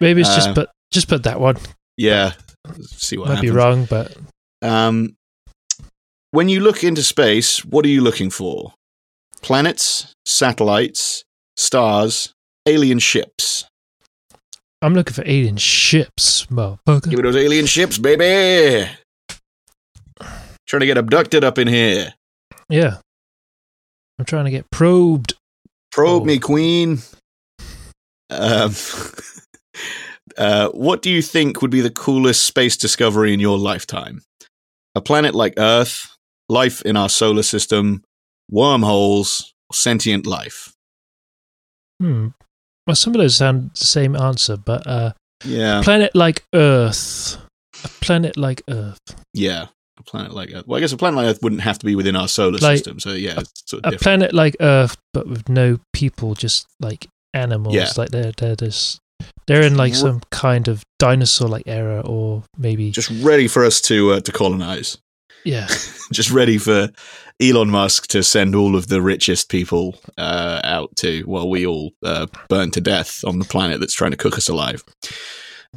maybe 0.00 0.20
it's 0.20 0.30
uh, 0.30 0.36
just 0.36 0.54
put 0.54 0.68
just 0.92 1.08
put 1.08 1.24
that 1.24 1.40
one. 1.40 1.56
Yeah, 1.96 2.32
see 2.82 3.16
what 3.18 3.28
Might 3.28 3.34
happens. 3.36 3.50
be 3.50 3.56
wrong, 3.56 3.84
but 3.86 4.16
Um, 4.62 5.16
when 6.30 6.48
you 6.48 6.60
look 6.60 6.84
into 6.84 7.02
space, 7.02 7.64
what 7.64 7.84
are 7.84 7.88
you 7.88 8.00
looking 8.00 8.30
for? 8.30 8.74
Planets, 9.42 10.12
satellites, 10.24 11.24
stars, 11.56 12.32
alien 12.66 12.98
ships. 13.00 13.64
I'm 14.80 14.94
looking 14.94 15.14
for 15.14 15.22
alien 15.26 15.56
ships, 15.58 16.46
motherfucker. 16.46 17.10
Give 17.10 17.18
me 17.18 17.22
those 17.22 17.36
alien 17.36 17.66
ships, 17.66 17.98
baby. 17.98 18.88
Trying 20.66 20.80
to 20.80 20.86
get 20.86 20.96
abducted 20.98 21.44
up 21.44 21.58
in 21.58 21.68
here. 21.68 22.14
Yeah, 22.68 22.98
I'm 24.18 24.24
trying 24.24 24.44
to 24.46 24.50
get 24.50 24.70
probed. 24.70 25.34
Probe 25.90 26.22
Oh. 26.22 26.24
me, 26.24 26.38
queen. 26.38 27.00
Um, 28.30 28.74
uh, 30.38 30.68
what 30.70 31.02
do 31.02 31.10
you 31.10 31.22
think 31.22 31.62
would 31.62 31.70
be 31.70 31.80
the 31.80 31.90
coolest 31.90 32.44
space 32.44 32.76
discovery 32.76 33.32
in 33.32 33.40
your 33.40 33.58
lifetime? 33.58 34.22
A 34.94 35.00
planet 35.00 35.34
like 35.34 35.54
Earth, 35.58 36.16
life 36.48 36.82
in 36.82 36.96
our 36.96 37.08
solar 37.08 37.42
system, 37.42 38.02
wormholes, 38.50 39.52
or 39.70 39.74
sentient 39.74 40.26
life? 40.26 40.72
Hmm. 42.00 42.28
Well, 42.86 42.96
some 42.96 43.14
of 43.14 43.20
those 43.20 43.36
sound 43.36 43.70
the 43.74 43.84
same 43.84 44.16
answer, 44.16 44.56
but 44.56 44.86
uh, 44.86 45.12
Yeah, 45.44 45.82
planet 45.82 46.14
like 46.14 46.44
Earth, 46.52 47.38
a 47.84 47.88
planet 48.00 48.36
like 48.36 48.62
Earth, 48.68 48.98
yeah. 49.32 49.66
A 49.98 50.02
planet 50.02 50.32
like 50.32 50.50
Earth. 50.52 50.66
Well, 50.66 50.78
I 50.78 50.80
guess 50.80 50.92
a 50.92 50.96
planet 50.96 51.18
like 51.18 51.26
Earth 51.26 51.42
wouldn't 51.42 51.60
have 51.60 51.78
to 51.78 51.86
be 51.86 51.94
within 51.94 52.16
our 52.16 52.26
solar 52.26 52.58
Like, 52.58 52.78
system. 52.78 52.98
So 52.98 53.12
yeah, 53.12 53.40
it's 53.40 53.62
sort 53.66 53.84
of 53.84 53.92
a 53.94 53.98
planet 53.98 54.32
like 54.32 54.56
Earth, 54.58 54.96
but 55.12 55.28
with 55.28 55.48
no 55.48 55.78
people, 55.92 56.34
just 56.34 56.66
like 56.80 57.08
animals. 57.34 57.74
Yeah. 57.74 57.88
Like 57.96 58.08
they're 58.08 58.32
they're 58.36 58.56
just 58.56 59.00
they're 59.46 59.62
in 59.62 59.76
like 59.76 59.94
some 59.94 60.20
kind 60.30 60.68
of 60.68 60.82
dinosaur 60.98 61.48
like 61.48 61.64
era, 61.66 62.00
or 62.00 62.44
maybe 62.56 62.90
Just 62.90 63.10
ready 63.24 63.48
for 63.48 63.64
us 63.64 63.80
to 63.82 64.12
uh, 64.12 64.20
to 64.20 64.32
colonize. 64.32 64.98
yeah. 65.44 65.66
Just 66.12 66.30
ready 66.30 66.58
for 66.58 66.90
Elon 67.40 67.70
Musk 67.70 68.06
to 68.08 68.22
send 68.22 68.54
all 68.54 68.76
of 68.76 68.88
the 68.88 69.00
richest 69.02 69.48
people 69.48 69.98
uh, 70.18 70.60
out 70.62 70.94
to 70.96 71.22
while 71.22 71.48
we 71.48 71.66
all 71.66 71.92
uh, 72.04 72.26
burn 72.48 72.70
to 72.72 72.80
death 72.80 73.24
on 73.24 73.38
the 73.38 73.44
planet 73.46 73.80
that's 73.80 73.94
trying 73.94 74.10
to 74.12 74.16
cook 74.16 74.36
us 74.36 74.48
alive. 74.48 74.84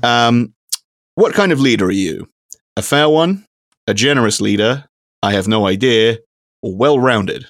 Um, 0.03 0.53
what 1.15 1.33
kind 1.33 1.51
of 1.51 1.59
leader 1.61 1.85
are 1.85 1.91
you? 1.91 2.27
A 2.77 2.81
fair 2.81 3.07
one? 3.09 3.45
A 3.87 3.93
generous 3.93 4.41
leader? 4.41 4.85
I 5.23 5.31
have 5.31 5.47
no 5.47 5.65
idea. 5.65 6.17
Or 6.61 6.75
well 6.75 6.99
rounded? 6.99 7.45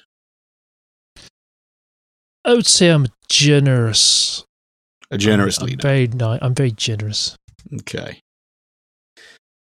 I 2.44 2.54
would 2.54 2.66
say 2.66 2.88
I'm 2.90 3.08
generous. 3.28 4.45
A 5.10 5.18
generous 5.18 5.58
I'm, 5.58 5.64
I'm 5.64 5.68
leader. 5.70 5.82
very 5.82 6.06
nice. 6.08 6.38
I'm 6.42 6.54
very 6.54 6.72
generous. 6.72 7.36
Okay. 7.80 8.20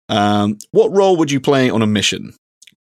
Um, 0.10 0.58
what 0.72 0.92
role 0.92 1.18
would 1.18 1.32
you 1.32 1.40
play 1.40 1.70
on 1.70 1.82
a 1.82 1.88
mission? 1.88 2.34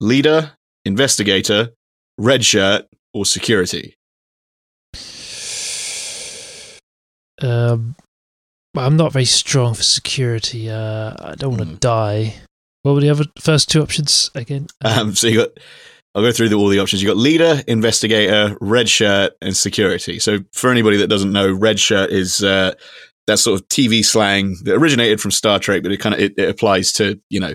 Leader, 0.00 0.52
investigator, 0.84 1.70
red 2.16 2.44
shirt, 2.44 2.86
or 3.14 3.24
security? 3.26 3.94
Um, 7.40 7.94
I'm 8.76 8.96
not 8.96 9.12
very 9.12 9.24
strong 9.24 9.74
for 9.74 9.82
security. 9.82 10.70
Uh, 10.70 11.14
I 11.20 11.34
don't 11.36 11.50
want 11.56 11.62
to 11.62 11.68
Hmm. 11.68 11.74
die. 11.76 12.34
What 12.82 12.94
were 12.94 13.00
the 13.00 13.10
other 13.10 13.24
first 13.40 13.68
two 13.68 13.82
options 13.82 14.30
again? 14.34 14.68
Um, 14.84 15.14
so 15.14 15.26
you 15.26 15.38
got. 15.38 15.48
I'll 16.14 16.22
go 16.22 16.32
through 16.32 16.48
the, 16.48 16.56
all 16.56 16.68
the 16.68 16.80
options. 16.80 17.02
You've 17.02 17.10
got 17.10 17.16
leader, 17.16 17.62
investigator, 17.66 18.56
red 18.60 18.88
shirt, 18.88 19.34
and 19.40 19.56
security. 19.56 20.18
So 20.18 20.38
for 20.52 20.70
anybody 20.70 20.96
that 20.98 21.08
doesn't 21.08 21.32
know, 21.32 21.52
red 21.52 21.78
shirt 21.78 22.10
is 22.10 22.42
uh, 22.42 22.74
that 23.26 23.38
sort 23.38 23.60
of 23.60 23.68
TV 23.68 24.04
slang 24.04 24.56
that 24.64 24.74
originated 24.74 25.20
from 25.20 25.30
Star 25.30 25.58
Trek, 25.58 25.82
but 25.82 25.92
it 25.92 25.98
kind 25.98 26.14
of 26.14 26.20
it, 26.20 26.34
it 26.36 26.48
applies 26.48 26.92
to 26.94 27.20
you 27.28 27.38
know 27.38 27.54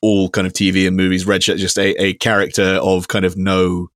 all 0.00 0.30
kind 0.30 0.46
of 0.46 0.52
TV 0.52 0.86
and 0.86 0.96
movies. 0.96 1.26
Red 1.26 1.42
shirt 1.42 1.58
just 1.58 1.78
a, 1.78 1.90
a 2.02 2.14
character 2.14 2.78
of 2.82 3.08
kind 3.08 3.24
of 3.24 3.36
no 3.36 3.88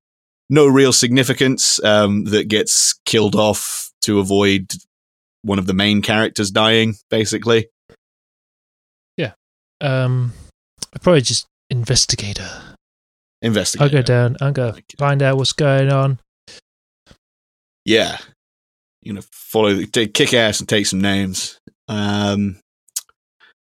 no 0.50 0.66
real 0.66 0.92
significance 0.92 1.82
um, 1.82 2.24
that 2.24 2.48
gets 2.48 2.98
killed 3.06 3.34
off 3.34 3.90
to 4.02 4.18
avoid 4.18 4.72
one 5.42 5.58
of 5.58 5.66
the 5.66 5.74
main 5.74 6.02
characters 6.02 6.50
dying, 6.50 6.94
basically. 7.10 7.68
Yeah, 9.16 9.32
um, 9.80 10.32
I'd 10.94 11.02
probably 11.02 11.22
just 11.22 11.46
investigator. 11.70 12.50
Investigator. 13.44 13.84
I'll 13.84 14.02
go 14.02 14.02
down. 14.02 14.36
I'll 14.40 14.52
go 14.52 14.66
Okay. 14.68 14.82
find 14.98 15.22
out 15.22 15.36
what's 15.36 15.52
going 15.52 15.92
on. 15.92 16.18
Yeah. 17.84 18.18
You 19.02 19.12
know, 19.12 19.20
follow, 19.32 19.82
take, 19.84 20.14
kick 20.14 20.32
ass 20.34 20.60
and 20.60 20.68
take 20.68 20.86
some 20.86 21.00
names. 21.00 21.58
Um, 21.88 22.56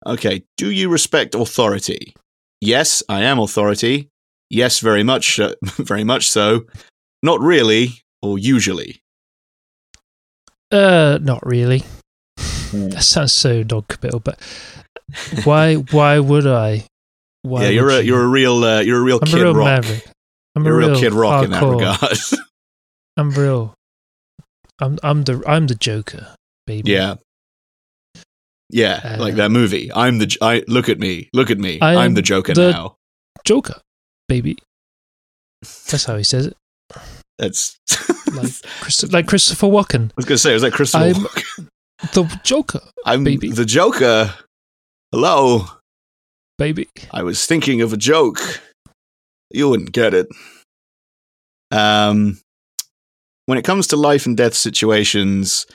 okay. 0.07 0.43
Do 0.57 0.70
you 0.70 0.89
respect 0.89 1.35
authority? 1.35 2.15
Yes, 2.61 3.03
I 3.09 3.23
am 3.23 3.39
authority. 3.39 4.09
Yes, 4.48 4.81
very 4.81 5.03
much, 5.03 5.39
uh, 5.39 5.55
very 5.62 6.05
much 6.05 6.28
so. 6.31 6.65
Not 7.23 7.40
really, 7.40 8.01
or 8.23 8.39
usually. 8.39 9.01
Uh, 10.73 11.19
not 11.20 11.44
really. 11.47 11.81
Hmm. 12.70 12.89
That 12.90 13.03
sounds 13.05 13.32
so 13.32 13.62
non-committal, 13.62 14.20
but 14.20 14.40
why? 15.44 15.74
Why 15.74 16.19
would 16.19 16.47
I? 16.47 16.85
Why 17.47 17.62
yeah, 17.64 17.68
you're 17.70 17.90
a 17.90 17.97
you? 18.01 18.14
you're 18.14 18.24
a 18.24 18.28
real 18.28 18.64
uh, 18.64 18.81
you're 18.81 18.98
a 18.98 19.02
real 19.02 19.18
I'm 19.23 19.28
kid 19.28 19.40
a 19.40 19.44
real 19.44 19.55
rock. 19.55 19.64
maverick. 19.66 20.06
I'm 20.55 20.64
you're 20.64 20.81
a 20.81 20.89
real, 20.89 20.98
kid 20.98 21.12
rock 21.12 21.44
in 21.44 21.51
that 21.51 21.62
regard. 21.62 22.18
I'm 23.16 23.31
real. 23.32 23.74
I'm 24.81 24.98
I'm 25.02 25.23
the 25.24 25.43
I'm 25.47 25.66
the 25.66 25.74
Joker, 25.74 26.35
baby. 26.66 26.93
yeah. 26.93 27.16
Yeah, 28.68 29.01
Uh, 29.05 29.16
like 29.20 29.36
that 29.36 29.51
movie. 29.52 29.93
I'm 29.94 30.18
the 30.18 30.36
I 30.43 30.64
look 30.66 30.89
at 30.89 30.98
me, 30.98 31.28
look 31.32 31.51
at 31.52 31.59
me. 31.59 31.78
I'm 31.81 31.98
am 31.98 32.14
the 32.14 32.23
Joker 32.23 32.52
the- 32.52 32.73
now. 32.73 32.97
Joker, 33.44 33.81
baby. 34.28 34.59
That's 35.62 36.05
how 36.05 36.16
he 36.16 36.24
says 36.24 36.47
it. 36.47 36.56
That's 37.39 37.77
Like 38.35 38.52
Christ- 38.81 39.12
like 39.12 39.27
Christopher 39.28 39.68
Walken, 39.68 40.10
I 40.10 40.12
was 40.16 40.24
going 40.24 40.35
to 40.35 40.39
say, 40.39 40.52
was 40.52 40.62
that 40.62 40.73
Christopher? 40.73 41.05
I'm- 41.05 41.14
Walken? 41.14 41.68
the 42.12 42.40
Joker, 42.43 42.81
I'm 43.05 43.23
baby. 43.24 43.51
the 43.51 43.64
Joker. 43.64 44.35
Hello. 45.12 45.66
Baby. 46.59 46.89
I 47.12 47.23
was 47.23 47.47
thinking 47.47 47.81
of 47.83 47.93
a 47.93 47.97
joke. 47.97 48.61
You 49.51 49.69
wouldn't 49.69 49.93
get 49.93 50.15
it. 50.15 50.28
Um, 51.70 52.41
when 53.47 53.59
it 53.59 53.65
comes 53.65 53.89
to 53.89 53.97
life 53.97 54.27
and 54.27 54.37
death 54.37 54.55
situations, 54.55 55.66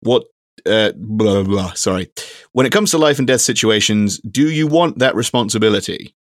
what? 0.00 0.24
Uh, 0.64 0.92
blah, 0.96 1.42
blah 1.42 1.44
blah. 1.44 1.72
Sorry. 1.74 2.10
When 2.52 2.66
it 2.66 2.72
comes 2.72 2.90
to 2.92 2.98
life 2.98 3.18
and 3.18 3.26
death 3.26 3.42
situations, 3.42 4.18
do 4.20 4.50
you 4.50 4.66
want 4.66 4.98
that 4.98 5.14
responsibility? 5.14 6.14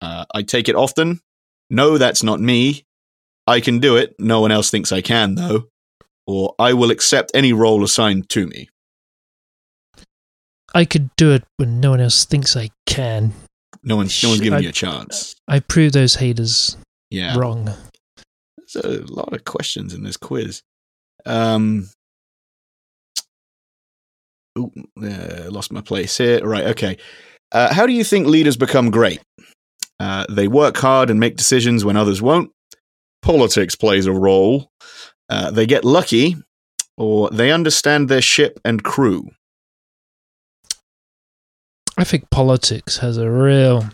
Uh, 0.00 0.24
I 0.34 0.42
take 0.42 0.68
it 0.68 0.74
often. 0.74 1.20
No, 1.70 1.98
that's 1.98 2.22
not 2.22 2.40
me. 2.40 2.84
I 3.46 3.60
can 3.60 3.78
do 3.78 3.96
it. 3.96 4.14
No 4.18 4.40
one 4.40 4.52
else 4.52 4.70
thinks 4.70 4.92
I 4.92 5.00
can, 5.00 5.34
though. 5.34 5.68
Or 6.26 6.54
I 6.58 6.72
will 6.72 6.90
accept 6.90 7.32
any 7.34 7.52
role 7.52 7.82
assigned 7.82 8.28
to 8.30 8.46
me. 8.46 8.68
I 10.74 10.84
could 10.84 11.10
do 11.16 11.32
it 11.32 11.44
when 11.56 11.80
no 11.80 11.90
one 11.90 12.00
else 12.00 12.24
thinks 12.24 12.56
I 12.56 12.70
can. 12.86 13.32
No 13.82 13.96
one, 13.96 14.08
no 14.22 14.28
one's 14.28 14.40
giving 14.40 14.58
I- 14.58 14.62
you 14.62 14.68
a 14.68 14.72
chance. 14.72 15.34
I 15.48 15.60
prove 15.60 15.92
those 15.92 16.16
haters 16.16 16.76
Yeah. 17.10 17.36
wrong. 17.36 17.74
There's 18.56 18.76
a 18.84 19.00
lot 19.12 19.32
of 19.32 19.44
questions 19.44 19.94
in 19.94 20.02
this 20.04 20.16
quiz. 20.16 20.62
Um, 21.26 21.88
ooh, 24.58 24.70
uh, 25.02 25.50
lost 25.50 25.72
my 25.72 25.80
place 25.80 26.16
here. 26.18 26.44
Right, 26.46 26.64
okay. 26.66 26.98
Uh, 27.52 27.72
how 27.72 27.86
do 27.86 27.92
you 27.92 28.04
think 28.04 28.26
leaders 28.26 28.56
become 28.56 28.90
great? 28.90 29.20
Uh, 29.98 30.24
they 30.30 30.48
work 30.48 30.76
hard 30.76 31.10
and 31.10 31.18
make 31.20 31.36
decisions 31.36 31.84
when 31.84 31.96
others 31.96 32.22
won't. 32.22 32.50
Politics 33.22 33.74
plays 33.74 34.06
a 34.06 34.12
role. 34.12 34.70
Uh, 35.28 35.50
they 35.50 35.66
get 35.66 35.84
lucky, 35.84 36.36
or 36.96 37.28
they 37.30 37.50
understand 37.50 38.08
their 38.08 38.22
ship 38.22 38.58
and 38.64 38.82
crew. 38.82 39.30
I 42.00 42.04
think 42.04 42.30
politics 42.30 42.96
has 42.98 43.18
a 43.18 43.30
real. 43.30 43.84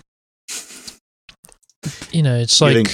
You 2.13 2.23
know, 2.23 2.37
it's 2.37 2.61
like 2.61 2.89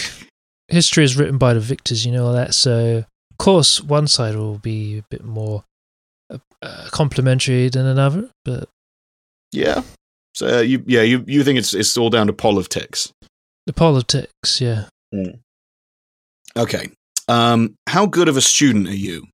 history 0.68 1.04
is 1.04 1.18
written 1.18 1.36
by 1.36 1.52
the 1.52 1.60
victors. 1.60 2.06
You 2.06 2.12
know 2.12 2.26
all 2.26 2.32
that. 2.32 2.54
So, 2.54 3.04
of 3.30 3.38
course, 3.38 3.82
one 3.82 4.06
side 4.06 4.36
will 4.36 4.56
be 4.56 4.98
a 4.98 5.04
bit 5.10 5.22
more 5.22 5.64
uh, 6.30 6.38
uh, 6.62 6.88
complimentary 6.90 7.68
than 7.68 7.84
another, 7.84 8.30
but 8.46 8.70
Yeah. 9.52 9.82
So 10.34 10.60
uh, 10.60 10.60
you, 10.62 10.82
yeah, 10.86 11.02
you, 11.02 11.22
you 11.26 11.44
think 11.44 11.58
it's 11.58 11.74
it's 11.74 11.94
all 11.98 12.08
down 12.08 12.28
to 12.28 12.32
politics. 12.32 13.12
the 13.66 13.74
politics, 13.74 14.62
yeah. 14.62 14.86
Okay. 16.56 16.88
Um, 17.28 17.74
how 17.86 18.06
good 18.06 18.28
of 18.28 18.38
a 18.38 18.40
student 18.40 18.88
are 18.88 18.94
you? 18.94 19.26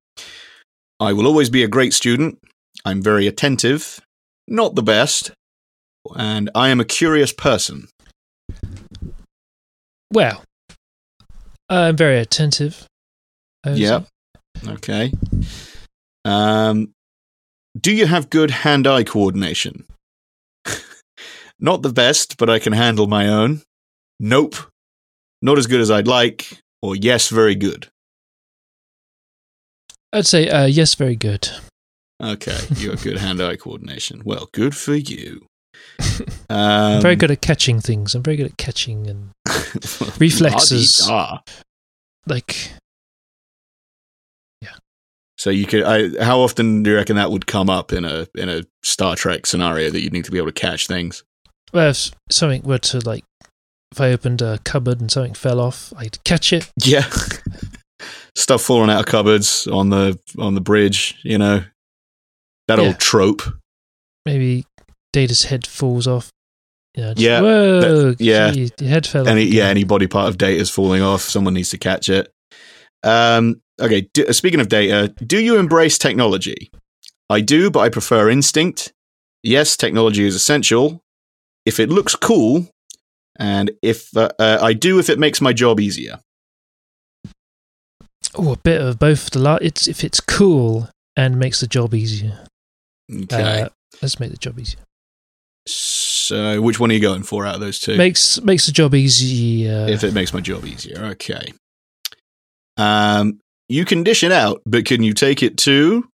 I 0.98 1.12
will 1.12 1.28
always 1.28 1.50
be 1.50 1.62
a 1.62 1.68
great 1.68 1.94
student. 1.94 2.40
I'm 2.84 3.00
very 3.00 3.28
attentive, 3.28 4.00
not 4.48 4.74
the 4.74 4.82
best, 4.82 5.30
and 6.16 6.50
I 6.54 6.68
am 6.68 6.80
a 6.80 6.84
curious 6.84 7.32
person. 7.32 7.88
Well, 10.12 10.42
I'm 11.68 11.96
very 11.96 12.18
attentive. 12.18 12.86
Yeah. 13.66 14.02
Okay. 14.66 15.12
Um, 16.24 16.92
do 17.78 17.92
you 17.92 18.06
have 18.06 18.30
good 18.30 18.50
hand-eye 18.50 19.04
coordination? 19.04 19.84
not 21.60 21.82
the 21.82 21.92
best, 21.92 22.38
but 22.38 22.48
I 22.48 22.58
can 22.58 22.72
handle 22.72 23.06
my 23.06 23.28
own. 23.28 23.62
Nope. 24.18 24.56
Not 25.42 25.58
as 25.58 25.66
good 25.66 25.80
as 25.80 25.90
I'd 25.90 26.08
like. 26.08 26.60
Or 26.82 26.96
yes, 26.96 27.28
very 27.28 27.54
good. 27.54 27.88
I'd 30.12 30.26
say 30.26 30.48
uh, 30.48 30.66
yes, 30.66 30.94
very 30.94 31.16
good. 31.16 31.48
Okay, 32.20 32.58
you 32.76 32.90
got 32.90 33.02
good 33.02 33.18
hand-eye 33.18 33.56
coordination. 33.56 34.22
Well, 34.24 34.48
good 34.52 34.76
for 34.76 34.94
you. 34.94 35.46
I'm 36.50 36.96
Um, 36.96 37.02
very 37.02 37.16
good 37.16 37.30
at 37.30 37.40
catching 37.40 37.80
things. 37.80 38.14
I'm 38.14 38.22
very 38.22 38.36
good 38.36 38.46
at 38.46 38.56
catching 38.56 39.06
and 39.06 39.30
Reflexes. 40.18 41.08
Like 42.26 42.72
So 45.36 45.50
you 45.50 45.66
could. 45.66 45.84
I, 45.84 46.22
how 46.24 46.40
often 46.40 46.82
do 46.82 46.90
you 46.90 46.96
reckon 46.96 47.14
that 47.14 47.30
would 47.30 47.46
come 47.46 47.70
up 47.70 47.92
in 47.92 48.04
a 48.04 48.26
in 48.34 48.48
a 48.48 48.64
Star 48.82 49.14
Trek 49.14 49.46
scenario 49.46 49.88
that 49.88 50.00
you'd 50.00 50.12
need 50.12 50.24
to 50.24 50.32
be 50.32 50.38
able 50.38 50.48
to 50.48 50.52
catch 50.52 50.88
things? 50.88 51.22
well, 51.72 51.90
if 51.90 52.10
something 52.28 52.62
were 52.62 52.78
to 52.78 52.98
like, 53.00 53.24
if 53.92 54.00
I 54.00 54.10
opened 54.10 54.42
a 54.42 54.58
cupboard 54.64 55.00
and 55.00 55.10
something 55.12 55.34
fell 55.34 55.60
off, 55.60 55.92
I'd 55.96 56.22
catch 56.24 56.52
it. 56.52 56.68
Yeah. 56.84 57.04
stuff 58.34 58.62
falling 58.62 58.90
out 58.90 59.00
of 59.00 59.06
cupboards 59.06 59.68
on 59.68 59.90
the 59.90 60.18
on 60.38 60.54
the 60.56 60.60
bridge. 60.60 61.14
You 61.22 61.38
know, 61.38 61.62
that 62.66 62.78
Yeah. 62.78 62.84
old 62.86 62.98
trope. 62.98 63.42
Maybe 64.26 64.66
Data's 65.12 65.44
head 65.44 65.66
falls 65.66 66.06
off. 66.06 66.30
You 66.94 67.02
know, 67.04 67.14
just, 67.14 67.20
Yeah, 67.24 67.40
Whoa. 67.40 67.80
that- 68.12 68.20
yeah. 68.20 68.50
gee, 68.50 68.70
your 68.80 68.88
head 68.90 69.06
fell 69.06 69.28
Any 69.28 69.46
off. 69.46 69.52
yeah, 69.52 69.66
any 69.68 69.84
body 69.84 70.06
part 70.06 70.28
of 70.28 70.38
data 70.38 70.60
is 70.60 70.70
falling 70.70 71.02
off. 71.02 71.22
Someone 71.22 71.54
needs 71.54 71.70
to 71.70 71.78
catch 71.78 72.08
it. 72.08 72.32
Um, 73.04 73.60
okay. 73.80 74.08
D- 74.14 74.32
speaking 74.32 74.60
of 74.60 74.68
data, 74.68 75.08
do 75.24 75.38
you 75.40 75.56
embrace 75.58 75.98
technology? 75.98 76.70
I 77.30 77.40
do, 77.40 77.70
but 77.70 77.80
I 77.80 77.88
prefer 77.90 78.28
instinct. 78.30 78.92
Yes, 79.42 79.76
technology 79.76 80.24
is 80.24 80.34
essential. 80.34 81.00
If 81.66 81.78
it 81.78 81.90
looks 81.90 82.16
cool, 82.16 82.68
and 83.38 83.70
if 83.82 84.16
uh, 84.16 84.30
uh, 84.38 84.58
I 84.60 84.72
do, 84.72 84.98
if 84.98 85.08
it 85.10 85.18
makes 85.18 85.40
my 85.40 85.52
job 85.52 85.78
easier. 85.78 86.18
Oh, 88.34 88.52
a 88.52 88.56
bit 88.56 88.80
of 88.80 88.98
both. 88.98 89.30
The 89.30 89.38
la- 89.38 89.58
it's 89.60 89.86
if 89.86 90.02
it's 90.04 90.20
cool 90.20 90.88
and 91.16 91.38
makes 91.38 91.60
the 91.60 91.66
job 91.66 91.94
easier. 91.94 92.46
Okay. 93.12 93.62
Uh, 93.62 93.68
let's 94.02 94.18
make 94.18 94.30
the 94.30 94.36
job 94.36 94.58
easier. 94.58 94.80
So, 95.68 96.60
which 96.60 96.78
one 96.80 96.90
are 96.90 96.94
you 96.94 97.00
going 97.00 97.22
for 97.22 97.46
out 97.46 97.54
of 97.56 97.60
those 97.60 97.78
two? 97.78 97.96
Makes 97.96 98.40
makes 98.42 98.66
the 98.66 98.72
job 98.72 98.94
easier. 98.94 99.86
if 99.88 100.02
it 100.04 100.14
makes 100.14 100.32
my 100.32 100.40
job 100.40 100.64
easier. 100.64 100.98
Okay. 101.12 101.52
Um, 102.76 103.40
you 103.68 103.84
can 103.84 104.02
dish 104.02 104.22
it 104.22 104.32
out, 104.32 104.62
but 104.64 104.84
can 104.84 105.02
you 105.02 105.12
take 105.12 105.42
it 105.42 105.56
too? 105.58 106.08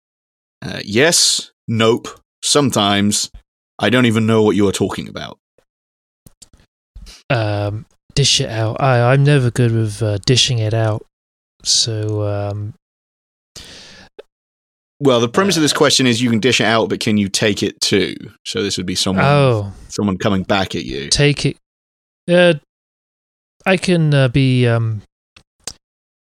Uh, 0.65 0.81
yes, 0.85 1.51
nope, 1.67 2.09
sometimes. 2.43 3.31
I 3.79 3.91
don't 3.91 4.07
even 4.07 4.27
know 4.27 4.43
what 4.43 4.55
you 4.57 4.69
are 4.69 4.73
talking 4.73 5.09
about. 5.09 5.39
um, 7.31 7.87
dish 8.15 8.41
it 8.41 8.49
out. 8.51 8.81
I 8.81 9.13
I'm 9.13 9.25
never 9.25 9.51
good 9.51 9.73
with 9.73 10.03
uh, 10.03 10.19
dishing 10.25 10.59
it 10.59 10.75
out. 10.75 11.05
So 11.65 12.23
um, 12.23 12.75
Well, 15.03 15.19
the 15.19 15.29
premise 15.29 15.57
of 15.57 15.63
this 15.63 15.73
question 15.73 16.07
is 16.07 16.23
you 16.23 16.31
can 16.31 16.39
dish 16.39 16.61
it 16.61 16.65
out, 16.65 16.89
but 16.89 17.01
can 17.01 17.17
you 17.17 17.29
take 17.29 17.65
it 17.65 17.81
too? 17.81 18.15
So 18.47 18.63
this 18.63 18.77
would 18.77 18.87
be 18.87 18.95
someone, 18.95 19.25
oh, 19.25 19.73
someone 19.89 20.17
coming 20.17 20.45
back 20.45 20.77
at 20.77 20.85
you. 20.85 21.09
take 21.09 21.45
it. 21.45 21.57
Uh, 22.31 22.55
I 23.67 23.79
can 23.79 24.15
uh, 24.15 24.29
be. 24.29 24.69
Um, 24.69 25.03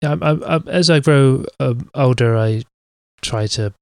I'm, 0.02 0.24
I'm, 0.24 0.42
I'm, 0.46 0.68
as 0.70 0.90
I 0.90 1.02
grow 1.02 1.44
um, 1.60 1.90
older, 1.94 2.38
I 2.38 2.64
try 3.22 3.46
to, 3.48 3.74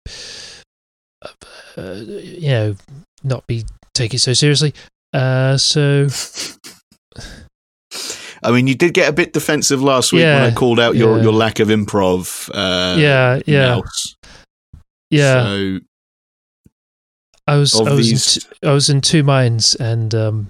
uh, 1.78 1.94
you 1.94 2.50
know, 2.50 2.76
not 3.24 3.46
be 3.46 3.66
take 3.94 4.16
it 4.16 4.20
so 4.20 4.34
seriously. 4.34 4.74
Uh, 5.14 5.56
so 5.58 6.08
I 8.42 8.52
mean, 8.52 8.68
you 8.68 8.76
did 8.76 8.94
get 8.94 9.10
a 9.10 9.14
bit 9.14 9.34
defensive 9.34 9.82
last 9.82 10.14
week 10.14 10.24
when 10.24 10.42
I 10.42 10.52
called 10.52 10.80
out 10.80 10.96
your, 10.96 11.18
yeah. 11.18 11.24
your 11.24 11.34
lack 11.34 11.60
of 11.60 11.68
improv. 11.68 12.50
Uh, 12.54 12.98
yeah, 12.98 13.40
yeah, 13.46 13.76
mouse. 13.76 14.16
Yeah. 15.10 15.44
So, 15.44 15.80
I 17.48 17.56
was 17.58 17.80
I 17.80 17.82
was 17.94 18.08
these- 18.08 18.38
in 18.38 18.42
t- 18.42 18.68
I 18.68 18.72
was 18.74 18.90
in 18.90 19.02
two 19.02 19.24
minds 19.24 19.76
and 19.76 20.14
um 20.14 20.50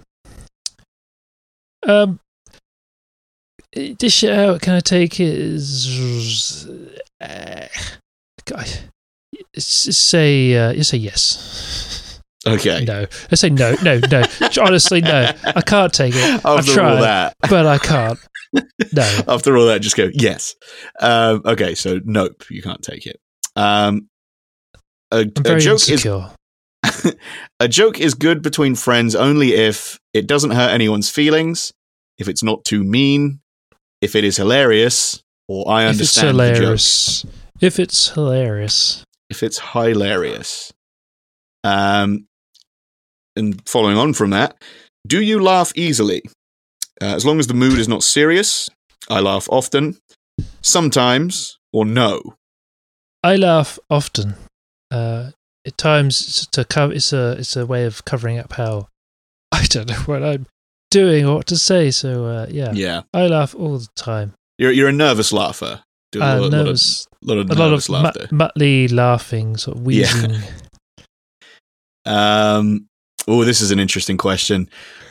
um 1.88 2.20
dish 3.74 4.24
it 4.24 4.32
out 4.34 4.62
can 4.62 4.74
I 4.74 4.80
take 4.82 5.20
it 5.20 5.34
is 5.34 6.68
uh, 7.22 7.68
say 9.58 10.56
uh, 10.58 10.72
you 10.72 10.84
say 10.84 10.98
yes 10.98 12.20
okay. 12.48 12.84
no 12.84 13.06
I 13.32 13.36
say 13.36 13.50
no 13.50 13.76
no 13.84 14.00
no 14.12 14.24
honestly 14.62 15.02
no 15.02 15.32
I 15.44 15.62
can't 15.62 15.94
take 15.94 16.16
it 16.16 16.46
I've 16.46 16.60
After 16.60 16.72
all 16.72 16.76
tried 16.76 17.02
that, 17.02 17.34
but 17.50 17.66
I 17.66 17.78
can't 17.78 18.20
no 18.94 19.20
After 19.28 19.56
all 19.56 19.68
that, 19.68 19.82
just 19.82 19.96
go 19.96 20.10
yes. 20.12 20.56
Um, 21.00 21.44
okay, 21.46 21.76
so 21.76 22.00
nope, 22.04 22.44
you 22.50 22.64
can't 22.64 22.82
take 22.82 23.06
it. 23.06 23.20
Um, 23.56 24.10
a, 25.12 25.20
a 25.46 25.60
joke 25.60 25.90
is 25.90 26.06
a 27.60 27.68
joke 27.68 28.00
is 28.00 28.14
good 28.14 28.42
between 28.42 28.76
friends 28.76 29.16
only 29.16 29.54
if 29.54 30.00
it 30.14 30.28
doesn't 30.28 30.52
hurt 30.52 30.72
anyone's 30.72 31.10
feelings, 31.10 31.72
if 32.18 32.28
it's 32.28 32.44
not 32.44 32.64
too 32.64 32.84
mean, 32.84 33.40
if 34.02 34.16
it 34.16 34.24
is 34.24 34.38
hilarious, 34.38 35.22
or 35.48 35.70
I 35.70 35.86
if 35.86 36.00
it's 36.00 36.18
understand 36.18 36.40
the 36.40 36.48
joke. 36.50 36.56
hilarious 36.58 37.26
if 37.60 37.80
it's 37.80 38.10
hilarious 38.10 39.04
If 39.30 39.44
it's 39.44 39.60
hilarious. 39.60 40.72
Um, 41.64 42.26
and 43.36 43.62
following 43.68 43.98
on 43.98 44.14
from 44.14 44.30
that, 44.32 44.56
do 45.06 45.22
you 45.22 45.42
laugh 45.42 45.72
easily? 45.76 46.22
Uh, 47.02 47.16
as 47.16 47.26
long 47.26 47.40
as 47.40 47.48
the 47.48 47.54
mood 47.54 47.78
is 47.78 47.88
not 47.88 48.04
serious, 48.04 48.70
I 49.10 49.20
laugh 49.20 49.48
often, 49.52 49.98
sometimes, 50.62 51.58
or 51.74 51.86
no. 51.86 52.36
I 53.24 53.36
laugh 53.36 53.78
often. 53.90 54.36
Uh, 54.92 55.32
at 55.66 55.78
times, 55.78 56.20
it's 56.22 56.46
to 56.48 56.66
cover. 56.66 56.94
It's 56.94 57.14
a 57.14 57.32
it's 57.40 57.56
a 57.56 57.66
way 57.66 57.86
of 57.86 58.04
covering 58.06 58.38
up 58.40 58.54
how 58.54 58.88
I 59.52 59.66
don't 59.66 59.88
know 59.90 59.96
what 60.06 60.24
I'm 60.24 60.46
doing 60.92 61.26
or 61.26 61.36
what 61.36 61.48
to 61.48 61.58
say. 61.58 61.92
So 61.92 62.26
uh, 62.26 62.48
yeah, 62.50 62.72
Yeah. 62.74 63.02
I 63.14 63.28
laugh 63.28 63.54
all 63.56 63.78
the 63.78 63.88
time. 63.96 64.34
You're 64.58 64.72
you're 64.72 64.90
a 64.90 64.94
nervous 64.94 65.32
laugher. 65.32 65.82
Do 66.12 66.22
a 66.22 66.24
Uh, 66.24 66.28
lot, 66.28 66.36
lot 66.38 66.46
of, 66.46 66.52
nervous, 66.52 67.08
lot 67.22 67.38
of 67.38 67.50
a 67.52 67.54
lot 67.56 67.74
of 67.74 67.88
laughter. 67.90 68.28
mut- 68.32 68.54
Muttley 68.58 68.92
laughing, 68.92 69.58
sort 69.58 69.78
of 69.78 69.84
Yeah. 69.84 70.06
wheezing. 70.12 70.42
Um, 72.06 72.88
oh, 73.28 73.44
this 73.44 73.62
is 73.62 73.72
an 73.72 73.80
interesting 73.80 74.18
question. 74.18 74.70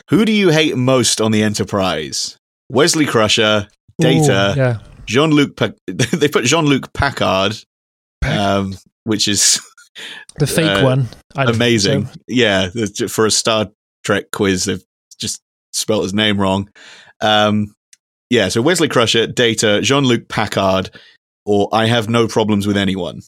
Who 0.09 0.25
do 0.25 0.31
you 0.31 0.49
hate 0.49 0.75
most 0.75 1.21
on 1.21 1.31
the 1.31 1.43
Enterprise? 1.43 2.37
Wesley 2.69 3.05
Crusher, 3.05 3.67
Data, 3.99 4.53
Ooh, 4.53 4.59
yeah, 4.59 4.79
Jean 5.05 5.31
Luc. 5.31 5.55
Pa- 5.55 5.69
they 5.87 6.27
put 6.27 6.45
Jean 6.45 6.65
Luc 6.65 6.91
Packard, 6.93 7.55
um, 8.27 8.75
which 9.03 9.27
is 9.27 9.61
the 10.37 10.47
fake 10.47 10.81
uh, 10.81 10.83
one. 10.83 11.07
I 11.35 11.45
don't 11.45 11.55
amazing. 11.55 12.05
so. 12.05 12.13
Yeah, 12.27 12.69
for 13.07 13.25
a 13.25 13.31
Star 13.31 13.69
Trek 14.03 14.31
quiz, 14.31 14.65
they've 14.65 14.83
just 15.19 15.41
spelled 15.71 16.03
his 16.03 16.13
name 16.13 16.39
wrong. 16.39 16.69
Um, 17.21 17.73
yeah, 18.29 18.49
so 18.49 18.61
Wesley 18.61 18.87
Crusher, 18.87 19.27
Data, 19.27 19.81
Jean 19.81 20.03
Luc 20.03 20.27
Packard, 20.27 20.91
or 21.45 21.67
I 21.71 21.87
have 21.87 22.09
no 22.09 22.27
problems 22.27 22.67
with 22.67 22.77
anyone. 22.77 23.21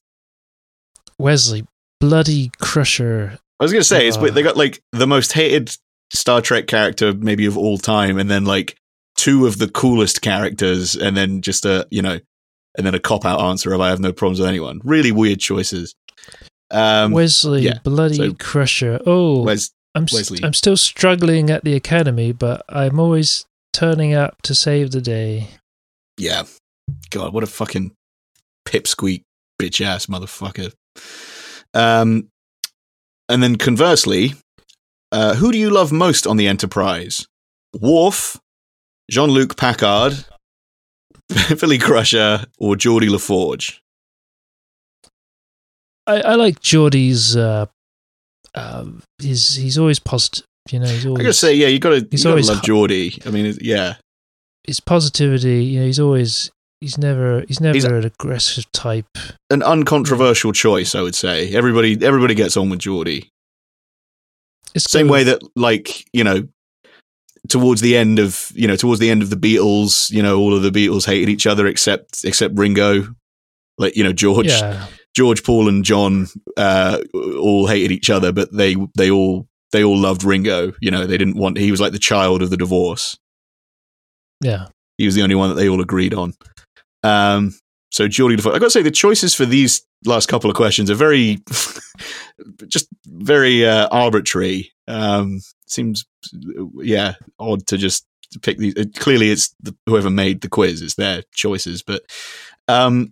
Wesley, 1.18 1.66
bloody 2.00 2.52
crusher. 2.60 3.38
I 3.60 3.64
was 3.64 3.72
gonna 3.72 3.84
say 3.84 4.08
it's 4.08 4.18
Uh. 4.18 4.30
they 4.32 4.44
got 4.44 4.58
like 4.58 4.82
the 4.92 5.08
most 5.08 5.34
hated 5.34 5.76
Star 6.14 6.42
Trek 6.42 6.68
character 6.68 7.14
maybe 7.14 7.46
of 7.46 7.58
all 7.58 7.78
time, 7.78 8.18
and 8.18 8.30
then 8.30 8.46
like 8.46 8.76
two 9.18 9.46
of 9.46 9.58
the 9.58 9.70
coolest 9.70 10.22
characters, 10.22 10.96
and 10.96 11.16
then 11.16 11.42
just 11.42 11.66
a 11.66 11.88
you 11.92 12.02
know, 12.02 12.20
and 12.78 12.86
then 12.86 12.96
a 12.96 13.00
cop 13.00 13.26
out 13.26 13.42
answer 13.42 13.74
of 13.74 13.82
I 13.82 13.90
have 13.90 14.00
no 14.00 14.14
problems 14.14 14.40
with 14.40 14.50
anyone. 14.50 14.82
Really 14.84 15.12
weird 15.12 15.40
choices. 15.40 15.96
Um, 16.72 17.12
Wesley, 17.12 17.64
yeah, 17.64 17.80
bloody 17.84 18.16
so- 18.16 18.34
crusher. 18.34 19.00
Oh, 19.06 19.44
Wes, 19.44 19.72
I'm 19.94 20.04
s- 20.04 20.14
Wesley. 20.14 20.40
I'm 20.44 20.54
still 20.54 20.78
struggling 20.78 21.50
at 21.50 21.64
the 21.64 21.74
academy, 21.76 22.32
but 22.32 22.64
I'm 22.70 23.00
always 23.00 23.46
turning 23.74 24.14
up 24.14 24.42
to 24.44 24.56
save 24.56 24.92
the 24.92 25.02
day. 25.02 25.50
yeah, 26.18 26.44
God, 27.10 27.34
what 27.34 27.44
a 27.44 27.48
fucking 27.48 27.92
pipsqueak 28.68 29.24
bitch 29.62 29.84
ass 29.84 30.06
motherfucker. 30.08 30.72
Um, 31.74 32.30
and 33.30 33.42
then 33.42 33.56
conversely, 33.58 34.34
uh, 35.12 35.36
who 35.36 35.52
do 35.52 35.58
you 35.58 35.70
love 35.70 35.92
most 35.92 36.28
on 36.28 36.38
the 36.38 36.48
Enterprise? 36.48 37.26
Worf, 37.80 38.38
Jean 39.10 39.30
Luc 39.30 39.56
Packard, 39.58 40.26
Billy 41.60 41.78
Crusher, 41.78 42.46
or 42.58 42.76
Geordi 42.76 43.10
La 43.10 43.18
Forge? 43.18 43.81
I, 46.12 46.32
I 46.32 46.36
like 46.36 46.60
Geordi's. 46.60 47.36
Uh, 47.36 47.66
uh, 48.54 48.86
he's 49.20 49.56
he's 49.56 49.78
always 49.78 50.00
positive. 50.00 50.46
You 50.70 50.80
know, 50.80 50.88
he's 50.88 51.06
I 51.06 51.10
always 51.10 51.24
gotta 51.24 51.34
say, 51.34 51.56
yeah, 51.56 51.68
you 51.68 51.80
gotta, 51.80 52.02
you 52.02 52.08
He's 52.12 52.24
gotta 52.24 52.34
always 52.34 52.50
love 52.50 52.62
Geordi. 52.62 53.26
I 53.26 53.32
mean, 53.32 53.58
yeah, 53.62 53.96
his 54.66 54.80
positivity. 54.80 55.64
You 55.64 55.80
know, 55.80 55.86
he's 55.86 56.00
always 56.00 56.52
he's 56.82 56.98
never 56.98 57.44
he's 57.48 57.60
never 57.60 57.74
He's 57.74 57.86
an 57.86 58.04
aggressive 58.04 58.72
type. 58.72 59.18
an 59.50 59.64
uncontroversial 59.64 60.54
choice, 60.54 60.96
I 60.96 61.02
would 61.02 61.16
say. 61.16 61.54
Everybody, 61.54 62.04
everybody 62.06 62.36
gets 62.36 62.58
on 62.58 62.70
with 62.70 62.80
Geordi. 62.80 63.30
It's 64.74 64.90
Same 64.90 65.08
way 65.10 65.24
that, 65.24 65.42
like, 65.58 66.08
you 66.14 66.24
know, 66.24 66.48
towards 67.50 67.82
the 67.82 67.98
end 67.98 68.20
of, 68.20 68.52
you 68.56 68.68
know, 68.68 68.78
towards 68.78 69.00
the 69.02 69.10
end 69.10 69.22
of 69.22 69.30
the 69.30 69.36
Beatles, 69.36 70.10
you 70.12 70.24
know, 70.24 70.40
all 70.40 70.56
of 70.56 70.64
the 70.64 70.72
Beatles 70.72 71.06
hated 71.06 71.28
each 71.28 71.46
other 71.48 71.68
except 71.68 72.24
except 72.24 72.58
Ringo. 72.58 73.14
Like, 73.78 73.98
you 73.98 74.04
know, 74.04 74.14
George, 74.14 74.48
Yeah, 74.48 74.86
George, 75.16 75.44
Paul, 75.44 75.68
and 75.68 75.84
John 75.84 76.28
uh, 76.58 77.00
all 77.14 77.68
hated 77.68 77.92
each 77.92 78.10
other, 78.10 78.32
but 78.32 78.52
they 78.54 78.76
they 78.98 79.12
all 79.12 79.48
they 79.72 79.84
all 79.84 79.98
loved 79.98 80.24
Ringo. 80.24 80.74
You 80.82 80.92
know, 80.92 81.06
they 81.06 81.18
didn't 81.18 81.38
want. 81.38 81.58
He 81.58 81.72
was 81.72 81.82
like 81.82 81.92
the 81.92 82.00
child 82.00 82.42
of 82.42 82.50
the 82.50 82.58
divorce. 82.58 83.18
yeah. 84.42 84.68
He 84.98 85.06
was 85.06 85.16
the 85.16 85.24
only 85.24 85.36
one 85.36 85.50
that 85.50 85.56
they 85.56 85.68
all 85.68 85.82
agreed 85.82 86.14
on. 86.14 86.34
Um, 87.02 87.56
so 87.92 88.08
Geordi 88.08 88.38
Defoe. 88.38 88.52
I 88.52 88.60
got 88.60 88.66
to 88.68 88.70
say 88.72 88.84
the 88.84 88.92
choices 88.92 89.34
for 89.34 89.46
these 89.46 89.82
last 90.06 90.28
couple 90.30 90.50
of 90.50 90.56
questions 90.56 90.92
are 90.92 90.96
very, 90.96 91.40
just 92.68 92.88
very 93.08 93.66
uh, 93.66 93.88
arbitrary. 93.92 94.72
Um, 94.88 95.40
seems, 95.66 96.06
yeah, 96.78 97.14
odd 97.40 97.66
to 97.68 97.78
just 97.78 98.06
pick 98.44 98.60
these. 98.60 98.76
Clearly, 98.98 99.32
it's 99.32 99.56
the, 99.60 99.76
whoever 99.88 100.12
made 100.12 100.42
the 100.42 100.50
quiz. 100.50 100.82
It's 100.84 100.96
their 100.96 101.24
choices, 101.34 101.82
but 101.82 102.04
Um, 102.68 103.12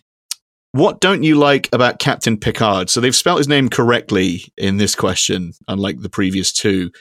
what 0.71 0.99
don't 0.99 1.23
you 1.23 1.35
like 1.35 1.69
about 1.73 1.99
Captain 1.99 2.37
Picard? 2.37 2.89
So 2.89 3.01
they've 3.01 3.15
spelt 3.15 3.37
his 3.39 3.47
name 3.47 3.69
correctly 3.69 4.43
in 4.57 4.77
this 4.77 4.95
question, 4.95 5.53
unlike 5.67 6.01
the 6.01 6.09
previous 6.09 6.51
two. 6.51 6.91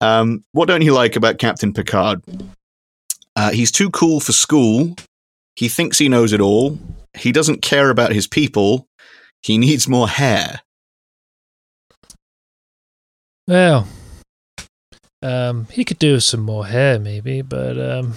Um, 0.00 0.44
what 0.52 0.66
don't 0.66 0.82
you 0.82 0.92
like 0.92 1.14
about 1.16 1.38
Captain 1.38 1.72
Picard? 1.72 2.22
Uh, 3.36 3.50
he's 3.52 3.70
too 3.70 3.90
cool 3.90 4.18
for 4.20 4.32
school. 4.32 4.96
He 5.56 5.68
thinks 5.68 5.98
he 5.98 6.08
knows 6.08 6.32
it 6.32 6.40
all. 6.40 6.78
He 7.16 7.30
doesn't 7.32 7.62
care 7.62 7.90
about 7.90 8.12
his 8.12 8.26
people. 8.26 8.86
He 9.42 9.58
needs 9.58 9.86
more 9.88 10.08
hair. 10.08 10.60
Well, 13.46 13.86
um, 15.22 15.66
he 15.70 15.84
could 15.84 15.98
do 15.98 16.14
with 16.14 16.24
some 16.24 16.40
more 16.40 16.66
hair, 16.66 16.98
maybe, 16.98 17.42
but 17.42 17.78
um, 17.78 18.14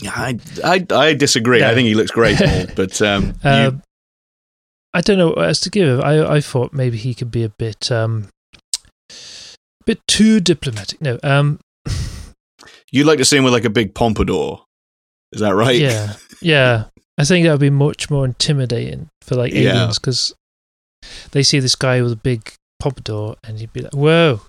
Yeah, 0.00 0.12
I, 0.14 0.38
I, 0.64 0.86
I 0.90 1.14
disagree. 1.14 1.60
No. 1.60 1.70
I 1.70 1.74
think 1.74 1.86
he 1.88 1.94
looks 1.94 2.10
great, 2.10 2.38
Paul, 2.38 2.66
but 2.76 3.00
um, 3.02 3.34
you- 3.44 3.50
um, 3.50 3.82
I 4.96 5.00
don't 5.02 5.18
know 5.18 5.28
what 5.28 5.46
else 5.46 5.60
to 5.60 5.70
give. 5.70 6.00
I 6.00 6.36
I 6.36 6.40
thought 6.40 6.72
maybe 6.72 6.96
he 6.96 7.12
could 7.14 7.30
be 7.30 7.44
a 7.44 7.50
bit 7.50 7.92
um, 7.92 8.28
bit 9.84 10.00
too 10.08 10.40
diplomatic. 10.40 11.00
No, 11.02 11.18
um, 11.22 11.60
you'd 12.90 13.06
like 13.06 13.18
to 13.18 13.24
see 13.24 13.36
him 13.36 13.44
with 13.44 13.52
like 13.52 13.64
a 13.66 13.70
big 13.70 13.94
pompadour. 13.94 14.64
Is 15.32 15.40
that 15.40 15.54
right? 15.54 15.76
yeah, 15.76 16.14
yeah. 16.40 16.84
I 17.18 17.24
think 17.24 17.44
that 17.44 17.50
would 17.52 17.60
be 17.60 17.70
much 17.70 18.10
more 18.10 18.24
intimidating 18.24 19.08
for 19.22 19.34
like 19.34 19.52
Yeah. 19.52 19.72
aliens 19.72 19.98
because 19.98 20.34
they 21.32 21.42
see 21.42 21.60
this 21.60 21.74
guy 21.76 22.00
with 22.02 22.12
a 22.12 22.16
big 22.16 22.52
pompadour 22.80 23.36
and 23.44 23.58
he'd 23.58 23.72
be 23.72 23.80
like, 23.82 23.94
"Whoa, 23.94 24.40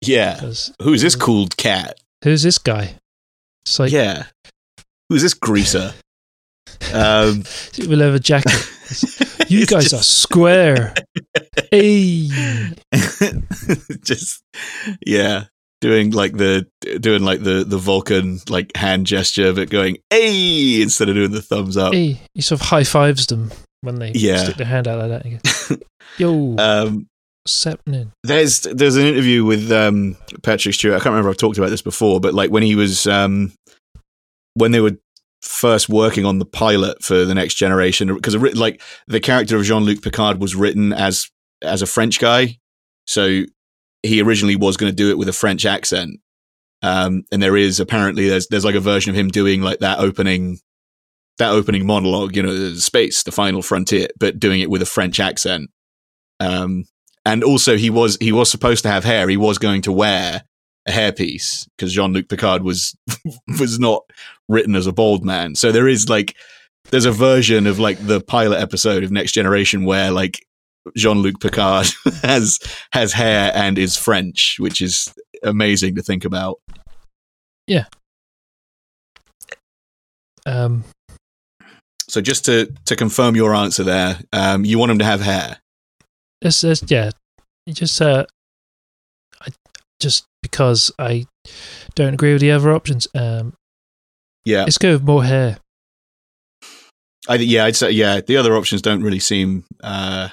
yeah, 0.00 0.40
Who's 0.82 1.02
this 1.02 1.14
cool 1.16 1.48
cat? 1.56 1.98
who's 2.22 2.42
this 2.42 2.58
guy?" 2.58 2.96
It's 3.66 3.78
like 3.78 3.92
yeah. 3.92 4.24
Who's 5.10 5.20
this 5.22 5.34
greaser? 5.34 5.92
Um, 6.92 7.38
with 7.78 7.92
a 7.92 7.96
leather 7.96 8.18
jacket. 8.18 8.52
You 9.48 9.66
guys 9.66 9.92
are 9.92 10.02
square. 10.02 10.94
hey, 11.70 12.28
just, 12.92 14.02
just 14.02 14.42
yeah, 15.06 15.44
doing 15.80 16.10
like 16.12 16.32
the 16.36 16.66
doing 17.00 17.22
like 17.24 17.42
the 17.42 17.64
the 17.64 17.76
Vulcan 17.78 18.40
like 18.48 18.74
hand 18.76 19.06
gesture, 19.06 19.52
but 19.52 19.68
going 19.70 19.98
"hey" 20.10 20.80
instead 20.82 21.08
of 21.08 21.14
doing 21.14 21.30
the 21.30 21.42
thumbs 21.42 21.76
up. 21.76 21.92
hey. 21.92 22.20
He 22.34 22.40
sort 22.40 22.60
of 22.60 22.66
high 22.68 22.84
fives 22.84 23.26
them 23.26 23.50
when 23.82 23.96
they 23.96 24.12
Yeah. 24.12 24.44
stick 24.44 24.56
their 24.56 24.66
hand 24.66 24.88
out 24.88 24.98
like 25.08 25.22
that. 25.22 25.68
Goes, 25.68 25.78
Yo, 26.18 26.56
Um, 26.58 27.06
happening? 27.64 28.12
there's 28.22 28.60
there's 28.62 28.96
an 28.96 29.06
interview 29.06 29.44
with 29.44 29.70
um, 29.72 30.16
Patrick 30.42 30.74
Stewart. 30.74 30.94
I 30.94 30.98
can't 31.02 31.12
remember 31.12 31.28
if 31.30 31.34
I've 31.34 31.38
talked 31.38 31.58
about 31.58 31.70
this 31.70 31.82
before, 31.82 32.18
but 32.20 32.34
like 32.34 32.50
when 32.50 32.62
he 32.62 32.76
was 32.76 33.06
um, 33.06 33.52
when 34.54 34.72
they 34.72 34.80
were 34.80 34.96
first 35.44 35.88
working 35.88 36.24
on 36.24 36.38
the 36.38 36.44
pilot 36.44 37.02
for 37.02 37.24
the 37.24 37.34
next 37.34 37.54
generation, 37.54 38.14
because 38.14 38.34
like 38.34 38.80
the 39.06 39.20
character 39.20 39.56
of 39.56 39.64
Jean 39.64 39.84
Luc 39.84 40.02
Picard 40.02 40.40
was 40.40 40.56
written 40.56 40.92
as 40.92 41.30
as 41.62 41.82
a 41.82 41.86
French 41.86 42.18
guy, 42.18 42.58
so 43.06 43.42
he 44.02 44.22
originally 44.22 44.56
was 44.56 44.76
going 44.76 44.90
to 44.90 44.96
do 44.96 45.10
it 45.10 45.18
with 45.18 45.28
a 45.28 45.32
French 45.32 45.64
accent. 45.64 46.20
Um, 46.82 47.24
and 47.32 47.42
there 47.42 47.56
is 47.56 47.80
apparently 47.80 48.28
there's 48.28 48.48
there's 48.48 48.64
like 48.64 48.74
a 48.74 48.80
version 48.80 49.10
of 49.10 49.16
him 49.16 49.28
doing 49.28 49.62
like 49.62 49.78
that 49.78 50.00
opening 50.00 50.58
that 51.38 51.50
opening 51.50 51.86
monologue, 51.86 52.36
you 52.36 52.42
know, 52.42 52.74
space, 52.74 53.22
the 53.22 53.32
final 53.32 53.62
frontier, 53.62 54.08
but 54.18 54.38
doing 54.38 54.60
it 54.60 54.70
with 54.70 54.82
a 54.82 54.86
French 54.86 55.18
accent. 55.18 55.70
Um, 56.40 56.84
and 57.24 57.42
also 57.42 57.76
he 57.76 57.90
was 57.90 58.16
he 58.20 58.32
was 58.32 58.50
supposed 58.50 58.82
to 58.84 58.90
have 58.90 59.04
hair. 59.04 59.28
He 59.28 59.36
was 59.36 59.58
going 59.58 59.82
to 59.82 59.92
wear 59.92 60.44
a 60.86 60.92
hairpiece 60.92 61.66
because 61.76 61.92
Jean 61.92 62.12
Luc 62.12 62.28
Picard 62.28 62.62
was 62.62 62.94
was 63.58 63.78
not 63.78 64.02
written 64.48 64.74
as 64.76 64.86
a 64.86 64.92
bald 64.92 65.24
man. 65.24 65.54
So 65.54 65.72
there 65.72 65.88
is 65.88 66.08
like 66.08 66.36
there's 66.90 67.06
a 67.06 67.12
version 67.12 67.66
of 67.66 67.78
like 67.78 68.04
the 68.06 68.20
pilot 68.20 68.60
episode 68.60 69.02
of 69.02 69.10
Next 69.10 69.32
Generation 69.32 69.84
where 69.84 70.10
like 70.10 70.44
Jean 70.96 71.18
Luc 71.18 71.40
Picard 71.40 71.86
has 72.22 72.58
has 72.92 73.12
hair 73.12 73.50
and 73.54 73.78
is 73.78 73.96
French, 73.96 74.56
which 74.58 74.82
is 74.82 75.12
amazing 75.42 75.94
to 75.96 76.02
think 76.02 76.24
about. 76.24 76.58
Yeah. 77.66 77.86
Um, 80.46 80.84
So 82.08 82.20
just 82.20 82.44
to 82.44 82.70
to 82.84 82.96
confirm 82.96 83.34
your 83.34 83.54
answer 83.54 83.82
there, 83.82 84.20
um, 84.32 84.64
you 84.64 84.78
want 84.78 84.92
him 84.92 84.98
to 84.98 85.04
have 85.04 85.20
hair. 85.20 85.58
it's, 86.42 86.62
it's 86.62 86.82
yeah, 86.90 87.10
you 87.64 87.72
just 87.72 88.00
uh, 88.02 88.26
I 89.40 89.48
just 90.00 90.26
because 90.54 90.92
I 91.00 91.26
don't 91.96 92.14
agree 92.14 92.32
with 92.32 92.40
the 92.40 92.52
other 92.52 92.72
options. 92.72 93.08
Um, 93.12 93.54
Yeah, 94.44 94.62
let's 94.62 94.78
go 94.78 94.92
with 94.92 95.02
more 95.02 95.24
hair. 95.24 95.58
I 97.28 97.36
yeah, 97.36 97.64
I'd 97.64 97.74
say 97.74 97.90
yeah. 97.90 98.20
The 98.20 98.36
other 98.36 98.54
options 98.54 98.80
don't 98.80 99.02
really 99.02 99.18
seem. 99.18 99.64
Uh, 99.82 100.28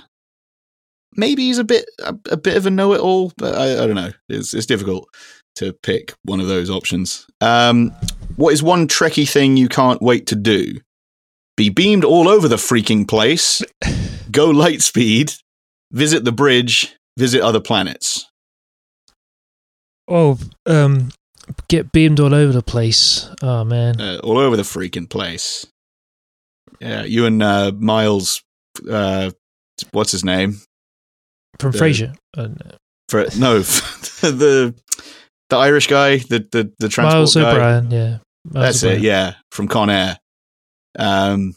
maybe 1.16 1.44
he's 1.44 1.58
a 1.58 1.64
bit 1.64 1.90
a, 2.04 2.16
a 2.30 2.38
bit 2.38 2.56
of 2.56 2.68
a 2.68 2.70
know-it-all, 2.70 3.32
but 3.38 3.56
I, 3.56 3.84
I 3.84 3.88
don't 3.88 3.96
know. 3.96 4.12
It's 4.30 4.54
it's 4.54 4.68
difficult 4.68 5.10
to 5.56 5.74
pick 5.82 6.14
one 6.24 6.40
of 6.40 6.48
those 6.48 6.70
options. 6.70 7.26
Um, 7.40 7.92
what 8.36 8.54
is 8.54 8.62
one 8.62 8.88
Trekkie 8.88 9.30
thing 9.30 9.58
you 9.58 9.70
can't 9.70 10.02
wait 10.02 10.28
to 10.28 10.36
do? 10.36 10.76
Be 11.58 11.70
beamed 11.70 12.04
all 12.06 12.28
over 12.28 12.48
the 12.48 12.58
freaking 12.58 13.08
place. 13.08 13.62
Go 14.32 14.50
light 14.52 14.82
speed. 14.82 15.34
Visit 15.92 16.26
the 16.26 16.32
bridge. 16.32 16.96
Visit 17.18 17.42
other 17.42 17.60
planets. 17.60 18.31
Oh, 20.08 20.38
um, 20.66 21.10
get 21.68 21.92
beamed 21.92 22.20
all 22.20 22.34
over 22.34 22.52
the 22.52 22.62
place. 22.64 23.30
Oh 23.42 23.64
man, 23.64 24.00
Uh, 24.02 24.20
all 24.24 24.38
over 24.38 24.56
the 24.58 24.64
freaking 24.64 25.10
place. 25.10 25.66
Yeah, 26.80 27.04
you 27.04 27.26
and 27.26 27.42
uh, 27.44 27.72
Miles. 27.78 28.42
Uh, 28.90 29.32
what's 29.92 30.12
his 30.12 30.24
name? 30.24 30.62
from 31.60 31.72
the- 31.72 31.78
Frasier. 31.80 32.16
Uh, 32.36 32.48
no. 32.48 32.72
for 33.10 33.26
no 33.38 33.60
the 33.60 34.74
the 35.50 35.56
Irish 35.58 35.88
guy, 35.88 36.18
the 36.18 36.48
the 36.52 36.72
the 36.80 36.90
transport 36.90 37.14
Miles 37.18 37.36
guy. 37.36 37.52
O'Brien. 37.52 37.92
Yeah, 37.92 38.18
Miles 38.46 38.66
That's 38.66 38.84
O'Brien. 38.84 39.02
it. 39.02 39.06
Yeah, 39.06 39.34
from 39.52 39.68
Con 39.68 39.90
Air. 39.90 40.18
Um, 40.98 41.56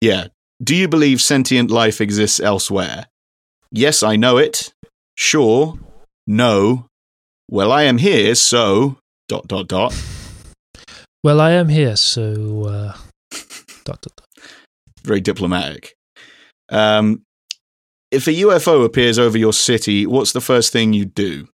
yeah. 0.00 0.26
Do 0.62 0.74
you 0.74 0.88
believe 0.88 1.20
sentient 1.22 1.70
life 1.70 2.00
exists 2.00 2.40
elsewhere? 2.40 3.06
Yes, 3.70 4.02
I 4.02 4.16
know 4.16 4.38
it. 4.38 4.72
Sure. 5.16 5.78
No. 6.26 6.87
Well, 7.50 7.72
I 7.72 7.84
am 7.84 7.98
here, 7.98 8.34
so 8.34 8.98
dot 9.28 9.48
dot 9.48 9.68
dot. 9.68 9.94
Well, 11.24 11.40
I 11.40 11.52
am 11.52 11.68
here, 11.68 11.96
so 11.96 12.64
uh, 12.64 12.96
dot, 13.84 14.02
dot, 14.02 14.12
dot. 14.16 14.44
Very 15.02 15.20
diplomatic. 15.20 15.94
Um, 16.68 17.22
if 18.10 18.26
a 18.26 18.32
UFO 18.32 18.84
appears 18.84 19.18
over 19.18 19.38
your 19.38 19.52
city, 19.52 20.06
what's 20.06 20.32
the 20.32 20.40
first 20.40 20.72
thing 20.72 20.92
you 20.92 21.06
do? 21.06 21.48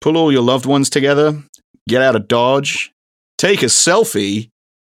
Pull 0.00 0.16
all 0.16 0.30
your 0.30 0.42
loved 0.42 0.66
ones 0.66 0.88
together, 0.88 1.42
get 1.88 2.02
out 2.02 2.16
of 2.16 2.28
Dodge, 2.28 2.92
take 3.38 3.62
a 3.62 3.66
selfie, 3.66 4.50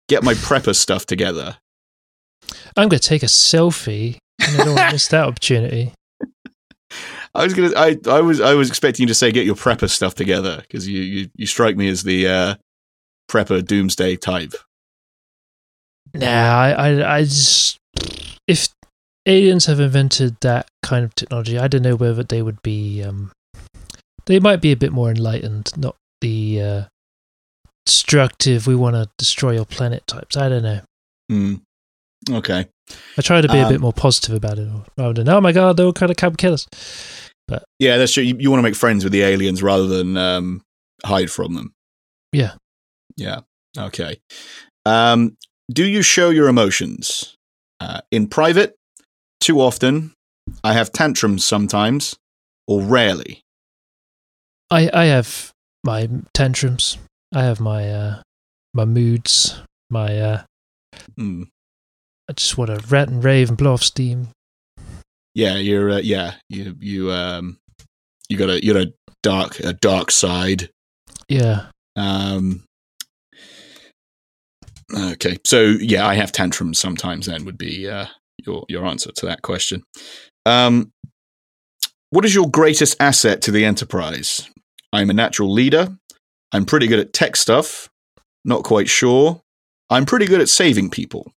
get 0.08 0.24
my 0.24 0.34
prepper 0.34 0.76
stuff 0.76 1.06
together. 1.06 1.58
I'm 2.78 2.88
going 2.88 3.00
to 3.00 3.08
take 3.08 3.24
a 3.24 3.28
selfie. 3.28 4.18
And 4.40 4.62
I 4.62 4.66
don't 4.66 4.76
want 4.76 4.90
to 4.90 4.94
miss 4.94 5.08
that 5.10 5.24
opportunity. 5.28 5.94
I 7.34 7.44
was 7.44 7.54
gonna, 7.54 7.72
I, 7.76 7.98
I 8.08 8.22
was, 8.22 8.42
I 8.42 8.54
was 8.54 8.70
expecting 8.70 9.04
you 9.04 9.08
to 9.08 9.14
say 9.14 9.32
get 9.32 9.46
your 9.46 9.56
prepper 9.56 9.90
stuff 9.90 10.16
together 10.16 10.58
because 10.62 10.88
you, 10.88 11.02
you, 11.02 11.30
you 11.36 11.46
strike 11.48 11.78
me 11.78 11.88
as 11.88 12.04
the 12.04 12.28
uh, 12.28 12.56
prepper 13.30 13.66
doomsday 13.66 14.18
type. 14.18 14.54
Nah, 16.14 16.28
I, 16.28 16.72
I, 16.72 17.18
I 17.18 17.24
just 17.24 17.80
if 18.48 18.68
aliens 19.26 19.66
have 19.68 19.80
invented 19.80 20.38
that 20.42 20.68
kind 20.84 21.06
of 21.06 21.16
technology, 21.16 21.58
I 21.58 21.68
don't 21.68 21.84
know 21.84 21.96
whether 21.96 22.24
they 22.24 22.42
would 22.42 22.62
be. 22.62 23.04
Um, 23.04 23.32
they 24.26 24.40
might 24.40 24.62
be 24.62 24.72
a 24.72 24.78
bit 24.78 24.92
more 24.92 25.10
enlightened, 25.10 25.72
not 25.78 25.96
the 26.20 26.62
uh, 26.62 26.84
destructive. 27.86 28.68
We 28.68 28.76
want 28.76 28.96
to 28.96 29.10
destroy 29.18 29.52
your 29.52 29.66
planet 29.66 30.06
types. 30.06 30.38
I 30.38 30.50
don't 30.50 30.64
know. 30.64 30.82
Hmm. 31.30 31.56
Okay. 32.30 32.68
I 33.18 33.22
try 33.22 33.42
to 33.42 33.48
be 33.48 33.58
a 33.58 33.64
Um, 33.64 33.70
bit 33.70 33.82
more 33.82 33.94
positive 33.94 34.36
about 34.36 34.60
it, 34.60 34.70
rather 34.98 35.14
than 35.14 35.30
oh 35.30 35.42
my 35.42 35.52
god, 35.52 35.78
they'll 35.78 35.94
kind 35.94 36.12
of 36.12 36.18
come 36.18 36.36
kill 36.36 36.54
us. 36.54 36.68
Yeah, 37.80 37.98
that's 37.98 38.14
true. 38.14 38.24
You, 38.24 38.38
you 38.40 38.50
want 38.50 38.60
to 38.60 38.64
make 38.64 38.76
friends 38.76 39.04
with 39.04 39.12
the 39.12 39.24
aliens 39.24 39.62
rather 39.62 39.88
than 39.88 40.16
um, 40.16 40.62
hide 41.04 41.30
from 41.32 41.54
them. 41.56 41.74
Yeah. 42.32 42.54
Yeah. 43.18 43.42
Okay. 43.78 44.22
Um, 44.86 45.36
do 45.72 45.86
you 45.86 46.02
show 46.02 46.30
your 46.30 46.48
emotions 46.48 47.36
uh, 47.80 48.02
in 48.12 48.28
private? 48.28 48.76
Too 49.42 49.60
often. 49.60 50.14
I 50.64 50.74
have 50.74 50.92
tantrums 50.92 51.44
sometimes, 51.44 52.16
or 52.68 52.82
rarely. 52.82 53.42
I 54.70 54.90
I 54.94 55.06
have 55.06 55.52
my 55.84 56.08
tantrums. 56.34 56.98
I 57.34 57.44
have 57.44 57.60
my 57.60 57.90
uh, 57.90 58.22
my 58.74 58.86
moods. 58.86 59.62
My 59.90 60.18
uh, 60.20 60.44
Hmm. 61.18 61.44
I 62.32 62.34
just 62.34 62.58
want 62.58 62.70
to 62.70 62.88
rant 62.88 63.10
and 63.10 63.22
rave 63.22 63.50
and 63.50 63.58
blow 63.58 63.74
off 63.74 63.84
steam. 63.84 64.30
Yeah, 65.36 65.58
you're. 65.58 65.90
Uh, 65.92 65.98
yeah, 65.98 66.36
you 66.50 66.76
you 66.80 67.12
um, 67.12 67.60
you 68.30 68.38
got 68.38 68.50
a 68.50 68.64
you 68.64 68.74
got 68.74 68.88
a 68.88 68.94
dark 69.22 69.60
a 69.60 69.74
dark 69.74 70.12
side. 70.12 70.70
Yeah. 71.28 71.66
Um, 71.98 72.64
Okay, 74.94 75.38
so 75.46 75.62
yeah, 75.80 76.06
I 76.06 76.16
have 76.16 76.32
tantrums 76.32 76.80
sometimes. 76.80 77.26
Then 77.26 77.46
would 77.46 77.58
be 77.58 77.88
uh, 77.88 78.08
your 78.46 78.66
your 78.68 78.86
answer 78.86 79.12
to 79.12 79.26
that 79.26 79.42
question. 79.42 79.84
Um, 80.46 80.92
what 82.10 82.26
is 82.26 82.36
your 82.36 82.50
greatest 82.50 82.98
asset 83.00 83.42
to 83.44 83.52
the 83.52 83.64
enterprise? 83.64 84.50
I'm 84.92 85.10
a 85.10 85.14
natural 85.14 85.52
leader. 85.52 85.96
I'm 86.52 86.66
pretty 86.66 86.88
good 86.88 87.00
at 87.00 87.14
tech 87.14 87.38
stuff. 87.38 87.88
Not 88.44 88.64
quite 88.64 88.90
sure. 88.90 89.42
I'm 89.90 90.06
pretty 90.06 90.26
good 90.26 90.42
at 90.42 90.50
saving 90.50 90.90
people. 90.90 91.32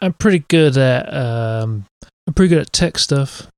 I'm 0.00 0.12
pretty 0.14 0.44
good 0.48 0.76
at 0.76 1.12
um, 1.14 1.84
I'm 2.26 2.34
pretty 2.34 2.48
good 2.50 2.62
at 2.62 2.72
tech 2.72 2.98
stuff. 2.98 3.48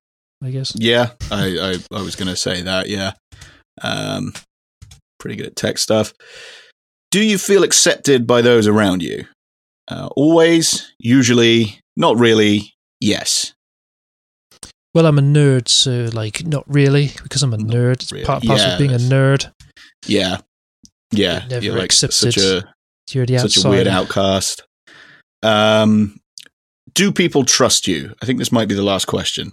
I 0.42 0.50
guess. 0.50 0.72
Yeah, 0.76 1.10
I 1.30 1.78
I, 1.92 1.96
I 1.96 2.02
was 2.02 2.16
going 2.16 2.28
to 2.28 2.36
say 2.36 2.62
that. 2.62 2.88
Yeah, 2.88 3.12
um, 3.82 4.32
pretty 5.18 5.36
good 5.36 5.46
at 5.46 5.56
tech 5.56 5.78
stuff. 5.78 6.12
Do 7.10 7.22
you 7.24 7.38
feel 7.38 7.62
accepted 7.62 8.26
by 8.26 8.42
those 8.42 8.66
around 8.66 9.02
you? 9.02 9.24
Uh, 9.88 10.08
always, 10.16 10.92
usually, 10.98 11.80
not 11.96 12.18
really. 12.18 12.74
Yes. 13.00 13.52
Well, 14.94 15.06
I'm 15.06 15.18
a 15.18 15.22
nerd, 15.22 15.68
so 15.68 16.08
like 16.12 16.46
not 16.46 16.64
really 16.66 17.10
because 17.22 17.42
I'm 17.42 17.52
a 17.52 17.58
Not 17.58 17.68
nerd. 17.68 17.92
It's 18.02 18.12
really. 18.12 18.24
part 18.24 18.42
and 18.42 18.48
parcel 18.48 18.68
Yeah, 18.68 18.72
of 18.74 18.78
being 18.78 18.92
a 18.94 18.98
nerd. 18.98 19.50
Yeah. 20.06 20.38
Yeah. 21.12 21.44
Never 21.48 21.64
You're 21.64 21.76
like 21.76 21.84
accepted. 21.84 22.32
such 22.32 22.38
a 22.38 22.64
You're 23.10 23.26
the 23.26 23.38
such 23.38 23.62
a 23.62 23.68
weird 23.68 23.88
outcast. 23.88 24.62
Um, 25.42 26.18
do 26.96 27.12
people 27.12 27.44
trust 27.44 27.86
you? 27.86 28.12
I 28.22 28.26
think 28.26 28.38
this 28.40 28.50
might 28.50 28.68
be 28.68 28.74
the 28.74 28.82
last 28.82 29.04
question. 29.06 29.52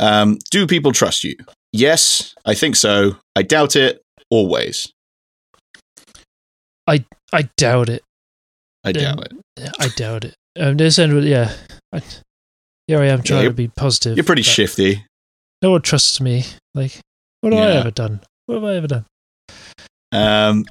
Um, 0.00 0.38
do 0.50 0.66
people 0.66 0.92
trust 0.92 1.22
you? 1.24 1.36
Yes, 1.72 2.34
I 2.44 2.54
think 2.54 2.74
so. 2.74 3.16
I 3.36 3.42
doubt 3.42 3.76
it. 3.76 4.02
Always, 4.30 4.92
I 6.86 7.04
I 7.32 7.48
doubt 7.56 7.88
it. 7.88 8.02
I 8.84 8.88
Yeah. 8.90 9.14
doubt 9.14 9.24
it. 9.26 9.32
Yeah, 9.58 9.70
I 9.78 9.88
doubt 9.88 10.24
it. 10.24 10.34
Um, 10.58 10.76
this 10.76 10.98
end, 10.98 11.24
yeah. 11.24 11.52
I, 11.92 12.00
here 12.86 13.00
I 13.00 13.06
am 13.08 13.22
trying 13.22 13.42
you're- 13.42 13.50
to 13.52 13.54
be 13.54 13.68
positive. 13.68 14.16
You're 14.16 14.24
pretty 14.24 14.42
shifty. 14.42 15.04
No 15.62 15.72
one 15.72 15.82
trusts 15.82 16.20
me. 16.20 16.44
Like, 16.74 16.98
what 17.42 17.52
have 17.52 17.62
I 17.62 17.72
ever 17.78 17.90
done? 17.90 18.20
What 18.46 18.54
have 18.56 18.64
I 18.64 18.74
ever 18.76 18.86
done? 18.86 19.04
Um, 20.12 20.64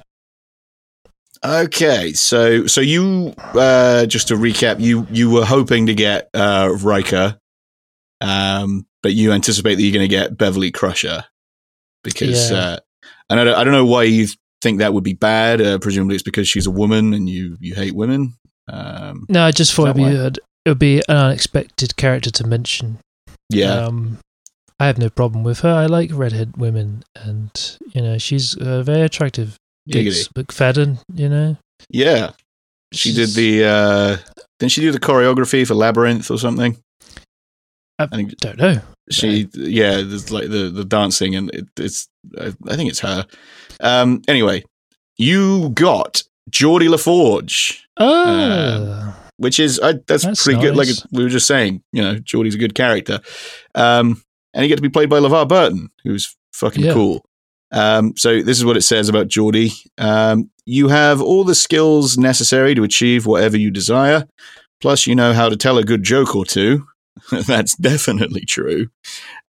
okay, 1.44 2.12
so 2.12 2.66
so 2.66 2.80
you 2.80 3.34
uh, 3.54 4.06
just 4.06 4.28
to 4.28 4.34
recap, 4.34 4.80
you 4.80 5.06
you 5.10 5.30
were 5.30 5.44
hoping 5.44 5.86
to 5.86 5.94
get 5.94 6.28
uh, 6.34 6.74
Riker, 6.82 7.38
um, 8.20 8.86
but 9.02 9.12
you 9.12 9.32
anticipate 9.32 9.76
that 9.76 9.82
you're 9.82 9.92
going 9.94 10.08
to 10.08 10.14
get 10.14 10.36
Beverly 10.36 10.70
Crusher 10.70 11.24
because 12.04 12.50
Yeah. 12.50 12.56
uh, 12.58 12.78
and 13.28 13.40
I 13.40 13.44
don't, 13.44 13.54
I 13.56 13.64
don't 13.64 13.72
know 13.72 13.86
why 13.86 14.04
you 14.04 14.26
think 14.60 14.78
that 14.78 14.92
would 14.92 15.04
be 15.04 15.14
bad. 15.14 15.60
Uh, 15.60 15.78
presumably, 15.78 16.16
it's 16.16 16.22
because 16.24 16.48
she's 16.48 16.66
a 16.66 16.70
woman 16.70 17.14
and 17.14 17.28
you 17.28 17.56
you 17.60 17.74
hate 17.74 17.94
women. 17.94 18.34
Um, 18.68 19.26
No, 19.28 19.44
I 19.44 19.50
just 19.50 19.74
thought 19.74 19.88
it'd 19.88 19.96
be, 19.96 20.04
it 20.04 20.38
would 20.68 20.78
be 20.78 20.98
an 21.08 21.16
unexpected 21.16 21.96
character 21.96 22.30
to 22.30 22.46
mention. 22.46 22.98
yeah, 23.48 23.72
Um, 23.86 24.18
I 24.78 24.86
have 24.86 24.98
no 24.98 25.10
problem 25.10 25.42
with 25.44 25.60
her. 25.60 25.68
I 25.72 25.86
like 25.86 26.10
redhead 26.12 26.56
women, 26.56 27.02
and 27.16 27.50
you 27.92 28.00
know 28.02 28.18
she's 28.18 28.56
uh, 28.56 28.82
very 28.82 29.02
attractive. 29.02 29.56
Giggity. 29.90 30.28
McFadden, 30.34 31.02
you 31.14 31.28
know. 31.28 31.56
yeah. 31.90 32.30
She 32.92 33.12
did 33.12 33.30
the 33.30 33.64
uh, 33.64 34.16
didn't 34.58 34.72
she 34.72 34.80
do 34.80 34.90
the 34.90 34.98
choreography 34.98 35.64
for 35.66 35.74
Labyrinth 35.74 36.28
or 36.30 36.38
something? 36.38 36.76
I, 38.00 38.04
I 38.04 38.16
think 38.16 38.36
don't 38.38 38.58
know. 38.58 38.80
she 39.10 39.48
yeah 39.54 39.96
there's 39.96 40.30
like 40.32 40.48
the 40.50 40.70
the 40.70 40.84
dancing 40.84 41.36
and 41.36 41.50
it, 41.54 41.68
it's 41.78 42.08
I, 42.40 42.52
I 42.68 42.76
think 42.76 42.90
it's 42.90 43.00
her 43.00 43.26
um 43.80 44.22
anyway 44.26 44.64
you 45.18 45.68
got 45.70 46.22
Geordi 46.50 46.88
La 46.88 46.96
Forge 46.96 47.86
Oh, 47.98 49.14
which 49.36 49.60
is 49.60 49.78
I, 49.80 49.92
that's, 50.06 50.24
That's 50.24 50.42
pretty 50.42 50.60
good 50.60 50.76
like 50.76 50.88
we 51.12 51.22
were 51.22 51.28
just 51.28 51.46
saying 51.46 51.82
you 51.92 52.02
know 52.02 52.14
Geordi's 52.16 52.54
a 52.54 52.58
good 52.58 52.74
character 52.74 53.20
um 53.74 54.22
and 54.54 54.62
he 54.62 54.68
get 54.68 54.76
to 54.76 54.82
be 54.82 54.88
played 54.88 55.10
by 55.10 55.18
LeVar 55.20 55.46
Burton 55.46 55.90
who's 56.02 56.34
fucking 56.54 56.84
Yeah. 56.84 56.92
cool 56.94 57.24
um 57.72 58.12
so 58.16 58.42
this 58.42 58.58
is 58.58 58.64
what 58.64 58.76
it 58.76 58.82
says 58.82 59.08
about 59.08 59.28
Geordi 59.28 59.70
um 59.98 60.50
you 60.64 60.88
have 60.88 61.20
all 61.20 61.44
the 61.44 61.54
skills 61.54 62.18
necessary 62.18 62.74
to 62.74 62.84
achieve 62.84 63.26
whatever 63.26 63.56
you 63.56 63.70
desire 63.70 64.26
plus 64.80 65.06
you 65.06 65.14
know 65.14 65.32
how 65.32 65.48
to 65.48 65.56
tell 65.56 65.78
a 65.78 65.84
good 65.84 66.02
joke 66.02 66.34
or 66.34 66.44
two 66.44 66.86
that's 67.46 67.76
definitely 67.76 68.44
true 68.44 68.88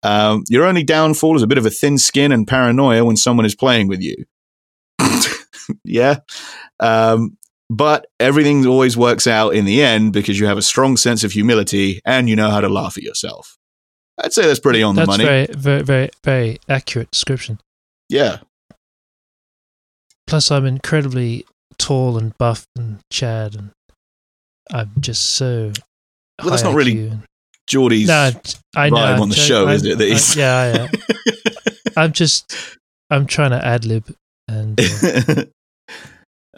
um, 0.03 0.43
your 0.49 0.65
only 0.65 0.84
downfall 0.84 1.35
is 1.35 1.43
a 1.43 1.48
bit 1.48 1.57
of 1.57 1.65
a 1.65 1.69
thin 1.69 1.98
skin 1.98 2.31
and 2.31 2.48
paranoia 2.48 3.06
when 3.06 3.18
someone 3.18 3.45
is 3.45 3.56
playing 3.56 3.88
with 3.88 4.02
you. 4.02 4.26
yeah. 5.84 6.18
Um, 6.80 7.38
but 7.69 8.07
everything 8.19 8.65
always 8.65 8.98
works 8.98 9.27
out 9.27 9.52
in 9.52 9.65
the 9.65 9.81
end 9.81 10.11
because 10.11 10.39
you 10.39 10.48
have 10.48 10.57
a 10.57 10.61
strong 10.61 10.98
sense 10.98 11.23
of 11.23 11.31
humility 11.31 12.02
and 12.03 12.27
you 12.27 12.35
know 12.35 12.49
how 12.49 12.61
to 12.61 12.69
laugh 12.69 12.98
at 12.98 13.03
yourself. 13.03 13.57
I'd 14.18 14.34
say 14.34 14.45
that's 14.45 14.60
pretty 14.60 14.84
on 14.84 14.95
that's 14.95 15.06
the 15.06 15.23
money. 15.23 15.23
That's 15.23 15.56
very, 15.56 15.84
very, 15.84 15.84
very, 15.84 16.10
very 16.23 16.60
accurate 16.68 17.11
description. 17.11 17.60
Yeah. 18.12 18.38
Plus, 20.28 20.52
I'm 20.52 20.66
incredibly 20.66 21.46
tall 21.78 22.18
and 22.18 22.38
buff 22.38 22.66
and 22.76 23.00
Chad, 23.12 23.56
and 23.56 23.72
I'm 24.72 24.92
just 25.00 25.24
so. 25.32 25.72
Well, 26.42 26.50
that's 26.52 26.64
not 26.64 26.76
really. 26.76 27.12
Geordi's 27.68 28.08
No, 28.08 28.32
I 28.76 28.90
know. 28.90 29.22
on 29.22 29.30
the 29.30 29.36
show, 29.36 29.66
I'm- 29.68 29.76
is 29.76 29.86
it? 29.86 29.98
That 29.98 30.08
he's 30.10 30.36
yeah, 30.36 30.88
yeah. 31.26 31.32
I'm 31.98 32.12
just. 32.12 32.54
I'm 33.10 33.26
trying 33.26 33.52
to 33.52 33.66
ad 33.66 33.86
lib, 33.86 34.14
and 34.48 34.80
uh, 34.80 35.46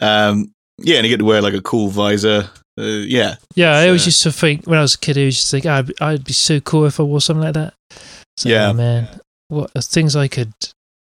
um, 0.00 0.52
yeah, 0.78 0.96
and 0.96 1.04
you 1.06 1.10
get 1.12 1.18
to 1.18 1.24
wear 1.24 1.42
like 1.42 1.54
a 1.54 1.62
cool 1.62 1.88
visor. 1.88 2.48
Uh, 2.78 2.82
yeah. 2.82 3.36
yeah, 3.54 3.76
I 3.76 3.86
always 3.86 4.06
used 4.06 4.22
to 4.24 4.32
think 4.32 4.66
when 4.66 4.78
I 4.78 4.82
was 4.82 4.94
a 4.94 4.98
kid, 4.98 5.16
I 5.16 5.20
used 5.22 5.42
to 5.44 5.48
think 5.48 5.66
I'd, 5.66 5.92
I'd 6.00 6.24
be 6.24 6.32
so 6.32 6.58
cool 6.60 6.86
if 6.86 6.98
I 6.98 7.04
wore 7.04 7.20
something 7.20 7.44
like 7.44 7.54
that. 7.54 7.74
So, 8.36 8.48
Yeah. 8.48 8.72
man, 8.72 9.20
what 9.46 9.70
things 9.84 10.16
I 10.16 10.26
could 10.26 10.52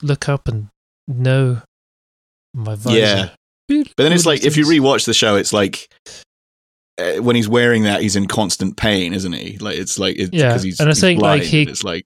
look 0.03 0.29
up 0.29 0.47
and 0.47 0.67
know 1.07 1.61
my 2.53 2.75
visor. 2.75 2.99
Yeah. 2.99 3.29
But 3.69 4.03
then 4.03 4.13
it's 4.13 4.25
like 4.25 4.43
if 4.43 4.57
you 4.57 4.65
rewatch 4.65 5.05
the 5.05 5.13
show, 5.13 5.35
it's 5.35 5.53
like 5.53 5.87
uh, 6.99 7.15
when 7.15 7.35
he's 7.35 7.47
wearing 7.49 7.83
that, 7.83 8.01
he's 8.01 8.15
in 8.15 8.27
constant 8.27 8.77
pain, 8.77 9.13
isn't 9.13 9.33
he? 9.33 9.57
Like 9.57 9.77
it's 9.77 9.97
like 9.97 10.17
it's 10.17 10.31
Yeah, 10.31 10.49
because 10.49 10.63
he's 10.63 10.79
and 10.79 10.89
I 10.89 10.93
think, 10.93 11.21
like, 11.21 11.39
blind, 11.41 11.43
he- 11.51 11.63
it's 11.63 11.83
like 11.83 12.05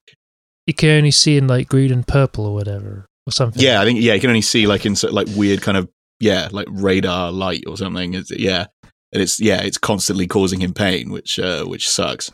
you 0.67 0.73
can 0.73 0.89
only 0.89 1.11
see 1.11 1.37
in 1.37 1.47
like 1.47 1.67
green 1.67 1.91
and 1.91 2.05
purple 2.07 2.45
or 2.45 2.53
whatever 2.53 3.05
or 3.25 3.31
something. 3.31 3.61
yeah, 3.61 3.81
I 3.81 3.85
think 3.85 3.99
yeah, 4.01 4.13
you 4.13 4.21
can 4.21 4.29
only 4.29 4.41
see 4.41 4.67
like 4.67 4.85
in 4.85 4.95
like 5.11 5.27
weird 5.35 5.61
kind 5.61 5.77
of 5.77 5.89
yeah, 6.19 6.47
like 6.51 6.67
radar 6.69 7.31
light 7.31 7.63
or 7.67 7.77
something. 7.77 8.13
It's, 8.13 8.31
yeah, 8.31 8.67
and 9.11 9.21
it's 9.21 9.39
yeah, 9.39 9.61
it's 9.61 9.77
constantly 9.77 10.27
causing 10.27 10.59
him 10.61 10.73
pain, 10.73 11.09
which 11.11 11.39
uh, 11.39 11.63
which 11.65 11.89
sucks. 11.89 12.31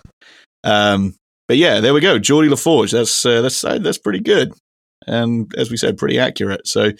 Um, 0.63 1.15
but 1.47 1.57
yeah, 1.57 1.79
there 1.79 1.93
we 1.93 1.99
go, 2.01 2.19
Geordi 2.19 2.49
La 2.49 2.55
Forge. 2.55 2.91
That's 2.91 3.25
uh, 3.25 3.41
that's 3.41 3.63
uh, 3.63 3.79
that's 3.79 3.97
pretty 3.97 4.19
good, 4.19 4.53
and 5.07 5.53
as 5.57 5.69
we 5.71 5.77
said, 5.77 5.97
pretty 5.97 6.19
accurate. 6.19 6.67
So, 6.67 6.91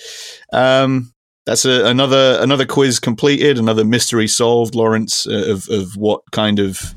um, 0.51 1.11
that's 1.45 1.65
a, 1.65 1.85
another 1.85 2.37
another 2.39 2.65
quiz 2.65 2.99
completed, 2.99 3.57
another 3.59 3.83
mystery 3.83 4.27
solved, 4.27 4.75
Lawrence, 4.75 5.27
uh, 5.27 5.51
of 5.51 5.67
of 5.69 5.95
what 5.97 6.21
kind 6.31 6.59
of 6.59 6.93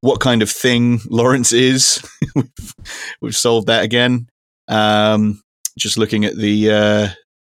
what 0.00 0.20
kind 0.20 0.42
of 0.42 0.50
thing 0.50 1.00
Lawrence 1.10 1.52
is. 1.52 2.02
we've, 2.34 2.74
we've 3.20 3.36
solved 3.36 3.66
that 3.66 3.84
again. 3.84 4.26
Um, 4.68 5.42
just 5.78 5.98
looking 5.98 6.24
at 6.24 6.36
the 6.36 6.70
uh, 6.70 7.08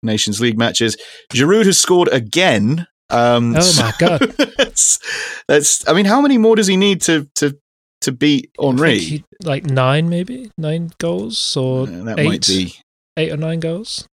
Nations 0.01 0.41
League 0.41 0.57
matches, 0.57 0.97
Giroud 1.33 1.65
has 1.65 1.79
scored 1.79 2.07
again. 2.11 2.87
Um, 3.09 3.55
Oh 3.57 3.73
my 3.77 3.93
God. 3.99 4.19
that's, 4.57 4.99
that's. 5.47 5.87
I 5.87 5.93
mean, 5.93 6.05
how 6.05 6.21
many 6.21 6.37
more 6.37 6.55
does 6.55 6.67
he 6.67 6.77
need 6.77 7.01
to 7.01 7.27
to 7.35 7.55
to 8.01 8.11
beat 8.11 8.49
Henry? 8.59 8.97
he- 8.99 9.25
like 9.43 9.65
nine, 9.65 10.09
maybe 10.09 10.49
nine 10.57 10.91
goals 10.97 11.55
or 11.57 11.83
Uh, 11.83 12.03
that 12.05 12.19
eight, 12.19 12.25
might 12.25 12.47
be. 12.47 12.73
Eight 13.17 13.31
or 13.31 13.37
nine 13.37 13.59
goals. 13.59 14.07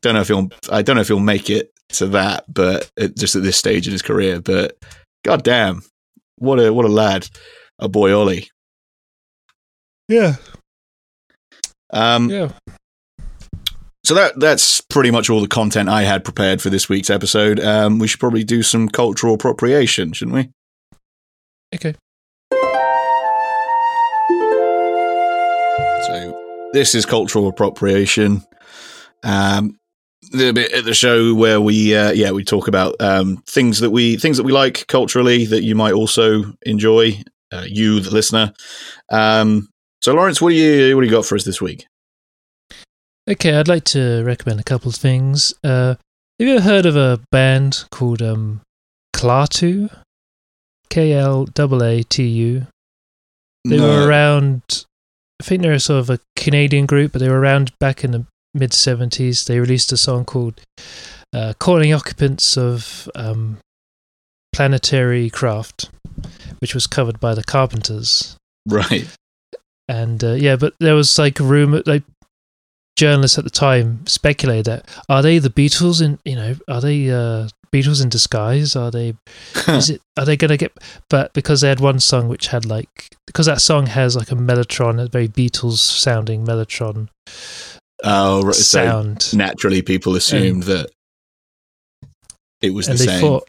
Don't 0.00 0.14
know 0.14 0.20
if 0.20 0.28
he'll. 0.28 0.48
I 0.70 0.82
don't 0.82 0.96
know 0.96 1.02
if 1.02 1.08
he'll 1.08 1.20
make 1.20 1.48
it 1.50 1.72
to 1.90 2.06
that, 2.08 2.44
but 2.52 2.90
it, 2.96 3.16
just 3.16 3.36
at 3.36 3.42
this 3.42 3.56
stage 3.56 3.86
in 3.86 3.92
his 3.92 4.02
career. 4.02 4.40
But 4.40 4.76
god 5.24 5.42
damn, 5.44 5.82
what 6.36 6.58
a 6.58 6.72
what 6.72 6.84
a 6.84 6.88
lad, 6.88 7.28
a 7.78 7.88
boy 7.88 8.16
Ollie. 8.16 8.48
Yeah, 10.08 10.34
Um, 11.90 12.28
yeah. 12.28 12.50
So 14.04 14.14
that 14.14 14.38
that's 14.40 14.80
pretty 14.80 15.12
much 15.12 15.30
all 15.30 15.40
the 15.40 15.46
content 15.48 15.88
I 15.88 16.02
had 16.02 16.24
prepared 16.24 16.60
for 16.60 16.68
this 16.70 16.88
week's 16.88 17.08
episode. 17.08 17.60
Um, 17.60 18.00
we 18.00 18.08
should 18.08 18.18
probably 18.20 18.42
do 18.42 18.62
some 18.64 18.88
cultural 18.88 19.34
appropriation, 19.34 20.12
shouldn't 20.12 20.34
we? 20.34 20.50
Okay. 21.74 21.94
So 26.06 26.31
this 26.72 26.94
is 26.94 27.06
cultural 27.06 27.48
appropriation. 27.48 28.42
Um, 29.22 29.78
the 30.32 30.52
bit 30.52 30.72
at 30.72 30.84
the 30.84 30.94
show 30.94 31.34
where 31.34 31.60
we 31.60 31.94
uh, 31.94 32.12
yeah 32.12 32.30
we 32.30 32.44
talk 32.44 32.68
about 32.68 32.94
um, 33.00 33.42
things 33.46 33.80
that 33.80 33.90
we 33.90 34.16
things 34.16 34.36
that 34.36 34.44
we 34.44 34.52
like 34.52 34.86
culturally 34.86 35.46
that 35.46 35.62
you 35.62 35.74
might 35.74 35.92
also 35.92 36.44
enjoy. 36.62 37.22
Uh, 37.54 37.66
you, 37.68 38.00
the 38.00 38.10
listener. 38.10 38.50
Um, 39.10 39.68
so 40.00 40.14
Lawrence, 40.14 40.40
what 40.40 40.48
do 40.48 40.54
you 40.54 40.96
what 40.96 41.02
do 41.02 41.06
you 41.06 41.12
got 41.12 41.26
for 41.26 41.34
us 41.34 41.44
this 41.44 41.60
week? 41.60 41.84
Okay, 43.28 43.54
I'd 43.54 43.68
like 43.68 43.84
to 43.84 44.22
recommend 44.24 44.58
a 44.58 44.62
couple 44.64 44.88
of 44.88 44.94
things. 44.94 45.52
Uh, 45.62 45.96
have 46.38 46.48
you 46.48 46.54
ever 46.56 46.64
heard 46.64 46.86
of 46.86 46.96
a 46.96 47.20
band 47.30 47.84
called 47.90 48.22
um, 48.22 48.62
Klaatu, 49.14 49.94
K 50.88 51.12
L 51.12 51.46
A 51.56 51.84
A 51.84 52.02
T 52.04 52.26
U. 52.26 52.66
They 53.66 53.76
No. 53.76 53.86
were 53.86 54.08
around. 54.08 54.86
I 55.42 55.44
think 55.44 55.62
they're 55.62 55.76
sort 55.80 55.98
of 55.98 56.08
a 56.08 56.20
Canadian 56.36 56.86
group, 56.86 57.10
but 57.10 57.18
they 57.20 57.28
were 57.28 57.40
around 57.40 57.76
back 57.80 58.04
in 58.04 58.12
the 58.12 58.24
mid 58.54 58.72
seventies. 58.72 59.44
They 59.44 59.58
released 59.58 59.90
a 59.90 59.96
song 59.96 60.24
called 60.24 60.60
uh, 61.32 61.54
"Calling 61.58 61.92
Occupants 61.92 62.56
of 62.56 63.10
um, 63.16 63.58
Planetary 64.52 65.30
Craft," 65.30 65.90
which 66.60 66.76
was 66.76 66.86
covered 66.86 67.18
by 67.18 67.34
the 67.34 67.42
Carpenters. 67.42 68.36
Right. 68.68 69.08
And 69.88 70.22
uh, 70.22 70.34
yeah, 70.34 70.54
but 70.54 70.74
there 70.78 70.94
was 70.94 71.18
like 71.18 71.40
a 71.40 71.42
rumor, 71.42 71.82
like 71.86 72.04
journalists 72.96 73.36
at 73.36 73.42
the 73.42 73.50
time 73.50 74.06
speculated 74.06 74.66
that 74.66 75.02
are 75.08 75.22
they 75.22 75.40
the 75.40 75.50
Beatles 75.50 76.00
in 76.00 76.20
you 76.24 76.36
know 76.36 76.54
are 76.68 76.80
they 76.80 77.10
uh, 77.10 77.48
Beatles 77.72 78.02
in 78.02 78.08
disguise? 78.08 78.76
Are 78.76 78.90
they 78.90 79.14
is 79.68 79.90
it 79.90 80.02
are 80.18 80.24
they 80.24 80.36
gonna 80.36 80.56
get 80.56 80.72
but 81.08 81.32
because 81.32 81.60
they 81.62 81.68
had 81.68 81.80
one 81.80 81.98
song 82.00 82.28
which 82.28 82.48
had 82.48 82.64
like 82.66 83.08
because 83.26 83.46
that 83.46 83.60
song 83.60 83.86
has 83.86 84.14
like 84.16 84.30
a 84.30 84.34
mellotron 84.34 85.02
a 85.02 85.08
very 85.08 85.28
beatles 85.28 85.78
sounding 85.78 86.44
mellotron 86.44 87.08
oh, 88.04 88.42
right. 88.42 88.54
So 88.54 88.84
sound 88.84 89.34
naturally, 89.34 89.80
people 89.82 90.16
assumed 90.16 90.64
that 90.64 90.90
it 92.60 92.70
was 92.74 92.88
and 92.88 92.98
the 92.98 93.04
they 93.06 93.10
same. 93.12 93.20
thought 93.20 93.48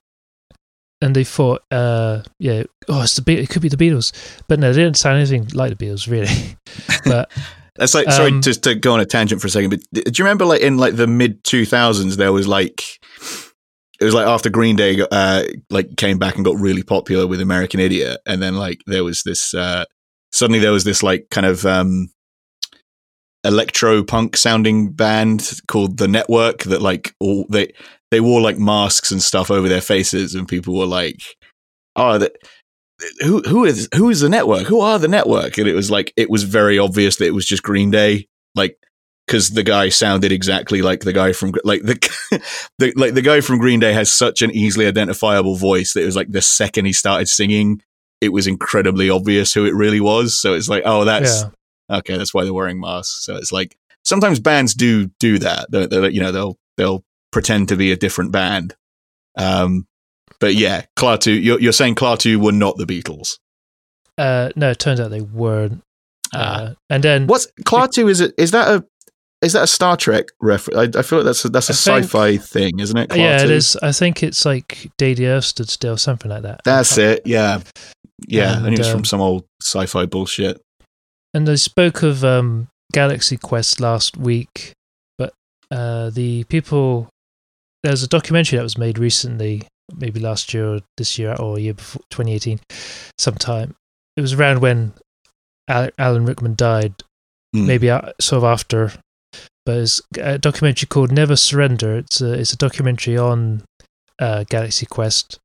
and 1.01 1.15
they 1.15 1.23
thought 1.23 1.61
uh 1.69 2.21
yeah 2.39 2.63
oh 2.87 3.01
it's 3.03 3.15
the 3.15 3.21
Be- 3.21 3.39
it 3.39 3.49
could 3.49 3.61
be 3.61 3.69
the 3.69 3.77
beatles 3.77 4.11
but 4.47 4.59
no 4.59 4.71
they 4.71 4.83
didn't 4.83 4.97
sound 4.97 5.17
anything 5.17 5.47
like 5.53 5.77
the 5.77 5.85
beatles 5.85 6.09
really 6.09 6.55
but 7.05 7.29
That's 7.75 7.93
like 7.93 8.09
sorry 8.11 8.31
Um, 8.31 8.41
just 8.41 8.63
to 8.63 8.75
go 8.75 8.93
on 8.93 8.99
a 8.99 9.05
tangent 9.05 9.41
for 9.41 9.47
a 9.47 9.49
second, 9.49 9.71
but 9.71 9.79
do 9.91 10.11
you 10.17 10.23
remember 10.23 10.45
like 10.45 10.61
in 10.61 10.77
like 10.77 10.95
the 10.95 11.07
mid 11.07 11.43
two 11.43 11.65
thousands 11.65 12.17
there 12.17 12.31
was 12.31 12.47
like 12.47 12.83
it 14.03 14.05
was 14.05 14.13
like 14.13 14.27
after 14.27 14.49
Green 14.49 14.75
Day 14.75 14.99
uh 15.11 15.43
like 15.69 15.95
came 15.95 16.19
back 16.19 16.35
and 16.35 16.43
got 16.43 16.59
really 16.59 16.83
popular 16.83 17.25
with 17.25 17.39
American 17.39 17.79
Idiot, 17.79 18.19
and 18.25 18.41
then 18.41 18.55
like 18.55 18.79
there 18.85 19.03
was 19.03 19.23
this 19.23 19.53
uh 19.53 19.85
suddenly 20.33 20.59
there 20.59 20.73
was 20.73 20.83
this 20.83 21.01
like 21.01 21.27
kind 21.31 21.45
of 21.45 21.65
um 21.65 22.09
electro 23.45 24.03
punk 24.03 24.35
sounding 24.35 24.91
band 24.91 25.61
called 25.67 25.97
the 25.97 26.07
Network 26.07 26.63
that 26.63 26.81
like 26.81 27.15
all 27.21 27.45
they 27.49 27.73
they 28.11 28.19
wore 28.19 28.41
like 28.41 28.57
masks 28.59 29.09
and 29.09 29.21
stuff 29.21 29.49
over 29.49 29.69
their 29.69 29.81
faces, 29.81 30.35
and 30.35 30.47
people 30.47 30.77
were 30.77 30.85
like, 30.85 31.21
"Oh, 31.95 32.17
that." 32.17 32.33
Who 33.21 33.41
who 33.41 33.65
is 33.65 33.89
who 33.95 34.09
is 34.09 34.21
the 34.21 34.29
network? 34.29 34.67
Who 34.67 34.79
are 34.79 34.97
the 34.97 35.09
network? 35.09 35.57
And 35.57 35.67
it 35.67 35.73
was 35.73 35.91
like 35.91 36.13
it 36.15 36.29
was 36.29 36.43
very 36.43 36.77
obvious 36.79 37.17
that 37.17 37.25
it 37.25 37.33
was 37.33 37.45
just 37.45 37.63
Green 37.63 37.91
Day, 37.91 38.27
like 38.55 38.77
because 39.27 39.51
the 39.51 39.63
guy 39.63 39.89
sounded 39.89 40.31
exactly 40.31 40.81
like 40.81 41.01
the 41.01 41.13
guy 41.13 41.33
from 41.33 41.53
like 41.63 41.81
the, 41.83 41.95
the 42.79 42.93
like 42.95 43.13
the 43.13 43.21
guy 43.21 43.41
from 43.41 43.59
Green 43.59 43.79
Day 43.79 43.93
has 43.93 44.11
such 44.13 44.41
an 44.41 44.51
easily 44.51 44.85
identifiable 44.85 45.55
voice 45.55 45.93
that 45.93 46.01
it 46.03 46.05
was 46.05 46.15
like 46.15 46.31
the 46.31 46.41
second 46.41 46.85
he 46.85 46.93
started 46.93 47.27
singing, 47.27 47.81
it 48.21 48.29
was 48.29 48.47
incredibly 48.47 49.09
obvious 49.09 49.53
who 49.53 49.65
it 49.65 49.73
really 49.73 49.99
was. 50.01 50.37
So 50.37 50.53
it's 50.53 50.69
like, 50.69 50.83
oh, 50.85 51.05
that's 51.05 51.43
yeah 51.43 51.49
okay. 51.91 52.17
That's 52.17 52.33
why 52.33 52.43
they're 52.43 52.53
wearing 52.53 52.79
masks. 52.79 53.25
So 53.25 53.35
it's 53.35 53.51
like 53.51 53.75
sometimes 54.03 54.39
bands 54.39 54.73
do 54.73 55.07
do 55.19 55.37
that. 55.39 55.67
They're, 55.69 55.85
they're, 55.87 56.09
you 56.09 56.21
know, 56.21 56.31
they'll 56.31 56.57
they'll 56.77 57.03
pretend 57.31 57.69
to 57.69 57.75
be 57.75 57.91
a 57.91 57.97
different 57.97 58.31
band. 58.31 58.75
Um, 59.37 59.85
but 60.39 60.55
yeah, 60.55 60.85
Klaatu, 60.97 61.41
you're, 61.41 61.59
you're 61.59 61.73
saying 61.73 61.95
Klaatu 61.95 62.37
were 62.37 62.51
not 62.51 62.77
the 62.77 62.85
Beatles. 62.85 63.37
uh 64.17 64.49
no 64.55 64.71
it 64.71 64.79
turns 64.79 64.99
out 64.99 65.09
they 65.11 65.21
weren't 65.21 65.81
Ah. 66.35 66.37
uh, 66.39 66.73
and 66.89 67.03
then 67.03 67.27
What's 67.27 67.47
Klaatu? 67.61 68.09
Is 68.09 68.21
it 68.21 68.33
is 68.37 68.51
that 68.51 68.67
a 68.67 68.85
is 69.43 69.53
that 69.53 69.63
a 69.63 69.67
Star 69.67 69.95
Trek 69.97 70.25
reference? 70.41 70.95
I, 70.95 70.99
I 70.99 71.01
feel 71.03 71.19
like 71.19 71.25
that's 71.25 71.45
a, 71.45 71.49
that's 71.49 71.69
a 71.69 71.73
think- 71.73 72.05
sci-fi 72.05 72.37
thing, 72.37 72.79
isn't 72.79 72.97
it? 72.97 73.15
yeah 73.15 73.41
it 73.43 73.49
Klaatu? 73.49 73.77
i 73.83 73.91
think 73.91 74.23
it's 74.23 74.45
like 74.45 74.89
day 74.97 75.13
the 75.13 75.27
earth 75.27 75.45
stood 75.45 75.69
still 75.69 75.97
something 75.97 76.29
like 76.31 76.41
that 76.43 76.61
That's 76.63 76.97
it. 76.97 77.21
Yeah, 77.25 77.61
yeah. 78.27 78.53
I 78.53 78.55
And, 78.65 78.73
it 78.73 78.79
was 78.79 78.87
um, 78.87 78.93
from 78.97 79.05
some 79.05 79.21
old 79.21 79.43
sci-fi 79.61 80.05
bullshit. 80.05 80.61
and 81.33 81.47
I 81.49 81.55
spoke 81.55 82.03
of 82.03 82.23
um, 82.23 82.67
Galaxy 82.93 83.37
Quest 83.37 83.79
last 83.79 84.17
week, 84.17 84.73
but 85.17 85.33
uh, 85.71 86.09
the 86.09 86.43
people 86.45 87.09
there's 87.83 88.03
a 88.03 88.07
documentary 88.07 88.57
that 88.57 88.63
was 88.63 88.77
made 88.77 88.97
recently, 88.97 89.63
maybe 89.97 90.19
last 90.19 90.53
year 90.53 90.75
or 90.75 90.79
this 90.97 91.19
year 91.19 91.35
or 91.37 91.59
year 91.59 91.73
before 91.73 92.01
2018, 92.11 92.59
sometime. 93.19 93.75
It 94.15 94.21
was 94.21 94.31
around 94.33 94.61
when 94.61 94.93
Alan 95.67 96.25
Rickman 96.25 96.55
died, 96.55 96.93
Mm. 97.55 97.67
maybe 97.67 97.87
sort 98.19 98.37
of 98.39 98.43
after. 98.45 98.91
But 99.65 99.77
it's 99.77 100.01
a 100.17 100.37
documentary 100.37 100.87
called 100.87 101.11
Never 101.11 101.35
Surrender. 101.35 101.97
It's 101.97 102.19
a 102.21 102.33
it's 102.33 102.53
a 102.53 102.57
documentary 102.57 103.17
on 103.17 103.63
uh, 104.19 104.43
Galaxy 104.49 104.85
Quest. 104.85 105.39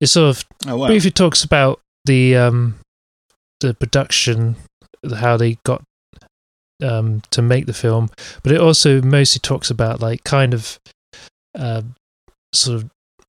It 0.00 0.08
sort 0.08 0.28
of 0.36 0.44
Oh 0.66 0.76
wow. 0.76 0.86
briefly 0.88 1.10
talks 1.10 1.42
about 1.44 1.80
the 2.04 2.36
um 2.36 2.78
the 3.60 3.72
production 3.74 4.56
how 5.16 5.36
they 5.36 5.56
got 5.64 5.82
um 6.82 7.22
to 7.30 7.40
make 7.40 7.66
the 7.66 7.72
film 7.72 8.10
but 8.42 8.50
it 8.52 8.60
also 8.60 9.00
mostly 9.02 9.38
talks 9.38 9.70
about 9.70 10.00
like 10.00 10.24
kind 10.24 10.52
of 10.52 10.78
uh, 11.58 11.82
sort 12.52 12.82
of 12.82 12.90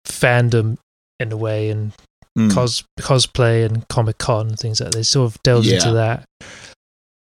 fandom 0.06 0.76
in 1.18 1.32
a 1.32 1.36
way 1.36 1.70
and 1.70 1.92
Mm. 2.36 2.52
cos 2.54 2.84
cosplay 3.00 3.64
and 3.66 3.88
comic 3.88 4.18
con 4.18 4.48
and 4.48 4.58
things 4.60 4.80
like 4.80 4.92
that 4.92 4.96
they 4.96 5.02
sort 5.02 5.32
of 5.34 5.42
delves 5.42 5.66
into 5.72 5.90
that 5.94 6.24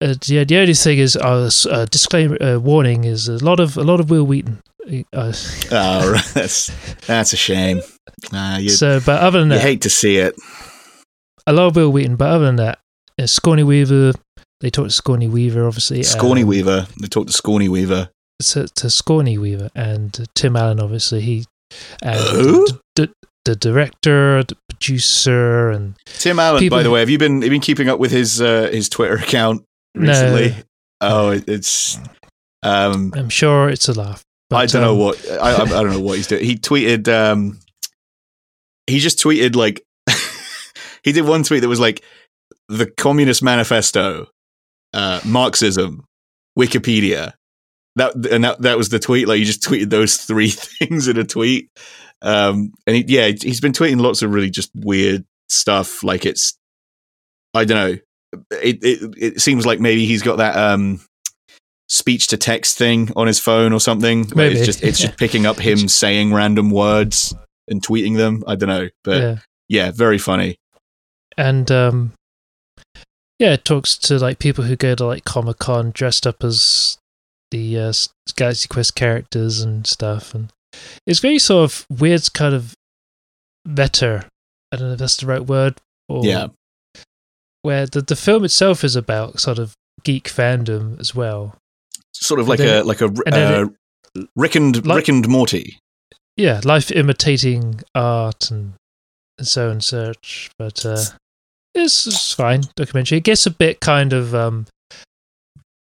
uh, 0.04 0.16
yeah, 0.26 0.44
the 0.44 0.58
only 0.58 0.74
thing 0.74 0.98
is, 0.98 1.16
uh, 1.16 1.50
uh, 1.70 1.86
disclaimer, 1.86 2.38
uh, 2.42 2.60
warning 2.60 3.06
is 3.06 3.28
a 3.30 3.44
lot 3.44 3.60
of 3.60 3.78
a 3.78 3.84
lot 3.84 4.00
of 4.00 4.10
Wil 4.10 4.26
Wheaton. 4.26 4.62
Uh, 5.14 5.34
Oh, 5.72 6.12
right. 6.12 6.26
that's 6.34 6.72
that's 7.08 7.34
a 7.34 7.38
shame. 7.38 7.82
You, 8.32 8.70
so, 8.70 9.00
but 9.06 9.22
other 9.22 9.40
than 9.40 9.50
that, 9.50 9.56
you 9.56 9.62
hate 9.62 9.82
to 9.82 9.90
see 9.90 10.18
it. 10.18 10.36
A 11.48 11.54
lot 11.54 11.68
of 11.68 11.76
Wil 11.76 11.92
Wheaton, 11.92 12.16
but 12.16 12.30
other 12.30 12.46
than 12.46 12.58
that, 12.58 12.80
uh, 13.20 13.28
Scrawny 13.28 13.64
Weaver, 13.64 14.14
they 14.62 14.70
talked 14.70 14.90
to 14.90 14.96
Scrawny 14.96 15.28
Weaver, 15.28 15.66
obviously. 15.66 16.04
Scrawny 16.04 16.42
um, 16.44 16.48
Weaver. 16.48 16.88
They 17.00 17.08
talked 17.08 17.28
to 17.28 17.34
Scrawny 17.34 17.70
Weaver. 17.70 18.10
To, 18.42 18.68
to 18.68 18.90
Scrawny 18.90 19.38
Weaver 19.38 19.70
and 19.76 20.20
uh, 20.20 20.26
Tim 20.36 20.56
Allen, 20.56 20.80
obviously. 20.80 21.22
He 21.22 21.46
and 22.02 22.20
Who? 22.20 22.66
the, 22.66 22.80
the, 22.96 23.14
the 23.46 23.56
director, 23.56 24.44
the 24.44 24.58
producer, 24.70 25.70
and 25.70 25.96
Tim 26.06 26.40
Allen, 26.40 26.60
People- 26.60 26.78
by 26.78 26.84
the 26.84 26.92
way, 26.92 27.00
have 27.00 27.10
you 27.10 27.18
been 27.18 27.36
have 27.42 27.46
you 27.46 27.52
been 27.52 27.62
keeping 27.62 27.90
up 27.90 28.00
with 28.00 28.12
his 28.12 28.42
uh, 28.42 28.70
his 28.72 28.90
Twitter 28.90 29.16
account 29.16 29.64
recently? 29.96 30.50
No. 30.50 30.56
Oh, 31.02 31.30
it, 31.32 31.48
it's 31.48 32.00
um, 32.62 33.12
I'm 33.16 33.30
sure 33.30 33.70
it's 33.70 33.90
a 33.90 33.94
laugh. 33.94 34.24
But, 34.50 34.58
I 34.58 34.66
don't 34.68 34.82
know 34.82 34.94
um, 34.94 35.00
what 35.00 35.32
I, 35.32 35.56
I 35.56 35.66
don't 35.66 35.92
know 35.92 36.00
what 36.00 36.18
he's 36.18 36.28
doing. 36.28 36.44
He 36.44 36.56
tweeted 36.56 37.08
um 37.08 37.60
he 38.88 39.00
just 39.00 39.20
tweeted 39.20 39.56
like 39.56 39.84
he 41.04 41.12
did 41.12 41.26
one 41.26 41.44
tweet 41.44 41.62
that 41.62 41.70
was 41.70 41.80
like 41.80 42.04
the 42.70 42.86
Communist 42.86 43.44
Manifesto, 43.44 44.28
uh, 44.94 45.22
Marxism, 45.26 46.06
Wikipedia. 46.58 47.34
That 47.96 48.16
and 48.32 48.44
that 48.44 48.62
that 48.62 48.78
was 48.78 48.90
the 48.90 49.00
tweet. 49.00 49.28
Like 49.28 49.40
he 49.40 49.44
just 49.44 49.64
tweeted 49.64 49.90
those 49.90 50.18
three 50.18 50.50
things 50.52 51.08
in 51.08 51.18
a 51.18 51.24
tweet. 51.24 51.70
Um, 52.22 52.74
and 52.88 52.96
he, 52.96 53.06
yeah, 53.08 53.28
he's 53.28 53.60
been 53.60 53.74
tweeting 53.74 54.00
lots 54.00 54.22
of 54.22 54.32
really 54.32 54.50
just 54.50 54.72
weird 54.74 55.26
stuff. 55.50 56.04
Like 56.04 56.26
it's, 56.26 56.58
I 57.54 57.66
don't 57.66 57.78
know. 57.78 58.00
It 58.52 58.80
it 58.84 59.14
it 59.18 59.42
seems 59.42 59.66
like 59.66 59.80
maybe 59.80 60.06
he's 60.06 60.22
got 60.24 60.38
that 60.38 60.56
um 60.56 61.00
speech 61.90 62.28
to 62.28 62.38
text 62.38 62.78
thing 62.78 63.12
on 63.16 63.28
his 63.28 63.40
phone 63.40 63.74
or 63.74 63.80
something. 63.80 64.26
Maybe, 64.36 64.56
it's 64.56 64.66
just 64.66 64.84
it's 64.84 65.00
just 65.00 65.18
picking 65.24 65.46
up 65.46 65.58
him 65.58 65.88
saying 65.88 66.34
random 66.34 66.72
words 66.72 67.34
and 67.68 67.82
tweeting 67.82 68.18
them. 68.18 68.44
I 68.48 68.56
don't 68.56 68.70
know, 68.70 68.90
but 69.04 69.22
yeah, 69.22 69.38
yeah. 69.70 69.92
very 69.92 70.18
funny. 70.18 70.58
and 71.38 71.72
um 71.72 72.14
yeah 73.40 73.54
it 73.54 73.66
talks 73.66 73.98
to 73.98 74.20
like 74.20 74.38
people 74.40 74.64
who 74.66 74.76
go 74.76 74.94
to 74.96 75.06
like 75.06 75.26
comic-con 75.26 75.92
dressed 75.92 76.28
up 76.28 76.44
as 76.44 76.98
the 77.52 77.78
uh, 77.78 77.94
galaxy 78.36 78.68
quest 78.68 78.94
characters 78.96 79.62
and 79.62 79.86
stuff 79.88 80.34
and 80.36 80.52
it's 81.08 81.20
very 81.20 81.40
sort 81.40 81.64
of 81.64 81.86
weird 81.90 82.22
kind 82.34 82.54
of 82.56 82.74
meta 83.66 84.26
i 84.72 84.76
don't 84.76 84.88
know 84.88 84.94
if 84.94 85.00
that's 85.00 85.18
the 85.18 85.26
right 85.26 85.46
word 85.46 85.76
or 86.10 86.24
Yeah. 86.26 86.48
Where 87.64 87.86
the, 87.88 88.02
the 88.02 88.16
film 88.16 88.44
itself 88.46 88.84
is 88.84 88.96
about 88.96 89.40
sort 89.40 89.58
of 89.60 89.74
geek 90.04 90.26
fandom 90.26 91.00
as 91.00 91.16
well 91.16 91.56
Sort 92.14 92.40
of 92.40 92.48
like 92.48 92.60
then- 92.60 92.84
a 92.84 92.84
like 92.86 93.02
a 93.02 93.06
uh, 93.34 93.66
Rick 94.36 94.56
and 94.56 94.86
like- 94.86 94.98
Rick 94.98 95.08
and 95.08 95.28
Morty. 95.28 95.80
yeah 96.38 96.62
life 96.64 96.92
imitating 96.92 97.82
art 97.96 98.52
and 98.52 98.74
and 99.40 99.48
so 99.48 99.70
and 99.72 99.84
such 99.84 100.52
but 100.60 100.86
uh 100.86 101.04
it's, 101.74 102.06
it's 102.06 102.32
fine 102.34 102.62
documentary 102.76 103.18
it 103.18 103.24
gets 103.24 103.48
a 103.48 103.52
bit 103.52 103.80
kind 103.80 104.14
of 104.14 104.36
um 104.36 104.68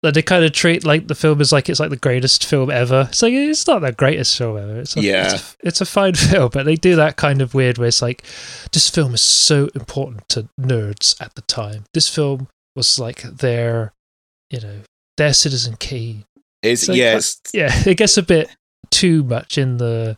like 0.05 0.14
they 0.14 0.22
kind 0.22 0.44
of 0.44 0.52
treat 0.52 0.85
like 0.85 1.09
the 1.09 1.14
film 1.14 1.40
is 1.40 1.51
like 1.51 1.68
it's 1.68 1.81
like 1.81 1.90
the 1.90 1.97
greatest 1.97 2.44
film 2.44 2.70
ever 2.70 3.06
it's 3.09 3.22
like 3.22 3.32
it's 3.32 3.66
not 3.66 3.81
the 3.81 3.90
greatest 3.93 4.36
film 4.39 4.56
ever 4.56 4.78
it's 4.81 4.97
a, 4.97 5.01
Yeah. 5.01 5.24
it's 5.35 5.35
a, 5.43 5.56
it's 5.66 5.81
a 5.81 5.86
fine 5.86 6.14
film 6.31 6.51
but 6.52 6.64
they 6.66 6.76
do 6.76 6.94
that 6.97 7.16
kind 7.16 7.43
of 7.43 7.55
weird 7.55 7.78
where 7.78 7.89
it's 7.89 8.02
like 8.02 8.22
this 8.72 8.89
film 8.90 9.14
is 9.14 9.20
so 9.22 9.68
important 9.74 10.28
to 10.28 10.48
nerds 10.60 11.20
at 11.20 11.35
the 11.35 11.43
time 11.43 11.85
this 11.94 12.09
film 12.09 12.47
was 12.76 12.98
like 12.98 13.22
their 13.22 13.93
you 14.51 14.60
know 14.60 14.81
their 15.16 15.32
citizen 15.32 15.74
kane 15.78 16.24
It's 16.62 16.86
So, 16.86 16.93
yeah, 16.93 17.14
uh, 17.14 17.16
it's, 17.16 17.40
yeah, 17.52 17.70
it 17.86 17.97
gets 17.97 18.16
a 18.16 18.22
bit 18.22 18.48
too 18.90 19.22
much 19.24 19.59
in 19.59 19.76
the. 19.78 20.16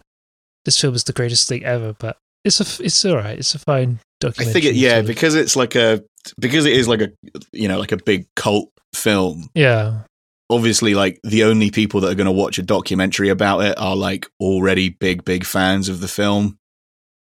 This 0.65 0.81
film 0.81 0.95
is 0.95 1.05
the 1.05 1.13
greatest 1.13 1.49
thing 1.49 1.65
ever, 1.65 1.93
but 1.93 2.17
it's 2.47 2.81
a 2.81 2.85
it's 2.85 3.05
all 3.05 3.17
right. 3.17 3.39
It's 3.39 3.55
a 3.55 3.59
fine 3.59 3.99
documentary. 4.21 4.51
I 4.51 4.53
think 4.53 4.65
it, 4.65 4.75
yeah, 4.77 5.03
because 5.03 5.35
it's 5.35 5.57
like 5.57 5.75
a 5.75 6.03
because 6.39 6.65
it 6.65 6.73
is 6.73 6.89
like 6.89 7.01
a 7.01 7.11
you 7.53 7.69
know 7.69 7.79
like 7.79 7.93
a 7.93 7.97
big 7.97 8.27
cult 8.35 8.71
film. 8.95 9.51
yeah, 9.55 10.01
Obviously, 10.49 10.95
like 10.95 11.19
the 11.25 11.45
only 11.45 11.71
people 11.71 12.01
that 12.01 12.13
are 12.13 12.15
going 12.15 12.27
to 12.27 12.33
watch 12.33 12.59
a 12.59 12.63
documentary 12.63 13.31
about 13.31 13.65
it 13.65 13.77
are 13.79 13.97
like 13.97 14.27
already 14.41 14.91
big 14.91 15.25
big 15.25 15.45
fans 15.45 15.89
of 15.89 16.01
the 16.01 16.09
film. 16.09 16.59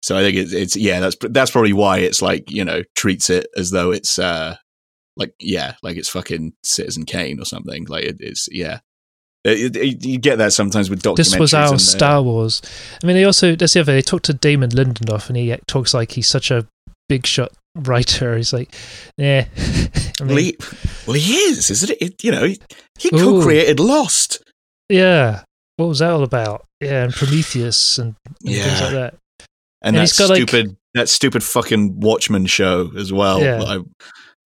So 0.03 0.17
I 0.17 0.21
think 0.21 0.37
it's 0.37 0.53
it's 0.53 0.77
yeah 0.77 1.01
that's 1.01 1.17
that's 1.31 1.51
probably 1.51 1.73
why 1.73 1.99
it's 1.99 2.21
like 2.21 2.51
you 2.51 2.65
know 2.65 2.83
treats 2.95 3.31
it 3.31 3.47
as 3.57 3.71
though 3.71 3.91
it's 3.91 4.19
uh 4.19 4.57
like 5.17 5.35
yeah 5.41 5.77
like 5.83 5.97
it's 5.97 6.11
fucking 6.11 6.53
Citizen 6.63 7.07
Kane 7.07 7.41
or 7.41 7.47
something 7.47 7.87
like 7.87 8.05
it 8.05 8.17
is 8.21 8.47
yeah. 8.53 8.81
Uh, 9.47 9.51
it- 9.51 9.77
it- 9.77 10.05
you 10.07 10.19
get 10.19 10.39
that 10.39 10.53
sometimes 10.53 10.89
with 10.89 11.03
documentaries. 11.03 11.17
this 11.17 11.39
was 11.39 11.55
our 11.55 11.75
uh, 11.75 11.79
Star 11.79 12.23
Wars. 12.23 12.63
I 13.03 13.07
mean, 13.07 13.17
they 13.17 13.25
also 13.25 13.55
that's 13.57 13.75
the 13.75 13.81
other. 13.81 13.93
They 13.95 14.03
talked 14.03 14.25
to 14.27 14.35
Damon 14.35 14.71
Lindelof, 14.71 15.29
and 15.29 15.37
he 15.37 15.53
uh, 15.53 15.59
talks 15.67 15.93
like 15.95 16.13
he's 16.13 16.29
such 16.29 16.51
a 16.51 16.67
big 17.09 17.27
shot 17.27 17.53
writer. 17.75 18.37
He's 18.37 18.53
like, 18.53 18.75
yeah. 19.19 19.47
I 19.57 20.25
Well, 20.25 20.29
mean, 20.29 20.39
he, 20.45 20.57
well, 21.07 21.15
he 21.15 21.35
is, 21.35 21.71
isn't 21.71 21.97
it? 22.01 22.23
you 22.25 22.31
know, 22.33 22.45
he, 22.99 23.11
co-created 23.11 23.81
Lost. 23.81 24.43
yeah. 24.89 25.43
What 25.77 25.87
was 25.89 25.99
that 25.99 26.11
all 26.13 26.23
about? 26.23 26.65
Yeah, 26.81 27.03
and 27.05 27.13
Prometheus 27.13 27.99
and, 27.99 28.15
and 28.47 28.55
things 28.55 28.81
like 28.81 28.93
that. 28.93 29.15
and, 29.83 29.97
And 29.97 29.97
that 29.97 30.15
got, 30.17 30.31
like- 30.31 30.37
stupid 30.49 30.77
that 30.95 31.09
stupid 31.09 31.43
fucking 31.43 31.99
Watchmen 31.99 32.47
show 32.47 32.93
as 32.97 33.13
well. 33.13 33.41
Yeah. 33.43 33.61
I 33.63 33.79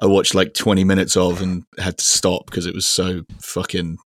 I 0.03 0.07
watched 0.07 0.35
like 0.35 0.55
twenty 0.55 0.85
minutes 0.85 1.17
of 1.19 1.43
and 1.43 1.65
had 1.79 1.99
to 1.99 2.05
stop 2.05 2.47
because 2.47 2.65
it 2.65 2.75
was 2.75 2.87
so 2.87 3.25
fucking 3.43 3.99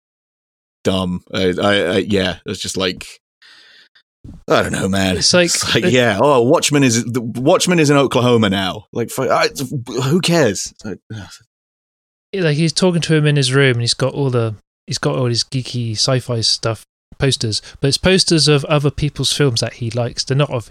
dumb. 0.84 1.22
I, 1.32 1.54
I, 1.60 1.74
I 1.74 1.96
yeah, 1.98 2.38
it's 2.46 2.60
just 2.60 2.76
like 2.76 3.06
I 4.48 4.62
don't 4.62 4.72
know, 4.72 4.88
man. 4.88 5.16
It's 5.16 5.34
like- 5.34 5.50
it- 5.76 5.92
yeah, 5.92 6.18
oh, 6.20 6.42
Watchmen 6.42 6.82
is 6.84 7.04
the 7.04 7.20
Watchmen 7.20 7.78
is 7.78 7.90
in 7.90 7.96
Oklahoma 7.96 8.50
now. 8.50 8.86
Like, 8.92 9.10
I, 9.18 9.48
who 10.04 10.20
cares? 10.20 10.72
Like, 10.84 10.98
like 12.34 12.56
he's 12.56 12.72
talking 12.72 13.00
to 13.02 13.14
him 13.14 13.26
in 13.26 13.36
his 13.36 13.52
room 13.52 13.72
and 13.72 13.80
he's 13.80 13.94
got 13.94 14.14
all 14.14 14.30
the 14.30 14.54
he's 14.86 14.98
got 14.98 15.16
all 15.16 15.26
his 15.26 15.44
geeky 15.44 15.92
sci-fi 15.92 16.40
stuff 16.40 16.84
posters 17.18 17.60
but 17.80 17.88
it's 17.88 17.98
posters 17.98 18.48
of 18.48 18.64
other 18.64 18.90
people's 18.90 19.32
films 19.32 19.60
that 19.60 19.74
he 19.74 19.90
likes 19.90 20.24
they're 20.24 20.36
not 20.36 20.50
of 20.50 20.70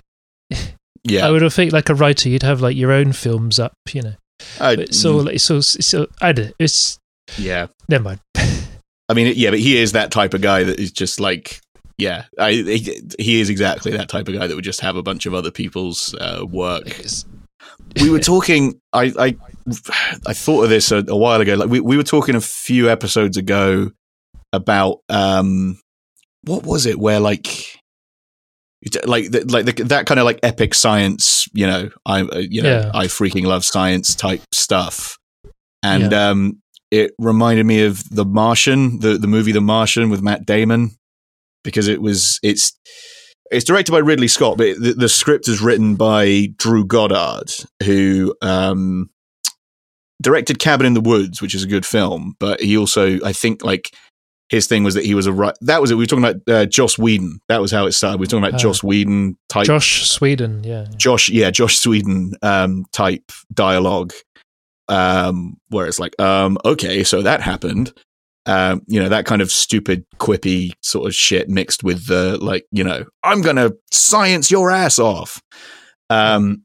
yeah, 1.03 1.25
i 1.25 1.29
would 1.29 1.41
have 1.43 1.53
think 1.53 1.71
like 1.71 1.87
a 1.87 1.95
writer 1.95 2.27
you'd 2.27 2.43
have 2.43 2.61
like 2.61 2.75
your 2.75 2.91
own 2.91 3.13
films 3.13 3.57
up 3.59 3.73
you 3.93 4.01
know 4.01 4.15
I- 4.59 4.75
but 4.75 4.85
it's 4.89 5.05
all 5.05 5.27
it's 5.27 5.49
all 5.51 5.59
it's 5.59 5.93
all, 5.93 6.07
i 6.19 6.31
don't 6.33 6.47
know 6.47 6.51
it's 6.59 6.97
yeah. 7.37 7.67
never 7.87 8.03
mind 8.03 8.19
I 9.11 9.13
mean, 9.13 9.33
yeah, 9.35 9.49
but 9.49 9.59
he 9.59 9.77
is 9.77 9.91
that 9.91 10.09
type 10.09 10.33
of 10.33 10.41
guy 10.41 10.63
that 10.63 10.79
is 10.79 10.91
just 10.91 11.19
like, 11.19 11.59
yeah, 11.97 12.25
I, 12.39 12.53
he, 12.53 13.01
he 13.19 13.41
is 13.41 13.49
exactly 13.49 13.91
that 13.91 14.07
type 14.07 14.27
of 14.27 14.33
guy 14.33 14.47
that 14.47 14.55
would 14.55 14.63
just 14.63 14.79
have 14.79 14.95
a 14.95 15.03
bunch 15.03 15.25
of 15.25 15.33
other 15.33 15.51
people's 15.51 16.15
uh, 16.19 16.45
work. 16.49 16.83
We 18.01 18.09
were 18.09 18.19
talking. 18.19 18.79
I, 18.93 19.13
I, 19.19 19.35
I 20.25 20.33
thought 20.33 20.63
of 20.63 20.69
this 20.69 20.91
a, 20.91 21.03
a 21.07 21.17
while 21.17 21.41
ago. 21.41 21.55
Like 21.55 21.69
we, 21.69 21.81
we 21.81 21.97
were 21.97 22.03
talking 22.03 22.35
a 22.35 22.41
few 22.41 22.89
episodes 22.89 23.35
ago 23.37 23.91
about 24.53 24.99
um, 25.09 25.79
what 26.45 26.65
was 26.65 26.85
it? 26.85 26.97
Where 26.97 27.19
like. 27.19 27.77
Like, 29.05 29.29
the, 29.29 29.45
like 29.45 29.65
the, 29.65 29.83
that 29.83 30.07
kind 30.07 30.19
of 30.19 30.25
like 30.25 30.39
epic 30.41 30.73
science, 30.73 31.47
you 31.53 31.67
know, 31.67 31.91
I, 32.03 32.21
uh, 32.21 32.39
you 32.39 32.63
know, 32.63 32.79
Yeah. 32.79 32.91
I 32.95 33.05
freaking 33.05 33.43
love 33.43 33.63
science 33.63 34.15
type 34.15 34.41
stuff, 34.51 35.19
and 35.83 36.11
um, 36.15 36.60
it 36.91 37.13
reminded 37.17 37.65
me 37.65 37.83
of 37.85 38.03
The 38.09 38.25
Martian, 38.25 38.99
the 38.99 39.17
the 39.17 39.27
movie 39.27 39.51
The 39.53 39.61
Martian 39.61 40.09
with 40.09 40.21
Matt 40.21 40.45
Damon, 40.45 40.91
because 41.63 41.87
it 41.87 42.01
was 42.01 42.39
it's 42.43 42.77
it's 43.49 43.65
directed 43.65 43.91
by 43.91 43.97
Ridley 43.99 44.27
Scott, 44.29 44.57
but 44.57 44.79
the, 44.79 44.93
the 44.93 45.09
script 45.09 45.47
is 45.47 45.61
written 45.61 45.95
by 45.95 46.47
Drew 46.57 46.85
Goddard, 46.85 47.51
who 47.83 48.33
um, 48.41 49.09
directed 50.21 50.59
Cabin 50.59 50.85
in 50.85 50.93
the 50.93 51.01
Woods, 51.01 51.41
which 51.41 51.53
is 51.55 51.63
a 51.63 51.67
good 51.67 51.85
film. 51.85 52.35
But 52.39 52.61
he 52.61 52.77
also, 52.77 53.19
I 53.25 53.33
think, 53.33 53.63
like 53.63 53.93
his 54.49 54.67
thing 54.67 54.83
was 54.83 54.95
that 54.95 55.05
he 55.05 55.15
was 55.15 55.27
a 55.27 55.33
right. 55.33 55.55
That 55.61 55.81
was 55.81 55.91
it. 55.91 55.95
We 55.95 56.03
were 56.03 56.07
talking 56.07 56.23
about 56.23 56.41
uh, 56.47 56.65
Joss 56.65 56.97
Whedon. 56.97 57.39
That 57.49 57.61
was 57.61 57.71
how 57.71 57.85
it 57.87 57.91
started. 57.93 58.19
We 58.19 58.23
were 58.23 58.27
talking 58.29 58.43
about 58.45 58.55
Oh. 58.55 58.63
Joss 58.63 58.83
Whedon 58.83 59.37
type 59.49 59.65
josh 59.65 60.09
sweden 60.09 60.63
yeah 60.63 60.85
Josh, 60.95 61.27
yeah, 61.29 61.51
Josh 61.51 61.77
Sweden 61.77 62.33
um, 62.41 62.85
type 62.93 63.31
dialogue, 63.53 64.13
um, 64.91 65.57
where 65.69 65.87
it's 65.87 65.99
like, 65.99 66.19
um, 66.21 66.57
okay, 66.65 67.03
so 67.03 67.21
that 67.21 67.41
happened. 67.41 67.93
Um, 68.45 68.81
you 68.87 69.01
know, 69.01 69.09
that 69.09 69.25
kind 69.25 69.41
of 69.41 69.51
stupid, 69.51 70.03
quippy 70.17 70.73
sort 70.81 71.07
of 71.07 71.15
shit 71.15 71.47
mixed 71.47 71.83
with 71.83 72.07
the 72.07 72.37
like, 72.39 72.65
you 72.71 72.83
know, 72.83 73.05
I'm 73.23 73.41
gonna 73.41 73.71
science 73.91 74.51
your 74.51 74.69
ass 74.69 74.99
off. 74.99 75.41
Um, 76.09 76.63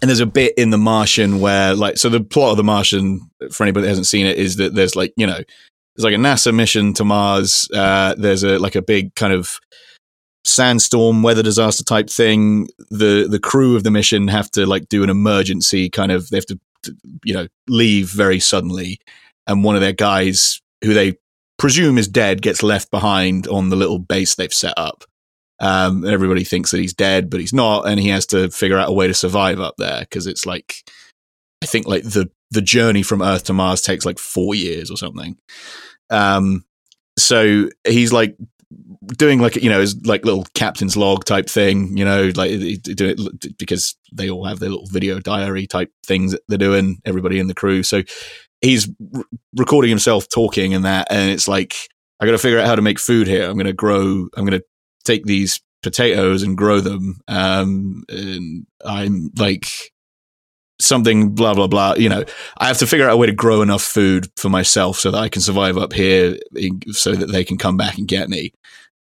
and 0.00 0.08
there's 0.08 0.20
a 0.20 0.26
bit 0.26 0.54
in 0.56 0.70
The 0.70 0.78
Martian 0.78 1.40
where, 1.40 1.74
like, 1.74 1.98
so 1.98 2.08
the 2.08 2.20
plot 2.20 2.52
of 2.52 2.56
The 2.56 2.64
Martian, 2.64 3.20
for 3.50 3.64
anybody 3.64 3.82
that 3.82 3.88
hasn't 3.88 4.06
seen 4.06 4.26
it, 4.26 4.36
is 4.38 4.56
that 4.56 4.74
there's 4.74 4.94
like, 4.94 5.12
you 5.16 5.26
know, 5.26 5.42
there's 5.96 6.04
like 6.04 6.14
a 6.14 6.16
NASA 6.16 6.54
mission 6.54 6.94
to 6.94 7.04
Mars. 7.04 7.68
Uh, 7.74 8.14
there's 8.16 8.44
a 8.44 8.58
like 8.58 8.76
a 8.76 8.82
big 8.82 9.14
kind 9.14 9.32
of 9.32 9.58
sandstorm 10.44 11.22
weather 11.22 11.42
disaster 11.42 11.84
type 11.84 12.10
thing 12.10 12.66
the 12.90 13.28
the 13.30 13.38
crew 13.38 13.76
of 13.76 13.84
the 13.84 13.92
mission 13.92 14.26
have 14.26 14.50
to 14.50 14.66
like 14.66 14.88
do 14.88 15.04
an 15.04 15.08
emergency 15.08 15.88
kind 15.88 16.10
of 16.10 16.28
they 16.30 16.36
have 16.36 16.46
to 16.46 16.58
you 17.24 17.34
know 17.34 17.46
leave 17.68 18.10
very 18.10 18.40
suddenly 18.40 18.98
and 19.46 19.64
one 19.64 19.74
of 19.74 19.80
their 19.80 19.92
guys 19.92 20.60
who 20.82 20.94
they 20.94 21.14
presume 21.58 21.98
is 21.98 22.08
dead 22.08 22.42
gets 22.42 22.62
left 22.62 22.90
behind 22.90 23.46
on 23.46 23.68
the 23.68 23.76
little 23.76 23.98
base 23.98 24.34
they've 24.34 24.52
set 24.52 24.74
up. 24.76 25.04
Um 25.60 26.04
everybody 26.04 26.44
thinks 26.44 26.70
that 26.70 26.80
he's 26.80 26.94
dead 26.94 27.30
but 27.30 27.40
he's 27.40 27.52
not 27.52 27.86
and 27.86 28.00
he 28.00 28.08
has 28.08 28.26
to 28.26 28.50
figure 28.50 28.78
out 28.78 28.88
a 28.88 28.92
way 28.92 29.06
to 29.06 29.14
survive 29.14 29.60
up 29.60 29.74
there 29.78 30.00
because 30.00 30.26
it's 30.26 30.44
like 30.46 30.82
i 31.62 31.66
think 31.66 31.86
like 31.86 32.02
the 32.02 32.30
the 32.50 32.62
journey 32.62 33.02
from 33.02 33.22
earth 33.22 33.44
to 33.44 33.52
mars 33.52 33.80
takes 33.80 34.04
like 34.04 34.18
4 34.18 34.54
years 34.54 34.90
or 34.90 34.96
something. 34.96 35.36
Um 36.10 36.64
so 37.18 37.68
he's 37.86 38.12
like 38.12 38.36
doing 39.16 39.40
like 39.40 39.56
you 39.56 39.70
know 39.70 39.80
is 39.80 39.96
like 40.06 40.24
little 40.24 40.44
captain's 40.54 40.96
log 40.96 41.24
type 41.24 41.48
thing 41.48 41.96
you 41.96 42.04
know 42.04 42.32
like 42.36 42.50
do 42.82 43.08
it 43.08 43.58
because 43.58 43.96
they 44.12 44.30
all 44.30 44.44
have 44.44 44.58
their 44.58 44.70
little 44.70 44.86
video 44.86 45.18
diary 45.18 45.66
type 45.66 45.90
things 46.06 46.32
that 46.32 46.40
they're 46.48 46.58
doing 46.58 47.00
everybody 47.04 47.38
in 47.38 47.46
the 47.46 47.54
crew. 47.54 47.82
So 47.82 48.02
he's 48.60 48.88
r- 49.14 49.24
recording 49.56 49.90
himself 49.90 50.28
talking 50.28 50.72
and 50.74 50.84
that 50.84 51.08
and 51.10 51.30
it's 51.30 51.48
like 51.48 51.74
i 52.20 52.24
gotta 52.24 52.38
figure 52.38 52.58
out 52.58 52.66
how 52.66 52.76
to 52.76 52.82
make 52.82 52.98
food 52.98 53.26
here. 53.26 53.48
I'm 53.48 53.56
gonna 53.56 53.72
grow 53.72 54.28
i'm 54.36 54.44
gonna 54.44 54.62
take 55.04 55.24
these 55.24 55.60
potatoes 55.82 56.42
and 56.44 56.56
grow 56.56 56.80
them 56.80 57.20
um 57.26 58.04
and 58.08 58.66
i'm 58.84 59.30
like 59.36 59.66
something 60.82 61.30
blah 61.30 61.54
blah 61.54 61.66
blah 61.66 61.94
you 61.96 62.08
know 62.08 62.24
i 62.58 62.66
have 62.66 62.78
to 62.78 62.86
figure 62.86 63.06
out 63.06 63.12
a 63.12 63.16
way 63.16 63.26
to 63.26 63.32
grow 63.32 63.62
enough 63.62 63.82
food 63.82 64.28
for 64.36 64.48
myself 64.48 64.98
so 64.98 65.10
that 65.10 65.18
i 65.18 65.28
can 65.28 65.40
survive 65.42 65.78
up 65.78 65.92
here 65.92 66.36
in- 66.56 66.80
so 66.92 67.12
that 67.12 67.30
they 67.30 67.44
can 67.44 67.56
come 67.56 67.76
back 67.76 67.98
and 67.98 68.08
get 68.08 68.28
me 68.28 68.52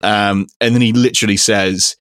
um, 0.02 0.48
and 0.62 0.74
then 0.74 0.82
he 0.82 0.94
literally 0.94 1.38
says, 1.38 1.96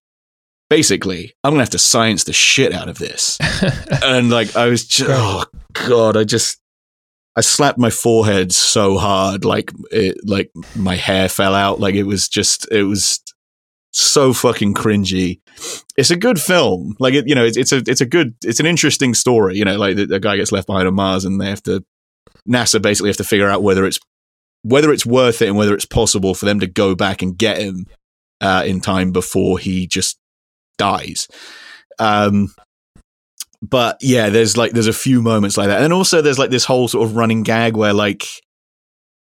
basically, 0.68 1.34
I'm 1.42 1.52
going 1.52 1.58
to 1.58 1.64
have 1.64 1.70
to 1.70 1.78
science 1.78 2.24
the 2.24 2.32
shit 2.32 2.72
out 2.72 2.88
of 2.88 2.98
this. 2.98 3.38
and 4.02 4.30
like, 4.30 4.56
I 4.56 4.66
was 4.66 4.86
just, 4.86 5.10
oh 5.10 5.44
God, 5.88 6.16
I 6.16 6.24
just, 6.24 6.60
I 7.36 7.40
slapped 7.42 7.78
my 7.78 7.90
forehead 7.90 8.52
so 8.52 8.96
hard, 8.96 9.44
like, 9.44 9.70
it, 9.90 10.16
like 10.24 10.50
my 10.74 10.96
hair 10.96 11.28
fell 11.28 11.54
out. 11.54 11.80
Like, 11.80 11.94
it 11.94 12.04
was 12.04 12.28
just, 12.28 12.70
it 12.70 12.84
was 12.84 13.20
so 13.92 14.32
fucking 14.32 14.74
cringy. 14.74 15.40
It's 15.96 16.10
a 16.10 16.16
good 16.16 16.40
film. 16.40 16.96
Like, 16.98 17.14
it, 17.14 17.28
you 17.28 17.34
know, 17.34 17.44
it's, 17.44 17.56
it's 17.56 17.72
a, 17.72 17.82
it's 17.86 18.00
a 18.00 18.06
good, 18.06 18.34
it's 18.44 18.60
an 18.60 18.66
interesting 18.66 19.14
story. 19.14 19.56
You 19.56 19.64
know, 19.64 19.76
like 19.76 19.96
the, 19.96 20.06
the 20.06 20.20
guy 20.20 20.36
gets 20.36 20.52
left 20.52 20.66
behind 20.66 20.86
on 20.86 20.94
Mars 20.94 21.24
and 21.24 21.40
they 21.40 21.48
have 21.48 21.62
to, 21.64 21.84
NASA 22.48 22.80
basically 22.80 23.10
have 23.10 23.16
to 23.16 23.24
figure 23.24 23.48
out 23.48 23.62
whether 23.62 23.84
it's 23.84 23.98
whether 24.62 24.92
it's 24.92 25.06
worth 25.06 25.42
it 25.42 25.48
and 25.48 25.56
whether 25.56 25.74
it's 25.74 25.86
possible 25.86 26.34
for 26.34 26.44
them 26.44 26.60
to 26.60 26.66
go 26.66 26.94
back 26.94 27.22
and 27.22 27.38
get 27.38 27.58
him 27.58 27.86
uh, 28.40 28.64
in 28.66 28.80
time 28.80 29.12
before 29.12 29.58
he 29.58 29.86
just 29.86 30.18
dies. 30.76 31.28
Um, 31.98 32.52
but 33.62 33.98
yeah, 34.00 34.28
there's 34.28 34.56
like 34.56 34.72
there's 34.72 34.86
a 34.86 34.92
few 34.92 35.22
moments 35.22 35.56
like 35.56 35.68
that, 35.68 35.82
and 35.82 35.92
also 35.92 36.20
there's 36.20 36.38
like 36.38 36.50
this 36.50 36.64
whole 36.64 36.88
sort 36.88 37.08
of 37.08 37.16
running 37.16 37.42
gag 37.42 37.76
where 37.76 37.92
like 37.92 38.26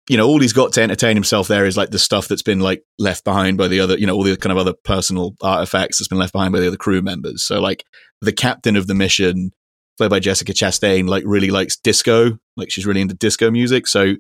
you 0.09 0.17
know 0.17 0.27
all 0.27 0.41
he's 0.41 0.53
got 0.53 0.73
to 0.73 0.83
entertain 0.83 1.17
himself 1.17 1.49
there 1.49 1.65
is 1.65 1.77
like 1.77 1.91
the 1.91 1.99
stuff 1.99 2.29
that's 2.29 2.43
been 2.43 2.61
like 2.61 2.83
left 2.99 3.25
behind 3.25 3.57
by 3.57 3.69
the 3.69 3.81
other 3.81 3.99
you 3.99 4.07
know 4.07 4.15
all 4.15 4.23
the 4.23 4.37
kind 4.37 4.53
of 4.53 4.59
other 4.59 4.75
personal 4.85 5.35
artifacts 5.43 5.99
that's 5.99 6.09
been 6.09 6.19
left 6.19 6.33
behind 6.33 6.53
by 6.53 6.61
the 6.61 6.67
other 6.67 6.77
crew 6.77 7.03
members. 7.03 7.43
So 7.43 7.61
like 7.61 7.85
the 8.21 8.33
captain 8.33 8.77
of 8.77 8.87
the 8.87 8.95
mission, 8.95 9.51
played 9.97 10.11
by 10.11 10.21
Jessica 10.21 10.53
Chastain, 10.53 11.09
like 11.09 11.25
really 11.27 11.51
likes 11.51 11.77
disco, 11.77 12.39
like 12.57 12.71
she's 12.71 12.87
really 12.87 13.01
into 13.01 13.15
disco 13.15 13.51
music. 13.51 13.87
So 13.87 14.17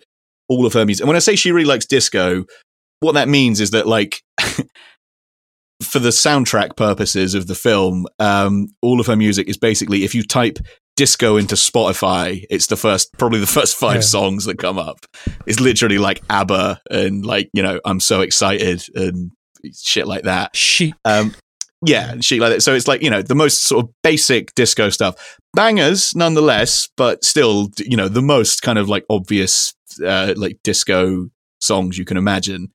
all 0.48 0.66
of 0.66 0.72
her 0.72 0.84
music. 0.84 1.02
And 1.02 1.08
when 1.08 1.16
I 1.16 1.20
say 1.20 1.36
she 1.36 1.52
really 1.52 1.66
likes 1.66 1.86
disco, 1.86 2.44
what 3.00 3.12
that 3.12 3.28
means 3.28 3.60
is 3.60 3.70
that 3.72 3.86
like 3.86 4.22
for 5.82 5.98
the 5.98 6.10
soundtrack 6.10 6.76
purposes 6.76 7.34
of 7.34 7.46
the 7.46 7.54
film, 7.54 8.06
um, 8.18 8.68
all 8.82 9.00
of 9.00 9.06
her 9.06 9.16
music 9.16 9.48
is 9.48 9.56
basically 9.56 10.04
if 10.04 10.14
you 10.14 10.22
type 10.22 10.58
disco 10.96 11.36
into 11.36 11.54
Spotify, 11.54 12.44
it's 12.50 12.66
the 12.68 12.76
first 12.76 13.12
probably 13.18 13.40
the 13.40 13.46
first 13.46 13.76
five 13.76 13.96
Yeah. 13.96 14.00
songs 14.00 14.44
that 14.44 14.58
come 14.58 14.78
up. 14.78 15.06
It's 15.46 15.60
literally 15.60 15.98
like 15.98 16.22
ABBA 16.30 16.80
and 16.90 17.24
like, 17.26 17.50
you 17.52 17.62
know, 17.62 17.80
I'm 17.84 18.00
so 18.00 18.20
excited 18.20 18.84
and 18.94 19.30
shit 19.74 20.06
like 20.06 20.22
that. 20.24 20.54
Sheep. 20.56 20.94
Um, 21.04 21.34
yeah, 21.86 22.12
and 22.12 22.24
shit 22.24 22.40
like 22.40 22.52
that. 22.52 22.62
So 22.62 22.74
it's 22.74 22.88
like 22.88 23.02
you 23.02 23.10
know 23.10 23.20
the 23.22 23.34
most 23.34 23.64
sort 23.64 23.84
of 23.84 23.90
basic 24.02 24.54
disco 24.54 24.88
stuff, 24.88 25.38
bangers 25.52 26.14
nonetheless, 26.16 26.88
but 26.96 27.24
still 27.24 27.68
you 27.78 27.96
know 27.96 28.08
the 28.08 28.22
most 28.22 28.62
kind 28.62 28.78
of 28.78 28.88
like 28.88 29.04
obvious 29.10 29.74
uh, 30.04 30.32
like 30.36 30.58
disco 30.64 31.28
songs 31.60 31.98
you 31.98 32.04
can 32.06 32.16
imagine. 32.16 32.68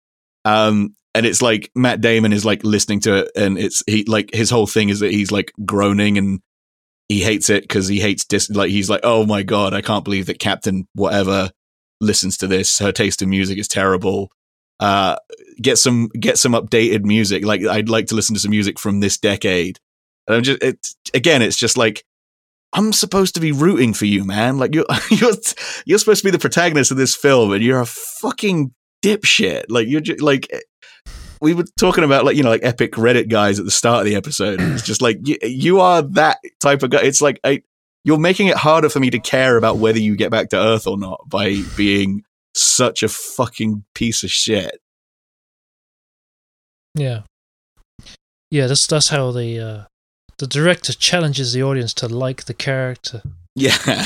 Um, 0.46 0.96
and 1.16 1.26
it's 1.26 1.41
like 1.41 1.72
Matt 1.76 2.02
Damon 2.02 2.34
is 2.34 2.46
like 2.46 2.64
listening 2.64 3.00
to 3.02 3.24
it, 3.24 3.32
and 3.36 3.58
it's 3.58 3.82
he 3.88 4.04
like 4.04 4.30
his 4.32 4.52
whole 4.52 4.68
thing 4.68 4.90
is 4.90 5.00
that 5.00 5.12
he's 5.12 5.32
like 5.32 5.52
groaning 5.66 6.18
and 6.20 6.40
he 7.10 7.23
hates 7.23 7.49
it 7.49 7.64
because 7.64 7.88
he 7.88 7.99
hates 7.99 8.23
dis 8.23 8.49
like 8.52 8.69
he's 8.69 8.90
like 8.90 9.02
oh 9.03 9.26
my 9.26 9.44
god 9.44 9.73
I 9.73 9.81
can't 9.81 10.06
believe 10.06 10.27
that 10.27 10.40
Captain 10.40 10.88
whatever 10.94 11.52
listens 11.99 12.38
to 12.38 12.48
this. 12.48 12.80
Her 12.80 12.94
taste 12.94 13.22
in 13.22 13.30
music 13.30 13.57
is 13.57 13.68
terrible. 13.68 14.31
Uh 14.80 15.18
get 15.61 15.77
some 15.77 16.07
get 16.19 16.38
some 16.38 16.53
updated 16.53 17.03
music. 17.03 17.44
Like 17.44 17.65
I'd 17.65 17.90
like 17.90 18.07
to 18.07 18.15
listen 18.15 18.36
to 18.36 18.40
some 18.40 18.52
music 18.52 18.80
from 18.80 19.02
this 19.02 19.18
decade. 19.18 19.80
And 20.27 20.38
I'm 20.38 20.44
just 20.44 20.64
it 20.64 20.88
again 21.14 21.41
it's 21.41 21.57
just 21.57 21.77
like 21.77 22.06
I'm 22.72 22.94
supposed 22.94 23.34
to 23.34 23.41
be 23.41 23.52
rooting 23.52 23.94
for 23.94 24.06
you 24.06 24.23
man. 24.23 24.60
Like 24.60 24.76
you're 24.76 24.86
you're 25.10 25.34
you're 25.86 25.99
supposed 25.99 26.22
to 26.22 26.27
be 26.27 26.31
the 26.31 26.40
protagonist 26.40 26.91
of 26.91 26.98
this 26.98 27.15
film 27.15 27.52
and 27.52 27.64
you're 27.64 27.81
a 27.81 27.86
fucking 27.88 28.72
dipshit. 29.03 29.65
Like 29.69 29.88
you're 29.88 30.02
just 30.02 30.22
like 30.22 30.48
we 31.41 31.53
were 31.53 31.64
talking 31.80 32.03
about 32.03 32.26
like 32.26 32.36
you 32.36 32.44
know 32.44 32.49
like 32.49 32.64
epic 32.64 32.94
Reddit 32.94 33.30
guys 33.30 33.60
at 33.60 33.66
the 33.66 33.72
start 33.72 33.99
of 33.99 34.06
the 34.06 34.16
episode. 34.16 34.60
It's 34.61 34.84
just 34.84 35.02
like 35.02 35.20
you, 35.28 35.38
you 35.44 35.80
are 35.80 36.02
that 36.02 36.40
type 36.60 36.84
of 36.84 36.90
guy. 36.90 37.02
It's 37.02 37.22
like 37.22 37.40
I, 37.44 37.61
you're 38.03 38.18
making 38.20 38.48
it 38.48 38.57
harder 38.57 38.90
for 38.90 38.99
me 38.99 39.10
to 39.10 39.20
care 39.20 39.57
about 39.57 39.78
whether 39.78 39.99
you 39.99 40.16
get 40.16 40.32
back 40.32 40.49
to 40.49 40.57
Earth 40.57 40.88
or 40.88 40.98
not 40.98 41.22
by 41.28 41.61
being 41.78 42.24
such 42.53 43.03
a 43.03 43.07
fucking 43.10 43.84
piece 43.95 44.24
of 44.24 44.32
shit. 44.32 44.80
Yeah, 46.95 47.22
yeah. 48.52 48.68
That's 48.68 48.88
that's 48.88 49.10
how 49.10 49.32
the 49.32 49.60
uh, 49.60 49.84
the 50.40 50.48
director 50.48 50.94
challenges 50.94 51.53
the 51.53 51.64
audience 51.64 51.94
to 51.95 52.07
like 52.07 52.45
the 52.45 52.53
character. 52.53 53.22
Yeah, 53.56 53.78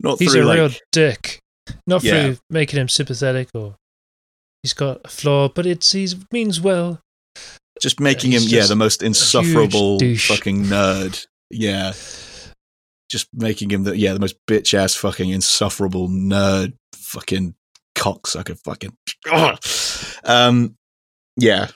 not 0.00 0.18
He's 0.18 0.32
through 0.32 0.42
a 0.42 0.46
like 0.46 0.56
real 0.56 0.70
dick, 0.90 1.38
not 1.86 2.02
Yeah. 2.02 2.12
through 2.22 2.38
making 2.50 2.80
him 2.80 2.88
sympathetic 2.88 3.48
or 3.54 3.76
he's 4.62 4.72
got 4.72 5.00
a 5.04 5.08
flaw, 5.08 5.48
but 5.48 5.66
it's 5.66 5.92
he 5.92 6.08
means 6.30 6.60
well. 6.60 7.00
just 7.80 8.00
making 8.00 8.32
him 8.32 8.42
he's 8.42 8.52
yeah 8.52 8.66
the 8.66 8.76
most 8.76 9.02
insufferable 9.02 9.98
fucking 9.98 10.64
nerd. 10.64 11.26
Yeah, 11.50 11.92
just 13.10 13.28
making 13.34 13.70
him 13.70 13.84
the 13.84 13.96
yeah 13.96 14.12
the 14.12 14.20
most 14.20 14.36
bitch 14.48 14.74
ass 14.74 14.94
fucking 14.94 15.30
insufferable 15.30 16.08
nerd 16.08 16.74
fucking 16.94 17.54
cocksucker 17.96 18.58
fucking. 18.64 18.96
Um, 20.24 20.76
yeah, 21.36 21.68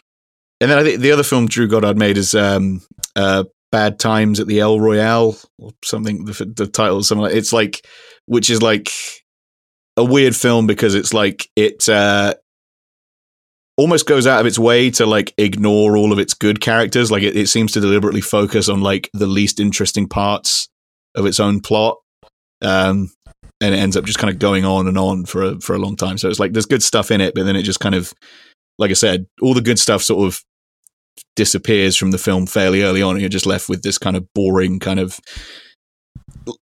and 0.61 0.71
then 0.71 0.79
I 0.79 0.83
think 0.83 1.01
the 1.01 1.13
other 1.13 1.23
film 1.23 1.47
Drew 1.47 1.69
Goddard 1.69 1.99
made 1.99 2.17
is 2.17 2.35
um 2.35 2.83
uh 3.15 3.45
Bad 3.73 3.99
Times 3.99 4.41
at 4.41 4.47
the 4.47 4.61
El 4.61 4.81
Royale 4.81 5.37
or 5.59 5.73
something. 5.85 6.25
The, 6.25 6.53
the 6.57 6.67
title 6.67 6.99
is 6.99 7.09
something 7.09 7.25
like 7.25 7.35
it's 7.35 7.53
like 7.53 7.87
which 8.27 8.49
is 8.49 8.63
like 8.63 8.91
a 9.97 10.05
weird 10.05 10.37
film 10.37 10.67
because 10.67 10.95
it's 10.95 11.13
like 11.13 11.49
it 11.57 11.89
uh 11.89 12.35
almost 13.77 14.07
goes 14.07 14.27
out 14.27 14.41
of 14.41 14.47
its 14.47 14.59
way 14.59 14.91
to 14.91 15.05
like 15.07 15.35
ignore 15.37 15.97
all 15.97 16.13
of 16.13 16.19
its 16.19 16.35
good 16.35 16.61
characters 16.61 17.11
like 17.11 17.23
it, 17.23 17.37
it 17.37 17.49
seems 17.49 17.73
to 17.73 17.81
deliberately 17.81 18.21
focus 18.21 18.69
on 18.69 18.81
like 18.81 19.11
the 19.13 19.27
least 19.27 19.61
interesting 19.61 20.09
parts 20.09 20.69
of 21.15 21.27
its 21.27 21.39
own 21.39 21.61
plot 21.61 21.97
um 22.63 23.11
and 23.61 23.75
it 23.75 23.79
ends 23.79 23.97
up 23.97 24.05
just 24.05 24.19
kind 24.19 24.33
of 24.33 24.39
going 24.39 24.65
on 24.65 24.87
and 24.87 24.99
on 24.99 25.25
for 25.25 25.43
a, 25.43 25.61
for 25.61 25.75
a 25.75 25.79
long 25.79 25.97
time 25.97 26.17
so 26.17 26.29
it's 26.29 26.41
like 26.41 26.53
there's 26.53 26.67
good 26.67 26.83
stuff 26.83 27.11
in 27.11 27.21
it 27.21 27.35
but 27.35 27.45
then 27.45 27.57
it 27.57 27.63
just 27.63 27.81
kind 27.81 27.95
of 27.95 28.13
like 28.79 28.91
i 28.91 28.95
said 28.95 29.27
all 29.43 29.55
the 29.55 29.61
good 29.61 29.79
stuff 29.79 30.03
sort 30.03 30.27
of 30.27 30.41
disappears 31.35 31.97
from 31.97 32.11
the 32.11 32.19
film 32.19 32.47
fairly 32.47 32.83
early 32.83 33.03
on 33.03 33.13
and 33.13 33.21
you're 33.21 33.29
just 33.29 33.47
left 33.47 33.69
with 33.69 33.83
this 33.83 33.99
kind 33.99 34.17
of 34.17 34.27
boring 34.35 34.79
kind 34.79 34.99
of 34.99 35.21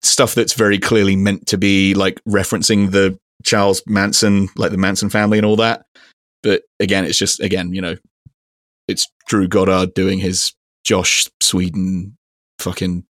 stuff 0.01 0.35
that's 0.35 0.53
very 0.53 0.79
clearly 0.79 1.15
meant 1.15 1.47
to 1.47 1.57
be 1.57 1.93
like 1.93 2.21
referencing 2.27 2.91
the 2.91 3.17
Charles 3.43 3.81
Manson, 3.85 4.49
like 4.55 4.71
the 4.71 4.77
Manson 4.77 5.09
family 5.09 5.37
and 5.37 5.45
all 5.45 5.57
that. 5.57 5.85
But 6.43 6.63
again, 6.79 7.05
it's 7.05 7.17
just 7.17 7.39
again, 7.39 7.73
you 7.73 7.81
know, 7.81 7.95
it's 8.87 9.07
Drew 9.27 9.47
Goddard 9.47 9.93
doing 9.93 10.19
his 10.19 10.53
Josh 10.83 11.27
Sweden 11.41 12.17
fucking 12.59 13.05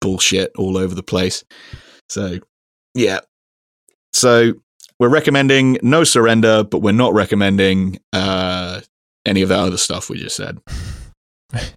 bullshit 0.00 0.52
all 0.56 0.76
over 0.76 0.94
the 0.94 1.02
place. 1.02 1.44
So 2.08 2.38
yeah. 2.94 3.20
So 4.12 4.54
we're 4.98 5.08
recommending 5.08 5.78
No 5.82 6.04
Surrender, 6.04 6.64
but 6.64 6.80
we're 6.80 6.92
not 6.92 7.14
recommending 7.14 8.00
uh 8.12 8.80
any 9.24 9.42
of 9.42 9.48
that 9.48 9.60
other 9.60 9.78
stuff 9.78 10.10
we 10.10 10.18
just 10.18 10.36
said. 10.36 10.58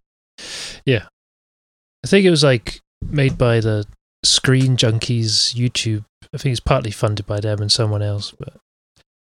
Yeah. 0.86 1.08
I 2.04 2.08
think 2.08 2.26
it 2.26 2.30
was 2.30 2.44
like 2.44 2.82
made 3.02 3.38
by 3.38 3.60
the 3.60 3.86
Screen 4.24 4.78
Junkies 4.78 5.56
YouTube. 5.56 6.06
I 6.34 6.38
think 6.38 6.52
it's 6.52 6.60
partly 6.60 6.92
funded 6.92 7.26
by 7.26 7.40
them 7.40 7.62
and 7.62 7.72
someone 7.72 8.02
else, 8.02 8.32
but 8.38 8.58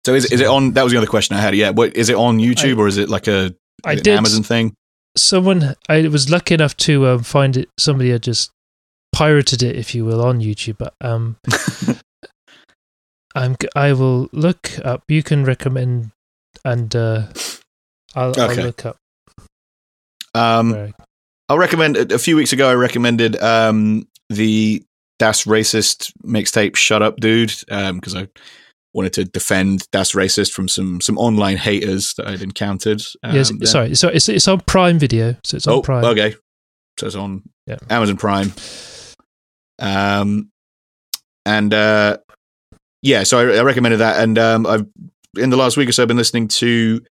So 0.06 0.14
is, 0.14 0.32
is 0.32 0.42
it 0.42 0.48
on 0.48 0.74
that 0.74 0.84
was 0.84 0.92
the 0.92 0.98
other 0.98 1.08
question 1.08 1.36
I 1.36 1.42
had. 1.42 1.56
Yeah, 1.56 1.72
what 1.72 1.96
is 1.96 2.10
it 2.10 2.16
on 2.16 2.38
YouTube 2.38 2.78
or 2.78 2.88
is 2.88 2.98
it 2.98 3.10
like 3.10 3.28
a 3.28 3.54
I 3.84 3.94
an 3.94 3.98
did 3.98 4.08
Amazon 4.18 4.44
thing? 4.44 4.76
someone 5.18 5.76
I 5.88 6.08
was 6.08 6.30
lucky 6.30 6.54
enough 6.54 6.78
to 6.78 7.08
um, 7.08 7.24
find 7.24 7.58
it. 7.58 7.70
Somebody 7.78 8.12
had 8.12 8.24
just 8.24 8.52
pirated 9.12 9.64
it, 9.64 9.76
if 9.76 9.94
you 9.94 10.06
will, 10.06 10.24
on 10.24 10.40
YouTube. 10.40 10.78
But 10.78 10.94
um, 11.02 11.38
I'm 13.36 13.56
I 13.76 13.94
will 13.94 14.30
look 14.32 14.72
up. 14.84 15.04
You 15.08 15.24
can 15.24 15.44
recommend, 15.44 16.12
and 16.64 16.96
uh, 16.96 17.28
I'll, 18.16 18.40
I'll 18.40 18.56
look 18.56 18.86
up. 18.86 18.98
Um 20.36 20.94
I'll 21.50 21.58
recommend 21.58 21.98
a 21.98 22.20
few 22.20 22.36
weeks 22.36 22.54
ago. 22.54 22.70
I 22.70 22.76
recommended 22.76 23.42
um, 23.42 24.08
the 24.30 24.84
Das 25.18 25.46
Racist 25.46 26.14
mixtape 26.24 26.76
"Shut 26.76 27.02
Up, 27.02 27.20
Dude" 27.20 27.56
because 27.68 28.16
I 28.16 28.28
wanted 28.94 29.14
to 29.14 29.26
defend 29.26 29.84
Das 29.92 30.14
Racist 30.14 30.52
from 30.52 30.68
some 30.68 31.00
some 31.02 31.18
online 31.18 31.58
haters 31.58 32.14
that 32.16 32.28
I'd 32.28 32.42
encountered. 32.42 33.02
I, 33.24 33.36
yes, 33.36 33.52
um, 33.52 33.60
there. 33.60 33.68
sorry. 33.68 33.96
So 33.96 34.08
it's 34.08 34.28
it's 34.30 34.48
on 34.48 34.60
Prime 34.62 34.98
Video. 35.00 35.36
So 35.44 35.58
it's 35.58 35.68
on 35.68 35.74
Oh, 35.76 35.82
Prime. 35.82 36.04
okay. 36.06 36.36
So 37.00 37.08
it's 37.08 37.16
on 37.16 37.44
Yeah. 37.68 37.78
Amazon 37.90 38.18
Prime. 38.18 38.52
Um, 39.80 40.50
and 41.46 41.74
uh, 41.74 42.18
yeah, 43.02 43.24
so 43.24 43.40
I, 43.40 43.58
I 43.58 43.62
recommended 43.64 43.98
that, 43.98 44.22
and 44.22 44.38
um, 44.38 44.66
I've 44.66 44.86
in 45.38 45.50
the 45.52 45.58
last 45.58 45.78
week 45.78 45.88
or 45.88 45.92
so 45.92 46.02
I've 46.04 46.08
been 46.08 46.18
listening 46.18 46.48
to 46.48 47.02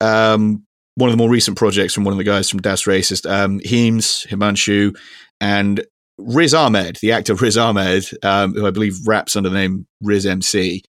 um 0.00 0.62
one 0.94 1.10
of 1.10 1.12
the 1.12 1.18
more 1.18 1.28
recent 1.28 1.58
projects 1.58 1.92
from 1.92 2.04
one 2.04 2.12
of 2.12 2.18
the 2.18 2.24
guys 2.24 2.48
from 2.48 2.60
Das 2.62 2.84
Racist, 2.84 3.28
um, 3.30 3.58
Heems, 3.62 4.26
Himanshu, 4.30 4.96
and 5.42 5.84
Riz 6.16 6.54
Ahmed, 6.54 6.96
the 7.02 7.12
actor 7.12 7.34
Riz 7.34 7.58
Ahmed, 7.58 8.06
um, 8.22 8.54
who 8.54 8.66
I 8.66 8.70
believe 8.70 8.96
raps 9.06 9.36
under 9.36 9.50
the 9.50 9.58
name 9.58 9.86
Riz 10.00 10.24
MC, 10.24 10.82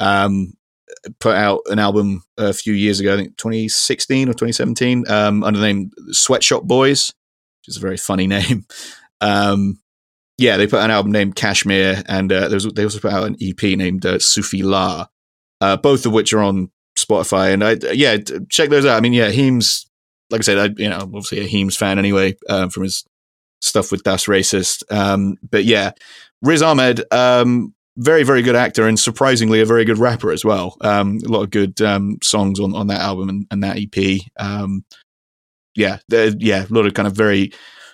um, 0.00 0.54
put 1.20 1.36
out 1.36 1.60
an 1.66 1.78
album 1.78 2.22
a 2.36 2.52
few 2.52 2.72
years 2.72 3.00
ago, 3.00 3.14
I 3.14 3.16
think 3.16 3.36
2016 3.36 4.28
or 4.28 4.32
2017, 4.32 5.04
um, 5.08 5.44
under 5.44 5.60
the 5.60 5.66
name 5.66 5.90
Swet 6.10 6.42
Shop 6.42 6.64
Boys, 6.64 7.12
which 7.60 7.68
is 7.68 7.76
a 7.76 7.80
very 7.80 7.96
funny 7.96 8.26
name. 8.38 8.66
Um, 9.20 9.80
yeah, 10.38 10.56
they 10.56 10.66
put 10.66 10.78
out 10.80 10.86
an 10.86 10.90
album 10.90 11.12
named 11.12 11.36
Cashmere, 11.36 12.02
and 12.06 12.32
uh, 12.32 12.48
was, 12.50 12.64
they 12.64 12.84
also 12.84 12.98
put 12.98 13.12
out 13.12 13.26
an 13.26 13.36
EP 13.42 13.62
named 13.62 14.06
uh, 14.06 14.18
Sufi 14.18 14.62
La, 14.62 15.06
uh, 15.60 15.76
both 15.76 16.06
of 16.06 16.12
which 16.12 16.32
are 16.32 16.42
on 16.42 16.70
Spotify. 16.98 17.52
And 17.52 17.62
I, 17.62 17.76
yeah, 17.92 18.16
check 18.48 18.70
those 18.70 18.86
out. 18.86 18.96
I 18.96 19.00
mean, 19.00 19.12
yeah, 19.12 19.28
Heems, 19.28 19.86
like 20.30 20.40
I 20.40 20.42
said, 20.42 20.58
I, 20.58 20.82
you 20.82 20.88
know, 20.88 20.96
I'm 20.96 21.14
obviously 21.14 21.40
a 21.40 21.44
Heems 21.44 21.76
fan 21.76 21.98
anyway 21.98 22.36
um, 22.48 22.70
from 22.70 22.84
his 22.84 23.04
stuff 23.60 23.92
with 23.92 24.02
Das 24.02 24.24
Racist. 24.24 24.82
Um, 24.90 25.36
but 25.42 25.64
yeah, 25.64 25.92
Riz 26.40 26.62
Ahmed, 26.62 27.04
um, 27.12 27.74
very, 28.00 28.22
very 28.24 28.42
good 28.42 28.56
actor 28.56 28.86
and 28.88 28.98
surprisingly 28.98 29.60
a 29.60 29.66
very 29.66 29.84
good 29.84 29.98
rapper 29.98 30.32
as 30.32 30.44
well. 30.44 30.76
Um, 30.80 31.18
a 31.24 31.28
lot 31.28 31.42
of 31.42 31.50
good 31.50 31.80
um, 31.82 32.18
songs 32.22 32.58
on, 32.58 32.74
on 32.74 32.86
that 32.88 33.00
album 33.00 33.28
and, 33.28 33.46
and 33.50 33.62
that 33.62 33.78
EP. 33.78 34.20
Um, 34.38 34.84
yeah, 35.74 35.98
there- 36.08 36.32
yeah, 36.38 36.64
a 36.68 36.72
lot 36.74 36.86
of 36.86 36.94
kind 36.94 37.06
of 37.06 37.14
very 37.14 37.52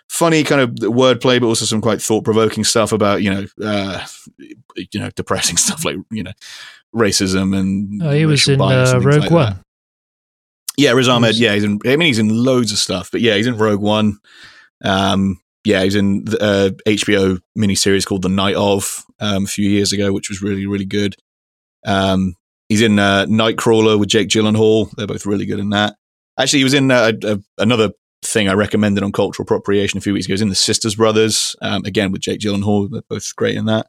funny 0.08 0.44
kind 0.44 0.60
of 0.60 0.70
wordplay, 0.92 1.40
but 1.40 1.46
also 1.48 1.64
some 1.64 1.80
quite 1.80 2.00
thought 2.00 2.24
provoking 2.24 2.62
stuff 2.64 2.92
about 2.92 3.22
you 3.22 3.30
know, 3.30 3.46
uh, 3.62 4.06
you 4.38 5.00
know, 5.00 5.10
depressing 5.16 5.56
stuff 5.66 5.84
like 5.84 5.96
you 6.10 6.22
know, 6.22 6.32
racism 6.94 7.56
and 7.58 8.02
Oh, 8.02 8.10
he 8.12 8.24
was 8.26 8.46
in 8.48 8.60
uh, 8.60 9.00
Rogue 9.02 9.20
like 9.22 9.30
One. 9.30 9.44
that. 9.54 9.62
Yeah, 10.78 10.92
Riz 10.92 11.08
Ahmed. 11.08 11.36
Yeah, 11.36 11.54
he's 11.54 11.64
in. 11.64 11.78
I 11.86 11.96
mean, 11.96 12.06
he's 12.08 12.18
in 12.18 12.28
loads 12.28 12.70
of 12.70 12.78
stuff, 12.78 13.10
but 13.10 13.20
yeah, 13.22 13.34
he's 13.34 13.46
in 13.46 13.56
Rogue 13.56 13.80
One. 13.80 14.18
Um, 14.84 15.40
yeah, 15.66 15.82
he's 15.82 15.96
in 15.96 16.24
the 16.24 16.42
uh, 16.42 16.70
HBO 16.88 17.40
miniseries 17.58 18.06
called 18.06 18.22
The 18.22 18.28
Night 18.28 18.54
of 18.54 19.04
um, 19.20 19.44
a 19.44 19.48
few 19.48 19.68
years 19.68 19.92
ago, 19.92 20.12
which 20.12 20.28
was 20.28 20.40
really 20.40 20.66
really 20.66 20.84
good. 20.84 21.16
Um, 21.84 22.36
he's 22.68 22.82
in 22.82 22.98
uh, 22.98 23.26
Nightcrawler 23.26 23.98
with 23.98 24.08
Jake 24.08 24.28
Gyllenhaal. 24.28 24.90
They're 24.92 25.06
both 25.06 25.26
really 25.26 25.46
good 25.46 25.58
in 25.58 25.70
that. 25.70 25.96
Actually, 26.38 26.60
he 26.60 26.64
was 26.64 26.74
in 26.74 26.90
uh, 26.90 27.12
a, 27.24 27.38
another 27.58 27.90
thing 28.22 28.48
I 28.48 28.54
recommended 28.54 29.02
on 29.02 29.12
cultural 29.12 29.44
appropriation 29.44 29.98
a 29.98 30.00
few 30.00 30.12
weeks 30.12 30.26
ago. 30.26 30.32
He 30.32 30.34
was 30.34 30.42
in 30.42 30.48
The 30.48 30.54
Sisters 30.54 30.94
Brothers, 30.94 31.56
um, 31.62 31.84
again 31.84 32.12
with 32.12 32.22
Jake 32.22 32.40
Gyllenhaal. 32.40 32.88
They're 32.90 33.02
both 33.08 33.34
great 33.36 33.56
in 33.56 33.66
that. 33.66 33.88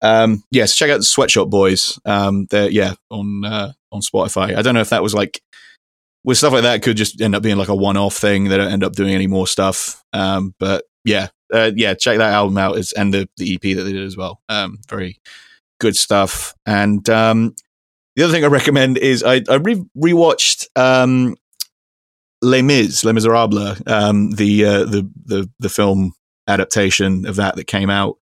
Um, 0.00 0.42
yeah, 0.50 0.66
so 0.66 0.74
check 0.74 0.90
out 0.90 0.98
the 0.98 1.04
Swet 1.04 1.30
Shop 1.30 1.48
Boys. 1.48 2.00
Um, 2.04 2.46
they're 2.50 2.70
yeah 2.70 2.94
on 3.10 3.44
uh, 3.44 3.72
on 3.92 4.00
Spotify. 4.00 4.56
I 4.56 4.62
don't 4.62 4.74
know 4.74 4.80
if 4.80 4.90
that 4.90 5.02
was 5.02 5.14
like 5.14 5.40
with 6.24 6.38
stuff 6.38 6.52
like 6.52 6.62
that, 6.62 6.82
could 6.82 6.96
just 6.96 7.20
end 7.20 7.34
up 7.34 7.42
being 7.42 7.56
like 7.56 7.68
a 7.68 7.74
one-off 7.74 8.16
thing. 8.16 8.44
They 8.44 8.56
don't 8.56 8.70
end 8.70 8.84
up 8.84 8.92
doing 8.92 9.14
any 9.14 9.26
more 9.26 9.46
stuff. 9.46 10.04
Um, 10.12 10.54
but 10.58 10.84
yeah, 11.04 11.28
uh, 11.52 11.70
yeah, 11.74 11.94
check 11.94 12.18
that 12.18 12.32
album 12.32 12.58
out. 12.58 12.78
It's, 12.78 12.92
and 12.92 13.12
the 13.12 13.28
the 13.36 13.54
EP 13.54 13.76
that 13.76 13.82
they 13.82 13.92
did 13.92 14.04
as 14.04 14.16
well. 14.16 14.40
Um, 14.48 14.78
very 14.88 15.20
good 15.80 15.96
stuff. 15.96 16.54
And 16.64 17.08
um, 17.10 17.54
the 18.16 18.22
other 18.24 18.32
thing 18.32 18.44
I 18.44 18.48
recommend 18.48 18.98
is 18.98 19.22
I 19.22 19.42
I 19.48 19.56
re- 19.56 19.84
rewatched 19.96 20.66
um, 20.76 21.36
Les 22.40 22.62
Mis, 22.62 23.04
Les 23.04 23.12
Miserables, 23.12 23.82
um, 23.86 24.30
the 24.32 24.64
uh, 24.64 24.84
the 24.84 25.10
the 25.24 25.50
the 25.58 25.68
film 25.68 26.12
adaptation 26.48 27.26
of 27.26 27.36
that 27.36 27.56
that 27.56 27.66
came 27.66 27.90
out. 27.90 28.16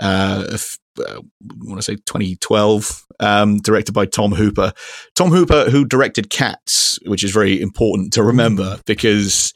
Uh, 0.00 0.44
f- 0.52 0.78
uh, 0.98 1.18
I 1.18 1.20
want 1.64 1.78
to 1.78 1.82
say 1.82 1.96
2012, 1.96 3.06
um, 3.20 3.58
directed 3.58 3.92
by 3.92 4.06
Tom 4.06 4.32
Hooper. 4.32 4.72
Tom 5.14 5.30
Hooper, 5.30 5.70
who 5.70 5.84
directed 5.84 6.30
Cats, 6.30 6.98
which 7.06 7.24
is 7.24 7.32
very 7.32 7.60
important 7.60 8.12
to 8.14 8.22
remember 8.22 8.80
because, 8.86 9.52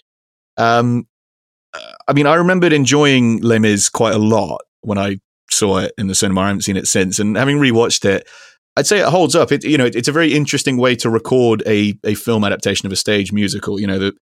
um, 0.56 1.06
I 1.74 2.12
mean, 2.12 2.26
I 2.26 2.34
remembered 2.34 2.72
enjoying 2.72 3.40
Les 3.42 3.58
Mis 3.58 3.88
quite 3.88 4.14
a 4.14 4.18
lot 4.18 4.62
when 4.80 4.98
I 4.98 5.18
saw 5.50 5.78
it 5.78 5.92
in 5.98 6.06
the 6.06 6.14
cinema. 6.14 6.42
I 6.42 6.46
haven't 6.48 6.62
seen 6.62 6.76
it 6.76 6.86
since, 6.86 7.18
and 7.18 7.36
having 7.36 7.58
rewatched 7.58 8.04
it, 8.04 8.26
I'd 8.76 8.86
say 8.86 9.00
it 9.00 9.08
holds 9.08 9.34
up. 9.34 9.52
It, 9.52 9.64
you 9.64 9.76
know, 9.76 9.86
it's 9.86 10.08
a 10.08 10.12
very 10.12 10.34
interesting 10.34 10.78
way 10.78 10.96
to 10.96 11.10
record 11.10 11.62
a 11.66 11.98
a 12.04 12.14
film 12.14 12.44
adaptation 12.44 12.86
of 12.86 12.92
a 12.92 12.96
stage 12.96 13.32
musical. 13.32 13.80
You 13.80 13.86
know, 13.86 13.98
the 13.98 14.16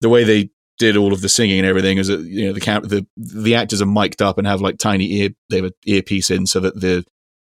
the 0.00 0.08
way 0.08 0.24
they 0.24 0.50
did 0.78 0.96
all 0.96 1.12
of 1.12 1.22
the 1.22 1.28
singing 1.28 1.58
and 1.58 1.66
everything 1.66 1.98
is 1.98 2.08
that 2.08 2.20
you 2.20 2.46
know 2.46 2.52
the 2.52 2.60
the 2.60 3.06
the 3.16 3.54
actors 3.54 3.80
are 3.80 3.86
mic'd 3.86 4.22
up 4.22 4.38
and 4.38 4.46
have 4.46 4.60
like 4.60 4.78
tiny 4.78 5.10
ear 5.20 5.30
they 5.48 5.56
have 5.56 5.64
an 5.66 5.72
earpiece 5.86 6.30
in 6.30 6.46
so 6.46 6.60
that 6.60 6.78
the 6.80 7.04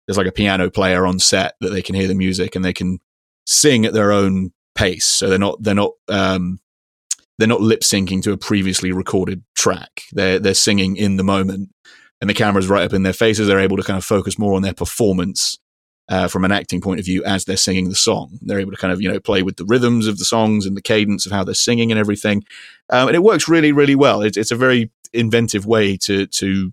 there's 0.07 0.17
like 0.17 0.27
a 0.27 0.33
piano 0.33 0.71
player 0.71 1.05
on 1.05 1.19
set 1.19 1.55
that 1.61 1.71
they 1.71 1.83
can 1.83 1.95
hear 1.95 2.09
the 2.09 2.15
music 2.15 2.55
and 2.55 2.65
they 2.65 2.73
can 2.73 2.99
sing 3.45 3.85
at 3.85 3.93
their 3.93 4.13
own 4.13 4.51
pace 4.75 5.05
so 5.05 5.29
they're 5.29 5.39
not 5.39 5.61
they're 5.63 5.75
not 5.75 5.93
um 6.09 6.61
they're 7.39 7.49
not 7.49 7.61
lip 7.61 7.81
syncing 7.81 8.23
to 8.23 8.33
a 8.33 8.37
previously 8.37 8.93
recorded 8.93 9.43
track 9.57 10.03
they're 10.13 10.39
they're 10.39 10.55
singing 10.55 10.97
in 10.97 11.17
the 11.17 11.25
moment 11.25 11.71
and 12.21 12.29
the 12.29 12.35
camera's 12.35 12.69
right 12.69 12.85
up 12.85 12.93
in 12.93 13.03
their 13.03 13.13
faces 13.13 13.47
they're 13.47 13.61
able 13.61 13.77
to 13.77 13.83
kind 13.83 13.99
of 13.99 14.05
focus 14.05 14.39
more 14.39 14.55
on 14.55 14.63
their 14.63 14.75
performance 14.75 15.59
uh, 16.09 16.27
from 16.27 16.45
an 16.45 16.53
acting 16.53 16.81
point 16.81 16.99
of 16.99 17.07
view 17.07 17.23
as 17.25 17.45
they're 17.45 17.57
singing 17.57 17.89
the 17.89 17.95
song. 17.95 18.39
They're 18.41 18.61
able 18.61 18.71
to 18.71 18.79
kind 18.79 18.93
of, 18.93 19.01
you 19.01 19.11
know, 19.11 19.21
play 19.21 19.43
with 19.43 19.57
the 19.57 19.67
rhythms 19.67 20.07
of 20.07 20.19
the 20.19 20.25
songs 20.25 20.65
and 20.65 20.77
the 20.77 20.83
cadence 20.83 21.27
of 21.27 21.33
how 21.33 21.45
they're 21.45 21.55
singing 21.55 21.91
and 21.91 21.99
everything. 21.99 22.45
Um, 22.91 23.09
and 23.09 23.15
it 23.15 23.23
works 23.23 23.49
really, 23.49 23.73
really 23.73 23.95
well. 23.95 24.23
It's, 24.23 24.37
it's 24.37 24.51
a 24.51 24.57
very 24.57 24.91
inventive 25.13 25.67
way 25.67 25.97
to, 25.99 26.27
to 26.27 26.73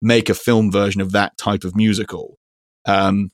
make 0.00 0.28
a 0.28 0.34
film 0.34 0.70
version 0.70 1.00
of 1.00 1.12
that 1.12 1.36
type 1.36 1.64
of 1.64 1.74
musical. 1.74 2.38
Um, 2.84 3.30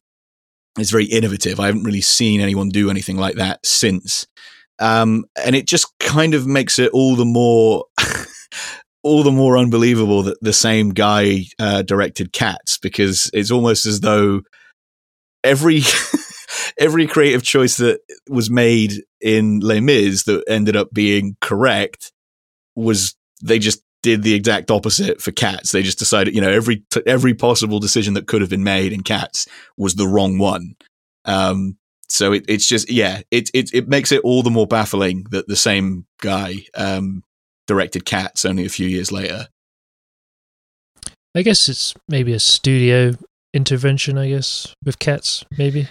it's 0.78 0.90
very 0.90 1.04
innovative. 1.04 1.60
I 1.60 1.66
haven't 1.66 1.84
really 1.84 2.00
seen 2.00 2.40
anyone 2.40 2.70
do 2.70 2.90
anything 2.90 3.16
like 3.16 3.36
that 3.36 3.64
since. 3.64 4.26
Um, 4.78 5.24
and 5.44 5.54
it 5.54 5.66
just 5.66 5.86
kind 5.98 6.34
of 6.34 6.46
makes 6.46 6.78
it 6.78 6.90
all 6.92 7.16
the 7.16 7.24
more 7.24 7.84
all 9.02 9.22
the 9.22 9.30
more 9.30 9.56
unbelievable 9.56 10.22
that 10.24 10.38
the 10.40 10.52
same 10.52 10.90
guy 10.90 11.44
uh, 11.58 11.82
directed 11.82 12.32
Cats 12.32 12.78
because 12.78 13.30
it's 13.32 13.50
almost 13.50 13.86
as 13.86 14.00
though 14.00 14.40
every 15.44 15.82
every 16.78 17.06
creative 17.06 17.42
choice 17.42 17.76
that 17.76 18.00
was 18.28 18.50
made 18.50 19.04
in 19.20 19.60
Les 19.60 19.80
Mis 19.80 20.24
that 20.24 20.42
ended 20.48 20.76
up 20.76 20.88
being 20.92 21.36
correct 21.40 22.12
was 22.74 23.14
they 23.42 23.58
just 23.58 23.82
did 24.02 24.22
the 24.22 24.34
exact 24.34 24.70
opposite 24.70 25.22
for 25.22 25.32
cats. 25.32 25.72
They 25.72 25.82
just 25.82 25.98
decided, 25.98 26.34
you 26.34 26.40
know, 26.40 26.50
every 26.50 26.84
every 27.06 27.34
possible 27.34 27.80
decision 27.80 28.14
that 28.14 28.26
could 28.26 28.42
have 28.42 28.50
been 28.50 28.64
made 28.64 28.92
in 28.92 29.02
cats 29.02 29.46
was 29.76 29.94
the 29.94 30.08
wrong 30.08 30.38
one. 30.38 30.74
Um, 31.24 31.78
so 32.14 32.32
it, 32.32 32.44
it's 32.46 32.68
just, 32.68 32.88
yeah, 32.88 33.22
it, 33.32 33.50
it 33.52 33.74
it 33.74 33.88
makes 33.88 34.12
it 34.12 34.20
all 34.22 34.44
the 34.44 34.50
more 34.50 34.68
baffling 34.68 35.26
that 35.30 35.48
the 35.48 35.56
same 35.56 36.06
guy 36.20 36.64
um, 36.76 37.24
directed 37.66 38.04
Cats 38.04 38.44
only 38.44 38.64
a 38.64 38.68
few 38.68 38.86
years 38.86 39.10
later. 39.10 39.48
I 41.34 41.42
guess 41.42 41.68
it's 41.68 41.92
maybe 42.08 42.32
a 42.32 42.38
studio 42.38 43.14
intervention, 43.52 44.16
I 44.16 44.28
guess, 44.28 44.72
with 44.84 45.00
cats, 45.00 45.44
maybe. 45.58 45.88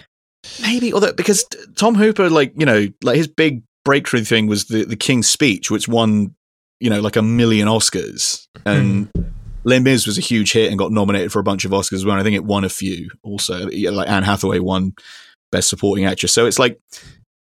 Maybe, 0.62 0.94
although 0.94 1.12
because 1.12 1.44
Tom 1.76 1.94
Hooper, 1.94 2.30
like 2.30 2.54
you 2.56 2.64
know, 2.64 2.88
like 3.02 3.16
his 3.16 3.28
big 3.28 3.62
breakthrough 3.84 4.24
thing 4.24 4.46
was 4.46 4.64
the 4.64 4.84
the 4.86 4.96
King's 4.96 5.28
Speech, 5.28 5.70
which 5.70 5.86
won 5.86 6.34
you 6.80 6.88
know 6.88 7.02
like 7.02 7.16
a 7.16 7.22
million 7.22 7.68
Oscars, 7.68 8.46
and 8.64 9.12
mm. 9.12 9.32
Les 9.64 9.80
Mis 9.80 10.06
was 10.06 10.16
a 10.16 10.22
huge 10.22 10.52
hit 10.52 10.70
and 10.70 10.78
got 10.78 10.90
nominated 10.90 11.32
for 11.32 11.40
a 11.40 11.44
bunch 11.44 11.66
of 11.66 11.70
Oscars 11.72 11.96
as 11.96 12.04
well. 12.06 12.18
I 12.18 12.22
think 12.22 12.36
it 12.36 12.44
won 12.44 12.64
a 12.64 12.70
few 12.70 13.10
also. 13.22 13.68
Like 13.68 14.08
Anne 14.08 14.22
Hathaway 14.22 14.60
won 14.60 14.94
Best 15.54 15.68
Supporting 15.68 16.04
Actress, 16.04 16.32
so 16.34 16.46
it's 16.46 16.58
like 16.58 16.80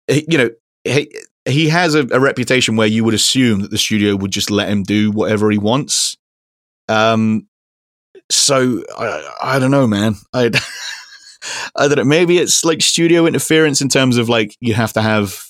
you 0.08 0.38
know 0.38 0.50
he, 0.84 1.12
he 1.46 1.70
has 1.70 1.96
a, 1.96 2.08
a 2.12 2.20
reputation 2.20 2.76
where 2.76 2.88
you 2.88 3.04
would 3.04 3.14
assume 3.14 3.62
that 3.62 3.72
the 3.72 3.78
studio 3.78 4.16
would 4.16 4.32
just 4.32 4.52
let 4.52 4.70
him 4.70 4.84
do 4.84 5.12
whatever 5.12 5.50
he 5.50 5.58
wants. 5.58 6.18
Um, 6.90 7.48
so 8.30 8.84
I, 8.98 9.36
I 9.42 9.60
don't 9.60 9.72
know, 9.72 9.88
man. 9.88 10.16
I 10.34 10.52
I 11.76 11.88
don't 11.88 11.98
know. 11.98 12.04
Maybe 12.04 12.38
it's 12.38 12.66
like 12.66 12.82
studio 12.82 13.26
interference 13.26 13.82
in 13.82 13.90
terms 13.90 14.18
of 14.18 14.30
like 14.30 14.56
you 14.60 14.74
have 14.74 14.94
to 14.94 15.02
have 15.02 15.46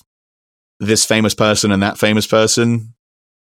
this 0.80 1.06
famous 1.06 1.34
person 1.34 1.72
and 1.72 1.82
that 1.82 1.98
famous 1.98 2.28
person. 2.28 2.94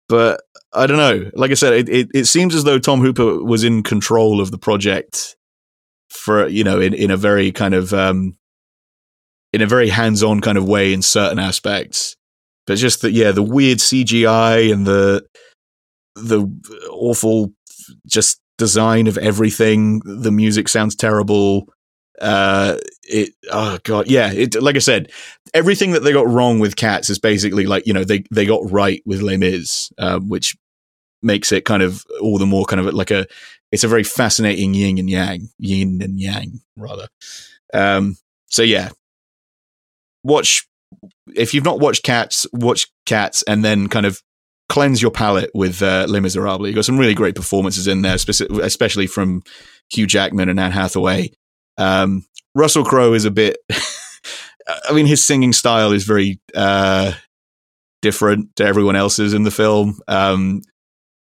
But 0.10 0.42
I 0.74 0.88
don't 0.88 0.98
know. 0.98 1.30
Like 1.34 1.52
I 1.52 1.56
said, 1.56 1.74
it, 1.74 1.90
it, 1.90 2.08
it 2.14 2.26
seems 2.26 2.56
as 2.56 2.64
though 2.64 2.80
Tom 2.80 3.02
Hooper 3.02 3.44
was 3.44 3.64
in 3.64 3.84
control 3.84 4.40
of 4.40 4.52
the 4.52 4.58
project 4.58 5.36
for 6.10 6.48
you 6.48 6.64
know 6.64 6.80
in, 6.80 6.94
in 6.94 7.12
a 7.12 7.18
very 7.18 7.52
kind 7.52 7.74
of 7.74 7.94
um 7.94 8.38
in 9.54 9.62
a 9.62 9.68
very 9.68 9.90
hands 9.90 10.24
on 10.24 10.42
kind 10.42 10.58
of 10.58 10.68
way 10.68 10.94
in 10.94 11.02
certain 11.02 11.40
aspects. 11.40 12.16
But 12.66 12.78
just 12.78 13.02
that 13.02 13.12
yeah, 13.12 13.32
the 13.32 13.44
weird 13.44 13.80
CGI 13.80 14.72
and 14.72 14.86
the 14.86 15.26
the 16.16 16.48
awful 16.92 17.54
just 18.06 18.42
design 18.58 19.08
of 19.08 19.18
everything. 19.18 20.02
The 20.04 20.32
music 20.32 20.68
sounds 20.68 20.96
terrible. 20.96 21.68
Uh, 22.20 22.78
it 23.04 23.30
oh 23.52 23.78
god, 23.84 24.08
yeah. 24.08 24.32
It 24.32 24.62
like 24.62 24.76
I 24.76 24.80
said, 24.80 25.12
everything 25.54 25.92
that 25.92 26.02
they 26.02 26.12
got 26.12 26.28
wrong 26.28 26.60
with 26.60 26.76
Cats 26.76 27.10
is 27.10 27.20
basically 27.20 27.66
like 27.66 27.88
you 27.88 27.94
know 27.94 28.04
they 28.04 28.24
they 28.32 28.46
got 28.46 28.70
right 28.70 29.02
with 29.06 29.22
Les 29.22 29.38
Mis, 29.38 29.92
uh, 29.98 30.20
which 30.20 30.56
makes 31.22 31.52
it 31.52 31.66
kind 31.66 31.84
of 31.84 32.04
all 32.22 32.38
the 32.38 32.46
more 32.46 32.66
kind 32.66 32.80
of 32.80 32.94
like 32.94 33.12
a 33.12 33.26
it's 33.72 33.84
a 33.84 33.88
very 33.88 34.04
fascinating 34.04 34.74
yin 34.74 34.98
and 34.98 35.10
yang, 35.10 35.50
yin 35.58 36.02
and 36.02 36.20
yang 36.20 36.60
rather. 36.76 37.08
Um, 37.74 38.18
so 38.48 38.62
yeah, 38.62 38.90
watch 40.28 40.68
if 41.36 41.54
you've 41.54 41.66
not 41.66 41.80
watched 41.80 42.04
Cats, 42.04 42.46
watch 42.54 42.88
Cats, 43.06 43.44
and 43.44 43.64
then 43.64 43.88
kind 43.88 44.06
of 44.06 44.22
cleanse 44.70 45.02
your 45.02 45.12
palate 45.12 45.50
with 45.54 45.82
uh, 45.82 46.06
Les 46.08 46.20
Miserables. 46.20 46.68
You've 46.68 46.76
got 46.76 46.86
some 46.86 46.98
really 46.98 47.14
great 47.14 47.36
performances 47.36 47.88
in 47.88 48.02
there, 48.02 48.16
especially 48.16 49.08
from 49.08 49.44
Hugh 49.90 50.08
Jackman 50.08 50.50
and 50.50 50.60
Anne 50.60 50.72
Hathaway. 50.72 51.32
Um, 51.78 52.26
Russell 52.56 52.84
Crowe 52.84 53.14
is 53.14 53.26
a 53.26 53.32
bit. 53.32 53.58
I 54.90 54.94
mean, 54.94 55.06
his 55.06 55.24
singing 55.24 55.54
style 55.54 55.94
is 55.94 56.04
very 56.04 56.40
uh, 56.54 57.14
different 58.02 58.56
to 58.58 58.66
everyone 58.66 58.98
else's 58.98 59.34
in 59.34 59.44
the 59.44 59.52
film. 59.52 60.00
Um, 60.08 60.62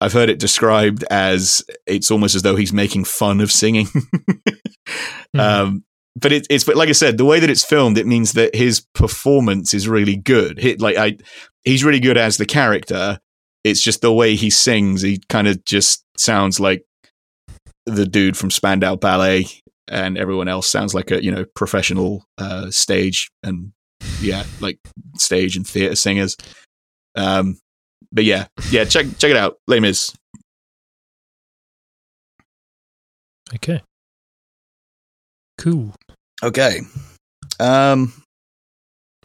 I've 0.01 0.12
heard 0.12 0.31
it 0.31 0.39
described 0.39 1.05
as 1.10 1.62
it's 1.86 2.10
almost 2.10 2.36
as 2.36 2.43
though 2.43 2.56
he's 2.56 2.73
making 2.73 3.05
fun 3.05 3.40
of 3.40 3.51
singing. 3.51 3.86
mm-hmm. 3.86 5.40
um, 5.40 5.85
but 6.19 6.32
it, 6.32 6.47
it's 6.51 6.65
but 6.65 6.77
like 6.77 6.89
I 6.89 6.93
said, 6.93 7.19
the 7.19 7.24
way 7.24 7.40
that 7.40 7.51
it's 7.51 7.65
filmed, 7.65 7.99
it 7.99 8.07
means 8.07 8.32
that 8.32 8.55
his 8.55 8.81
performance 8.95 9.74
is 9.74 9.89
really 9.89 10.16
good. 10.16 10.59
He, 10.59 10.77
like 10.77 10.97
I, 10.97 11.19
he's 11.65 11.85
really 11.85 12.01
good 12.01 12.16
as 12.16 12.36
the 12.36 12.47
character. 12.47 13.19
It's 13.65 13.82
just 13.82 14.01
the 14.01 14.12
way 14.12 14.35
he 14.35 14.51
sings. 14.51 15.03
He 15.03 15.20
kind 15.28 15.47
of 15.47 15.65
just 15.65 16.05
sounds 16.16 16.59
like 16.59 16.85
the 17.86 18.07
dude 18.07 18.36
from 18.36 18.51
Spandau 18.51 18.97
Ballet, 18.97 19.47
and 19.86 20.19
everyone 20.19 20.49
else 20.49 20.69
sounds 20.69 20.95
like 20.95 21.11
a 21.11 21.23
you 21.23 21.31
know 21.31 21.45
professional 21.55 22.24
uh, 22.39 22.70
stage 22.70 23.31
and 23.43 23.73
yeah, 24.20 24.45
like 24.61 24.78
stage 25.16 25.57
and 25.57 25.66
theater 25.66 25.97
singers. 25.97 26.36
Um, 27.15 27.59
but 28.11 28.24
yeah, 28.24 28.47
yeah, 28.70 28.85
check 28.85 29.07
check 29.19 29.31
it 29.31 29.36
out, 29.36 29.59
Les 29.66 29.81
Mis. 29.81 30.15
Okay. 33.55 33.81
Cool. 35.59 35.93
Okay. 36.43 36.81
Um, 37.60 38.12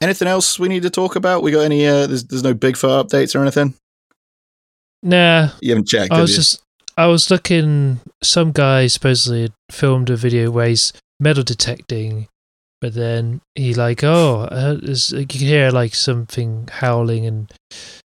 anything 0.02 0.27
else 0.27 0.60
we 0.60 0.68
need 0.68 0.84
to 0.84 0.90
talk 0.90 1.15
about? 1.15 1.44
We 1.44 1.52
got 1.52 1.61
any? 1.61 1.85
Uh, 1.85 2.07
there's 2.07 2.23
there's 2.26 2.44
no 2.44 2.53
Big 2.53 2.77
Fur 2.77 3.03
updates 3.03 3.35
or 3.35 3.41
anything. 3.41 3.73
Nah, 5.02 5.49
you 5.61 5.72
haven't 5.72 5.88
checked. 5.88 6.14
I 6.14 6.22
was 6.22 6.31
you? 6.31 6.38
just 6.38 6.61
I 6.98 7.07
was 7.07 7.30
looking. 7.30 7.99
Some 8.22 8.52
guy 8.52 8.88
supposedly 8.88 9.44
had 9.44 9.53
filmed 9.72 10.10
a 10.10 10.15
video 10.15 10.49
where 10.49 10.68
he's 10.68 10.94
metal 11.19 11.44
detecting, 11.44 12.27
but 12.81 12.94
then 12.94 13.41
he 13.56 13.73
like, 13.73 14.03
oh, 14.03 14.48
uh, 14.52 14.77
you 14.81 15.27
can 15.27 15.40
hear 15.40 15.72
like 15.72 15.94
something 15.94 16.68
howling 16.72 17.26
and 17.26 17.53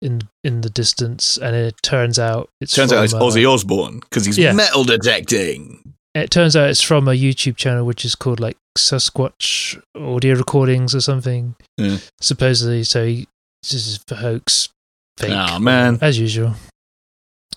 in 0.02 0.22
in 0.44 0.62
the 0.62 0.70
distance, 0.70 1.38
and 1.38 1.56
it 1.56 1.76
turns 1.82 2.20
out 2.20 2.50
it's 2.60 2.74
turns 2.74 2.94
out 2.94 3.04
it's 3.04 3.14
Ozzy 3.14 3.52
Osbourne 3.52 4.00
because 4.00 4.26
he's 4.26 4.38
yeah. 4.38 4.54
metal 4.54 4.84
detecting 4.84 5.91
it 6.14 6.30
turns 6.32 6.56
out 6.56 6.70
it's 6.70 6.82
from 6.82 7.08
a 7.08 7.12
YouTube 7.12 7.56
channel 7.56 7.86
which 7.86 8.04
is 8.06 8.16
called 8.16 8.40
like 8.40 8.58
Sasquatch 8.78 9.82
Audio 9.96 10.36
Recordings 10.36 10.94
or 10.96 11.02
something. 11.02 11.56
Yeah. 11.78 11.98
Supposedly, 12.20 12.84
so 12.84 13.06
he, 13.06 13.28
This 13.64 13.74
is 13.74 14.04
for 14.08 14.16
hoax, 14.16 14.70
fake, 15.18 15.32
Oh, 15.34 15.60
man. 15.60 15.98
as 16.02 16.20
usual. 16.20 16.56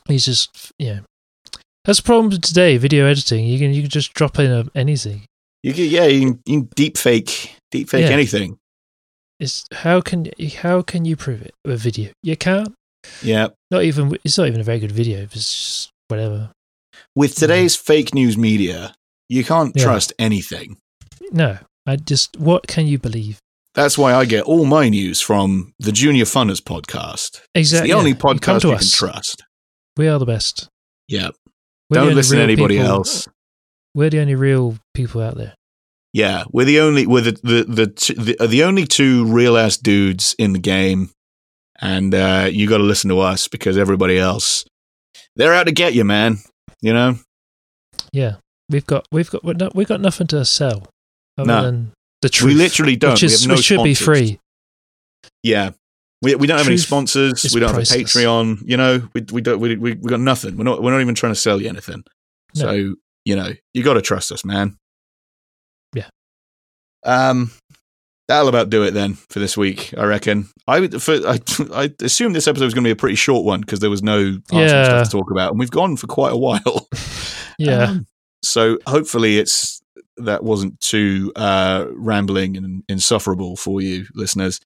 He's 0.07 0.27
just 0.27 0.73
yeah. 0.79 1.01
That's 1.85 1.99
the 2.01 2.05
problem 2.05 2.31
today. 2.41 2.77
Video 2.79 3.07
editing. 3.07 3.45
You 3.47 3.59
can 3.59 3.73
you 3.75 3.83
can 3.83 3.91
just 3.91 4.13
drop 4.15 4.39
in 4.39 4.51
a, 4.51 4.65
anything. 4.75 5.23
You 5.63 5.73
can, 5.73 5.85
yeah, 5.85 6.05
you 6.07 6.21
can, 6.21 6.41
you 6.47 6.61
can 6.61 6.69
deep 6.75 6.97
fake, 6.99 7.57
deep 7.71 7.89
fake 7.89 8.03
Yeah. 8.07 8.11
anything. 8.11 8.59
It's 9.41 9.65
how 9.73 10.01
can 10.01 10.31
how 10.59 10.83
can 10.83 11.05
you 11.05 11.17
prove 11.17 11.43
it 11.43 11.55
with 11.65 11.81
video? 11.81 12.11
You 12.23 12.37
can't. 12.37 12.73
Yeah. 13.23 13.49
Not 13.71 13.83
even. 13.85 14.17
It's 14.25 14.39
not 14.39 14.47
even 14.47 14.61
a 14.61 14.65
very 14.65 14.79
good 14.79 14.93
video. 14.93 15.23
It's 15.23 15.33
just 15.35 15.91
whatever. 16.09 16.51
With 17.17 17.35
today's 17.37 17.77
fake 17.77 18.15
news 18.15 18.37
media, 18.37 18.95
you 19.29 19.45
can't 19.45 19.73
Yeah. 19.77 19.85
trust 19.85 20.13
anything. 20.19 20.79
No, 21.31 21.59
I 21.87 21.97
just. 21.97 22.37
What 22.39 22.67
can 22.67 22.87
you 22.87 22.99
believe? 22.99 23.39
That's 23.75 23.99
why 23.99 24.15
I 24.15 24.25
get 24.25 24.45
all 24.45 24.65
my 24.65 24.89
news 24.89 25.21
from 25.21 25.73
the 25.79 25.93
Junior 25.93 26.25
Funners 26.25 26.61
podcast. 26.61 27.41
It's 27.55 27.71
Exactly. 27.71 27.91
the 27.91 27.97
only 27.97 28.11
yeah. 28.13 28.17
Podcast 28.17 28.61
to 28.63 28.69
you, 28.69 28.77
can 28.77 28.87
trust. 28.89 29.43
We 29.97 30.09
are 30.09 30.19
the 30.19 30.27
best. 30.27 30.69
Yeah. 31.09 31.31
We're 31.91 32.01
Don't 32.01 32.15
listen 32.15 32.39
to 32.39 32.43
anybody 32.43 32.77
people- 32.77 32.91
else. 32.91 33.29
We're 33.95 34.11
the 34.11 34.21
only 34.21 34.35
real 34.35 34.79
people 34.93 35.21
out 35.23 35.37
there. 35.37 35.55
Yeah, 36.13 36.45
we're 36.53 36.65
the 36.65 36.81
only 36.81 37.07
we're 37.07 37.21
the 37.23 37.33
the 37.43 37.65
the 37.65 38.37
the, 38.39 38.47
the 38.47 38.63
only 38.65 38.87
two 38.87 39.25
real 39.27 39.57
ass 39.57 39.77
dudes 39.77 40.35
in 40.39 40.53
the 40.53 40.59
game, 40.61 41.11
and 41.81 42.15
uh, 42.15 42.49
you 42.51 42.69
got 42.69 42.79
to 42.79 42.85
listen 42.85 43.11
to 43.11 43.19
us 43.21 43.47
because 43.49 43.77
everybody 43.77 44.19
else 44.19 44.65
they're 45.37 45.55
out 45.55 45.67
to 45.67 45.73
get 45.73 45.95
you, 45.95 46.05
man. 46.05 46.39
You 46.85 46.93
know, 46.93 47.19
Yeah, 48.13 48.37
we've 48.69 48.85
got 48.85 49.09
we've 49.11 49.31
got 49.31 49.43
we've 49.75 49.89
got 49.89 50.03
nothing 50.03 50.27
to 50.27 50.45
sell 50.45 50.87
other 51.39 51.47
No. 51.49 51.63
than 51.63 51.93
the 52.21 52.29
truth. 52.29 52.53
we 52.53 52.55
literally 52.55 52.95
don't. 52.95 53.13
which, 53.13 53.23
we 53.23 53.27
is, 53.27 53.41
have 53.41 53.49
no 53.49 53.55
which 53.55 53.65
should 53.65 53.83
be 53.83 53.95
free. 53.95 54.39
Yeah, 55.43 55.71
we 56.21 56.35
we 56.35 56.47
don't 56.47 56.59
have 56.59 56.67
any 56.67 56.77
sponsors. 56.77 57.43
We 57.55 57.61
don't 57.61 57.73
priceless. 57.73 57.91
have 57.91 58.01
a 58.01 58.27
Patreon. 58.27 58.69
You 58.69 58.77
know, 58.77 59.09
we 59.15 59.25
we 59.33 59.41
don't 59.41 59.61
we 59.61 59.77
we, 59.77 59.95
we 59.95 60.11
got 60.11 60.21
nothing. 60.21 60.59
We're 60.59 60.65
not 60.65 60.83
we're 60.83 60.91
not 60.91 61.01
even 61.01 61.15
trying 61.15 61.33
to 61.33 61.41
sell 61.41 61.59
you 61.59 61.71
anything. 61.71 62.05
No. 62.55 62.61
So 62.61 62.95
you 63.25 63.35
know, 63.35 63.55
you 63.73 63.83
got 63.83 63.95
to 63.95 64.03
trust 64.03 64.31
us, 64.31 64.45
man. 64.45 64.77
Yeah. 65.95 66.09
Um, 67.03 67.51
that'll 68.29 68.49
about 68.49 68.71
do 68.71 68.83
it 68.85 68.93
then 68.93 69.15
for 69.15 69.39
this 69.39 69.57
week. 69.57 69.93
I 69.97 70.05
reckon. 70.05 70.49
I 70.67 70.81
would. 70.81 71.03
For, 71.03 71.15
I 71.27 71.39
I 71.73 71.93
assumed 72.01 72.35
this 72.35 72.49
episode 72.49 72.65
was 72.67 72.75
going 72.75 72.85
to 72.85 72.89
be 72.89 72.93
a 72.93 72.97
pretty 72.97 73.17
short 73.17 73.45
one 73.45 73.61
because 73.61 73.81
there 73.81 73.91
was 73.91 74.03
no 74.03 74.39
Yeah. 74.51 74.85
stuff 74.85 75.05
to 75.11 75.11
talk 75.19 75.31
about, 75.31 75.51
and 75.51 75.59
we've 75.59 75.71
gone 75.71 75.97
for 75.97 76.07
quite 76.07 76.33
a 76.33 76.37
while. 76.37 76.89
Yeah, 77.59 77.91
Um, 77.91 78.07
so 78.43 78.79
hopefully 78.87 79.39
it's 79.39 79.81
that 80.17 80.43
wasn't 80.43 80.81
too 80.81 81.33
uh, 81.37 81.87
rambling 81.93 82.57
and 82.57 82.83
insufferable 82.89 83.55
for 83.57 83.81
you 83.81 84.07
listeners. 84.15 84.61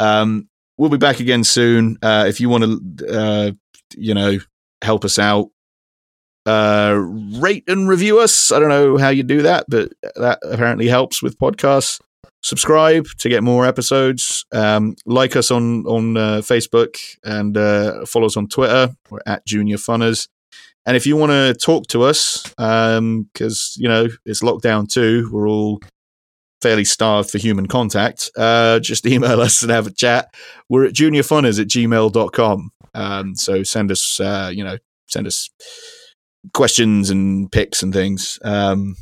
Um, 0.00 0.48
we'll 0.76 0.90
be 0.90 0.96
back 0.98 1.20
again 1.20 1.44
soon. 1.44 1.96
Uh, 2.02 2.24
if 2.28 2.40
you 2.40 2.48
want 2.48 2.64
to, 2.98 3.06
uh, 3.08 3.50
you 3.96 4.14
know, 4.14 4.38
help 4.82 5.04
us 5.04 5.18
out, 5.20 5.50
uh, 6.46 6.94
rate 6.98 7.64
and 7.68 7.88
review 7.88 8.18
us. 8.18 8.50
I 8.52 8.58
don't 8.58 8.68
know 8.68 8.96
how 8.98 9.08
you 9.10 9.22
do 9.22 9.42
that, 9.42 9.64
but 9.68 9.92
that 10.16 10.40
apparently 10.42 10.88
helps 10.88 11.22
with 11.22 11.38
podcasts. 11.38 12.00
Subscribe 12.44 13.06
to 13.20 13.30
get 13.30 13.42
more 13.42 13.64
episodes. 13.64 14.44
Um, 14.52 14.96
like 15.06 15.34
us 15.34 15.50
on 15.50 15.86
on 15.86 16.16
uh, 16.18 16.42
Facebook 16.42 16.98
and 17.24 17.56
uh, 17.56 18.04
follow 18.04 18.26
us 18.26 18.36
on 18.36 18.48
Twitter. 18.48 18.94
We're 19.08 19.20
at 19.26 19.46
Junior 19.46 19.78
Funners. 19.78 20.28
And 20.84 20.94
if 20.94 21.06
you 21.06 21.16
want 21.16 21.32
to 21.32 21.54
talk 21.54 21.86
to 21.88 22.02
us, 22.02 22.42
because 22.42 23.74
you 23.78 23.88
know 23.88 24.08
it's 24.26 24.42
lockdown 24.42 24.86
too, 24.86 25.30
we're 25.32 25.48
all 25.48 25.80
fairly 26.60 26.84
starved 26.84 27.30
for 27.30 27.38
human 27.38 27.66
contact. 27.66 28.30
Uh, 28.36 28.78
just 28.78 29.06
email 29.14 29.40
us 29.40 29.62
and 29.62 29.72
have 29.72 29.86
a 29.86 29.90
chat. 29.90 30.34
We're 30.68 30.84
at 30.84 30.92
juniorfunners 30.92 31.58
at 31.58 31.68
gmail.com. 31.68 32.70
Um, 32.92 33.34
so 33.36 33.62
send 33.62 33.90
us, 33.90 34.20
uh, 34.20 34.50
you 34.52 34.64
know, 34.64 34.76
send 35.08 35.26
us 35.26 35.48
questions 36.52 37.08
and 37.08 37.50
pics 37.50 37.82
and 37.82 37.94
things. 37.94 38.38
Um, 38.44 38.96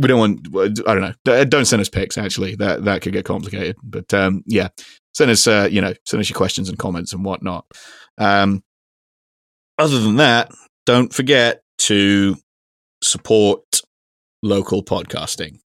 we 0.00 0.08
don't 0.08 0.18
want, 0.18 0.84
I 0.86 0.94
don't 0.94 1.14
know, 1.24 1.44
don't 1.44 1.66
send 1.66 1.80
us 1.80 1.88
pics. 1.88 2.16
Actually, 2.16 2.54
that 2.56 2.84
that 2.84 3.02
could 3.02 3.12
get 3.12 3.26
complicated. 3.26 3.76
But 3.82 4.12
um, 4.14 4.42
yeah, 4.46 4.68
send 5.14 5.30
us, 5.30 5.46
uh, 5.46 5.68
you 5.70 5.80
know, 5.80 5.92
send 6.06 6.20
us 6.20 6.30
your 6.30 6.36
questions 6.36 6.68
and 6.68 6.78
comments 6.78 7.12
and 7.12 7.24
whatnot. 7.24 7.66
Um, 8.16 8.62
other 9.78 9.98
than 9.98 10.16
that, 10.16 10.50
don't 10.86 11.12
forget 11.12 11.62
to 11.78 12.36
support 13.02 13.82
local 14.42 14.82
podcasting. 14.82 15.58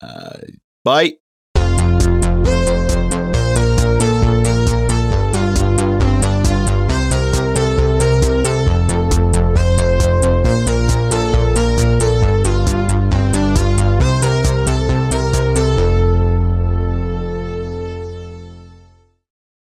Uh, 0.00 0.38
bye. 0.84 1.14